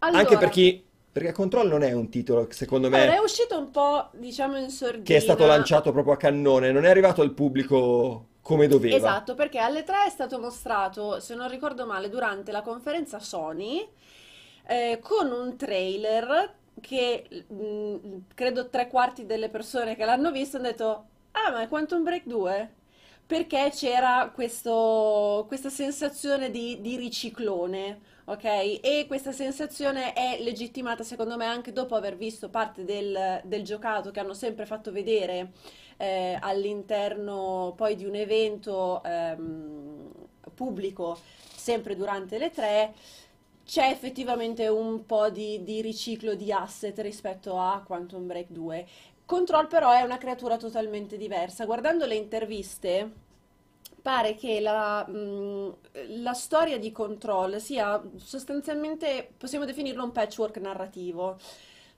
[0.00, 0.84] Allora, Anche per chi...
[1.10, 4.70] Perché Control non è un titolo, secondo me, allora, è uscito un po', diciamo, in
[4.70, 5.02] sordina.
[5.02, 8.94] che è stato lanciato proprio a cannone, non è arrivato al pubblico come doveva.
[8.94, 13.88] Esatto, perché alle 3 è stato mostrato, se non ricordo male, durante la conferenza Sony,
[14.66, 20.66] eh, con un trailer che mh, credo tre quarti delle persone che l'hanno visto hanno
[20.68, 22.74] detto, ah, ma è Quantum Break 2?
[23.26, 28.44] Perché c'era questo- questa sensazione di, di riciclone, ok?
[28.44, 34.10] E questa sensazione è legittimata secondo me anche dopo aver visto parte del, del giocato
[34.10, 35.52] che hanno sempre fatto vedere
[35.98, 40.10] eh, all'interno poi di un evento ehm,
[40.54, 41.18] pubblico,
[41.54, 42.94] sempre durante le tre,
[43.68, 48.86] c'è effettivamente un po' di, di riciclo di asset rispetto a Quantum Break 2.
[49.26, 51.66] Control però è una creatura totalmente diversa.
[51.66, 53.12] Guardando le interviste,
[54.00, 55.74] pare che la, mh,
[56.22, 61.36] la storia di Control sia sostanzialmente, possiamo definirlo un patchwork narrativo.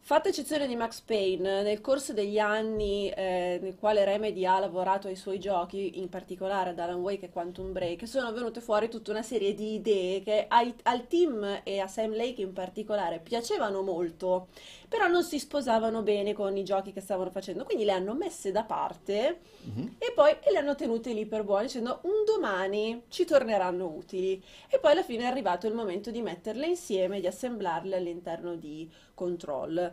[0.02, 5.06] Fatta eccezione di Max Payne, nel corso degli anni eh, nel quale Remedy ha lavorato
[5.06, 9.12] ai suoi giochi, in particolare ad Alan Wake e Quantum Break, sono venute fuori tutta
[9.12, 13.82] una serie di idee che ai- al team e a Sam Lake in particolare piacevano
[13.82, 14.48] molto,
[14.90, 18.50] però non si sposavano bene con i giochi che stavano facendo, quindi le hanno messe
[18.50, 19.94] da parte Mhm.
[19.98, 24.42] e poi le hanno tenute lì per buone, dicendo un domani ci torneranno utili.
[24.68, 28.90] E poi alla fine è arrivato il momento di metterle insieme, di assemblarle all'interno di
[29.14, 29.92] Control,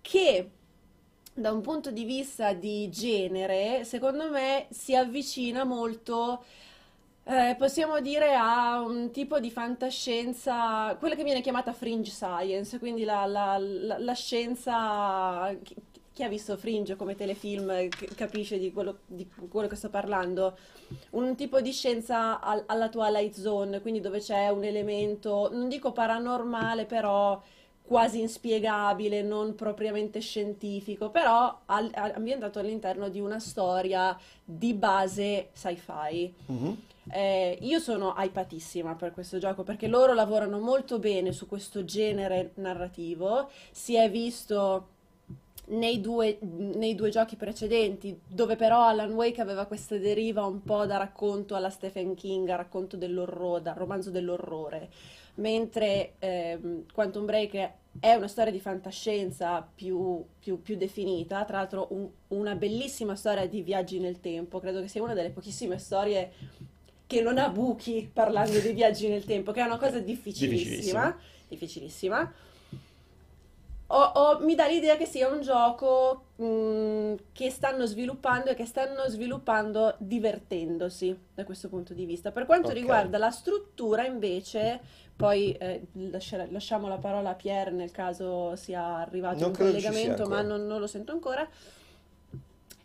[0.00, 0.50] che
[1.34, 6.44] da un punto di vista di genere, secondo me si avvicina molto,
[7.30, 13.04] eh, possiamo dire, a un tipo di fantascienza, quella che viene chiamata fringe science, quindi
[13.04, 15.54] la, la- la- la scienza...
[15.62, 15.74] Chi
[16.12, 20.58] chi ha visto Fringe come telefilm capisce di quello, di quello che sto parlando.
[21.10, 25.92] Un tipo di scienza al- alla Twilight Zone, quindi dove c'è un elemento, non dico
[25.92, 27.40] paranormale, però
[27.80, 36.34] quasi inspiegabile, non propriamente scientifico, però al- ambientato all'interno di una storia di base sci-fi.
[36.46, 36.76] Mhm.
[37.08, 42.52] Eh, io sono hypatissima per questo gioco perché loro lavorano molto bene su questo genere
[42.56, 43.50] narrativo.
[43.70, 44.88] Si è visto
[45.68, 50.84] nei due, nei due giochi precedenti, dove però Alan Wake aveva questa deriva un po'
[50.86, 54.88] da racconto alla Stephen King, a racconto dell'orrore, dal romanzo dell'orrore,
[55.36, 61.86] mentre ehm, Quantum Break è una storia di fantascienza più, più- più definita, tra l'altro
[61.90, 66.32] un- una bellissima storia di viaggi nel tempo, credo che sia una delle pochissime storie
[67.10, 72.32] che non ha buchi parlando di viaggi nel tempo, che è una cosa difficilissima, difficilissima.
[73.92, 78.64] Ho- ho- mi dà l'idea che sia un gioco mh, che stanno sviluppando e che
[78.64, 82.30] stanno sviluppando divertendosi da questo punto di vista.
[82.30, 82.76] Per quanto Ok.
[82.76, 84.78] riguarda la struttura, invece,
[85.16, 90.28] poi eh, lascia- lasciamo la parola a Pierre nel caso sia arrivato Non sia collegamento,
[90.28, 91.48] ma non, non lo sento ancora.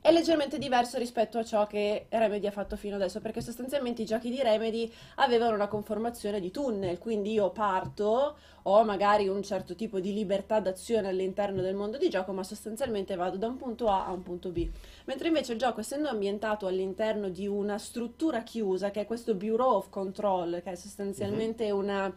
[0.06, 4.06] È leggermente diverso rispetto a ciò che Remedy ha fatto fino adesso, perché sostanzialmente i
[4.06, 9.74] giochi di Remedy avevano una conformazione di tunnel, quindi io parto, ho magari un certo
[9.74, 13.88] tipo di libertà d'azione all'interno del mondo di gioco, ma sostanzialmente vado da un punto
[13.88, 14.70] A a un punto B.
[15.06, 19.72] Mentre invece il gioco, essendo ambientato all'interno di una struttura chiusa, che è questo Bureau
[19.72, 22.14] of Control, che è sostanzialmente una,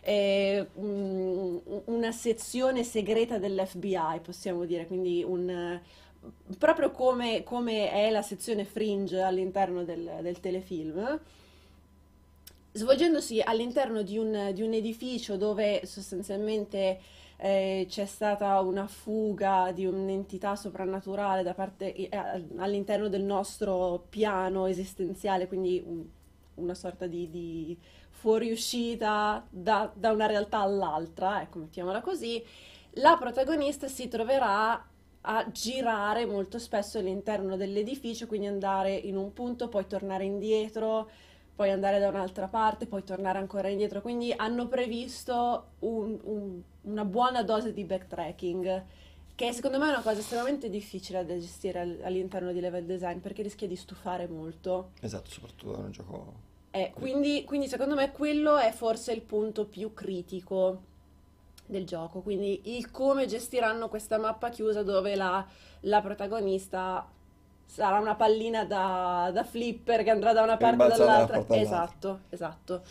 [0.00, 5.80] eh, un- una sezione segreta dell'FBI, possiamo dire, quindi un,
[6.58, 11.20] proprio come, come è la sezione Fringe all'interno del, del telefilm,
[12.72, 17.00] svolgendosi all'interno di un, di un edificio dove sostanzialmente
[17.36, 22.08] eh, c'è stata una fuga di un'entità soprannaturale da parte, eh,
[22.56, 26.04] all'interno del nostro piano esistenziale, quindi un-
[26.56, 27.76] una sorta di, di
[28.10, 32.42] fuoriuscita da, da una realtà all'altra, ecco, mettiamola così,
[32.94, 34.84] la protagonista si troverà
[35.22, 41.08] a girare molto spesso all'interno dell'edificio, quindi andare in un punto, poi tornare indietro,
[41.54, 44.00] poi andare da un'altra parte, poi tornare ancora indietro.
[44.00, 48.84] Quindi hanno previsto un- un- una buona dose di backtracking,
[49.34, 53.18] che secondo me è una cosa estremamente difficile da gestire all- all'interno di level design,
[53.18, 54.90] perché rischia di stufare molto.
[55.00, 56.46] Esatto, soprattutto è un gioco...
[56.70, 60.82] Eh, quindi, quindi secondo me quello è forse il punto più critico
[61.68, 65.46] del gioco, quindi il come gestiranno questa mappa chiusa dove la,
[65.80, 67.06] la protagonista
[67.66, 71.44] sarà una pallina da, da flipper che andrà da una parte o dall'altra.
[71.50, 72.82] Esatto, esatto.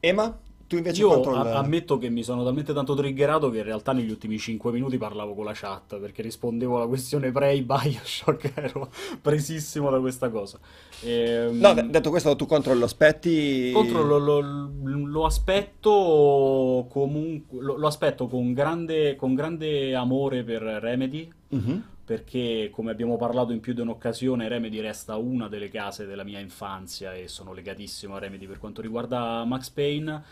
[0.00, 0.36] Emma,
[0.72, 1.36] tu invece Io contro il...
[1.38, 4.96] a- ammetto che mi sono talmente tanto triggerato che in realtà negli ultimi 5 minuti
[4.96, 10.58] parlavo con la chat perché rispondevo alla questione Prey Bioshock, ero presissimo da questa cosa.
[11.02, 13.70] Ehm, No, d- detto questo, tu contro lo aspetti...
[13.72, 21.30] Contro lo, lo- aspetto comunque lo, lo aspetto con grande, con grande amore per Remedy
[21.52, 21.82] Mhm.
[22.06, 26.38] perché come abbiamo parlato in più di un'occasione Remedy resta una delle case della mia
[26.38, 30.22] infanzia e sono legatissimo a Remedy per quanto riguarda Max Payne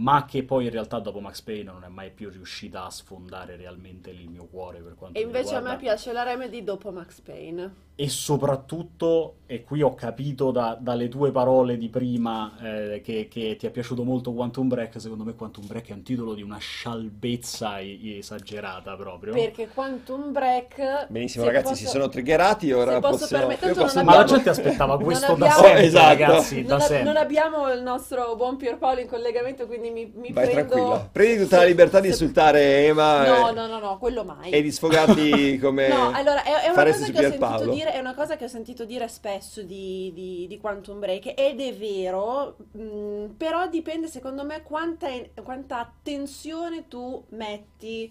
[0.00, 3.56] ma che poi in realtà dopo Max Payne non è mai più riuscita a sfondare
[3.56, 5.70] realmente il mio cuore per quanto E invece a riguarda.
[5.70, 7.88] me piace la Remedy dopo Max Payne.
[8.00, 13.56] E soprattutto, e qui ho capito da- dalle tue parole di prima eh, che, che
[13.58, 16.56] ti è piaciuto molto Quantum Break, secondo me Quantum Break è un titolo di una
[16.56, 19.34] scialbezza e- esagerata proprio.
[19.34, 21.08] Perché Quantum Break...
[21.08, 23.46] Benissimo, se ragazzi, posso- si sono triggerati, ora se posso possiamo...
[23.56, 26.06] tanto posso non Ma la gente aspettava questo da abbiamo- sempre, Esatto.
[26.06, 27.04] ragazzi, da Non, a- sempre.
[27.04, 30.72] non abbiamo il nostro buon Pierpaolo in collegamento, quindi mi, mi Vai prendo...
[30.72, 31.08] tranquilla.
[31.12, 34.50] Prendi tutta la libertà di se- insultare Emma No, e, no, no, no, quello mai.
[34.50, 37.46] e di sfogarti come No, allora è, è una faresti cosa su che ho sentito
[37.46, 37.72] Pierpaolo.
[37.74, 41.60] dire, è una cosa che ho sentito dire spesso di, di- di Quantum Break ed
[41.60, 45.08] è vero, mh, però dipende secondo me quanta,
[45.42, 48.10] quanta attenzione tu metti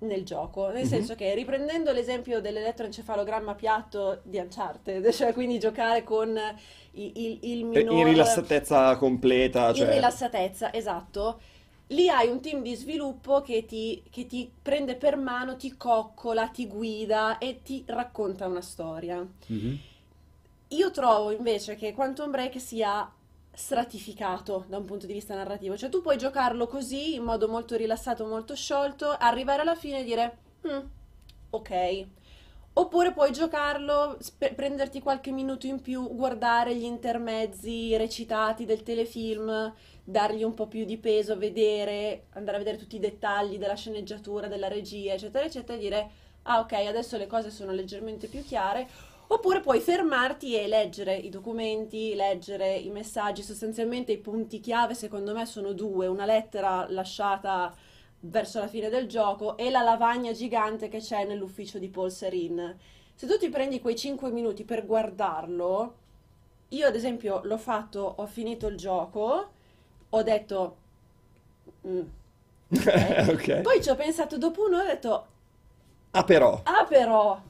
[0.00, 0.86] nel gioco, nel Mhm.
[0.86, 6.36] senso che riprendendo l'esempio dell'elettroencefalogramma piatto di Uncharted, cioè quindi giocare con
[6.92, 8.02] il, il, il In minor...
[8.02, 9.88] rilassatezza completa, In cioè...
[9.88, 11.40] rilassatezza, esatto.
[11.92, 16.48] Lì hai un team di sviluppo che ti, che ti prende per mano, ti coccola,
[16.48, 19.26] ti guida e ti racconta una storia.
[19.46, 19.78] Mhm.
[20.68, 23.10] Io trovo invece che Quantum Break sia
[23.54, 27.76] stratificato da un punto di vista narrativo, cioè tu puoi giocarlo così, in modo molto
[27.76, 30.78] rilassato, molto sciolto, arrivare alla fine e dire, "Mm,
[31.50, 32.06] ok.
[32.74, 39.74] Oppure puoi giocarlo, spe- prenderti qualche minuto in più, guardare gli intermezzi recitati del telefilm,
[40.04, 44.48] dargli un po' più di peso, vedere, andare a vedere tutti i dettagli della sceneggiatura,
[44.48, 46.10] della regia, eccetera, eccetera, e dire,
[46.42, 48.88] ah ok, adesso le cose sono leggermente più chiare.
[49.28, 55.32] Oppure puoi fermarti e leggere i documenti, leggere i messaggi, sostanzialmente i punti chiave secondo
[55.32, 57.74] me sono due, una lettera lasciata
[58.20, 62.76] verso la fine del gioco e la lavagna gigante che c'è nell'ufficio di Paul Serin.
[63.14, 65.94] Se tu ti prendi quei 5 minuti per guardarlo,
[66.68, 69.51] io ad esempio l'ho fatto, ho finito il gioco,
[70.14, 70.76] ho detto...
[71.86, 72.06] "Mm,
[73.28, 73.28] ok".
[73.28, 73.60] ok.
[73.60, 75.26] Poi ci ho pensato dopo un'ora e ho detto,
[76.12, 76.64] Ah, però...
[76.64, 77.40] ah però...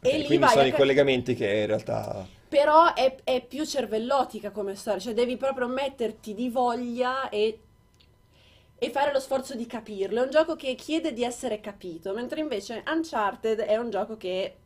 [0.00, 2.28] E Ok, lì quindi vai sono a i collegamenti che in realtà...
[2.48, 7.60] però è, è più cervellotica come storia, cioè devi proprio metterti di voglia e,
[8.78, 10.20] e fare lo sforzo di capirlo.
[10.20, 14.56] È un gioco che chiede di essere capito, mentre invece Uncharted è un gioco che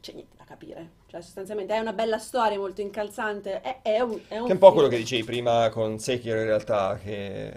[0.00, 0.90] c'è niente da capire.
[1.12, 3.60] Cioè, sostanzialmente è una bella storia molto incalzante.
[3.60, 6.38] È, è un, è un Che è un po' quello che dicevi prima con Sekiro
[6.38, 7.52] in realtà, che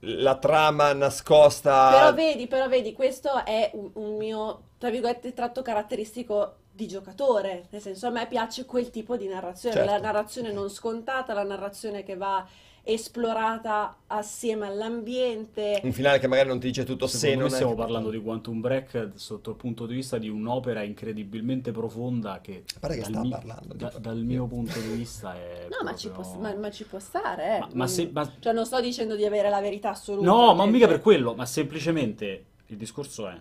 [0.00, 1.88] la trama nascosta...
[1.90, 7.68] Però vedi, però vedi, questo è un, un mio, tra virgolette, tratto caratteristico di giocatore,
[7.70, 9.90] nel senso a me piace quel tipo di narrazione, Certo.
[9.90, 12.46] la narrazione non scontata, la narrazione che va
[12.92, 15.80] esplorata assieme all'ambiente.
[15.84, 17.56] Un finale che magari non ti dice tutto se Secondo non me è...
[17.56, 22.64] stiamo parlando di Quantum Break sotto il punto di vista di un'opera incredibilmente profonda che
[22.80, 25.94] Pare che dal, sta mi- parlando da- dal mio punto di vista è No, ma
[25.94, 27.58] ci può, proprio- ma, ma ci può stare, eh.
[27.60, 30.26] Ma- ma se- ma- Cioè, non sto dicendo di avere la verità assoluta.
[30.26, 30.70] No, ma gente.
[30.72, 33.38] mica per quello, ma semplicemente il discorso è,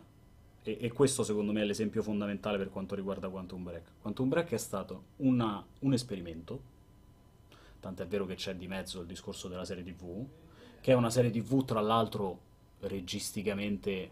[0.63, 3.83] e, e questo secondo me è l'esempio fondamentale per quanto riguarda Quantum Break.
[4.01, 6.75] Quantum Break è stato una- un esperimento,
[7.79, 10.25] tant'è vero che c'è di mezzo il discorso della serie TV,
[10.81, 12.39] che è una serie TV tra l'altro
[12.81, 14.11] registicamente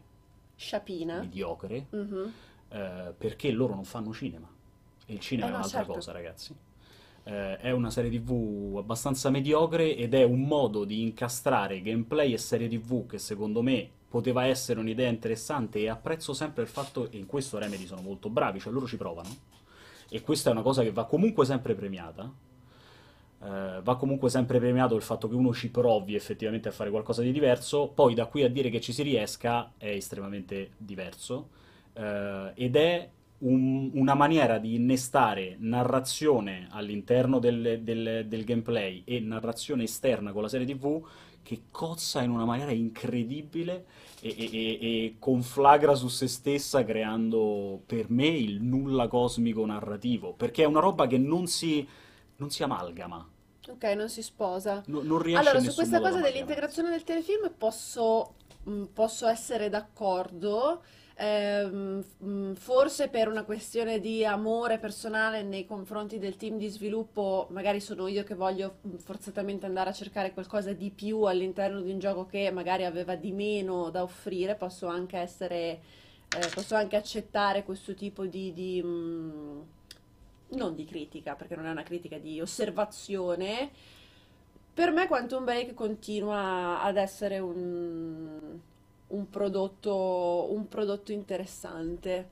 [0.56, 1.20] Sciapina.
[1.20, 2.32] mediocre, Mhm.
[2.70, 4.48] eh, perché loro non fanno cinema.
[5.06, 5.94] E il cinema Eh è no, un'altra certo.
[5.94, 6.56] cosa, ragazzi.
[7.28, 12.38] Eh, è una serie TV abbastanza mediocre ed è un modo di incastrare gameplay e
[12.38, 17.18] serie TV che secondo me poteva essere un'idea interessante e apprezzo sempre il fatto, e
[17.18, 19.30] in questo Remedy sono molto bravi, cioè loro ci provano.
[20.08, 22.32] E questa è una cosa che va comunque sempre premiata.
[23.44, 27.22] Eh, va comunque sempre premiato il fatto che uno ci provi effettivamente a fare qualcosa
[27.22, 31.50] di diverso, poi da qui a dire che ci si riesca è estremamente diverso
[31.94, 39.20] eh, ed è un- una maniera di innestare narrazione all'interno del, del- del gameplay e
[39.20, 41.06] narrazione esterna con la serie TV
[41.44, 43.86] che cozza in una maniera incredibile
[44.22, 50.34] e, e- e- e conflagra su se stessa creando per me il nulla cosmico narrativo,
[50.34, 51.88] perché è una roba che non si,
[52.38, 53.28] non si amalgama,
[53.68, 54.84] Ok, non si sposa.
[54.86, 58.84] no- non riesce Allora, in su nessun questa modo cosa dell'integrazione del telefilm posso mh,
[58.94, 60.84] posso essere d'accordo.
[61.18, 67.48] Ehm, mh, forse per una questione di amore personale nei confronti del team di sviluppo,
[67.52, 71.92] magari sono io che voglio mh, forzatamente andare a cercare qualcosa di più all'interno di
[71.92, 74.56] un gioco che magari aveva di meno da offrire.
[74.56, 75.82] Posso anche essere,
[76.30, 79.64] eh, posso anche accettare questo tipo di, di, mh,
[80.56, 83.70] non di critica, perché non è una critica, di osservazione.
[84.74, 88.60] Per me Quantum Break continua ad essere un,
[89.08, 92.30] un prodotto, un prodotto interessante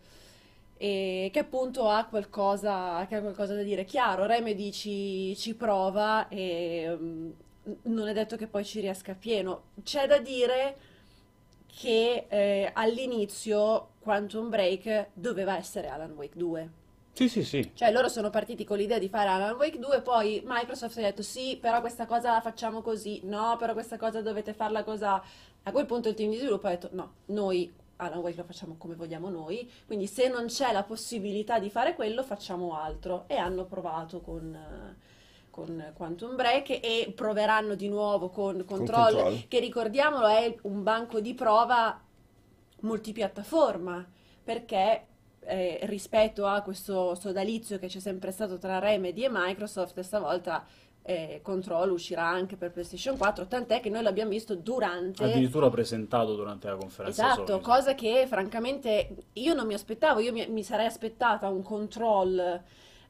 [0.78, 3.86] e che appunto ha qualcosa, che ha qualcosa da dire.
[3.86, 7.32] Chiaro, Remedy ci, ci prova e mm,
[7.84, 9.64] non è detto che poi ci riesca pieno.
[9.84, 10.78] C'è da dire
[11.68, 16.70] che eh, all'inizio Quantum Break doveva essere Alan Wake 2.
[17.16, 17.72] Sì, sì, sì.
[17.76, 21.22] Cioè, loro sono partiti con l'idea di fare Alan Wake 2, poi Microsoft ha detto
[21.22, 25.04] sì, però questa cosa la facciamo così, no, però questa cosa dovete farla così.
[25.04, 28.76] A quel punto il team di sviluppo ha detto no, noi Alan Wake lo facciamo
[28.80, 33.26] come vogliamo noi, quindi se non c'è la possibilità di fare quello, facciamo altro.
[33.28, 34.58] E hanno provato con,
[35.52, 39.48] con Quantum Break e proveranno di nuovo con Control, Control.
[39.48, 42.02] che ricordiamolo è un banco di prova
[42.80, 44.04] multipiattaforma,
[44.44, 45.06] perché
[45.46, 50.66] eh, rispetto a questo sodalizio che c'è sempre stato tra Remedy e Microsoft, stavolta
[51.06, 55.24] eh, Control uscirà anche per PlayStation 4, tant'è che noi l'abbiamo visto durante...
[55.26, 57.62] Addirittura presentato durante la conferenza Esatto, Sony.
[57.62, 62.62] cosa che francamente io non mi aspettavo, io mi, mi sarei aspettata un Control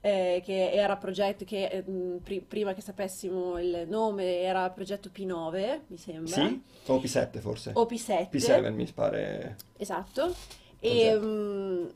[0.02, 1.84] eh, che era progetto, che eh,
[2.22, 6.62] pri- prima che sapessimo il nome era progetto P9, mi sembra, Sì?
[6.88, 7.72] O P7 forse.
[7.76, 8.30] o P7.
[8.32, 9.56] P7 mi pare.
[9.78, 10.34] Esatto.
[10.80, 11.26] E Concerto.
[11.28, 11.94] mh,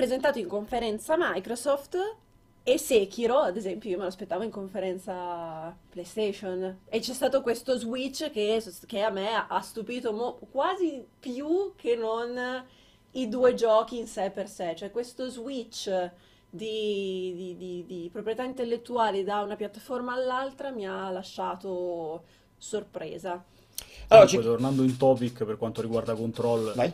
[0.00, 1.98] presentato in conferenza Microsoft
[2.62, 6.80] e Sekiro, ad esempio, io me lo aspettavo in conferenza PlayStation.
[6.88, 11.96] E c'è stato questo switch che, che a me ha stupito mo- quasi più che
[11.96, 12.64] non
[13.12, 14.74] i due giochi in sé per sé.
[14.74, 15.90] Cioè questo switch
[16.48, 22.24] di, di- di- di proprietà intellettuali da una piattaforma all'altra mi ha lasciato
[22.56, 23.32] sorpresa.
[24.08, 26.92] Allora, Comunque, ci- tornando in topic per quanto riguarda Control, Vai.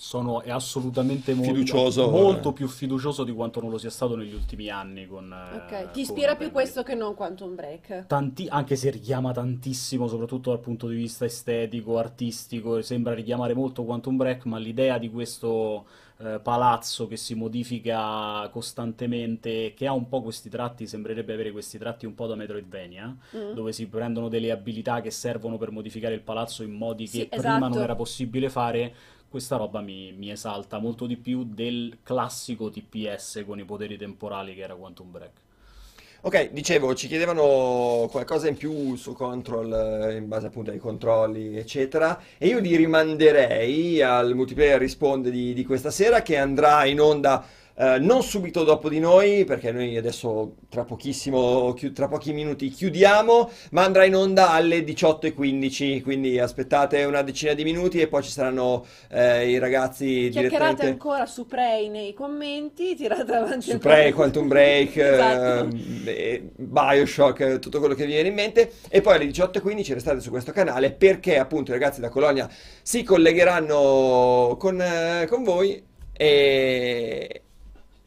[0.00, 2.52] Sono è assolutamente molto, Fiducioso, molto eh.
[2.52, 5.90] più fiducioso di quanto non lo sia stato negli ultimi anni con, eh, Ok, con
[5.92, 8.06] ti ispira più questo che non Quantum Break.
[8.06, 13.82] Tanti- anche se richiama tantissimo, soprattutto dal punto di vista estetico, artistico, sembra richiamare molto
[13.82, 15.86] Quantum Break, ma l'idea di questo
[16.20, 21.78] eh, palazzo che si modifica costantemente, che ha un po' questi tratti, sembrerebbe avere questi
[21.78, 23.52] tratti un po' da Metroidvania, Mm.
[23.52, 27.26] dove si prendono delle abilità che servono per modificare il palazzo in modi che Sì,
[27.28, 27.84] prima non esatto.
[27.84, 28.94] era possibile fare.
[29.28, 34.54] Questa roba mi, mi esalta molto di più del classico TPS con i poteri temporali
[34.54, 35.32] che era Quantum Break.
[36.20, 42.20] Ok, dicevo, ci chiedevano qualcosa in più su Control in base appunto ai controlli, eccetera,
[42.38, 47.46] e io li rimanderei al multiplayer risponde di, di questa sera che andrà in onda
[47.80, 52.70] eh, non subito dopo di noi, perché noi adesso tra pochissimo, chi- tra pochi minuti
[52.70, 58.24] chiudiamo, ma andrà in onda alle 18.15, quindi aspettate una decina di minuti e poi
[58.24, 60.86] ci saranno eh, i ragazzi Chiacchierate direttamente...
[60.86, 63.78] ancora su Prey nei commenti, tirate avanti su.
[63.78, 65.68] Prey, Quantum Break, Esatto.
[65.68, 68.72] ehm, eh, Bioshock, eh, tutto quello che vi viene in mente.
[68.88, 72.50] E poi alle 18.15 restate su questo canale perché appunto i ragazzi da Colonia
[72.82, 75.80] si collegheranno con, eh, con voi
[76.12, 77.42] e,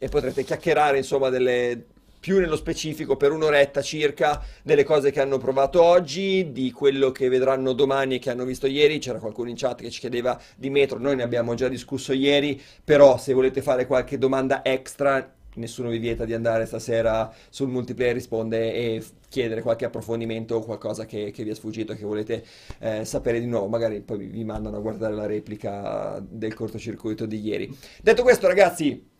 [0.02, 1.80] e potrete chiacchierare insomma delle
[2.18, 7.28] più nello specifico per un'oretta circa delle cose che hanno provato oggi, di quello che
[7.28, 8.98] vedranno domani e che hanno visto ieri.
[8.98, 12.60] C'era qualcuno in chat che ci chiedeva di Metro, noi ne abbiamo già discusso ieri,
[12.82, 18.14] però se volete fare qualche domanda extra, nessuno vi vieta di andare stasera sul multiplayer
[18.14, 22.44] risponde e chiedere qualche approfondimento o qualcosa che, che vi è sfuggito, che volete
[22.80, 23.68] eh, sapere di nuovo.
[23.68, 27.78] Magari poi vi mandano a guardare la replica del cortocircuito di ieri.
[28.00, 29.10] Detto questo, ragazzi,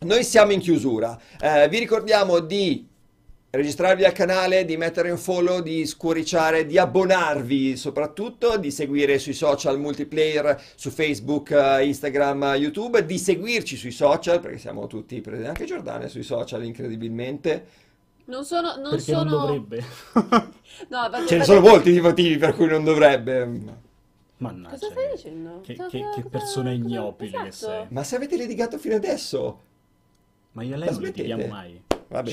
[0.00, 1.18] noi siamo in chiusura.
[1.38, 2.86] Eh, vi ricordiamo di
[3.50, 9.34] registrarvi al canale, di mettere un follow, di scuoriciare, di abbonarvi soprattutto, di seguire sui
[9.34, 15.48] social multiplayer su Facebook, eh, Instagram, YouTube, di seguirci sui social perché siamo tutti presenti,
[15.48, 17.66] anche Giordana è sui social incredibilmente.
[18.26, 19.40] Non sono, non Perché non sono...
[19.46, 19.84] dovrebbe.
[20.88, 23.44] No, va- Ce ne sono molti di motivi per cui non dovrebbe.
[24.38, 24.70] Mannaggia.
[24.78, 25.60] Cosa stai dicendo?
[25.62, 27.72] Che, che- che persona ignobile che esatto.
[27.72, 27.86] sei.
[27.88, 29.60] Ma se avete litigato fino adesso,
[30.52, 31.48] Ma io e lei non litighiamo smettete?
[31.48, 31.82] mai.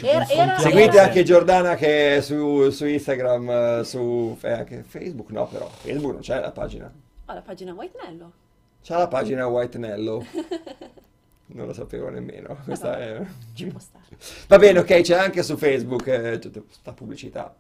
[0.02, 4.84] Era- era- Seguite era- anche Giordana che è su, su Instagram, eh, su eh, anche
[4.84, 6.92] Facebook, no però, Facebook non c'è la pagina.
[7.26, 8.32] Oh, la pagina White Nello.
[8.84, 10.26] C'ha la pagina White Nello.
[11.50, 12.58] Non lo sapevo nemmeno.
[12.66, 13.26] Questa è...
[13.54, 14.04] Ci può stare.
[14.50, 17.56] Va bene, ok, c'è anche su Facebook eh, tutta questa pubblicità.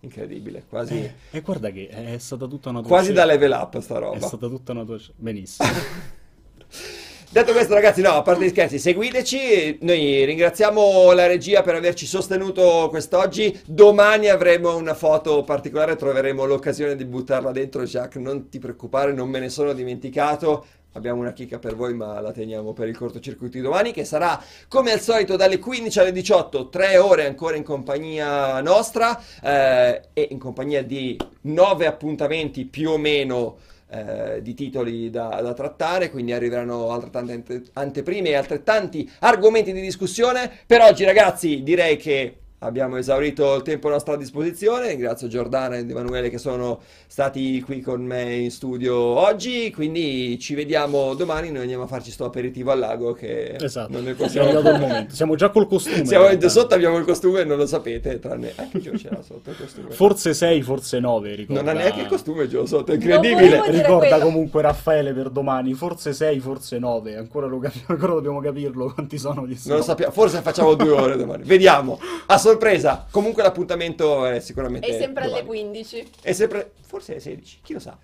[0.00, 3.78] Incredibile, quasi, E Eh, guarda che è stata tutta una tua quasi da level up
[3.80, 4.26] sta È roba.
[4.26, 4.98] stata tutta una tua.
[5.16, 5.68] Benissimo.
[7.32, 9.78] Detto questo, ragazzi, no, a parte gli scherzi, seguiteci.
[9.82, 13.56] Noi ringraziamo la regia per averci sostenuto quest'oggi.
[13.66, 17.84] Domani avremo una foto particolare, troveremo l'occasione di buttarla dentro.
[17.84, 20.66] Jacques, non ti preoccupare, non me ne sono dimenticato.
[20.94, 24.42] Abbiamo una chicca per voi, ma la teniamo per il cortocircuito di domani, che sarà
[24.66, 30.26] come al solito dalle 15 alle 18, tre ore ancora in compagnia nostra eh, e
[30.32, 33.58] in compagnia di nove appuntamenti più o meno
[33.90, 39.80] eh, di titoli da, da trattare, quindi arriveranno altrettante ante- anteprime e altrettanti argomenti di
[39.80, 40.50] discussione.
[40.66, 44.88] Per oggi, ragazzi, direi che abbiamo esaurito il tempo a nostra disposizione.
[44.88, 49.70] Ringrazio Giordana ed Emanuele che sono stati qui con me in studio oggi.
[49.72, 51.50] Quindi ci vediamo domani.
[51.50, 53.92] Noi andiamo a farci sto aperitivo al lago che Esatto.
[53.92, 55.14] non ne È possiamo il momento.
[55.14, 56.04] Siamo già col costume.
[56.04, 59.56] Siamo sotto abbiamo il costume, non lo sapete, tranne anche Gio ce l'ha sotto il
[59.56, 59.90] costume.
[59.90, 61.62] Forse 6, forse 9, ricorda.
[61.62, 63.62] non ha neanche il costume Gio sotto, è incredibile.
[63.70, 64.24] Ricorda quello.
[64.24, 69.18] comunque Raffaele per domani, forse 6, forse 9, ancora, lo capi- ancora dobbiamo capirlo quanti
[69.18, 71.42] sono gli Non lo sappiamo, forse facciamo due ore domani.
[71.44, 71.98] Vediamo.
[72.26, 73.06] A sorpresa.
[73.10, 75.46] Comunque l'appuntamento è sicuramente È sempre alle domani.
[75.48, 76.10] 15.
[76.22, 77.96] È sempre forse alle 16, chi lo sa.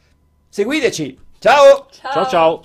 [0.49, 1.19] Seguiteci.
[1.39, 1.89] Ciao!
[1.91, 2.65] Ciao ciao!